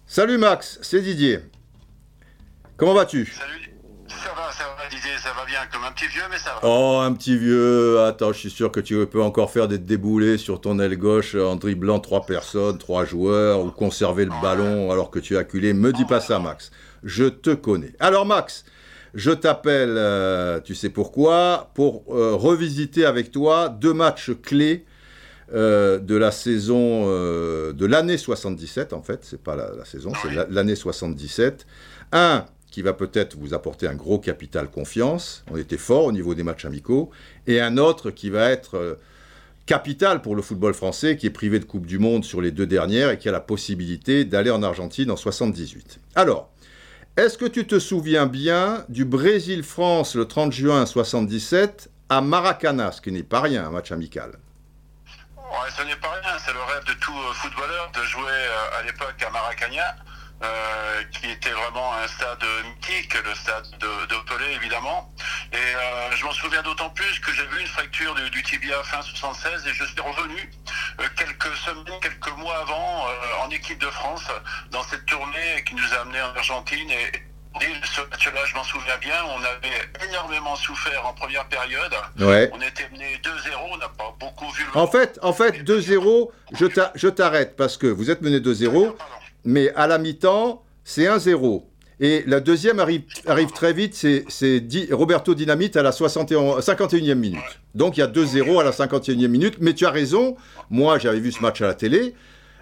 Salut 0.08 0.38
Max, 0.38 0.80
c'est 0.82 1.02
Didier. 1.02 1.40
Comment 2.78 2.94
vas-tu? 2.94 3.26
Salut. 3.26 3.70
Ça 4.08 4.30
va, 4.36 4.52
ça 4.52 4.64
va, 4.78 4.90
Didier, 4.90 5.18
ça 5.18 5.30
va 5.38 5.46
bien, 5.46 5.60
comme 5.72 5.84
un 5.84 5.92
petit 5.92 6.08
vieux, 6.08 6.24
mais 6.30 6.38
ça 6.38 6.52
va. 6.54 6.60
Oh, 6.64 7.00
un 7.02 7.14
petit 7.14 7.38
vieux. 7.38 8.02
Attends, 8.02 8.32
je 8.32 8.40
suis 8.40 8.50
sûr 8.50 8.72
que 8.72 8.80
tu 8.80 9.06
peux 9.08 9.22
encore 9.22 9.52
faire 9.52 9.68
des 9.68 9.78
déboulés 9.78 10.38
sur 10.38 10.62
ton 10.62 10.80
aile 10.80 10.98
gauche 10.98 11.36
en 11.36 11.56
dribblant 11.56 12.00
trois 12.00 12.26
personnes, 12.26 12.78
trois 12.78 13.06
joueurs, 13.06 13.62
ou 13.62 13.72
conserver 13.72 14.26
le 14.26 14.32
ballon 14.42 14.92
alors 14.92 15.10
que 15.10 15.20
tu 15.20 15.36
es 15.36 15.38
acculé. 15.38 15.74
Me 15.74 15.92
dis 15.92 16.06
pas 16.06 16.20
ça, 16.20 16.40
Max. 16.40 16.72
Je 17.04 17.26
te 17.26 17.52
connais. 17.52 17.94
Alors, 18.00 18.26
Max, 18.26 18.66
je 19.14 19.32
t'appelle, 19.32 19.96
euh, 19.98 20.60
tu 20.60 20.74
sais 20.74 20.90
pourquoi, 20.90 21.72
pour 21.76 22.04
euh, 22.10 22.34
revisiter 22.36 23.06
avec 23.06 23.32
toi 23.32 23.70
deux 23.70 23.94
matchs 23.94 24.32
clés 24.42 24.86
euh, 25.54 26.00
de 26.00 26.16
la 26.16 26.32
saison 26.32 27.06
euh, 27.06 27.74
de 27.74 27.86
l'année 27.86 28.18
77, 28.18 28.94
en 28.94 29.04
fait, 29.04 29.20
c'est 29.24 29.42
pas 29.42 29.56
la, 29.56 29.86
saison, 29.86 30.12
c'est 30.22 30.50
l'année 30.50 30.76
77. 30.76 31.68
Un 32.12 32.46
qui 32.72 32.82
va 32.82 32.94
peut-être 32.94 33.38
vous 33.38 33.54
apporter 33.54 33.88
un 33.88 33.94
gros 33.94 34.18
capital 34.18 34.68
confiance, 34.68 35.44
on 35.52 35.58
était 35.58 35.78
fort 35.78 36.06
au 36.06 36.12
niveau 36.12 36.34
des 36.34 36.42
matchs 36.42 36.66
amicaux, 36.66 37.12
et 37.46 37.62
un 37.62 37.78
autre 37.78 38.10
qui 38.10 38.32
va 38.32 38.50
être 38.50 38.78
euh, 38.78 38.96
capital 39.68 40.24
pour 40.24 40.36
le 40.36 40.42
football 40.42 40.74
français, 40.74 41.16
qui 41.16 41.28
est 41.28 41.30
privé 41.30 41.60
de 41.60 41.66
Coupe 41.66 41.86
du 41.86 42.00
Monde 42.00 42.26
sur 42.26 42.42
les 42.42 42.50
deux 42.50 42.66
dernières 42.66 43.12
et 43.12 43.20
qui 43.20 43.30
a 43.30 43.32
la 43.32 43.40
possibilité 43.40 44.26
d'aller 44.26 44.50
en 44.50 44.64
Argentine 44.64 45.12
en 45.12 45.16
78. 45.16 46.00
Alors, 46.16 46.52
est-ce 47.16 47.38
que 47.38 47.46
tu 47.46 47.68
te 47.68 47.78
souviens 47.78 48.26
bien 48.26 48.86
du 48.90 49.06
Brésil-France 49.06 50.16
le 50.16 50.26
30 50.26 50.52
juin 50.52 50.88
77 50.88 51.92
à 52.10 52.22
Maracana, 52.22 52.92
ce 52.92 53.02
qui 53.02 53.12
n'est 53.12 53.22
pas 53.22 53.42
rien, 53.42 53.68
un 53.68 53.70
match 53.70 53.92
amical? 53.92 54.32
Ouais, 55.54 55.70
ce 55.78 55.84
n'est 55.84 55.96
pas 55.98 56.10
rien, 56.10 56.40
c'est 56.44 56.52
le 56.52 56.64
rêve 56.64 56.84
de 56.86 56.94
tout 56.94 57.16
euh, 57.16 57.32
footballeur 57.34 57.92
de 57.92 58.04
jouer 58.06 58.26
euh, 58.26 58.80
à 58.80 58.82
l'époque 58.82 59.22
à 59.22 59.30
Maracanã, 59.30 59.96
euh, 60.42 61.04
qui 61.12 61.30
était 61.30 61.52
vraiment 61.52 61.94
un 61.94 62.08
stade 62.08 62.44
mythique, 62.66 63.14
le 63.24 63.36
stade 63.36 63.70
de, 63.78 64.16
Pelé 64.26 64.52
évidemment. 64.56 65.14
Et 65.52 66.16
je 66.16 66.26
m'en 66.26 66.32
souviens 66.32 66.64
d'autant 66.64 66.90
plus 66.90 67.20
que 67.20 67.32
j'ai 67.34 67.46
vu 67.46 67.62
une 67.62 67.68
fracture 67.68 68.16
du, 68.16 68.42
tibia 68.42 68.82
fin 68.84 69.04
76 69.04 69.68
et 69.68 69.74
je 69.74 69.84
suis 69.84 70.02
revenu 70.02 70.52
quelques 71.16 71.56
semaines, 71.58 72.00
quelques 72.02 72.36
mois 72.38 72.58
avant 72.62 73.06
en 73.44 73.50
équipe 73.52 73.80
de 73.80 73.90
France 73.92 74.26
dans 74.72 74.82
cette 74.84 75.06
tournée 75.06 75.64
qui 75.68 75.76
nous 75.76 75.94
a 75.94 76.00
amené 76.00 76.20
en 76.22 76.36
Argentine 76.36 76.90
et, 76.90 77.12
ce 77.62 78.02
match-là, 78.10 78.42
je 78.46 78.56
m'en 78.56 78.64
souviens 78.64 78.98
bien, 79.02 79.16
on 79.28 79.40
avait 79.40 80.08
énormément 80.10 80.56
souffert 80.56 81.06
en 81.06 81.14
première 81.14 81.46
période. 81.48 81.94
Ouais. 82.20 82.50
On 82.54 82.62
était 82.62 82.90
mené 82.92 83.20
2-0, 83.24 83.30
on 83.72 83.78
n'a 83.78 83.90
pas 83.90 84.16
beaucoup 84.20 84.52
vu 84.54 84.64
le... 84.74 84.80
En 84.80 84.88
fait, 84.88 85.20
en 85.22 85.34
fait 85.34 85.64
2-0, 85.64 86.30
je 86.96 87.08
t'arrête 87.08 87.56
parce 87.56 87.78
que 87.78 87.88
vous 87.88 88.10
êtes 88.10 88.22
mené 88.22 88.40
2-0, 88.40 88.94
mais 89.46 89.74
à 89.76 89.88
la 89.88 89.98
mi-temps, 89.98 90.64
c'est 90.84 91.06
1-0. 91.06 91.64
Et 92.00 92.24
la 92.28 92.40
deuxième 92.40 92.80
arrive, 92.80 93.04
arrive 93.28 93.52
très 93.52 93.72
vite, 93.72 93.94
c'est 93.94 94.26
Roberto 94.92 95.36
Dynamite 95.36 95.78
à 95.78 95.84
la 95.84 95.92
51e 95.92 97.14
minute. 97.14 97.40
Donc 97.76 97.96
il 97.96 98.00
y 98.02 98.04
a 98.04 98.08
2-0 98.08 98.60
à 98.60 98.64
la 98.64 98.72
51e 98.72 99.28
minute. 99.28 99.58
Mais 99.60 99.74
tu 99.74 99.86
as 99.86 99.92
raison, 99.92 100.36
moi 100.70 100.98
j'avais 100.98 101.20
vu 101.20 101.32
ce 101.32 101.40
match 101.42 101.62
à 101.62 101.68
la 101.68 101.76
télé. 101.76 102.16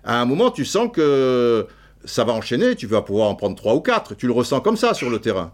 À 0.04 0.20
un 0.20 0.26
moment, 0.26 0.52
tu 0.52 0.66
sens 0.66 0.90
que 0.94 1.68
ça 2.06 2.24
va 2.24 2.34
enchaîner, 2.34 2.76
tu 2.76 2.88
vas 2.88 3.02
pouvoir 3.02 3.30
en 3.30 3.36
prendre 3.36 3.56
3 3.56 3.74
ou 3.76 3.82
4. 3.82 4.16
Tu 4.16 4.28
le 4.28 4.34
ressens 4.34 4.62
comme 4.62 4.78
ça 4.78 4.94
sur 4.94 5.10
le 5.10 5.20
terrain. 5.20 5.54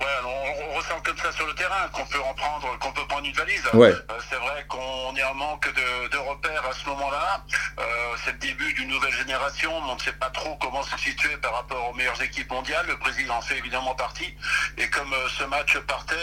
Ouais, 0.00 0.06
on, 0.24 0.72
on 0.74 0.76
ressent 0.78 1.00
comme 1.04 1.16
ça 1.18 1.32
sur 1.32 1.46
le 1.46 1.54
terrain, 1.54 1.88
qu'on 1.92 2.04
peut 2.06 2.20
en 2.20 2.34
prendre, 2.34 2.78
qu'on 2.78 2.92
une 3.24 3.32
valise. 3.32 3.62
Ouais. 3.74 3.92
Euh, 3.92 4.18
c'est 4.28 4.36
vrai 4.36 4.64
qu'on 4.68 5.14
est 5.16 5.22
en 5.22 5.34
manque 5.34 5.66
de, 5.66 6.08
de 6.10 6.16
repères 6.16 6.64
à 6.68 6.72
ce 6.72 6.88
moment-là. 6.88 7.44
Euh, 7.78 7.82
c'est 8.24 8.32
le 8.32 8.38
début 8.38 8.72
d'une 8.74 8.88
nouvelle 8.88 9.12
génération, 9.12 9.70
on 9.88 9.94
ne 9.94 10.00
sait 10.00 10.12
pas 10.12 10.30
trop 10.30 10.56
comment 10.60 10.82
se 10.82 10.96
situer 10.98 11.36
par 11.42 11.54
rapport 11.54 11.90
aux 11.90 11.94
meilleures 11.94 12.20
équipes 12.22 12.50
mondiales. 12.50 12.86
Le 12.88 12.96
Brésil 12.96 13.30
en 13.30 13.40
fait 13.40 13.58
évidemment 13.58 13.94
partie. 13.94 14.34
Et 14.76 14.88
comme 14.90 15.12
euh, 15.12 15.28
ce 15.38 15.44
match 15.44 15.78
partait, 15.86 16.14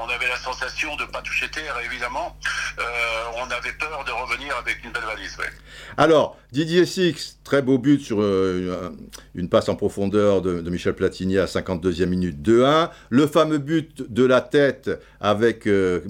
on 0.00 0.08
avait 0.08 0.28
la 0.28 0.36
sensation 0.36 0.96
de 0.96 1.02
ne 1.02 1.08
pas 1.08 1.22
toucher 1.22 1.48
terre, 1.50 1.76
évidemment. 1.84 2.36
On 3.36 3.50
avait 3.50 3.72
peur 3.72 4.04
de 4.04 4.12
revenir 4.12 4.56
avec 4.56 4.84
une 4.84 4.90
belle 4.92 5.04
valise. 5.04 5.36
Ouais. 5.38 5.50
Alors, 5.96 6.36
Didier 6.52 6.86
Six, 6.86 7.38
très 7.44 7.62
beau 7.62 7.78
but 7.78 8.00
sur 8.00 8.20
euh, 8.20 8.90
une 9.34 9.48
passe 9.48 9.68
en 9.68 9.74
profondeur 9.74 10.42
de, 10.42 10.60
de, 10.60 10.70
Michel 10.70 10.94
Platini 10.94 11.38
à 11.38 11.46
52e 11.46 12.06
minute 12.06 12.38
2-1. 12.46 12.90
Le 13.10 13.26
fameux 13.26 13.58
but 13.58 14.10
de 14.10 14.24
la 14.24 14.40
tête 14.40 14.90
avec 15.20 15.66
euh, 15.66 16.00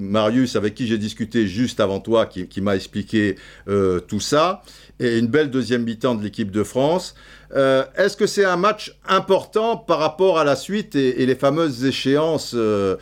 Avec 0.55 0.75
qui 0.75 0.87
j'ai 0.87 0.99
discuté 0.99 1.47
juste 1.47 1.81
avant 1.81 2.01
toi, 2.01 2.27
qui, 2.27 2.61
m'a 2.61 2.77
expliqué 2.77 3.37
euh, 3.69 4.01
tout 4.01 4.21
ça. 4.21 4.63
Et 5.01 5.19
une 5.19 5.27
belle 5.27 5.51
deuxième 5.51 5.85
mi-temps 5.85 6.15
de 6.15 6.23
l'équipe 6.23 6.51
de 6.51 6.63
France. 6.63 7.15
Euh, 7.55 7.85
Est-ce 7.97 8.17
que 8.17 8.27
c'est 8.27 8.45
un 8.45 8.57
match 8.57 8.99
important 9.07 9.77
par 9.77 9.99
rapport 9.99 10.39
à 10.39 10.45
la 10.45 10.57
suite 10.57 10.97
et, 10.97 11.25
les 11.25 11.35
fameuses 11.35 11.85
échéances 11.85 12.55
euh, 12.55 12.97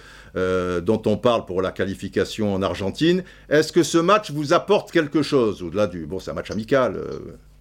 dont 0.81 1.03
on 1.07 1.17
parle 1.17 1.47
pour 1.47 1.63
la 1.63 1.73
qualification 1.73 2.55
en 2.55 2.63
Argentine? 2.63 3.25
Est-ce 3.49 3.73
que 3.73 3.83
ce 3.83 3.99
match 3.99 4.31
vous 4.31 4.53
apporte 4.53 4.93
quelque 4.93 5.23
chose 5.23 5.63
au-delà 5.63 5.87
du 5.87 6.07
bon, 6.07 6.19
c'est 6.19 6.31
un 6.31 6.35
match 6.35 6.51
amical. 6.51 7.01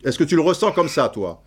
Est-ce 0.03 0.19
que 0.19 0.23
tu 0.23 0.35
le 0.35 0.41
ressens 0.41 0.71
comme 0.73 0.89
ça, 0.89 1.09
toi? 1.09 1.44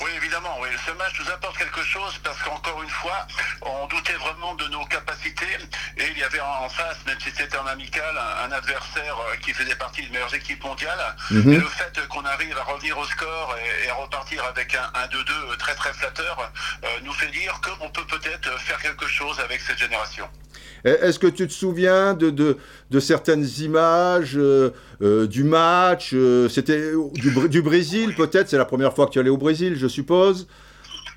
Oui, 0.00 0.10
évidemment. 0.16 0.58
Oui. 0.60 0.68
Ce 0.86 0.92
match 0.92 1.18
nous 1.20 1.30
apporte 1.30 1.56
quelque 1.58 1.82
chose 1.82 2.18
parce 2.22 2.40
qu'encore 2.42 2.82
une 2.82 2.90
fois, 2.90 3.26
on 3.62 3.86
doutait 3.86 4.14
vraiment 4.14 4.54
de 4.54 4.66
nos 4.68 4.84
capacités 4.86 5.56
et 5.96 6.08
il 6.10 6.18
y 6.18 6.22
avait 6.22 6.40
en 6.40 6.68
face, 6.68 6.98
même 7.06 7.18
si 7.20 7.30
c'était 7.34 7.56
en 7.56 7.66
amical, 7.66 8.16
un, 8.16 8.48
un, 8.48 8.52
adversaire 8.52 9.16
qui 9.42 9.52
faisait 9.52 9.74
partie 9.76 10.02
des 10.02 10.10
meilleures 10.10 10.34
équipes 10.34 10.62
mondiales. 10.64 11.16
Mhm. 11.30 11.52
Et 11.52 11.56
le 11.56 11.68
fait 11.68 12.06
qu'on 12.08 12.24
arrive 12.24 12.56
à 12.58 12.64
revenir 12.64 12.98
au 12.98 13.04
score 13.04 13.56
et, 13.84 13.88
à 13.88 13.94
repartir 13.94 14.44
avec 14.44 14.74
un 14.74 14.90
1-2-2 15.08 15.56
très 15.58 15.74
très 15.74 15.92
flatteur 15.92 16.52
euh, 16.84 16.88
nous 17.02 17.12
fait 17.12 17.28
dire 17.28 17.60
qu'on 17.60 17.88
peut 17.90 18.04
peut-être 18.06 18.58
faire 18.60 18.78
quelque 18.80 19.06
chose 19.06 19.38
avec 19.40 19.60
cette 19.60 19.78
génération. 19.78 20.28
Est-ce 20.84 21.18
que 21.18 21.26
tu 21.26 21.46
te 21.46 21.52
souviens 21.52 22.14
de, 22.14 22.30
de, 22.30 22.56
de 22.90 23.00
certaines 23.00 23.46
images 23.60 24.36
euh, 24.36 24.70
euh, 25.02 25.26
du 25.26 25.44
match 25.44 26.12
euh, 26.14 26.48
C'était 26.48 26.92
du, 27.14 27.48
du, 27.48 27.62
Brésil, 27.62 28.14
peut-être 28.14 28.48
C'est 28.48 28.58
la 28.58 28.64
première 28.64 28.94
fois 28.94 29.06
que 29.06 29.12
tu 29.12 29.18
allais 29.18 29.30
au 29.30 29.36
Brésil, 29.36 29.74
je 29.76 29.88
suppose? 29.88 30.46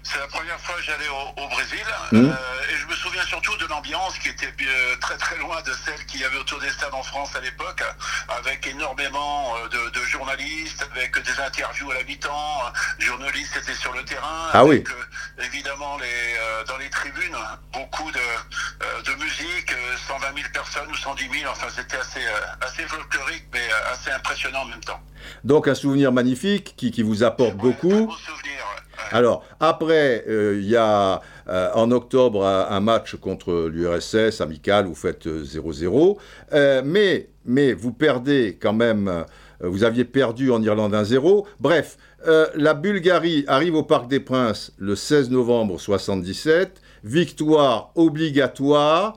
C'est 0.03 0.19
la 0.19 0.27
première 0.27 0.59
fois 0.59 0.75
que 0.75 0.83
j'allais 0.83 1.09
au, 1.09 1.41
au, 1.43 1.47
Brésil 1.49 1.85
Mmh. 2.11 2.25
euh, 2.25 2.73
et 2.73 2.75
je 2.75 2.87
me 2.87 2.93
souviens 2.93 3.23
surtout 3.23 3.55
de 3.57 3.67
l'ambiance 3.67 4.17
qui 4.17 4.29
était 4.29 4.47
euh, 4.47 4.95
très 4.99 5.15
très 5.17 5.37
loin 5.37 5.61
de 5.61 5.71
celle 5.85 6.03
qu'il 6.07 6.21
y 6.21 6.23
avait 6.23 6.37
autour 6.37 6.59
des 6.59 6.69
stades 6.71 6.93
en 6.93 7.03
France 7.03 7.35
à 7.35 7.41
l'époque, 7.41 7.83
avec 8.39 8.65
énormément 8.65 9.53
euh, 9.57 9.67
de, 9.69 9.99
de, 9.99 10.05
journalistes, 10.05 10.87
avec 10.91 11.15
des 11.23 11.39
interviews 11.39 11.91
à 11.91 11.95
la 11.95 12.03
mi-temps, 12.03 12.61
journalistes 12.97 13.55
étaient 13.57 13.75
sur 13.75 13.93
le 13.93 14.03
terrain, 14.05 14.49
ah 14.53 14.61
avec 14.61 14.87
oui. 14.87 15.45
évidemment 15.45 15.97
les, 15.99 16.65
dans 16.67 16.77
les 16.77 16.89
tribunes 16.89 17.37
beaucoup 17.73 18.11
de, 18.11 19.11
de 19.11 19.23
musique, 19.23 19.71
120 20.07 20.33
000 20.35 20.47
personnes 20.51 20.89
ou 20.89 20.95
110 20.95 21.29
000, 21.41 21.51
enfin 21.51 21.67
c'était 21.69 21.97
assez, 21.97 22.25
assez 22.61 22.83
folklorique 22.87 23.45
mais 23.53 23.67
assez 23.91 24.09
impressionnant 24.09 24.61
en 24.61 24.65
même 24.65 24.79
temps. 24.81 24.99
Donc 25.43 25.67
un 25.67 25.75
souvenir 25.75 26.11
magnifique 26.11 26.75
qui, 26.75 26.91
qui 26.91 27.03
vous 27.03 27.23
apporte 27.23 27.53
ouais, 27.53 27.71
beaucoup. 27.71 28.11
Un 28.11 28.25
souvenir, 28.25 28.57
ouais. 28.57 28.88
Alors, 29.11 29.43
après, 29.59 30.23
il 30.27 30.33
euh, 30.33 30.61
y 30.61 30.75
a 30.75 31.21
euh, 31.47 31.69
en 31.73 31.91
octobre 31.91 32.45
un 32.45 32.79
match 32.79 33.15
contre 33.15 33.67
l'URSS, 33.67 34.41
amical, 34.41 34.85
vous 34.85 34.95
faites 34.95 35.25
0-0. 35.27 36.17
Euh, 36.53 36.81
mais, 36.85 37.29
mais 37.45 37.73
vous 37.73 37.91
perdez 37.91 38.57
quand 38.61 38.73
même, 38.73 39.25
vous 39.61 39.83
aviez 39.83 40.05
perdu 40.05 40.51
en 40.51 40.61
Irlande 40.61 40.93
1-0. 40.93 41.45
Bref, 41.59 41.97
la 42.55 42.73
Bulgarie 42.73 43.45
arrive 43.47 43.75
au 43.75 43.83
Parc 43.83 44.07
des 44.07 44.19
Princes 44.19 44.73
le 44.77 44.95
16 44.95 45.29
novembre 45.31 45.79
77. 45.79 46.81
Victoire 47.03 47.91
obligatoire. 47.95 49.15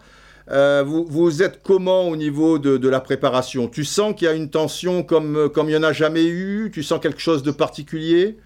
Vous, 0.49 1.05
vous, 1.09 1.43
êtes 1.43 1.61
comment 1.63 2.09
au 2.09 2.17
niveau 2.17 2.59
de, 2.59 2.77
de 2.77 2.89
la 2.89 3.01
préparation? 3.01 3.69
Tu 3.69 3.85
sens 3.85 4.15
qu'il 4.15 4.27
y 4.27 4.31
a 4.31 4.35
une 4.35 4.51
tension 4.51 5.03
comme, 5.03 5.51
comme 5.53 5.69
il 5.69 5.73
n'y 5.73 5.79
en 5.79 5.83
a 5.83 5.93
jamais 5.93 6.25
eu? 6.25 6.71
Tu 6.73 6.83
sens 6.83 7.01
quelque 7.01 7.21
chose 7.21 7.43
de 7.43 7.51
particulier? 7.51 8.39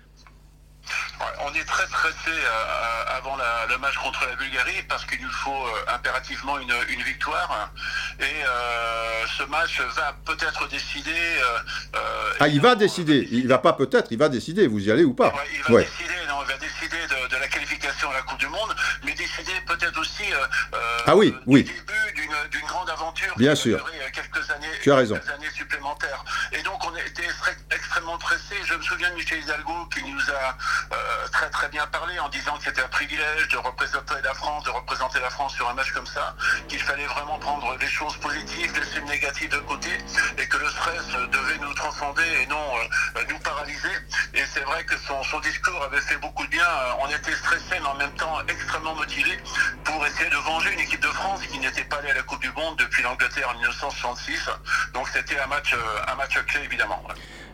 On 1.41 1.55
est 1.55 1.65
très 1.65 1.87
stressé 1.87 2.31
euh, 2.31 3.17
avant 3.17 3.37
la, 3.37 3.67
le 3.69 3.79
match 3.79 3.97
contre 3.97 4.27
la 4.27 4.37
Bulgarie 4.37 4.83
parce 4.89 5.05
qu'il 5.05 5.21
nous 5.21 5.31
faut 5.31 5.51
euh, 5.51 5.95
impérativement 5.95 6.59
une, 6.59 6.75
une, 6.89 7.03
victoire. 7.03 7.71
Et 8.21 8.25
euh, 8.25 9.27
ce 9.39 9.43
match 9.45 9.81
va 9.81 10.15
peut-être 10.25 10.69
décider. 10.69 11.13
ah, 12.41 12.49
il 12.49 12.61
va 12.61 12.75
décider. 12.75 13.29
Il 13.31 13.49
va 13.49 13.59
pas 13.59 13.73
peut-être, 13.73 14.09
il 14.11 14.19
va 14.19 14.29
décider. 14.29 14.67
Vous 14.67 14.81
y 14.81 14.91
allez 14.91 15.05
ou 15.05 15.15
pas 15.15 15.29
ouais, 15.29 15.49
Il 15.55 15.63
va 15.63 15.75
ouais. 15.75 15.85
décider. 15.85 16.15
Non, 16.29 16.43
il 16.43 16.53
va 16.53 16.59
décider 16.59 16.97
de, 17.07 17.29
de, 17.29 17.37
la 17.41 17.49
qualification 17.49 18.11
à 18.11 18.15
la 18.15 18.23
Coupe 18.23 18.39
du 18.39 18.49
Monde, 18.49 18.75
mais 19.05 19.13
décider 19.15 19.53
peut-être 19.67 19.99
aussi. 20.01 20.25
ah 21.07 21.17
oui, 21.17 21.35
oui. 21.47 21.65
Du 21.65 21.73
début 21.73 22.06
d'une 22.51 22.67
grande 22.67 22.91
aventure. 22.91 23.33
Bien 23.37 23.55
qui 23.55 23.63
sûr. 23.63 23.79
Durer 23.79 24.11
quelques 24.13 24.51
années. 24.51 24.67
Tu 24.83 24.93
as 24.93 24.97
raison. 24.97 25.15
Quelques 25.15 25.31
années 25.31 25.51
supplémentaires. 25.55 26.25
Et 26.53 26.63
donc 26.63 26.85
on 26.87 26.97
était 26.97 27.29
extrêmement 27.71 28.19
pressés. 28.19 28.57
Je 28.65 28.75
me 28.75 28.83
souviens 28.83 29.11
de 29.11 29.15
Michel 29.15 29.41
Hidalgo 29.41 29.87
qui 29.95 30.03
nous 30.05 30.21
a 30.31 30.57
euh, 30.93 31.29
très 31.33 31.51
très 31.51 31.69
bien 31.69 31.87
parlé 31.89 32.19
en 32.19 32.29
disant 32.29 32.57
que 32.57 32.65
c'était 32.65 32.83
un 32.83 32.89
privilège 32.89 33.49
de 33.49 33.57
représenter 33.59 34.15
la 34.23 34.35
France, 34.35 34.65
de 34.65 34.71
représenter 34.71 35.21
la 35.21 35.31
France 35.31 35.55
sur 35.55 35.69
un 35.69 35.75
match 35.75 35.93
comme 35.93 36.07
ça, 36.07 36.35
qu'il 36.69 36.81
fallait 36.81 37.07
vraiment 37.07 37.39
prendre 37.39 37.77
les 37.79 37.89
choses 37.89 38.17
positives, 38.19 38.73
laisser 38.79 39.01
le 39.01 39.07
négatif 39.07 39.49
de 39.51 39.59
côté, 39.59 39.91
et 40.39 40.47
que 40.47 40.57
le 40.57 40.69
stress 40.69 41.07
devait 41.31 41.59
nous 41.59 41.75
transcender 41.75 42.25
et 42.43 42.47
non 42.47 42.77
euh, 43.17 43.23
nous 43.29 43.39
paralyser. 43.39 43.97
Et 44.35 44.43
c'est 44.53 44.65
vrai 44.65 44.85
que 44.85 44.97
son, 45.07 45.23
son, 45.25 45.41
discours 45.41 45.83
avait 45.85 46.01
fait 46.01 46.17
beaucoup 46.19 46.45
de 46.45 46.51
bien. 46.51 46.67
On 47.01 47.09
était 47.09 47.35
stressés, 47.35 47.81
mais 47.81 47.87
en 47.87 47.95
même 47.95 48.15
temps 48.15 48.39
extrêmement 48.49 48.95
motivés 48.95 49.39
pour 49.85 50.05
essayer 50.07 50.31
de 50.31 50.37
venger 50.37 50.73
une 50.73 50.81
équipe 50.81 51.01
de 51.01 51.09
France 51.09 51.41
qui 51.51 51.59
n'était 51.59 51.85
pas 51.85 51.97
allée 51.97 52.11
à 52.11 52.15
la 52.17 52.23
Coupe 52.23 52.41
du 52.41 52.51
Monde 52.53 52.77
depuis 52.79 53.03
l'Angleterre 53.03 53.49
en 53.51 53.55
1966. 53.55 54.49
Donc 54.95 55.07
c'était 55.13 55.39
un 55.39 55.47
match, 55.47 55.75
un 56.09 56.15
match 56.17 56.39
clé 56.47 56.61
évidemment. 56.65 57.03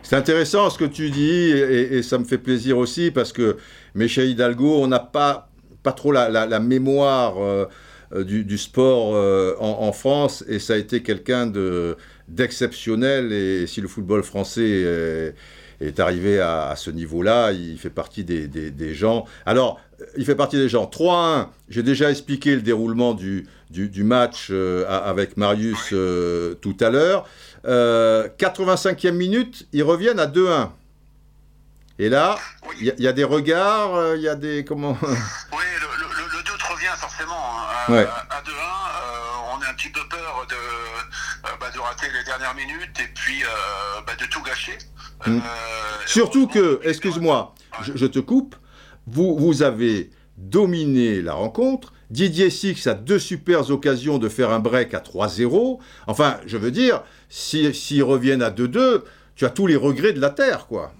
C'est 0.03 0.15
intéressant 0.15 0.69
ce 0.69 0.77
que 0.77 0.85
tu 0.85 1.09
dis 1.09 1.51
et, 1.51 2.01
ça 2.03 2.17
me 2.17 2.23
fait 2.23 2.37
plaisir 2.37 2.77
aussi 2.77 3.11
parce 3.11 3.33
que 3.33 3.57
Michel 3.95 4.29
Hidalgo, 4.29 4.81
on 4.81 4.87
n'a 4.87 4.99
pas, 4.99 5.49
pas 5.81 5.91
trop 5.91 6.11
la, 6.11 6.59
mémoire 6.59 7.41
euh, 7.41 7.67
du, 8.23 8.43
du, 8.43 8.57
sport 8.57 9.15
euh, 9.15 9.55
en, 9.59 9.91
France 9.91 10.43
et 10.47 10.59
ça 10.59 10.73
a 10.73 10.77
été 10.77 11.01
quelqu'un 11.03 11.51
d'exceptionnel 12.27 13.31
et 13.31 13.67
si 13.67 13.81
le 13.81 13.87
football 13.87 14.23
français 14.23 15.33
est, 15.81 15.99
arrivé 15.99 16.39
à, 16.39 16.73
ce 16.77 16.89
niveau-là, 16.89 17.51
il 17.51 17.77
fait 17.77 17.89
partie 17.89 18.23
des, 18.23 18.47
des, 18.47 18.93
gens. 18.93 19.25
Alors, 19.45 19.81
il 20.17 20.25
fait 20.25 20.35
partie 20.35 20.57
des 20.57 20.69
gens. 20.69 20.85
3-1, 20.85 21.47
j'ai 21.69 21.83
déjà 21.83 22.09
expliqué 22.09 22.55
le 22.55 22.61
déroulement 22.61 23.13
du, 23.13 23.47
du, 23.69 23.89
du 23.89 24.03
match 24.03 24.47
euh, 24.51 24.85
avec 24.87 25.37
Marius 25.37 25.89
euh, 25.93 26.55
tout 26.55 26.77
à 26.79 26.89
l'heure. 26.89 27.27
Euh, 27.65 28.27
85e 28.39 29.11
minute, 29.11 29.67
ils 29.73 29.83
reviennent 29.83 30.19
à 30.19 30.27
2-1. 30.27 30.69
Et 31.99 32.09
là, 32.09 32.37
il 32.81 32.87
oui. 32.87 32.93
y, 32.97 33.03
y, 33.03 33.07
a 33.07 33.13
des 33.13 33.23
regards, 33.23 34.15
il 34.15 34.21
y 34.21 34.27
a 34.27 34.35
des. 34.35 34.65
Comment 34.65 34.97
Oui, 35.01 35.07
le, 35.11 35.87
le, 36.01 36.37
le, 36.37 36.43
doute 36.43 36.61
revient 36.63 36.87
forcément. 36.97 37.33
Hein, 37.87 37.93
ouais. 37.93 38.05
À, 38.05 38.37
à 38.37 38.41
2-1, 38.41 38.51
on 39.55 39.61
a 39.61 39.69
un 39.69 39.73
petit 39.75 39.89
peu 39.89 40.01
peur 40.09 40.47
de, 40.49 41.59
bah, 41.59 41.69
de 41.73 41.79
rater 41.79 42.07
les 42.11 42.23
dernières 42.23 42.55
minutes 42.55 42.99
et 42.99 43.07
puis 43.13 43.43
bah, 44.07 44.13
de 44.19 44.25
tout 44.25 44.41
gâcher. 44.41 44.77
Mmh. 45.27 45.39
Surtout 46.07 46.47
que, 46.47 46.81
excuse-moi, 46.83 47.53
ouais. 47.79 47.85
je, 47.85 47.95
je, 47.95 48.05
te 48.07 48.19
coupe, 48.19 48.55
vous, 49.07 49.63
avez 49.63 50.09
dominé 50.37 51.21
la 51.21 51.33
rencontre. 51.33 51.93
Didier 52.09 52.49
Six 52.49 52.87
a 52.87 52.93
deux 52.93 53.19
super 53.19 53.69
occasions 53.71 54.17
de 54.17 54.29
faire 54.29 54.51
un 54.51 54.59
break 54.59 54.93
à 54.93 54.99
3-0. 54.99 55.79
Enfin, 56.07 56.37
je 56.45 56.57
veux 56.57 56.71
dire, 56.71 57.03
s'ils 57.29 57.73
si, 57.73 57.95
si 57.95 58.01
reviennent 58.01 58.43
à 58.43 58.51
2-2, 58.51 59.01
tu 59.35 59.45
as 59.45 59.49
tous 59.49 59.67
les 59.67 59.75
regrets 59.75 60.13
de 60.13 60.19
la 60.19 60.29
Terre, 60.29 60.67
quoi. 60.67 60.93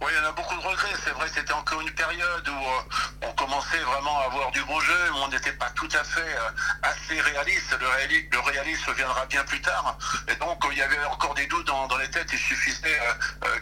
Oui, 0.00 0.08
il 0.10 0.16
y 0.16 0.26
en 0.26 0.30
a 0.30 0.32
beaucoup 0.32 0.54
de 0.54 0.66
regrets. 0.66 0.96
C'est 1.04 1.10
vrai 1.10 1.26
c'était 1.28 1.52
encore 1.52 1.80
une 1.80 1.90
période 1.90 2.48
où 2.48 2.52
euh, 2.52 3.28
on 3.28 3.32
commençait 3.32 3.84
vraiment 3.84 4.18
à 4.20 4.24
avoir 4.24 4.50
du 4.50 4.62
beau 4.64 4.80
jeu, 4.80 4.94
mais 5.12 5.20
on 5.24 5.28
n'était 5.28 5.52
pas 5.52 5.70
tout 5.74 5.88
à 5.92 6.02
fait 6.02 6.34
assez 6.82 7.20
réaliste. 7.20 7.76
Le, 7.78 8.40
réalisme 8.40 8.92
viendra 8.96 9.26
bien 9.26 9.44
plus 9.44 9.60
tard. 9.60 9.98
Et 10.28 10.36
donc, 10.36 10.58
il 10.72 10.78
y 10.78 10.82
avait 10.82 11.04
encore 11.04 11.34
des 11.34 11.46
doutes 11.46 11.66
dans, 11.66 11.98
les 11.98 12.08
têtes. 12.08 12.28
Il 12.32 12.38
suffisait 12.38 12.98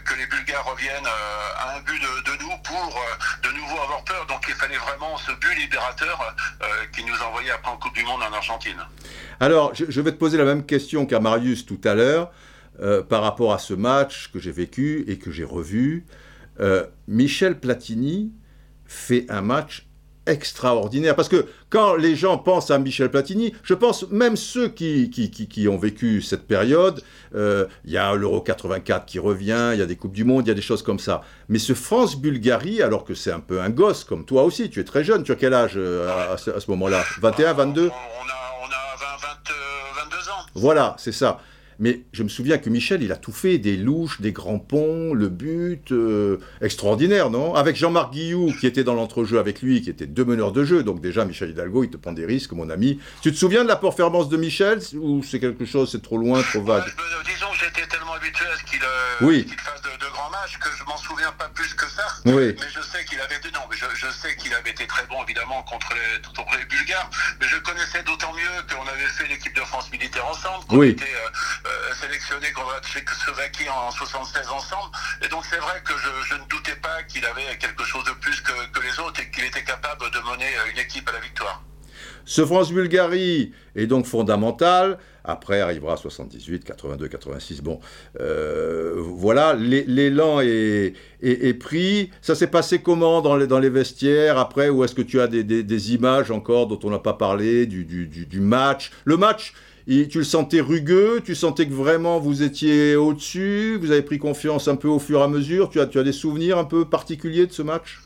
que 0.05 0.13
les 0.15 0.25
Bulgares 0.27 0.65
reviennent 0.65 1.05
à 1.05 1.75
un 1.75 1.81
but 1.81 2.01
de, 2.01 2.31
nous 2.41 2.57
pour 2.63 3.01
de 3.43 3.49
nouveau 3.49 3.81
avoir 3.81 4.03
peur. 4.05 4.25
Donc, 4.27 4.45
il 4.47 4.55
fallait 4.55 4.77
vraiment 4.77 5.17
ce 5.17 5.31
but 5.33 5.53
libérateur 5.55 6.35
qui 6.93 7.03
nous 7.03 7.21
envoyait 7.21 7.51
après 7.51 7.71
en 7.71 7.77
Coupe 7.77 7.93
du 7.93 8.03
Monde 8.03 8.23
en 8.23 8.33
Argentine. 8.33 8.81
Alors, 9.39 9.73
je 9.75 10.01
vais 10.01 10.11
te 10.11 10.17
poser 10.17 10.37
la 10.37 10.45
même 10.45 10.65
question 10.65 11.05
qu'à 11.05 11.19
Marius 11.19 11.65
tout 11.65 11.81
à 11.83 11.93
l'heure. 11.93 12.31
Euh, 12.81 13.03
par 13.03 13.21
rapport 13.23 13.51
à 13.51 13.59
ce 13.59 13.73
match 13.73 14.29
que 14.31 14.39
j'ai 14.39 14.53
vécu 14.53 15.03
et 15.07 15.17
que 15.17 15.31
j'ai 15.31 15.43
revu. 15.43 16.05
Euh, 16.61 16.85
Michel 17.07 17.59
Platini 17.59 18.31
fait 18.85 19.25
un 19.29 19.41
match 19.41 19.89
extraordinaire. 20.29 21.15
Parce 21.15 21.29
que 21.29 21.47
quand 21.69 21.95
les 21.95 22.15
gens 22.15 22.37
pensent 22.37 22.71
à 22.71 22.77
Michel 22.77 23.09
Platini, 23.09 23.53
je 23.63 23.73
pense 23.73 24.09
même 24.09 24.35
ceux 24.35 24.69
qui, 24.69 25.09
qui, 25.09 25.67
ont 25.67 25.77
vécu 25.77 26.21
cette 26.21 26.47
période, 26.47 27.01
euh, 27.35 27.65
il 27.85 27.91
y 27.91 27.97
a 27.97 28.13
l'Euro 28.15 28.41
84 28.41 29.05
qui 29.05 29.19
revient, 29.19 29.71
il 29.73 29.79
y 29.79 29.81
a 29.81 29.85
des 29.85 29.95
Coupes 29.95 30.13
du 30.13 30.23
Monde, 30.23 30.45
il 30.45 30.49
y 30.49 30.51
a 30.51 30.55
des 30.55 30.61
choses 30.61 30.83
comme 30.83 30.99
ça. 30.99 31.21
Mais 31.47 31.59
ce 31.59 31.73
France-Bulgarie, 31.73 32.81
alors 32.81 33.03
que 33.03 33.13
c'est 33.13 33.31
un 33.31 33.39
peu 33.39 33.61
un 33.61 33.69
gosse 33.69 34.03
comme 34.03 34.25
toi 34.25 34.43
aussi, 34.43 34.69
tu 34.69 34.79
es 34.79 34.83
très 34.83 35.03
jeune, 35.03 35.23
tu 35.23 35.31
as 35.31 35.35
quel 35.35 35.53
âge 35.53 35.77
à, 35.77 36.37
ce, 36.37 36.51
moment-là? 36.69 37.03
21, 37.21 37.53
22 37.53 37.81
on 37.81 37.87
a, 37.87 37.91
on 37.91 38.65
a 38.65 40.03
22 40.03 40.29
ans. 40.29 40.45
Voilà, 40.53 40.95
c'est 40.99 41.11
ça. 41.11 41.39
Mais 41.79 42.01
je 42.11 42.23
me 42.23 42.29
souviens 42.29 42.57
que 42.57 42.69
Michel, 42.69 43.01
il 43.01 43.11
a 43.13 43.15
tout 43.15 43.31
fait, 43.31 43.57
des 43.57 43.77
louches, 43.77 44.19
des 44.19 44.33
grands 44.33 44.59
ponts, 44.59 45.13
le 45.13 45.29
but, 45.29 45.91
euh, 45.91 46.37
extraordinaire, 46.61 47.29
non? 47.29 47.55
Avec 47.55 47.77
Jean-Marc 47.77 48.11
Guillou, 48.11 48.53
qui 48.59 48.67
était 48.67 48.83
dans 48.83 48.95
l'entrejeu 48.95 49.39
avec 49.39 49.61
lui, 49.61 49.81
qui 49.81 49.89
était 49.89 50.05
deux 50.05 50.25
meneurs 50.25 50.51
de 50.51 50.65
jeu, 50.65 50.83
donc 50.83 50.99
déjà 50.99 51.23
Michel 51.23 51.51
Hidalgo, 51.51 51.85
il 51.85 51.89
te 51.89 51.97
prend 51.97 52.11
des 52.11 52.25
risques, 52.25 52.51
mon 52.51 52.69
ami. 52.69 52.99
Tu 53.21 53.31
te 53.31 53.37
souviens 53.37 53.63
de 53.63 53.69
la 53.69 53.77
performance 53.77 54.27
de 54.27 54.35
Michel, 54.35 54.79
ou 54.95 55.23
c'est 55.23 55.39
quelque 55.39 55.65
chose, 55.65 55.89
c'est 55.91 56.01
trop 56.01 56.17
loin, 56.17 56.41
trop 56.41 56.61
vague? 56.61 56.83
Disons 56.83 57.47
que 57.51 57.65
j'étais 57.65 57.87
tellement 57.87 58.13
habitué 58.13 58.45
à 58.45 58.57
ce 58.57 58.63
qu'il 58.69 58.83
euh, 58.83 59.43
fasse 59.57 59.81
de, 59.81 59.88
que 60.59 60.69
je 60.77 60.83
m'en 60.83 60.97
souviens 60.97 61.31
pas 61.33 61.49
plus 61.49 61.73
que 61.73 61.87
ça. 61.89 62.05
Oui. 62.25 62.55
Mais 62.59 62.67
je 62.69 62.81
sais 62.81 63.03
qu'il 63.05 63.19
avait, 63.19 63.39
non, 63.53 63.61
mais 63.69 63.75
je, 63.77 64.09
sais 64.11 64.35
qu'il 64.35 64.53
avait 64.53 64.71
été 64.71 64.87
très 64.87 65.05
bon, 65.07 65.23
évidemment, 65.23 65.61
contre 65.63 65.89
les, 65.93 66.21
contre 66.21 66.57
les 66.57 66.65
Bulgares, 66.65 67.09
mais 67.39 67.47
je 67.47 67.57
connaissais 67.57 68.03
d'autant 68.03 68.33
mieux 68.33 68.75
qu'on 68.75 68.87
avait 68.87 69.07
fait 69.07 69.27
l'équipe 69.27 69.55
de 69.55 69.61
France 69.61 69.91
militaire 69.91 70.25
ensemble, 70.27 70.65
qu'on 70.65 70.77
oui. 70.77 70.89
était... 70.89 71.05
Euh, 71.05 71.29
euh, 71.89 71.93
sélectionné 71.93 72.51
contre 72.53 72.71
la 72.73 72.81
Tchécoslovaquie 72.81 73.69
en 73.69 73.91
76 73.91 74.47
ensemble. 74.49 74.91
Et 75.23 75.27
donc 75.27 75.43
c'est 75.49 75.57
vrai 75.57 75.81
que 75.83 75.93
je, 75.97 76.35
ne 76.35 76.47
doutais 76.47 76.75
pas 76.75 77.03
qu'il 77.03 77.25
avait 77.25 77.57
quelque 77.57 77.83
chose 77.83 78.03
de 78.05 78.11
plus 78.11 78.41
que, 78.41 78.79
les 78.81 78.99
autres 78.99 79.21
et 79.21 79.29
qu'il 79.29 79.43
était 79.43 79.63
capable 79.63 80.09
de 80.11 80.19
mener 80.19 80.47
une 80.71 80.79
équipe 80.79 81.07
à 81.09 81.13
la 81.13 81.19
victoire. 81.19 81.61
Ce 82.25 82.45
France-Bulgarie 82.45 83.53
est 83.75 83.87
donc 83.87 84.05
fondamental. 84.05 84.99
Après 85.23 85.61
arrivera 85.61 85.97
78, 85.97 86.63
82, 86.63 87.07
86. 87.07 87.61
Bon, 87.61 87.79
euh, 88.19 88.95
voilà, 88.97 89.53
l'élan 89.55 90.39
est, 90.41 90.93
pris. 91.59 92.09
Ça 92.21 92.35
s'est 92.35 92.47
passé 92.47 92.79
comment 92.79 93.21
dans 93.21 93.59
les, 93.59 93.69
vestiaires 93.69 94.37
après 94.37 94.69
Ou 94.69 94.83
est-ce 94.83 94.95
que 94.95 95.01
tu 95.01 95.19
as 95.19 95.27
des, 95.27 95.93
images 95.93 96.31
encore 96.31 96.67
dont 96.67 96.79
on 96.83 96.89
n'a 96.89 96.99
pas 96.99 97.13
parlé 97.13 97.65
du, 97.65 97.85
du, 97.85 98.07
du 98.07 98.39
match? 98.39 98.91
Le 99.05 99.17
match, 99.17 99.53
tu 99.87 100.19
le 100.19 100.23
sentais 100.23 100.61
rugueux, 100.61 101.21
tu 101.23 101.33
sentais 101.33 101.67
que 101.67 101.73
vraiment 101.73 102.19
vous 102.19 102.43
étiez 102.43 102.95
au-dessus, 102.95 103.77
vous 103.81 103.91
avez 103.91 104.03
pris 104.03 104.19
confiance 104.19 104.67
un 104.67 104.75
peu 104.75 104.87
au 104.87 104.99
fur 104.99 105.19
et 105.19 105.23
à 105.23 105.27
mesure, 105.27 105.69
tu 105.69 105.79
as 105.79 106.03
des 106.03 106.11
souvenirs 106.11 106.59
un 106.59 106.65
peu 106.65 106.85
particuliers 106.85 107.47
de 107.47 107.51
ce 107.51 107.63
match? 107.63 107.99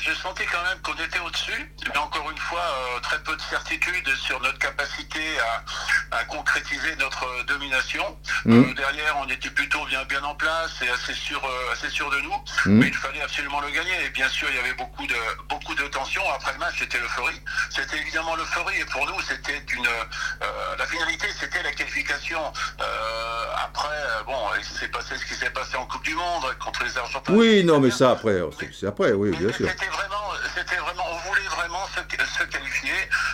J'ai 0.00 0.14
senti 0.14 0.42
quand 0.50 0.62
même 0.62 0.78
qu'on 0.82 1.02
était 1.02 1.18
au-dessus, 1.20 1.70
mais 1.88 1.96
encore 1.96 2.30
une 2.30 2.38
fois, 2.38 2.60
euh, 2.60 3.00
très 3.00 3.18
peu 3.22 3.34
de 3.34 3.40
certitude 3.40 4.08
sur 4.16 4.40
notre 4.40 4.58
capacité 4.58 5.20
à, 6.10 6.24
concrétiser 6.28 6.94
notre 6.96 7.26
domination. 7.46 8.16
Mmh. 8.44 8.52
Euh, 8.52 8.74
derrière, 8.74 9.16
on 9.18 9.28
était 9.28 9.50
plutôt 9.50 9.84
bien, 9.86 10.04
bien 10.04 10.22
en 10.22 10.34
place 10.34 10.70
et 10.82 10.88
assez 10.88 11.12
sûr, 11.12 11.42
euh, 11.44 11.72
assez 11.72 11.90
sûr 11.90 12.08
de 12.10 12.20
nous, 12.20 12.34
mmh. 12.66 12.78
mais 12.78 12.86
il 12.86 12.94
fallait 12.94 13.20
absolument 13.20 13.60
le 13.60 13.70
gagner. 13.70 14.04
Et 14.06 14.10
bien 14.10 14.28
sûr, 14.28 14.48
il 14.50 14.56
y 14.56 14.58
avait 14.58 14.74
beaucoup 14.74 15.06
de, 15.06 15.16
beaucoup 15.48 15.74
de 15.74 15.84
tension. 15.88 16.22
Après 16.34 16.52
le 16.52 16.58
match, 16.58 16.76
c'était 16.78 16.98
l'euphorie. 16.98 17.40
C'était 17.70 17.98
évidemment 17.98 18.36
l'euphorie, 18.36 18.80
et 18.80 18.84
pour 18.86 19.06
nous, 19.06 19.20
c'était 19.28 19.62
une, 19.74 19.88
la 20.78 20.86
finalité, 20.86 21.26
c'était 21.38 21.62
la 21.62 21.72
qualification. 21.72 22.40
après, 23.64 23.88
bon, 24.26 24.38
il 24.58 24.64
s'est 24.64 24.88
passé 24.88 25.16
ce 25.16 25.26
qui 25.26 25.34
s'est 25.34 25.50
passé 25.50 25.76
en 25.76 25.86
Coupe 25.86 26.04
du 26.04 26.14
Monde 26.14 26.44
contre 26.58 26.84
les 26.84 26.96
Argentins. 26.96 27.32
Oui, 27.32 27.64
non, 27.64 27.80
mais 27.80 27.90
ça 27.90 28.12
après, 28.12 28.40
c'est 28.72 28.86
après, 28.86 29.12
oui, 29.12 29.30
bien 29.36 29.52
sûr. 29.52 29.63
C'était 29.68 29.86
vraiment, 29.86 30.32
c'était 30.54 30.76
vraiment, 30.76 31.04
on 31.10 31.28
voulait 31.28 31.48
vraiment 31.48 31.86
se, 31.88 32.44
qualifier 32.44 32.92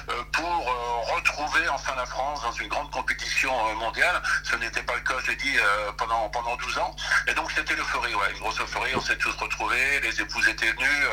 euh, 0.08 0.12
pour 0.32 0.44
euh, 0.46 1.14
retrouver 1.14 1.68
enfin 1.68 1.92
la 1.96 2.06
France 2.06 2.42
dans 2.42 2.52
une 2.52 2.68
grande 2.68 2.90
compétition 2.90 3.50
euh, 3.50 3.74
mondiale. 3.74 4.20
Ce 4.44 4.56
n'était 4.56 4.82
pas 4.82 4.94
le 4.94 5.02
cas, 5.02 5.14
je 5.24 5.30
l'ai 5.30 5.36
dit, 5.36 5.56
pendant, 5.98 6.28
pendant 6.30 6.56
12 6.56 6.78
ans. 6.78 6.94
Et 7.28 7.34
donc 7.34 7.50
c'était 7.54 7.74
l'euphorie, 7.74 8.14
ouais, 8.14 8.32
une 8.32 8.40
grosse 8.40 8.60
euphorie. 8.60 8.92
On 8.94 9.00
s'est 9.00 9.16
tous 9.16 9.34
retrouvés, 9.36 10.00
les 10.02 10.20
épouses 10.20 10.48
étaient 10.48 10.70
venues, 10.72 11.06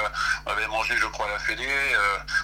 on 0.45 0.51
avait 0.51 0.67
mangé, 0.67 0.95
je 0.97 1.07
crois, 1.07 1.27
à 1.27 1.33
la 1.33 1.39
Fédé. 1.39 1.67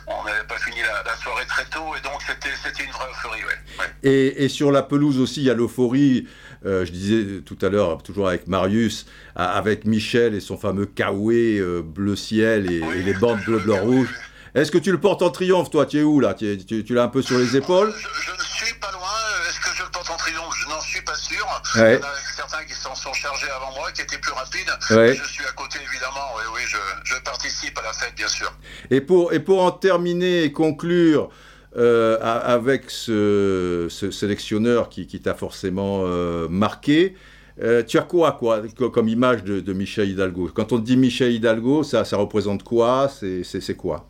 on 0.08 0.24
n'avait 0.24 0.44
pas 0.44 0.58
fini 0.58 0.82
la, 0.82 1.16
soirée 1.16 1.46
très 1.46 1.66
tôt, 1.66 1.96
et 1.98 2.02
donc 2.02 2.22
c'était 2.22 2.84
une 2.84 2.92
vraie 2.92 3.10
euphorie, 3.10 3.44
ouais. 3.46 3.86
Et, 4.04 4.44
et, 4.44 4.50
sur 4.50 4.72
la 4.72 4.84
pelouse 4.84 5.20
aussi, 5.20 5.42
il 5.42 5.46
y 5.46 5.50
a 5.50 5.54
l'euphorie. 5.54 6.28
Je 6.64 6.91
disais 6.91 7.41
tout 7.41 7.57
à 7.61 7.70
l'heure, 7.70 8.01
toujours 8.03 8.28
avec 8.30 8.47
Marius, 8.47 9.05
avec 9.36 9.86
Michel 9.86 10.34
et 10.34 10.39
son 10.39 10.57
fameux 10.57 10.86
kawaii 10.86 11.61
bleu 11.84 12.16
ciel 12.16 12.72
et, 12.72 12.82
les 13.03 13.14
bandes 13.14 13.41
bleu, 13.45 13.59
blanc, 13.59 13.82
rouge. 13.82 14.09
Est-ce 14.55 14.72
que 14.72 14.78
tu 14.78 14.91
le 14.91 14.99
portes 14.99 15.24
en 15.24 15.32
triomphe, 15.32 15.72
toi? 15.72 15.88
Tu 15.88 15.99
es 15.99 16.03
où, 16.03 16.20
là? 16.20 16.36
Tu, 16.36 16.64
tu, 16.64 16.93
l'as 16.93 17.03
un 17.03 17.07
peu 17.07 17.24
sur 17.24 17.39
les 17.39 17.57
épaules? 17.57 17.91
je, 17.97 18.32
ne 18.32 18.43
suis 18.43 18.74
pas 18.76 18.91
loin. 18.91 19.09
Est-ce 19.49 19.59
que 19.59 19.76
je 19.76 19.82
le 19.82 19.89
porte 19.89 20.11
en 20.11 20.18
triomphe? 20.18 20.53
Je 20.61 20.70
n'en 20.70 20.80
suis 20.80 21.01
pas 21.01 21.16
sûr. 21.16 21.61
Il 21.76 21.80
y 21.80 21.84
en 21.84 21.86
a 21.86 22.14
certains 22.36 22.64
qui 22.64 22.76
s'en 22.76 22.93
sont 22.93 23.14
chargés 23.14 23.49
avant 23.49 23.74
moi, 23.74 23.91
qui 23.91 24.03
étaient 24.03 24.20
plus 24.20 24.32
rapides. 24.32 24.72
Je 24.89 25.28
suis 25.28 25.45
à 25.45 25.51
côté, 25.53 25.80
évidemment. 25.89 26.36
Oui, 26.38 26.43
oui, 26.55 26.61
je, 27.03 27.16
participe 27.24 27.76
à 27.80 27.82
la 27.82 27.93
fête, 27.93 28.14
bien 28.16 28.28
sûr. 28.28 28.53
Et 28.91 29.01
pour, 29.01 29.34
et 29.34 29.39
pour 29.39 29.64
en 29.64 29.72
terminer 29.72 30.43
et 30.43 30.51
conclure... 30.51 31.30
Euh, 31.76 32.20
avec 32.22 32.92
ce, 32.92 33.88
sélectionneur 33.90 34.90
qui, 34.90 35.08
t'a 35.20 35.34
forcément 35.34 36.04
euh, 36.06 36.48
marqué, 36.48 37.16
euh, 37.64 37.82
tu 37.82 37.98
as 37.98 38.04
quoi, 38.04 38.34
quoi 38.34 38.62
comme 38.92 39.08
image 39.08 39.44
de, 39.44 39.74
Michel 39.74 40.10
Hidalgo? 40.10 40.52
Quand 40.54 40.72
on 40.72 40.78
dit 40.78 40.98
Michel 40.98 41.32
Hidalgo, 41.32 41.84
ça, 41.84 42.04
représente 42.14 42.62
quoi? 42.62 43.10
C'est 43.10 43.76
quoi? 43.76 44.08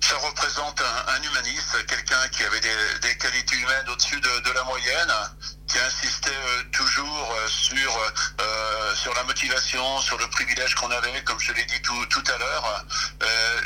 Ça 0.00 0.16
représente 0.16 0.78
un, 0.82 1.22
humaniste, 1.22 1.86
quelqu'un 1.86 2.28
qui 2.32 2.42
avait 2.44 2.60
des, 2.60 3.16
qualités 3.18 3.56
humaines 3.56 3.86
au-dessus 3.90 4.20
de, 4.20 4.54
la 4.54 4.64
moyenne, 4.64 5.12
qui 5.68 5.78
insistait 5.78 6.30
toujours 6.72 7.34
sur, 7.46 7.90
sur 8.94 9.14
la 9.14 9.24
motivation, 9.24 9.98
sur 10.00 10.18
le 10.18 10.26
privilège 10.28 10.74
qu'on 10.74 10.90
avait, 10.90 11.22
comme 11.24 11.40
je 11.40 11.52
l'ai 11.54 11.64
dit 11.64 11.80
tout 11.82 12.24
à 12.34 12.38
l'heure. 12.38 12.84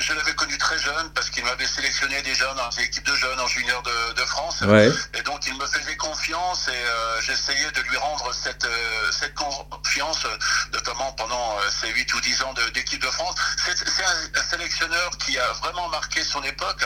Je 0.03 0.13
l'avais 0.15 0.35
connu 0.35 0.59
très 0.59 0.79
jeune 0.79 1.11
parce 1.15 1.31
qu'il 1.31 1.45
m'avait 1.45 1.67
sélectionné 1.67 2.21
déjà 2.23 2.53
dans 2.55 2.69
les 2.77 2.85
équipes 2.85 3.07
de 3.07 3.15
jeunes 3.15 3.39
en 3.39 3.47
junior 3.47 3.83
de, 3.83 4.13
de 4.15 4.25
France. 4.27 4.63
Et 5.15 5.23
donc 5.23 5.47
il 5.47 5.57
me 5.57 5.67
faisait 5.67 5.97
confiance 5.97 6.69
et 6.69 7.23
j'essayais 7.23 7.71
de 7.71 7.81
lui 7.83 7.97
rendre 7.97 8.33
cette, 8.35 8.67
cette 9.11 9.35
confiance, 9.35 10.27
notamment 10.73 11.13
pendant 11.13 11.57
ces 11.71 11.89
8 11.89 12.15
ou 12.15 12.21
10 12.21 12.43
ans 12.43 12.55
d'équipe 12.75 13.03
de, 13.03 13.11
France. 13.11 13.37
C'est 13.65 14.05
un, 14.05 14.41
un, 14.41 14.43
sélectionneur 14.43 15.11
qui 15.19 15.39
a 15.39 15.53
vraiment 15.53 15.89
marqué 15.89 16.25
son 16.25 16.43
époque. 16.43 16.85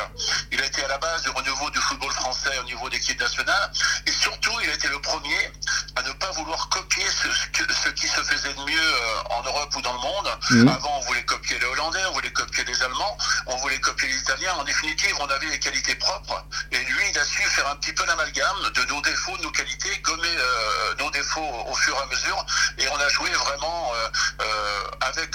Il 0.52 0.60
a 0.60 0.66
été 0.66 0.84
à 0.84 0.88
la 0.88 0.98
base 0.98 1.22
du 1.22 1.30
renouveau 1.30 1.70
du 1.70 1.78
football 1.78 2.12
français 2.12 2.58
au 2.60 2.64
niveau 2.64 2.88
d'équipe 2.90 3.18
nationale. 3.18 3.70
Et 4.06 4.12
surtout, 4.12 4.52
il 4.62 4.70
a 4.70 4.74
été 4.74 4.88
le 4.88 5.00
premier 5.00 5.50
à 5.96 6.02
ne 6.02 6.12
pas 6.12 6.30
vouloir 6.32 6.68
copier 6.68 7.04
ce, 7.08 7.28
ce 7.72 7.88
qui 7.90 8.06
se 8.06 8.22
faisait 8.22 8.52
de 8.52 8.60
mieux 8.60 8.94
euh, 8.94 9.22
en 9.30 9.42
Europe 9.42 9.74
ou 9.76 9.82
dans 9.82 9.92
le 9.94 9.98
monde. 9.98 10.38
Mmh. 10.50 10.68
Avant, 10.68 10.98
on 10.98 11.00
voulait 11.00 11.24
copier 11.24 11.58
les 11.58 11.64
Hollandais, 11.66 12.04
on 12.10 12.12
voulait 12.12 12.32
copier 12.32 12.64
les 12.64 12.82
Allemands, 12.82 13.16
on 13.46 13.56
voulait 13.56 13.80
copier 13.80 14.08
les 14.08 14.18
Italiens. 14.18 14.54
En 14.58 14.64
définitive, 14.64 15.14
on 15.20 15.26
avait 15.26 15.46
les 15.46 15.58
qualités 15.58 15.94
propres. 15.94 16.44
Et 16.70 16.78
lui, 16.78 17.02
il 17.10 17.18
a 17.18 17.24
su 17.24 17.42
faire 17.42 17.68
un 17.68 17.76
petit 17.76 17.92
peu 17.92 18.04
l'amalgame 18.06 18.70
de 18.74 18.82
nos 18.84 19.00
défauts, 19.00 19.36
de 19.38 19.42
nos 19.42 19.50
qualités, 19.50 19.98
gommer 20.02 20.36
euh, 20.36 20.94
nos 20.98 21.10
défauts 21.10 21.64
au 21.66 21.74
fur 21.74 21.96
et 21.96 22.02
à 22.02 22.06
mesure. 22.06 22.46
Et 22.78 22.88
on 22.88 22.96
a 22.96 23.08
joué 23.08 23.30
vraiment 23.30 23.92
euh, 23.94 24.90
avec, 25.00 25.34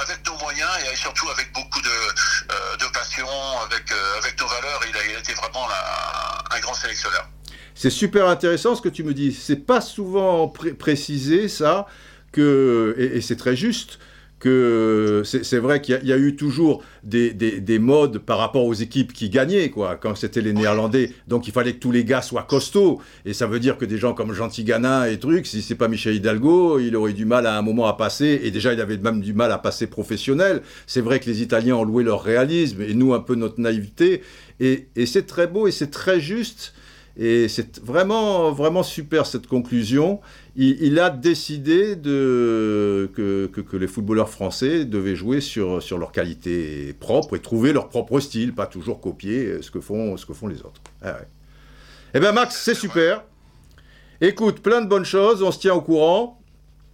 avec 0.00 0.26
nos 0.26 0.38
moyens 0.38 0.70
et 0.90 0.96
surtout 0.96 1.28
avec 1.30 1.52
beaucoup 1.52 1.82
de, 1.82 2.76
de 2.78 2.86
passion, 2.88 3.28
avec, 3.62 3.92
avec 4.18 4.40
nos 4.40 4.46
valeurs. 4.46 4.80
Il 4.88 4.96
a, 4.96 5.04
il 5.04 5.16
a 5.16 5.18
été 5.18 5.34
vraiment 5.34 5.68
un 6.50 6.60
grand 6.60 6.74
sélectionneur. 6.74 7.26
C'est 7.78 7.90
super 7.90 8.26
intéressant 8.26 8.74
ce 8.74 8.82
que 8.82 8.88
tu 8.88 9.04
me 9.04 9.14
dis. 9.14 9.32
C'est 9.32 9.64
pas 9.64 9.80
souvent 9.80 10.48
précisé 10.48 11.46
ça, 11.46 11.86
que, 12.32 12.96
et, 12.98 13.20
c'est 13.20 13.36
très 13.36 13.54
juste, 13.54 14.00
que 14.40 15.22
c'est 15.24 15.58
vrai 15.58 15.80
qu'il 15.80 16.00
y, 16.02 16.12
a 16.12 16.18
eu 16.18 16.34
toujours 16.34 16.82
des, 17.04 17.32
des, 17.32 17.78
modes 17.78 18.18
par 18.18 18.38
rapport 18.38 18.64
aux 18.64 18.74
équipes 18.74 19.12
qui 19.12 19.30
gagnaient, 19.30 19.70
quoi, 19.70 19.94
quand 19.94 20.16
c'était 20.16 20.40
les 20.40 20.52
Néerlandais. 20.52 21.12
Donc 21.28 21.46
il 21.46 21.52
fallait 21.52 21.74
que 21.74 21.78
tous 21.78 21.92
les 21.92 22.04
gars 22.04 22.20
soient 22.20 22.42
costauds. 22.42 23.00
Et 23.24 23.32
ça 23.32 23.46
veut 23.46 23.60
dire 23.60 23.78
que 23.78 23.84
des 23.84 23.96
gens 23.96 24.12
comme 24.12 24.32
Gentil 24.32 24.66
et 25.08 25.18
trucs, 25.20 25.46
si 25.46 25.62
c'est 25.62 25.76
pas 25.76 25.86
Michel 25.86 26.16
Hidalgo, 26.16 26.80
il 26.80 26.96
aurait 26.96 27.12
du 27.12 27.26
mal 27.26 27.46
à 27.46 27.56
un 27.56 27.62
moment 27.62 27.86
à 27.86 27.92
passer. 27.92 28.40
Et 28.42 28.50
déjà, 28.50 28.72
il 28.72 28.80
avait 28.80 28.98
même 28.98 29.20
du 29.20 29.34
mal 29.34 29.52
à 29.52 29.58
passer 29.58 29.86
professionnel. 29.86 30.62
C'est 30.88 31.00
vrai 31.00 31.20
que 31.20 31.26
les 31.26 31.42
Italiens 31.42 31.76
ont 31.76 31.84
loué 31.84 32.02
leur 32.02 32.24
réalisme 32.24 32.82
et 32.82 32.94
nous 32.94 33.14
un 33.14 33.20
peu 33.20 33.36
notre 33.36 33.60
naïveté. 33.60 34.22
Et, 34.58 34.88
et 34.96 35.06
c'est 35.06 35.26
très 35.26 35.46
beau 35.46 35.68
et 35.68 35.70
c'est 35.70 35.92
très 35.92 36.18
juste. 36.18 36.74
Et 37.20 37.48
c'est 37.48 37.80
vraiment, 37.80 38.52
vraiment 38.52 38.84
super 38.84 39.26
cette 39.26 39.48
conclusion. 39.48 40.20
Il, 40.54 41.00
a 41.00 41.10
décidé 41.10 41.96
de, 41.96 43.10
que, 43.14 43.46
que, 43.46 43.76
les 43.76 43.88
footballeurs 43.88 44.28
français 44.28 44.84
devaient 44.84 45.16
jouer 45.16 45.40
sur, 45.40 45.82
sur 45.82 45.98
leur 45.98 46.12
qualité 46.12 46.94
propre 46.98 47.34
et 47.34 47.40
trouver 47.40 47.72
leur 47.72 47.88
propre 47.88 48.20
style, 48.20 48.54
pas 48.54 48.66
toujours 48.66 49.00
copier 49.00 49.60
ce 49.62 49.72
que 49.72 49.80
font, 49.80 50.16
ce 50.16 50.26
que 50.26 50.32
font 50.32 50.46
les 50.46 50.60
autres. 50.60 50.80
Ah 51.02 51.16
Eh 52.14 52.20
bien 52.20 52.30
Max, 52.30 52.56
c'est 52.56 52.74
super. 52.74 53.24
Écoute, 54.20 54.60
plein 54.60 54.80
de 54.80 54.86
bonnes 54.86 55.04
choses, 55.04 55.42
on 55.42 55.50
se 55.50 55.58
tient 55.58 55.74
au 55.74 55.80
courant. 55.80 56.40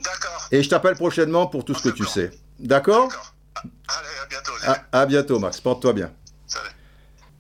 D'accord. 0.03 0.49
Et 0.51 0.63
je 0.63 0.69
t'appelle 0.71 0.95
prochainement 0.95 1.47
pour 1.47 1.67
tout 1.67 1.75
ce 1.75 1.83
que 1.83 1.95
tu 1.95 2.05
sais. 2.07 2.31
D'accord? 2.59 3.11
Allez, 3.57 4.09
à 4.23 4.27
bientôt. 4.29 4.53
À, 4.93 5.01
à 5.01 5.07
bientôt 5.07 5.39
Max, 5.39 5.61
porte-toi 5.61 5.93
bien. 5.93 6.11
Salut. 6.47 6.69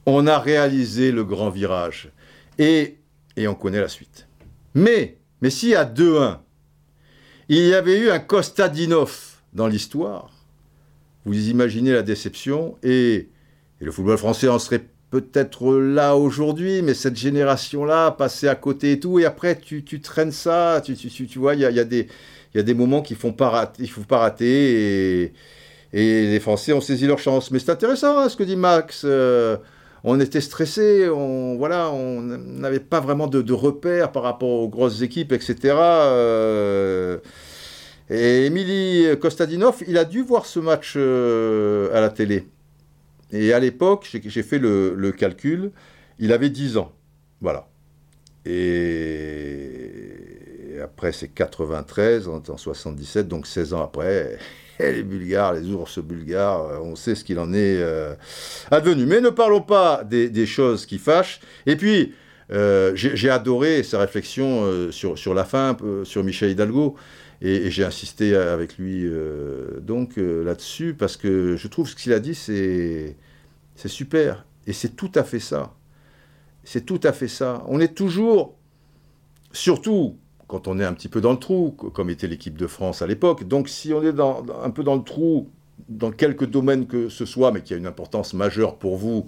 On 0.04 0.26
a 0.26 0.38
réalisé 0.38 1.12
le 1.12 1.24
grand 1.24 1.48
virage. 1.48 2.10
Et, 2.58 2.98
on 3.38 3.54
connaît 3.54 3.80
la 3.80 3.88
suite. 3.88 4.28
Mais, 4.74 5.18
si 5.48 5.74
à 5.74 5.84
2-1, 5.84 6.38
il 7.48 7.66
y 7.66 7.74
avait 7.74 7.98
eu 7.98 8.10
un 8.10 8.18
Kostadinov 8.18 9.36
dans 9.52 9.66
l'histoire, 9.66 10.30
vous 11.24 11.48
imaginez 11.48 11.92
la 11.92 12.02
déception 12.02 12.76
et, 12.82 13.28
le 13.80 13.90
football 13.90 14.16
français 14.16 14.48
en 14.48 14.58
serait 14.58 14.84
peut-être 15.10 15.74
là 15.74 16.16
aujourd'hui, 16.16 16.80
mais 16.82 16.94
cette 16.94 17.16
génération-là, 17.16 18.12
passée 18.12 18.48
à 18.48 18.54
côté 18.54 18.92
et 18.92 19.00
tout, 19.00 19.18
et 19.18 19.24
après 19.24 19.58
tu, 19.58 19.84
traînes 20.00 20.32
ça, 20.32 20.82
tu, 20.82 21.38
vois, 21.38 21.54
il 21.54 21.60
y 21.60 21.66
a, 21.66 21.84
des 21.84 22.74
moments 22.74 23.02
qu'il 23.02 23.16
ne 23.16 23.20
faut 23.20 23.32
pas 23.32 23.68
rater, 24.18 25.24
et, 25.24 25.32
les 25.92 26.40
Français 26.40 26.72
ont 26.72 26.80
saisi 26.80 27.06
leur 27.06 27.18
chance. 27.18 27.50
Mais 27.50 27.58
c'est 27.58 27.70
intéressant 27.70 28.18
hein, 28.18 28.28
ce 28.28 28.36
que 28.36 28.42
dit 28.42 28.56
Max. 28.56 29.02
Euh, 29.04 29.56
on 30.04 30.20
était 30.20 30.42
stressé, 30.42 31.08
on 31.08 31.56
voilà, 31.56 31.90
on 31.90 32.20
n'avait 32.20 32.78
pas 32.78 33.00
vraiment 33.00 33.26
de, 33.26 33.52
repères 33.52 34.12
par 34.12 34.22
rapport 34.22 34.50
aux 34.50 34.68
grosses 34.68 35.00
équipes, 35.00 35.32
etc. 35.32 35.74
Euh, 35.74 37.18
et 38.10 38.44
Émilie 38.44 39.06
Kostadinov, 39.18 39.82
il 39.88 39.96
a 39.96 40.04
dû 40.04 40.22
voir 40.22 40.44
ce 40.44 40.60
match 40.60 40.92
euh, 40.96 41.88
à 41.96 42.02
la 42.02 42.10
télé. 42.10 42.46
Et 43.32 43.54
à 43.54 43.58
l'époque, 43.58 44.14
j'ai 44.24 44.42
fait 44.42 44.58
le, 44.58 45.10
calcul, 45.16 45.72
il 46.18 46.32
avait 46.32 46.50
10 46.50 46.76
ans. 46.76 46.92
Voilà. 47.40 47.66
Et 48.44 49.54
après, 50.82 51.12
c'est 51.12 51.28
93, 51.28 52.28
en 52.28 52.42
77, 52.58 53.26
donc 53.26 53.46
16 53.46 53.72
ans 53.72 53.82
après. 53.82 54.38
Les 54.78 55.02
Bulgares, 55.02 55.54
les 55.54 55.70
ours 55.70 55.98
bulgares, 55.98 56.62
euh, 56.62 56.78
on 56.80 56.96
sait 56.96 57.14
ce 57.14 57.24
qu'il 57.24 57.38
en 57.38 57.52
est 57.52 57.78
euh, 57.78 58.14
advenu. 58.70 59.06
Mais 59.06 59.20
ne 59.20 59.30
parlons 59.30 59.60
pas 59.60 60.04
des, 60.04 60.46
choses 60.46 60.86
qui 60.86 60.98
fâchent. 60.98 61.40
Et 61.66 61.76
puis, 61.76 62.14
euh, 62.52 62.92
j'ai 62.94 63.30
adoré 63.30 63.82
sa 63.82 63.98
réflexion 63.98 64.90
sur, 64.90 65.18
sur 65.18 65.34
la 65.34 65.44
fin, 65.44 65.76
sur 66.04 66.24
Michel 66.24 66.50
Hidalgo. 66.50 66.96
Et, 67.40 67.70
j'ai 67.70 67.84
insisté 67.84 68.36
avec 68.36 68.78
lui 68.78 69.10
donc 69.80 70.16
là-dessus 70.16 70.94
parce 70.94 71.16
que 71.16 71.56
je 71.56 71.68
trouve 71.68 71.88
ce 71.88 71.96
qu'il 71.96 72.12
a 72.12 72.20
dit, 72.20 72.34
c'est 72.34 73.16
super. 73.86 74.44
Et 74.66 74.72
c'est 74.72 74.96
tout 74.96 75.12
à 75.14 75.24
fait 75.24 75.40
ça. 75.40 75.74
C'est 76.64 76.86
tout 76.86 77.00
à 77.02 77.12
fait 77.12 77.28
ça. 77.28 77.62
On 77.68 77.80
est 77.80 77.94
toujours, 77.94 78.56
surtout 79.52 80.16
quand 80.46 80.68
on 80.68 80.78
est 80.78 80.84
un 80.84 80.92
petit 80.92 81.08
peu 81.08 81.20
dans 81.20 81.32
le 81.32 81.38
trou, 81.38 81.72
comme 81.72 82.10
était 82.10 82.26
l'équipe 82.26 82.56
de 82.56 82.66
France 82.66 83.02
à 83.02 83.06
l'époque. 83.06 83.44
Donc 83.44 83.68
si 83.68 83.92
on 83.92 84.02
est 84.02 84.14
un 84.20 84.70
peu 84.70 84.82
dans 84.82 84.96
le 84.96 85.02
trou, 85.02 85.48
dans 85.88 86.10
quelques 86.10 86.46
domaines 86.46 86.86
que 86.86 87.08
ce 87.08 87.24
soit, 87.24 87.52
mais 87.52 87.62
qui 87.62 87.74
a 87.74 87.76
une 87.76 87.86
importance 87.86 88.34
majeure 88.34 88.76
pour 88.76 88.96
vous 88.96 89.26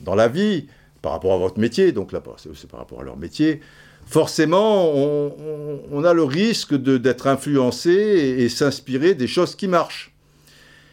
dans 0.00 0.14
la 0.14 0.28
vie, 0.28 0.66
par 1.02 1.12
rapport 1.12 1.32
à 1.32 1.38
votre 1.38 1.58
métier, 1.58 1.92
donc 1.92 2.12
là 2.12 2.22
c'est 2.36 2.68
par 2.68 2.80
rapport 2.80 3.00
à 3.00 3.04
leur 3.04 3.16
métier, 3.16 3.60
forcément 4.06 4.92
on, 4.94 6.04
a 6.04 6.12
le 6.12 6.24
risque 6.24 6.74
d'être 6.74 7.26
influencé 7.26 7.90
et, 7.90 8.48
s'inspirer 8.48 9.14
des 9.14 9.26
choses 9.26 9.54
qui 9.54 9.68
marchent. 9.68 10.14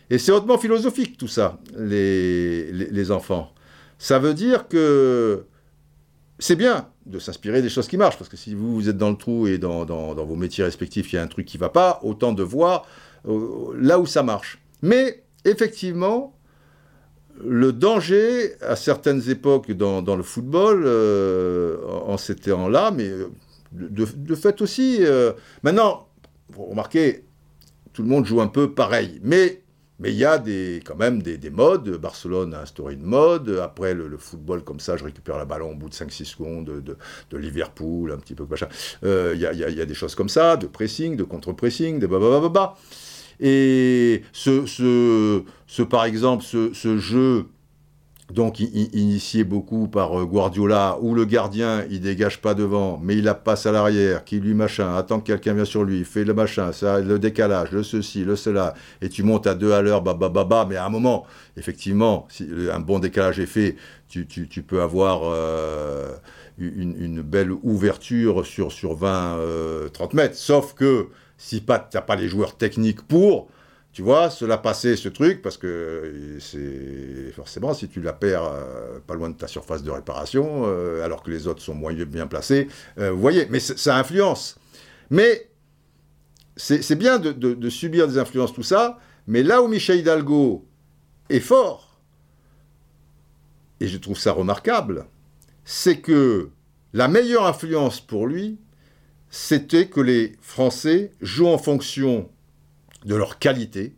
Et 0.09 0.19
c'est 0.19 0.31
hautement 0.31 0.57
philosophique 0.57 1.17
tout 1.17 1.27
ça, 1.27 1.59
les 1.77 3.11
enfants. 3.11 3.51
Ça 3.97 4.19
veut 4.19 4.33
dire 4.33 4.67
que 4.67 5.45
c'est 6.37 6.55
bien 6.55 6.87
de 7.05 7.19
s'inspirer 7.19 7.61
des 7.61 7.69
choses 7.69 7.87
qui 7.87 7.97
marchent, 7.97 8.17
parce 8.17 8.29
que 8.29 8.37
si 8.37 8.55
vous, 8.55 8.73
vous 8.73 8.89
êtes 8.89 8.97
dans 8.97 9.11
le 9.11 9.17
trou 9.17 9.47
et 9.47 9.57
dans, 9.57 9.85
vos 9.85 10.35
métiers 10.35 10.63
respectifs, 10.63 11.13
il 11.13 11.17
y 11.17 11.19
a 11.19 11.21
un 11.21 11.27
truc 11.27 11.45
qui 11.45 11.57
ne 11.57 11.61
va 11.61 11.69
pas, 11.69 11.99
autant 12.03 12.33
de 12.33 12.43
voir 12.43 12.85
euh, 13.27 13.73
là 13.79 13.99
où 13.99 14.05
ça 14.05 14.23
marche. 14.23 14.59
Mais 14.81 15.23
effectivement, 15.43 16.35
le 17.43 17.73
danger 17.73 18.53
à 18.61 18.75
certaines 18.75 19.29
époques 19.29 19.71
dans, 19.71 20.15
le 20.15 20.23
football, 20.23 20.83
euh, 20.85 21.77
en 22.05 22.17
ces 22.17 22.35
temps-là, 22.35 22.91
mais 22.91 23.07
euh, 23.07 23.29
de, 23.71 24.35
fait 24.35 24.61
aussi, 24.61 25.01
maintenant, 25.61 26.07
vous 26.49 26.65
remarquez, 26.65 27.25
tout 27.93 28.01
le 28.01 28.07
monde 28.07 28.25
joue 28.25 28.41
un 28.41 28.47
peu 28.47 28.73
pareil, 28.73 29.19
mais 29.21 29.61
mais 29.99 30.11
il 30.11 30.17
y 30.17 30.25
a 30.25 30.37
des, 30.37 30.81
quand 30.85 30.95
même 30.95 31.21
des, 31.21 31.49
modes. 31.49 31.89
Barcelone 31.97 32.53
a 32.53 32.61
instauré 32.61 32.95
une 32.95 33.03
mode. 33.03 33.49
Après, 33.63 33.93
le, 33.93 34.17
football, 34.17 34.63
comme 34.63 34.79
ça, 34.79 34.97
je 34.97 35.05
récupère 35.05 35.37
la 35.37 35.45
ballon 35.45 35.71
au 35.71 35.75
bout 35.75 35.89
de 35.89 35.93
5-6 35.93 36.25
secondes 36.25 36.65
de, 36.65 37.37
Liverpool, 37.37 38.11
un 38.11 38.17
petit 38.17 38.35
peu 38.35 38.45
machin. 38.49 38.67
Euh, 39.03 39.31
il 39.35 39.41
y, 39.41 39.45
a, 39.45 39.53
y, 39.53 39.81
a, 39.81 39.85
des 39.85 39.93
choses 39.93 40.15
comme 40.15 40.29
ça, 40.29 40.57
de 40.57 40.67
pressing, 40.67 41.15
de 41.15 41.23
contre-pressing, 41.23 41.99
de 41.99 42.07
babababa. 42.07 42.75
Et 43.39 44.23
ce, 44.31 45.83
par 45.83 46.05
exemple, 46.05 46.43
ce 46.43 46.97
jeu 46.97 47.45
donc 48.33 48.59
initié 48.59 49.43
beaucoup 49.43 49.87
par 49.87 50.19
euh, 50.19 50.25
Guardiola, 50.25 50.97
où 50.99 51.13
le 51.13 51.25
gardien, 51.25 51.85
il 51.91 52.01
dégage 52.01 52.41
pas 52.41 52.55
devant, 52.55 52.99
mais 53.01 53.15
il 53.17 53.23
la 53.23 53.35
passe 53.35 53.67
à 53.67 53.71
l'arrière, 53.71 54.23
qui 54.23 54.39
lui 54.39 54.55
machin, 54.55 54.95
attend 54.95 55.19
que 55.19 55.27
quelqu'un 55.27 55.53
vienne 55.53 55.65
sur 55.65 55.83
lui, 55.83 56.03
fait 56.03 56.23
le 56.23 56.33
machin, 56.33 56.71
ça, 56.71 56.99
le 56.99 57.19
décalage, 57.19 57.71
le 57.71 57.83
ceci, 57.83 58.23
le 58.23 58.35
cela, 58.35 58.73
et 59.01 59.09
tu 59.09 59.21
montes 59.21 59.45
à 59.45 59.53
deux 59.53 59.73
à 59.73 59.81
l'heure, 59.83 60.01
bah, 60.01 60.15
bah, 60.15 60.65
mais 60.67 60.75
à 60.75 60.85
un 60.85 60.89
moment, 60.89 61.25
effectivement, 61.55 62.25
si 62.29 62.49
un 62.71 62.79
bon 62.79 62.97
décalage 62.97 63.39
est 63.39 63.45
fait, 63.45 63.75
tu, 64.09 64.25
tu, 64.25 64.47
tu 64.47 64.63
peux 64.63 64.81
avoir 64.81 65.21
euh, 65.25 66.11
une, 66.57 67.21
belle 67.21 67.51
ouverture 67.51 68.45
sur, 68.45 68.71
sur 68.71 68.95
20, 68.95 69.37
30 69.93 70.13
euh, 70.13 70.17
mètres, 70.17 70.35
sauf 70.35 70.73
que 70.73 71.09
si 71.37 71.61
tu 71.61 71.71
n'as 71.71 72.01
pas 72.01 72.15
les 72.15 72.27
joueurs 72.27 72.57
techniques 72.57 73.03
pour, 73.03 73.49
tu 73.95 74.01
vois, 74.01 74.29
cela 74.29 74.57
passer 74.57 74.97
ce 74.97 75.07
truc, 75.07 75.41
parce 75.41 75.55
que 75.55 76.37
c'est 76.41 77.31
forcément, 77.33 77.73
si 77.73 77.87
tu 77.87 78.01
la 78.01 78.11
perds 78.11 78.43
euh, 78.43 78.99
pas 79.07 79.13
loin 79.15 79.29
de 79.29 79.37
ta 79.37 79.47
surface 79.47 79.83
de 79.83 79.89
réparation, 79.89 80.63
euh, 80.65 81.05
alors 81.05 81.23
que 81.23 81.31
les 81.31 81.47
autres 81.47 81.61
sont 81.61 81.73
moins 81.73 81.93
bien 81.93 82.27
placés, 82.27 82.67
euh, 82.97 83.11
vous 83.11 83.21
voyez, 83.21 83.47
mais 83.49 83.61
ça 83.61 83.95
influence. 83.95 84.57
Mais 85.09 85.49
c'est 86.57 86.97
bien 86.97 87.19
de, 87.19 87.69
subir 87.69 88.09
des 88.09 88.17
influences, 88.17 88.51
tout 88.51 88.63
ça, 88.63 88.99
mais 89.27 89.43
là 89.43 89.61
où 89.61 89.69
Michel 89.69 89.99
Hidalgo 89.99 90.67
est 91.29 91.39
fort, 91.39 91.97
et 93.79 93.87
je 93.87 93.97
trouve 93.97 94.19
ça 94.19 94.33
remarquable, 94.33 95.05
c'est 95.63 96.01
que 96.01 96.49
la 96.91 97.07
meilleure 97.07 97.45
influence 97.45 98.01
pour 98.01 98.27
lui, 98.27 98.59
c'était 99.29 99.87
que 99.87 100.01
les 100.01 100.35
Français 100.41 101.13
jouent 101.21 101.47
en 101.47 101.57
fonction 101.57 102.29
de 103.05 103.15
leur 103.15 103.39
qualité, 103.39 103.93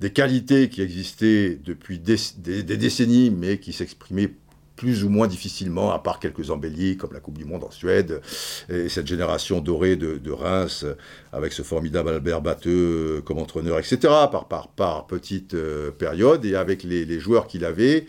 des 0.00 0.10
qualités 0.10 0.68
qui 0.68 0.82
existaient 0.82 1.58
depuis 1.64 1.98
des, 1.98 2.62
décennies, 2.62 3.30
mais 3.30 3.58
qui 3.58 3.72
s'exprimaient 3.72 4.32
plus 4.76 5.02
ou 5.02 5.08
moins 5.08 5.26
difficilement, 5.26 5.90
à 5.90 5.98
part 5.98 6.20
quelques 6.20 6.50
embellis, 6.50 6.96
comme 6.96 7.12
la 7.12 7.18
Coupe 7.18 7.36
du 7.36 7.44
Monde 7.44 7.64
en 7.64 7.70
Suède, 7.72 8.20
et 8.68 8.88
cette 8.88 9.08
génération 9.08 9.60
dorée 9.60 9.96
de, 9.96 10.30
Reims, 10.30 10.86
avec 11.32 11.52
ce 11.52 11.62
formidable 11.62 12.10
Albert 12.10 12.42
Batteux 12.42 13.20
comme 13.24 13.38
entraîneur, 13.38 13.78
etc., 13.78 13.98
par, 14.30 14.46
par, 14.46 14.68
par 14.68 15.08
petite 15.08 15.54
euh, 15.54 15.90
période, 15.90 16.44
et 16.44 16.54
avec 16.54 16.84
les, 16.84 17.18
joueurs 17.18 17.48
qu'il 17.48 17.64
avait, 17.64 18.06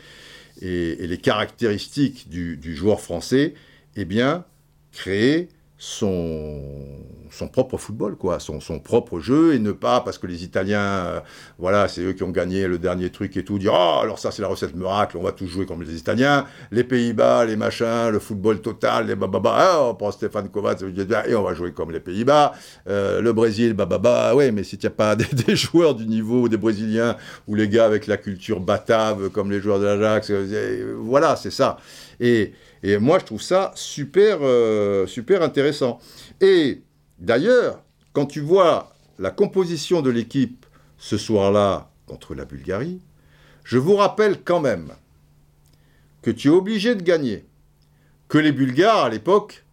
et, 0.61 1.07
les 1.07 1.17
caractéristiques 1.17 2.29
du, 2.29 2.75
joueur 2.75 3.01
français, 3.01 3.55
eh 3.95 4.05
bien, 4.05 4.45
créer 4.91 5.49
son, 5.81 6.61
son 7.31 7.47
propre 7.47 7.77
football, 7.77 8.17
quoi, 8.17 8.41
son, 8.41 8.59
son, 8.59 8.79
propre 8.79 9.21
jeu, 9.21 9.53
et 9.55 9.59
ne 9.59 9.71
pas, 9.71 10.01
parce 10.01 10.17
que 10.17 10.27
les 10.27 10.43
Italiens, 10.43 10.81
euh, 10.81 11.19
voilà, 11.57 11.87
c'est 11.87 12.01
eux 12.01 12.11
qui 12.11 12.23
ont 12.23 12.31
gagné 12.31 12.67
le 12.67 12.77
dernier 12.77 13.09
truc 13.11 13.37
et 13.37 13.45
tout, 13.45 13.57
dire, 13.57 13.71
oh, 13.73 13.99
alors 14.03 14.19
ça 14.19 14.29
c'est 14.31 14.41
la 14.41 14.49
recette 14.49 14.75
miracle, 14.75 15.15
on 15.17 15.23
va 15.23 15.31
tous 15.31 15.47
jouer 15.47 15.65
comme 15.65 15.81
les 15.81 15.95
Italiens, 15.95 16.45
les 16.71 16.83
Pays-Bas, 16.83 17.45
les 17.45 17.55
machins, 17.55 18.09
le 18.09 18.19
football 18.19 18.61
total, 18.61 19.07
les 19.07 19.15
bababa, 19.15 19.55
ah, 19.55 19.83
on 19.83 19.95
prend 19.95 20.11
Stéphane 20.11 20.49
Kovac, 20.49 20.81
et 20.81 21.35
on 21.35 21.43
va 21.43 21.53
jouer 21.53 21.71
comme 21.71 21.91
les 21.91 22.01
Pays-Bas, 22.01 22.51
euh, 22.89 23.21
le 23.21 23.31
Brésil, 23.31 23.71
bababa, 23.71 24.35
ouais, 24.35 24.51
mais 24.51 24.65
si 24.65 24.77
tu 24.77 24.85
n'as 24.85 24.91
pas 24.91 25.15
des, 25.15 25.23
des, 25.33 25.55
joueurs 25.55 25.95
du 25.95 26.05
niveau 26.07 26.49
des 26.49 26.57
Brésiliens, 26.57 27.15
ou 27.47 27.55
les 27.55 27.69
gars 27.69 27.85
avec 27.85 28.05
la 28.05 28.17
culture 28.17 28.59
batave, 28.59 29.29
comme 29.29 29.49
les 29.49 29.61
joueurs 29.61 29.79
de 29.79 29.85
l'Ajax, 29.85 30.29
euh, 30.29 30.97
voilà, 30.99 31.37
c'est 31.37 31.51
ça. 31.51 31.77
Et, 32.19 32.51
et 32.83 32.97
moi, 32.97 33.19
je 33.19 33.25
trouve 33.25 33.41
ça 33.41 33.71
super, 33.75 34.39
euh, 34.41 35.05
super 35.05 35.41
intéressant. 35.41 35.99
Et 36.39 36.81
d'ailleurs, 37.17 37.83
quand 38.13 38.25
tu 38.25 38.39
vois 38.39 38.93
la 39.17 39.31
composition 39.31 40.01
de 40.01 40.09
l'équipe 40.09 40.65
ce 40.97 41.17
soir-là 41.17 41.89
contre 42.07 42.35
la 42.35 42.45
Bulgarie, 42.45 43.01
je 43.63 43.77
vous 43.77 43.95
rappelle 43.95 44.41
quand 44.43 44.61
même 44.61 44.93
que 46.21 46.31
tu 46.31 46.47
es 46.47 46.51
obligé 46.51 46.95
de 46.95 47.03
gagner. 47.03 47.45
Que 48.27 48.37
les 48.37 48.51
Bulgares, 48.51 49.05
à 49.05 49.09
l'époque, 49.09 49.65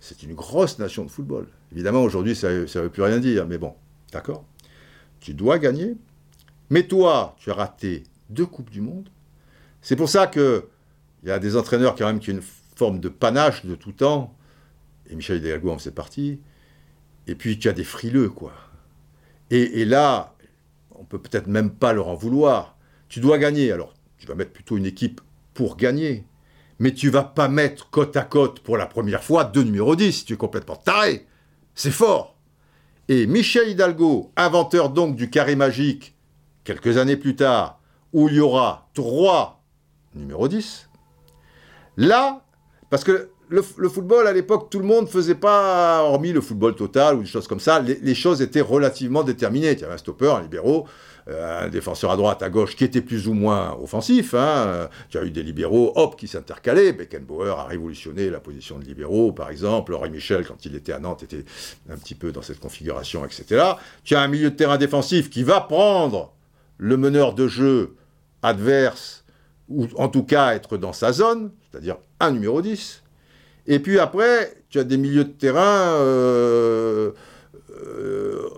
c'est 0.00 0.22
une 0.22 0.34
grosse 0.34 0.78
nation 0.78 1.04
de 1.04 1.10
football. 1.10 1.46
Évidemment, 1.72 2.02
aujourd'hui, 2.02 2.34
ça 2.34 2.50
ne 2.50 2.64
veut 2.64 2.88
plus 2.88 3.02
rien 3.02 3.18
dire, 3.18 3.46
mais 3.46 3.58
bon, 3.58 3.74
d'accord 4.12 4.44
Tu 5.20 5.34
dois 5.34 5.58
gagner. 5.58 5.96
Mais 6.70 6.84
toi, 6.84 7.36
tu 7.38 7.50
as 7.50 7.54
raté 7.54 8.04
deux 8.28 8.46
Coupes 8.46 8.70
du 8.70 8.80
Monde. 8.80 9.08
C'est 9.82 9.96
pour 9.96 10.08
ça 10.08 10.26
que 10.26 10.68
il 11.22 11.28
y 11.28 11.32
a 11.32 11.38
des 11.38 11.56
entraîneurs 11.56 11.94
quand 11.94 12.06
même 12.06 12.20
qui 12.20 12.30
ont 12.30 12.34
une 12.34 12.42
forme 12.76 13.00
de 13.00 13.08
panache 13.08 13.64
de 13.66 13.74
tout 13.74 13.92
temps, 13.92 14.34
et 15.08 15.14
Michel 15.14 15.38
Hidalgo 15.38 15.70
en 15.70 15.78
faisait 15.78 15.90
partie, 15.90 16.40
et 17.26 17.34
puis 17.34 17.58
tu 17.58 17.68
as 17.68 17.72
des 17.72 17.84
frileux, 17.84 18.30
quoi. 18.30 18.52
Et, 19.50 19.84
là, 19.84 20.36
on 20.92 21.04
peut 21.04 21.18
peut-être 21.18 21.48
même 21.48 21.70
pas 21.70 21.92
leur 21.92 22.06
en 22.06 22.14
vouloir. 22.14 22.76
Tu 23.08 23.18
dois 23.18 23.36
gagner, 23.36 23.72
alors 23.72 23.94
tu 24.16 24.28
vas 24.28 24.36
mettre 24.36 24.52
plutôt 24.52 24.76
une 24.76 24.86
équipe 24.86 25.20
pour 25.54 25.76
gagner, 25.76 26.24
mais 26.78 26.94
tu 26.94 27.10
vas 27.10 27.24
pas 27.24 27.48
mettre 27.48 27.90
côte 27.90 28.16
à 28.16 28.22
côte 28.22 28.60
pour 28.60 28.76
la 28.76 28.86
première 28.86 29.24
fois 29.24 29.42
deux 29.42 29.64
numéros 29.64 29.96
10, 29.96 30.24
tu 30.24 30.34
es 30.34 30.36
complètement 30.36 30.76
taré. 30.76 31.26
C'est 31.74 31.90
fort. 31.90 32.36
Et 33.08 33.26
Michel 33.26 33.68
Hidalgo, 33.68 34.30
inventeur 34.36 34.90
donc 34.90 35.16
du 35.16 35.30
carré 35.30 35.56
magique, 35.56 36.14
quelques 36.62 36.96
années 36.96 37.16
plus 37.16 37.34
tard, 37.34 37.80
où 38.12 38.28
il 38.28 38.36
y 38.36 38.40
aura 38.40 38.88
trois 38.94 39.64
numéros 40.14 40.46
10, 40.46 40.89
Là, 41.96 42.42
parce 42.88 43.04
que 43.04 43.30
le, 43.50 43.62
football, 43.62 44.28
à 44.28 44.32
l'époque, 44.32 44.70
tout 44.70 44.78
le 44.78 44.84
monde 44.84 45.06
ne 45.06 45.10
faisait 45.10 45.34
pas, 45.34 46.02
hormis 46.04 46.32
le 46.32 46.40
football 46.40 46.76
total 46.76 47.16
ou 47.16 47.20
des 47.22 47.26
choses 47.26 47.48
comme 47.48 47.58
ça, 47.58 47.80
les, 47.80 48.14
choses 48.14 48.42
étaient 48.42 48.60
relativement 48.60 49.24
déterminées. 49.24 49.72
Il 49.72 49.80
y 49.80 49.84
avait 49.84 49.94
un 49.94 49.98
stopper, 49.98 50.30
un 50.30 50.40
libéraux, 50.40 50.86
euh, 51.28 51.66
un 51.66 51.68
défenseur 51.68 52.12
à 52.12 52.16
droite, 52.16 52.42
à 52.44 52.48
gauche, 52.48 52.76
qui 52.76 52.84
était 52.84 53.00
plus 53.00 53.26
ou 53.26 53.34
moins 53.34 53.76
offensif. 53.82 54.34
Hein. 54.34 54.88
Tu 55.08 55.18
as 55.18 55.24
eu 55.24 55.30
des 55.32 55.42
libéraux, 55.42 55.92
hop, 55.96 56.16
qui 56.16 56.28
s'intercalaient. 56.28 56.92
Beckenbauer 56.92 57.58
a 57.58 57.64
révolutionné 57.64 58.30
la 58.30 58.38
position 58.38 58.78
de 58.78 58.84
libéraux, 58.84 59.32
par 59.32 59.50
exemple. 59.50 59.94
Henri 59.94 60.10
Michel, 60.10 60.46
quand 60.46 60.64
il 60.64 60.76
était 60.76 60.92
à 60.92 61.00
Nantes, 61.00 61.24
était 61.24 61.44
un 61.90 61.96
petit 61.96 62.14
peu 62.14 62.30
dans 62.30 62.42
cette 62.42 62.60
configuration, 62.60 63.24
etc. 63.24 63.64
Tu 64.04 64.14
as 64.14 64.20
un 64.20 64.28
milieu 64.28 64.50
de 64.50 64.56
terrain 64.56 64.78
défensif 64.78 65.28
qui 65.28 65.42
va 65.42 65.60
prendre 65.60 66.32
le 66.78 66.96
meneur 66.96 67.34
de 67.34 67.48
jeu 67.48 67.96
adverse, 68.42 69.24
ou 69.68 69.88
en 69.96 70.08
tout 70.08 70.22
cas 70.22 70.54
être 70.54 70.76
dans 70.76 70.92
sa 70.92 71.12
zone, 71.12 71.50
c'est-à-dire 71.70 71.96
un 72.18 72.32
numéro 72.32 72.62
10. 72.62 73.02
Et 73.66 73.78
puis 73.78 73.98
après, 73.98 74.54
tu 74.68 74.78
as 74.78 74.84
des 74.84 74.96
milieux 74.96 75.24
de 75.24 75.30
terrain 75.30 75.94
euh, 75.94 77.12
euh, 77.86 78.48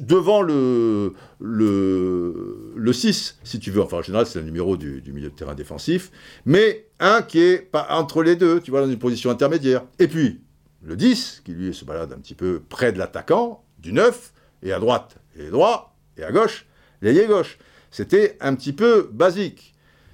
devant 0.00 0.42
le, 0.42 1.14
le, 1.40 2.72
le, 2.76 2.92
6, 2.92 3.38
si 3.42 3.58
tu 3.58 3.70
veux. 3.70 3.82
Enfin, 3.82 3.98
en 3.98 4.02
général, 4.02 4.26
c'est 4.26 4.38
le 4.38 4.44
numéro 4.44 4.76
du, 4.76 5.02
milieu 5.12 5.30
de 5.30 5.34
terrain 5.34 5.54
défensif. 5.54 6.10
Mais 6.44 6.86
un 7.00 7.22
qui 7.22 7.40
est 7.40 7.58
pas 7.58 7.86
entre 7.90 8.22
les 8.22 8.36
deux, 8.36 8.60
tu 8.60 8.70
vois, 8.70 8.82
dans 8.82 8.90
une 8.90 8.98
position 8.98 9.30
intermédiaire. 9.30 9.84
Et 9.98 10.08
puis, 10.08 10.40
le 10.82 10.96
10, 10.96 11.42
qui 11.44 11.52
lui 11.52 11.74
se 11.74 11.84
balade 11.84 12.12
un 12.12 12.18
petit 12.18 12.34
peu 12.34 12.60
près 12.68 12.92
de 12.92 12.98
l'attaquant, 12.98 13.64
du 13.78 13.92
9, 13.92 14.32
et 14.62 14.72
à 14.72 14.78
droite, 14.78 15.16
et 15.36 15.48
droit, 15.48 15.96
et 16.16 16.22
à 16.22 16.30
gauche, 16.30 16.66
l'ailier 17.00 17.26
gauche. 17.26 17.58
C'était 17.90 18.36
un 18.40 18.54
petit 18.54 18.72
peu 18.72 19.08
basique. 19.12 19.71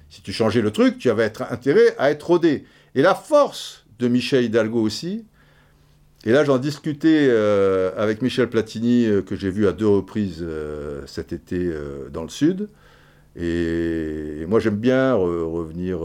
Si 0.09 0.21
tu 0.21 0.33
changeais 0.33 0.61
le 0.61 0.71
truc, 0.71 0.97
tu 0.97 1.09
avais 1.09 1.31
intérêt 1.49 1.95
à 1.97 2.09
être 2.09 2.23
rodé. 2.23 2.65
Et 2.95 3.01
la 3.01 3.13
force 3.13 3.85
de 3.99 4.07
Michel 4.07 4.43
Hidalgo 4.43 4.81
aussi, 4.81 5.25
et 6.25 6.31
là 6.31 6.43
j'en 6.43 6.57
discutais 6.57 7.27
euh, 7.29 7.91
avec 7.95 8.21
Michel 8.21 8.49
Platini, 8.49 9.05
euh, 9.05 9.21
que 9.21 9.35
j'ai 9.35 9.51
vu 9.51 9.67
à 9.67 9.71
deux 9.71 9.87
reprises 9.87 10.39
euh, 10.41 11.03
cet 11.05 11.31
été 11.31 11.71
dans 12.11 12.23
le 12.23 12.29
Sud, 12.29 12.69
et, 13.35 14.45
moi 14.47 14.59
j'aime 14.59 14.77
bien 14.77 15.13
revenir 15.13 15.99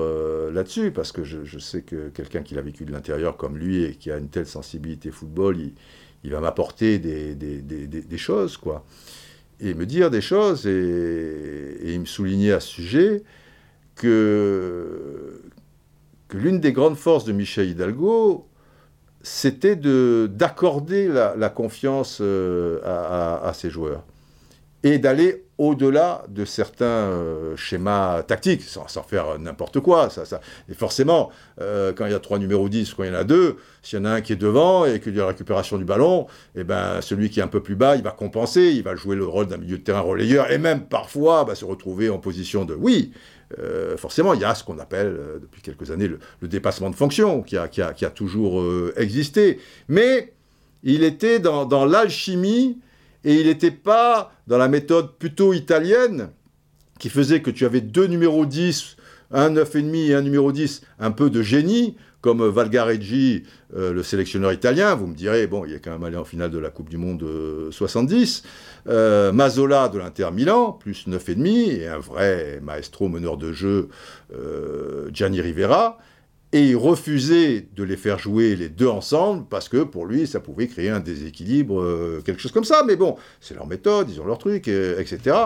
là-dessus, 0.53 0.91
parce 0.91 1.11
que 1.11 1.25
je, 1.25 1.59
sais 1.59 1.81
que 1.81 2.11
quelqu'un 2.11 2.43
qui 2.43 2.55
l'a 2.55 2.61
vécu 2.61 2.85
de 2.85 2.93
l'intérieur 2.93 3.39
comme 3.39 3.57
lui, 3.57 3.83
et 3.85 3.95
qui 3.95 4.11
a 4.11 4.19
une 4.19 4.29
telle 4.29 4.47
sensibilité 4.47 5.11
football, 5.11 5.57
il, 6.23 6.31
va 6.31 6.41
m'apporter 6.41 6.99
des, 6.99 7.35
des, 7.35 8.19
choses, 8.19 8.59
quoi. 8.59 8.85
Et 9.61 9.73
me 9.73 9.87
dire 9.87 10.11
des 10.11 10.21
choses, 10.21 10.67
et, 10.67 11.79
et 11.81 11.95
il 11.95 12.01
me 12.01 12.05
soulignait 12.05 12.53
à 12.53 12.61
ce 12.61 12.69
sujet, 12.69 13.23
que, 13.95 15.43
l'une 16.33 16.61
des 16.61 16.73
grandes 16.73 16.97
forces 16.97 17.25
de 17.25 17.33
Michel 17.33 17.69
Hidalgo, 17.69 18.49
c'était 19.23 19.77
d'accorder 19.77 21.09
la, 21.09 21.49
confiance 21.49 22.19
euh, 22.21 22.81
à, 22.85 23.53
ses 23.55 23.71
joueurs 23.71 24.05
et 24.83 24.99
d'aller 24.99 25.45
au-delà 25.57 26.25
de 26.29 26.45
certains 26.45 26.85
euh, 26.85 27.57
schémas 27.57 28.23
tactiques, 28.23 28.63
sans, 28.63 28.87
faire 29.03 29.39
n'importe 29.39 29.81
quoi. 29.81 30.11
Ça. 30.11 30.41
Et 30.69 30.75
forcément, 30.75 31.31
euh, 31.61 31.93
quand 31.95 32.05
il 32.05 32.13
y 32.13 32.15
a 32.15 32.19
trois 32.19 32.39
numéros 32.39 32.69
10, 32.69 32.93
quand 32.93 33.05
il 33.05 33.11
y 33.11 33.13
en 33.13 33.19
a 33.19 33.25
deux, 33.25 33.57
s'il 33.83 33.99
y 33.99 34.03
en 34.03 34.05
a 34.05 34.11
un 34.11 34.21
qui 34.21 34.35
est 34.35 34.37
devant 34.37 34.85
et 34.85 35.01
qu'il 35.01 35.15
y 35.15 35.19
a 35.19 35.23
la 35.23 35.29
récupération 35.29 35.79
du 35.79 35.85
ballon, 35.85 36.27
eh 36.55 36.65
ben, 36.65 37.01
celui 37.01 37.31
qui 37.31 37.41
est 37.41 37.43
un 37.43 37.49
peu 37.49 37.63
plus 37.63 37.77
bas, 37.77 37.97
il 37.97 38.03
va 38.03 38.11
compenser, 38.11 38.73
il 38.73 38.83
va 38.83 38.95
jouer 38.95 39.17
le 39.17 39.25
rôle 39.25 39.47
d'un 39.47 39.57
milieu 39.57 39.79
de 39.79 39.83
terrain 39.83 40.01
relayeur 40.01 40.51
et 40.51 40.59
même 40.59 40.87
parfois 40.87 41.47
se 41.55 41.65
retrouver 41.65 42.11
en 42.11 42.19
position 42.19 42.67
de 42.67 42.75
oui, 42.75 43.13
euh, 43.59 43.97
forcément, 43.97 44.35
il 44.35 44.41
y 44.41 44.45
a 44.45 44.55
ce 44.55 44.65
qu'on 44.65 44.79
appelle 44.79 45.17
euh, 45.19 45.39
depuis 45.41 45.63
quelques 45.63 45.91
années 45.91 46.09
le, 46.09 46.49
dépassement 46.49 46.91
de 46.91 46.95
fonction, 46.95 47.43
qui 47.43 47.57
a, 47.57 48.11
toujours 48.15 48.61
euh, 48.61 48.93
existé. 48.97 49.59
Mais 49.89 50.33
il 50.83 51.05
était 51.05 51.39
dans, 51.39 51.87
l'alchimie 51.87 52.79
et 53.25 53.35
il 53.41 53.47
n'était 53.47 53.71
pas 53.71 54.33
dans 54.47 54.59
la 54.59 54.69
méthode 54.69 55.17
plutôt 55.19 55.53
italienne 55.53 56.31
qui 56.99 57.09
faisait 57.09 57.43
que 57.43 57.51
tu 57.51 57.65
avais 57.65 57.81
deux 57.81 58.07
numéros 58.07 58.47
10, 58.47 58.97
un 59.31 59.51
9,5 59.51 60.11
et 60.11 60.15
un 60.15 60.23
numéro 60.23 60.53
10, 60.53 60.83
un 61.01 61.11
peu 61.11 61.31
de 61.31 61.43
génie, 61.43 61.97
comme 62.25 62.43
Valgareggi, 62.43 63.43
euh, 63.77 63.93
le 63.93 64.03
sélectionneur 64.03 64.51
italien, 64.51 64.95
vous 64.95 65.07
me 65.07 65.15
direz, 65.15 65.47
bon, 65.47 65.67
il 65.67 65.75
est 65.75 65.79
quand 65.79 65.91
même 65.91 66.05
allé 66.05 66.17
en 66.17 66.25
finale 66.25 66.51
de 66.51 66.57
la 66.57 66.71
Coupe 66.71 66.89
du 66.89 66.97
Monde 66.97 67.23
70, 67.71 68.43
euh, 68.89 69.29
euh, 69.29 69.33
Mazola 69.33 69.91
de 69.91 69.99
l'Inter 69.99 70.31
Milan, 70.33 70.73
plus 70.73 71.07
9,5, 71.07 71.47
et 71.47 71.87
un 71.87 71.99
vrai 71.99 72.61
maestro 72.63 73.11
meneur 73.11 73.37
de 73.37 73.53
jeu, 73.53 73.91
Gianni 75.13 75.43
Rivera, 75.43 75.99
et 76.53 76.71
il 76.71 76.77
refusait 76.77 77.69
de 77.77 77.83
les 77.83 77.99
faire 77.99 78.19
jouer 78.19 78.57
les 78.57 78.71
deux 78.71 78.89
ensemble 78.89 79.45
parce 79.51 79.69
que 79.69 79.83
pour 79.83 80.07
lui, 80.07 80.27
ça 80.27 80.41
pouvait 80.41 80.67
créer 80.67 80.89
un 80.89 81.01
déséquilibre, 81.01 82.23
quelque 82.25 82.41
chose 82.41 82.53
comme 82.53 82.65
ça. 82.65 82.85
Mais 82.87 82.97
bon, 82.97 83.17
c'est 83.43 83.55
leur 83.55 83.67
méthode, 83.67 84.09
ils 84.09 84.19
ont 84.23 84.25
leur 84.25 84.39
truc, 84.39 84.67
etc. 84.69 85.37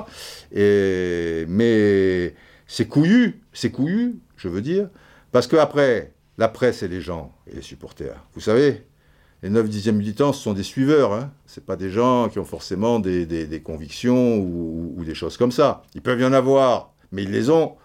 Et, 0.55 1.45
mais 1.49 2.37
c'est 2.69 2.87
couillu, 2.87 3.41
c'est 3.53 3.73
couillu, 3.73 4.21
je 4.37 4.47
veux 4.47 4.61
dire, 4.61 4.91
parce 5.33 5.49
qu'après, 5.49 6.13
la 6.39 6.49
presse 6.49 6.83
et 6.83 6.89
les 6.89 7.01
gens 7.01 7.35
et 7.51 7.57
les 7.57 7.63
supporters. 7.63 8.25
Vous 8.33 8.41
savez, 8.41 8.87
les 9.43 9.51
9 9.51 9.69
dixièmes 9.69 9.97
militants, 9.97 10.33
ce 10.33 10.43
sont 10.43 10.53
des 10.53 10.63
suiveurs. 10.63 11.13
Hein. 11.13 11.33
Ce 11.47 11.61
pas 11.61 11.77
des 11.77 11.91
gens 11.91 12.29
qui 12.29 12.39
ont 12.39 12.45
forcément 12.45 13.01
des, 13.01 13.63
convictions 13.65 14.39
ou, 14.39 15.05
des 15.05 15.15
choses 15.15 15.37
comme 15.37 15.53
ça. 15.53 15.83
Ils 15.95 16.03
peuvent 16.03 16.21
y 16.21 16.25
en 16.25 16.33
avoir, 16.33 16.95
mais 17.13 17.25
ils 17.25 17.31
les 17.31 17.51
ont 17.51 17.77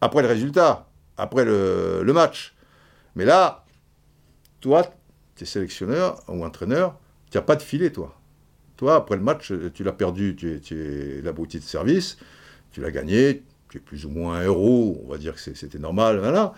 après 0.00 0.22
le 0.22 0.28
résultat, 0.28 0.88
après 1.16 1.44
le, 1.44 2.12
match. 2.12 2.54
Mais 3.14 3.24
là, 3.24 3.64
toi, 4.60 4.84
tu 5.36 5.44
es 5.44 5.46
sélectionneur 5.46 6.22
ou 6.28 6.44
entraîneur, 6.44 6.98
tu 7.30 7.36
n'as 7.36 7.42
pas 7.42 7.56
de 7.56 7.62
filet, 7.62 7.90
toi. 7.90 8.14
Toi, 8.76 8.96
après 8.96 9.16
le 9.16 9.22
match, 9.22 9.52
tu 9.74 9.82
l'as 9.84 9.92
perdu, 9.92 10.36
tu 10.36 10.54
es, 10.54 10.60
tu 10.60 10.76
es 10.78 11.22
de 11.22 11.60
service, 11.60 12.16
tu 12.70 12.80
l'as 12.80 12.92
gagné, 12.92 13.42
tu 13.68 13.78
es 13.78 13.80
plus 13.80 14.06
ou 14.06 14.10
moins 14.10 14.36
un 14.36 14.42
héros, 14.42 15.02
on 15.04 15.10
va 15.10 15.18
dire 15.18 15.34
que 15.34 15.40
c'était 15.40 15.78
normal, 15.78 16.18
voilà. 16.20 16.54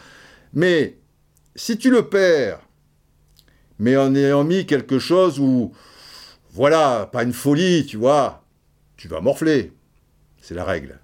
Mais 0.53 1.00
si 1.55 1.79
tu 1.79 1.91
le 1.91 2.09
perds, 2.09 2.61
mais 3.79 3.97
en 3.97 4.15
ayant 4.15 4.45
mis 4.45 4.67
quelque 4.67 4.99
chose 4.99 5.41
où, 5.41 5.73
voilà, 6.53 7.09
pas 7.13 7.23
une 7.23 7.33
folie, 7.33 7.87
tu 7.87 7.97
vois, 7.97 8.45
tu 8.97 9.09
vas 9.09 9.21
morfler. 9.21 9.73
C'est 10.41 10.55
la 10.55 10.65
règle. 10.65 10.99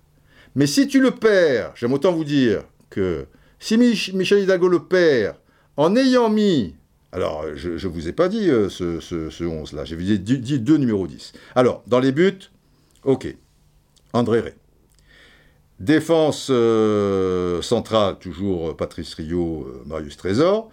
Mais 0.55 0.67
si 0.67 0.89
tu 0.89 1.01
le 1.01 1.11
perds, 1.11 1.73
j'aime 1.75 1.93
autant 1.93 2.13
vous 2.13 2.25
dire 2.25 2.65
que 2.91 3.27
si 3.59 3.77
Michel 3.79 4.43
Hidalgo 4.43 4.69
le 4.69 4.85
perd 4.85 5.37
en 5.77 5.97
ayant 5.97 6.31
mis 6.31 6.75
Alors, 7.13 7.45
je 7.55 7.71
ne 7.71 7.93
vous 7.93 8.09
ai 8.09 8.13
pas 8.13 8.29
dit 8.29 8.51
euh, 8.51 8.69
ce, 8.69 9.01
ce, 9.01 9.45
11-là, 9.45 9.85
j'ai 9.85 9.97
dit, 9.97 10.19
dit, 10.19 10.61
deux 10.61 10.77
numéros 10.77 11.07
10. 11.07 11.33
Alors, 11.55 11.83
dans 11.87 12.01
les 12.01 12.13
buts, 12.13 12.51
ok, 13.05 13.35
André 14.13 14.41
Ray. 14.41 14.55
Défense 15.79 16.49
euh, 16.51 17.61
centrale, 17.63 18.19
toujours 18.19 18.77
Patrice 18.77 19.15
Rio, 19.15 19.83
Marius 19.87 20.17
Trésor. 20.17 20.71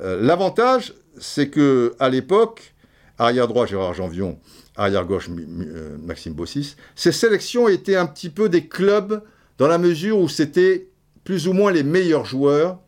L'avantage, 0.00 0.92
c'est 1.18 1.48
que 1.48 1.94
à 1.98 2.10
l'époque, 2.10 2.74
arrière 3.18 3.48
droit 3.48 3.64
Gérard 3.66 3.94
Janvion, 3.94 4.38
arrière 4.76 5.06
gauche 5.06 5.30
Maxime 5.30 6.34
Bossis, 6.34 6.76
ces 6.94 7.12
sélections 7.12 7.66
étaient 7.66 7.96
un 7.96 8.06
petit 8.06 8.28
peu 8.28 8.50
des 8.50 8.68
clubs 8.68 9.22
dans 9.58 9.68
la 9.68 9.78
mesure 9.78 10.18
où 10.18 10.28
c'était 10.28 10.88
plus 11.24 11.48
ou 11.48 11.52
moins 11.52 11.72
les 11.72 11.82
meilleurs 11.82 12.24
joueurs. 12.24 12.78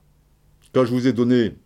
Quand 0.74 0.85
je 0.85 0.93
vous 0.93 1.06
ai 1.06 1.12
donné 1.12 1.56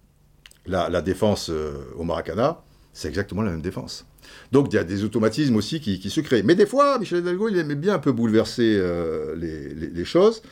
la, 0.66 1.02
défense 1.02 1.50
euh, 1.50 1.72
au 1.96 2.04
Maracana, 2.04 2.62
c'est 2.92 3.08
exactement 3.08 3.42
la 3.42 3.50
même 3.50 3.62
défense. 3.62 4.06
Donc 4.52 4.68
il 4.72 4.76
y 4.76 4.78
a 4.78 4.84
des 4.84 5.04
automatismes 5.04 5.56
aussi 5.56 5.80
qui, 5.80 6.10
se 6.10 6.20
créent. 6.20 6.42
Mais 6.42 6.54
des 6.54 6.66
fois, 6.66 6.98
Michel 6.98 7.20
Hidalgo, 7.20 7.48
il 7.48 7.58
aimait 7.58 7.74
bien 7.74 7.94
un 7.94 7.98
peu 7.98 8.12
bouleverser 8.12 8.76
euh, 8.78 9.34
les, 9.36 10.04
choses. 10.04 10.42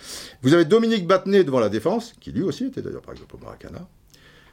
Vous 0.43 0.55
avez 0.55 0.65
Dominique 0.65 1.07
Battenet 1.07 1.45
devant 1.45 1.61
la 1.61 1.69
défense, 1.69 2.15
qui 2.21 2.33
lui 2.33 2.43
aussi 2.43 2.67
était 2.67 2.83
d'ailleurs 2.83 3.03
par 3.03 3.15
exemple 3.15 3.37
au 3.37 3.39
Maracana, 3.39 3.89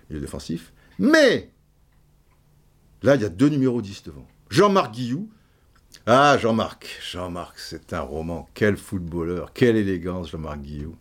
il 0.09 0.17
est 0.17 0.19
défensif. 0.19 0.73
Mais 0.99 1.49
là, 3.03 3.15
il 3.15 3.21
y 3.21 3.25
a 3.25 3.29
deux 3.29 3.49
numéros 3.49 3.81
10 3.81 4.03
devant. 4.03 4.27
Jean-Marc 4.49 4.93
Guillou. 4.93 5.29
Ah, 6.05 6.37
Jean-Marc, 6.37 6.87
Jean-Marc, 7.11 7.59
c'est 7.59 7.93
un 7.93 8.01
roman. 8.01 8.47
Quel 8.53 8.77
footballeur, 8.77 9.51
quelle 9.53 9.75
élégance, 9.75 10.31
Jean-Marc 10.31 10.61
Guillou. 10.61 10.95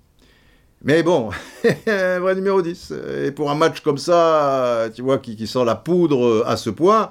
Mais 0.83 1.03
bon, 1.03 1.31
vrai 1.87 2.35
numéro 2.35 2.63
10. 2.63 2.93
Et 3.25 3.33
pour 3.33 3.51
un 3.51 3.55
match 3.55 3.81
comme 3.81 3.99
ça, 3.99 4.89
tu 4.95 5.03
vois, 5.03 5.19
qui, 5.19 5.47
sort 5.47 5.65
la 5.65 5.75
poudre 5.75 6.45
à 6.47 6.57
ce 6.57 6.71
point, 6.71 7.11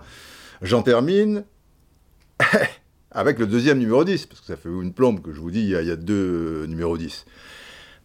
j'en 0.62 0.82
termine 0.82 1.44
avec 3.12 3.40
le 3.40 3.48
deuxième 3.48 3.80
numéro 3.80 4.04
10, 4.04 4.26
parce 4.26 4.42
que 4.42 4.48
ça 4.48 4.58
fait 4.58 4.70
une 4.70 4.94
plombe 4.94 5.22
que 5.22 5.34
je 5.34 5.40
vous 5.40 5.52
dis, 5.52 5.62
il 5.62 5.70
y 5.70 5.92
a, 5.92 5.96
deux 5.96 6.66
numéros 6.68 6.98
10. 6.98 7.26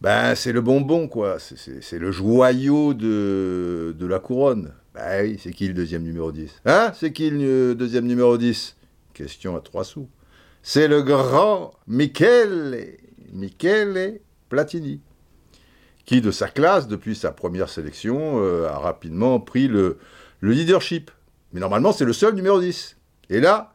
Ben, 0.01 0.35
c'est 0.35 0.51
le 0.51 0.61
bonbon, 0.61 1.07
quoi. 1.07 1.37
C'est 1.39 1.99
le 1.99 2.11
joyau 2.11 2.93
de, 2.93 3.95
de 3.97 4.05
la 4.05 4.19
couronne. 4.19 4.73
Ben 4.93 5.23
oui, 5.23 5.39
c'est 5.41 5.51
qui 5.51 5.67
le 5.67 5.73
deuxième 5.73 6.03
numéro 6.03 6.31
10 6.31 6.61
Hein? 6.65 6.91
C'est 6.95 7.13
qui 7.13 7.29
le 7.29 7.75
deuxième 7.75 8.05
numéro 8.05 8.37
10 8.37 8.75
Question 9.13 9.55
à 9.55 9.61
trois 9.61 9.83
sous. 9.83 10.09
C'est 10.63 10.87
le 10.87 11.01
grand 11.01 11.73
Michele, 11.87 12.97
Michele 13.31 14.19
Platini 14.49 15.01
qui 16.05 16.21
de 16.21 16.31
sa 16.31 16.47
classe, 16.47 16.87
depuis 16.87 17.15
sa 17.15 17.31
première 17.31 17.69
sélection, 17.69 18.43
euh, 18.43 18.67
a 18.67 18.77
rapidement 18.79 19.39
pris 19.39 19.67
le, 19.67 19.97
leadership. 20.41 21.11
Mais 21.53 21.59
normalement, 21.59 21.91
c'est 21.91 22.05
le 22.05 22.13
seul 22.13 22.35
numéro 22.35 22.59
10. 22.59 22.97
Et 23.29 23.39
là, 23.39 23.73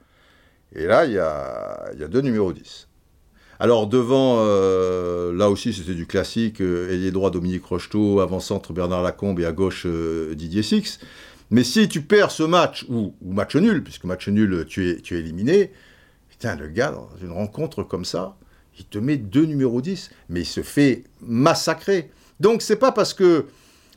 et 0.75 0.87
là, 0.87 1.05
il 1.05 1.13
y 1.13 1.19
a, 1.19 2.09
deux 2.09 2.21
numéros 2.21 2.53
10. 2.53 2.89
Alors 3.59 3.87
devant, 3.87 4.37
euh, 4.41 5.33
là 5.33 5.49
aussi 5.49 5.73
c'était 5.73 5.95
du 5.95 6.07
classique, 6.07 6.61
euh, 6.61 6.93
ailier 6.93 7.11
droit 7.11 7.31
Dominique 7.31 7.65
Rocheteau, 7.65 8.21
avant-centre 8.21 8.75
Bernard 8.75 9.03
Lacombe 9.03 9.41
et 9.41 9.47
à 9.47 9.53
gauche 9.53 9.87
Didier 9.87 10.63
Six. 10.63 11.01
Mais 11.51 11.65
si 11.65 11.89
tu 11.89 12.03
perds 12.03 12.33
ce 12.33 12.43
match, 12.43 12.85
ou, 12.91 13.15
match 13.25 13.57
nul, 13.57 13.83
puisque 13.83 14.05
match 14.05 14.29
nul 14.29 14.67
tu 14.69 14.91
es, 14.91 15.01
tu 15.01 15.17
es 15.17 15.21
éliminé, 15.21 15.73
putain 16.29 16.55
le 16.57 16.69
gars, 16.69 16.91
dans 16.91 17.09
une 17.23 17.33
rencontre 17.33 17.83
comme 17.83 18.05
ça, 18.05 18.37
il 18.79 18.85
te 18.85 18.99
met 18.99 19.17
deux 19.17 19.47
numéros 19.47 19.81
10, 19.81 20.11
mais 20.29 20.41
il 20.41 20.47
se 20.47 20.63
fait 20.63 21.05
massacrer. 21.23 22.11
Donc 22.41 22.63
c'est 22.63 22.77
pas 22.77 22.93
parce 22.93 23.15
que 23.15 23.47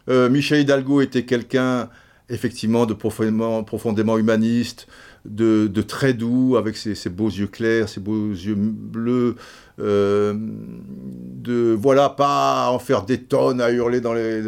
euh, 0.10 0.30
Michel 0.30 0.62
Hidalgo 0.62 1.02
était 1.02 1.26
quelqu'un 1.26 1.90
effectivement 2.30 2.86
de 2.86 2.94
profondément, 2.94 3.64
profondément 3.64 4.18
humaniste, 4.18 4.88
de, 5.26 5.82
très 5.82 6.14
doux, 6.14 6.56
avec 6.58 6.78
ses, 6.78 7.10
beaux 7.10 7.30
yeux 7.30 7.48
clairs, 7.48 7.90
ses 7.90 8.00
beaux 8.00 8.30
yeux 8.30 8.56
bleus, 8.56 9.36
euh, 9.80 10.34
de 10.36 11.76
voilà, 11.80 12.10
pas 12.10 12.70
en 12.70 12.80
faire 12.80 13.04
des 13.04 13.22
tonnes 13.22 13.62
à 13.62 13.72
hurler 13.72 14.02
dans 14.02 14.14
les. 14.14 14.44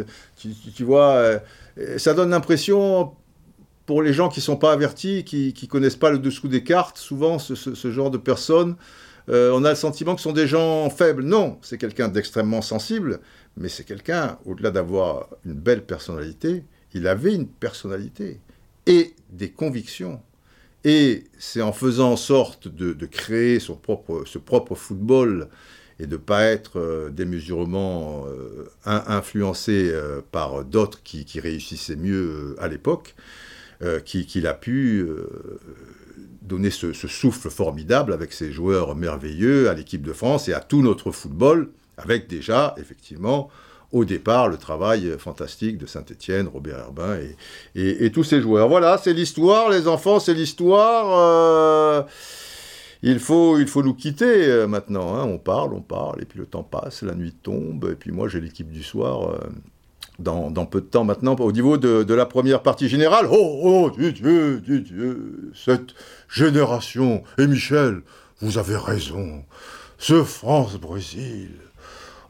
Tu, 0.74 0.84
vois, 0.84 1.12
euh, 1.12 1.38
ça 1.98 2.14
donne 2.14 2.30
l'impression, 2.30 3.12
pour 3.86 4.02
les 4.02 4.12
gens 4.12 4.28
qui 4.28 4.40
ne 4.40 4.44
sont 4.44 4.56
pas 4.56 4.72
avertis, 4.72 5.24
qui 5.24 5.54
ne 5.60 5.68
connaissent 5.68 5.96
pas 5.96 6.10
le 6.10 6.18
dessous 6.18 6.48
des 6.48 6.62
cartes, 6.62 6.98
souvent 6.98 7.38
ce 7.38 7.90
genre 7.90 8.10
de 8.10 8.18
personnes, 8.18 8.76
euh, 9.28 9.52
on 9.54 9.64
a 9.64 9.70
le 9.70 9.76
sentiment 9.76 10.14
que 10.14 10.20
ce 10.20 10.24
sont 10.24 10.32
des 10.32 10.46
gens 10.46 10.90
faibles. 10.90 11.22
Non, 11.22 11.58
c'est 11.62 11.78
quelqu'un 11.78 12.08
d'extrêmement 12.08 12.62
sensible, 12.62 13.20
mais 13.56 13.68
c'est 13.68 13.84
quelqu'un, 13.84 14.38
au-delà 14.44 14.70
d'avoir 14.70 15.28
une 15.44 15.54
belle 15.54 15.84
personnalité, 15.84 16.64
il 16.94 17.06
avait 17.06 17.34
une 17.34 17.46
personnalité 17.46 18.40
et 18.86 19.14
des 19.30 19.50
convictions. 19.50 20.20
Et 20.84 21.24
c'est 21.38 21.62
en 21.62 21.72
faisant 21.72 22.12
en 22.12 22.16
sorte 22.16 22.68
de, 22.68 23.06
créer 23.06 23.60
son 23.60 23.76
propre, 23.76 24.24
ce 24.26 24.38
propre 24.38 24.74
football 24.74 25.48
et 26.00 26.06
de 26.06 26.12
ne 26.12 26.20
pas 26.20 26.44
être 26.44 26.80
euh, 26.80 27.10
démesurement 27.10 28.26
euh, 28.26 28.68
influencé 28.84 29.92
par 30.32 30.64
d'autres 30.64 31.02
qui, 31.04 31.24
réussissaient 31.38 31.96
mieux 31.96 32.56
à 32.58 32.68
l'époque, 32.68 33.14
qu'il 34.04 34.46
a 34.46 34.54
pu 34.54 35.04
donner 36.42 36.70
ce, 36.70 36.92
souffle 36.92 37.50
formidable 37.50 38.12
avec 38.12 38.32
ces 38.32 38.52
joueurs 38.52 38.94
merveilleux 38.96 39.68
à 39.68 39.74
l'équipe 39.74 40.02
de 40.02 40.12
France 40.12 40.48
et 40.48 40.52
à 40.52 40.60
tout 40.60 40.82
notre 40.82 41.10
football, 41.10 41.70
avec 41.96 42.28
déjà, 42.28 42.74
effectivement, 42.78 43.48
au 43.92 44.04
départ, 44.04 44.48
le 44.48 44.56
travail 44.56 45.14
fantastique 45.18 45.78
de 45.78 45.86
Saint-Étienne, 45.86 46.48
Robert 46.48 46.78
Herbin 46.78 47.18
et, 47.74 48.10
tous 48.10 48.24
ces 48.24 48.40
joueurs. 48.40 48.68
Voilà, 48.68 48.98
c'est 48.98 49.12
l'histoire, 49.12 49.70
les 49.70 49.86
enfants, 49.86 50.18
c'est 50.18 50.34
l'histoire. 50.34 51.06
Euh, 51.10 52.02
il, 53.02 53.18
faut, 53.18 53.58
nous 53.82 53.94
quitter 53.94 54.46
euh, 54.46 54.66
maintenant. 54.66 55.14
Hein. 55.14 55.24
On 55.24 55.38
parle, 55.38 55.74
on 55.74 55.82
parle, 55.82 56.22
et 56.22 56.24
puis 56.24 56.38
le 56.38 56.46
temps 56.46 56.62
passe, 56.62 57.02
la 57.02 57.14
nuit 57.14 57.34
tombe, 57.42 57.88
et 57.92 57.94
puis 57.94 58.12
moi 58.12 58.28
j'ai 58.28 58.40
l'équipe 58.40 58.70
du 58.70 58.82
soir. 58.82 59.30
Euh, 59.30 59.38
dans, 60.18 60.66
peu 60.66 60.80
de 60.80 60.86
temps 60.86 61.04
maintenant, 61.04 61.34
au 61.34 61.52
niveau 61.52 61.78
de, 61.78 62.14
la 62.14 62.26
première 62.26 62.62
partie 62.62 62.88
générale. 62.88 63.26
Oh, 63.30 63.60
oh, 63.62 63.90
Dieu, 63.90 64.12
Dieu, 64.12 64.60
Dieu, 64.60 65.50
cette 65.54 65.94
génération. 66.28 67.24
Et 67.38 67.46
Michel, 67.46 68.02
vous 68.40 68.56
avez 68.58 68.76
raison. 68.76 69.42
Ce 69.98 70.22
France-Brésil. 70.22 71.50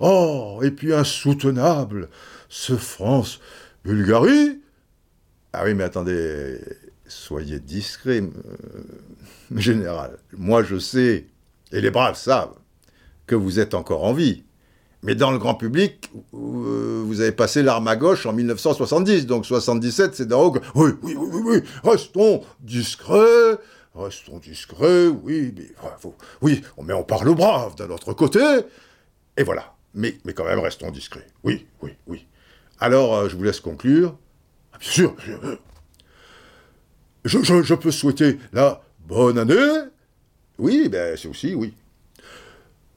Oh, 0.04 0.58
et 0.64 0.72
puis 0.72 0.92
insoutenable, 0.92 2.08
ce 2.48 2.76
France-Bulgarie. 2.76 4.60
Ah 5.52 5.62
oui, 5.64 5.74
mais 5.74 5.84
attendez, 5.84 6.58
soyez 7.06 7.60
discret, 7.60 8.20
euh, 8.20 8.82
général. 9.56 10.18
Moi, 10.36 10.64
je 10.64 10.76
sais, 10.80 11.26
et 11.70 11.80
les 11.80 11.92
braves 11.92 12.16
savent, 12.16 12.56
que 13.28 13.36
vous 13.36 13.60
êtes 13.60 13.74
encore 13.74 14.02
en 14.02 14.12
vie. 14.12 14.42
Mais 15.04 15.14
dans 15.14 15.30
le 15.30 15.38
grand 15.38 15.54
public, 15.54 16.10
euh, 16.34 17.04
vous 17.06 17.20
avez 17.20 17.30
passé 17.30 17.62
l'arme 17.62 17.86
à 17.86 17.94
gauche 17.94 18.26
en 18.26 18.32
1970, 18.32 19.26
donc 19.26 19.46
77, 19.46 20.16
c'est 20.16 20.26
dans 20.26 20.50
Oui, 20.50 20.60
oui, 20.74 20.90
oui, 21.02 21.14
oui, 21.16 21.40
oui, 21.44 21.62
restons 21.84 22.42
discrets, 22.58 23.56
restons 23.94 24.38
discrets, 24.38 25.06
oui, 25.06 25.54
mais 25.56 25.70
oui, 26.40 26.60
mais 26.82 26.92
on 26.92 27.04
parle 27.04 27.32
brave 27.36 27.76
d'un 27.76 27.90
autre 27.90 28.14
côté, 28.14 28.40
et 29.36 29.44
voilà. 29.44 29.71
Mais, 29.94 30.18
mais 30.24 30.32
quand 30.32 30.44
même, 30.44 30.58
restons 30.58 30.90
discrets. 30.90 31.26
Oui, 31.44 31.66
oui, 31.82 31.92
oui. 32.06 32.26
Alors, 32.80 33.14
euh, 33.14 33.28
je 33.28 33.36
vous 33.36 33.42
laisse 33.42 33.60
conclure. 33.60 34.16
Ah, 34.72 34.78
bien 34.78 34.90
sûr, 34.90 35.14
je, 37.24 37.38
je, 37.42 37.62
je, 37.62 37.74
peux 37.74 37.90
souhaiter 37.90 38.38
la 38.52 38.82
bonne 39.06 39.38
année. 39.38 39.88
Oui, 40.58 40.88
ben 40.88 41.16
c'est 41.16 41.28
aussi, 41.28 41.54
oui. 41.54 41.74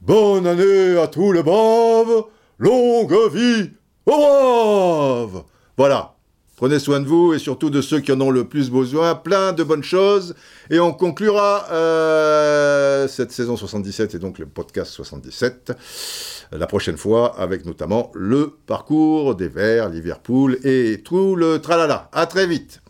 Bonne 0.01 0.47
année 0.47 0.97
à 0.97 1.07
tous 1.07 1.31
les 1.31 1.43
braves, 1.43 2.25
longue 2.59 3.33
vie 3.33 3.71
aux 4.05 4.11
braves 4.11 5.43
Voilà, 5.77 6.14
prenez 6.55 6.79
soin 6.79 6.99
de 6.99 7.05
vous 7.05 7.33
et 7.33 7.39
surtout 7.39 7.69
de 7.69 7.81
ceux 7.81 7.99
qui 7.99 8.11
en 8.11 8.21
ont 8.21 8.31
le 8.31 8.45
plus 8.45 8.69
besoin, 8.69 9.15
plein 9.15 9.53
de 9.53 9.63
bonnes 9.63 9.83
choses, 9.83 10.35
et 10.69 10.79
on 10.79 10.93
conclura 10.93 11.65
euh, 11.71 13.07
cette 13.07 13.31
saison 13.31 13.57
77 13.57 14.15
et 14.15 14.19
donc 14.19 14.39
le 14.39 14.45
podcast 14.45 14.91
77 14.91 15.73
la 16.51 16.67
prochaine 16.67 16.97
fois 16.97 17.39
avec 17.39 17.65
notamment 17.65 18.11
le 18.13 18.55
parcours 18.65 19.35
des 19.35 19.47
Verts, 19.47 19.89
Liverpool 19.89 20.57
et 20.63 21.01
tout 21.03 21.35
le 21.35 21.59
tralala. 21.59 22.09
À 22.13 22.25
très 22.25 22.47
vite. 22.47 22.81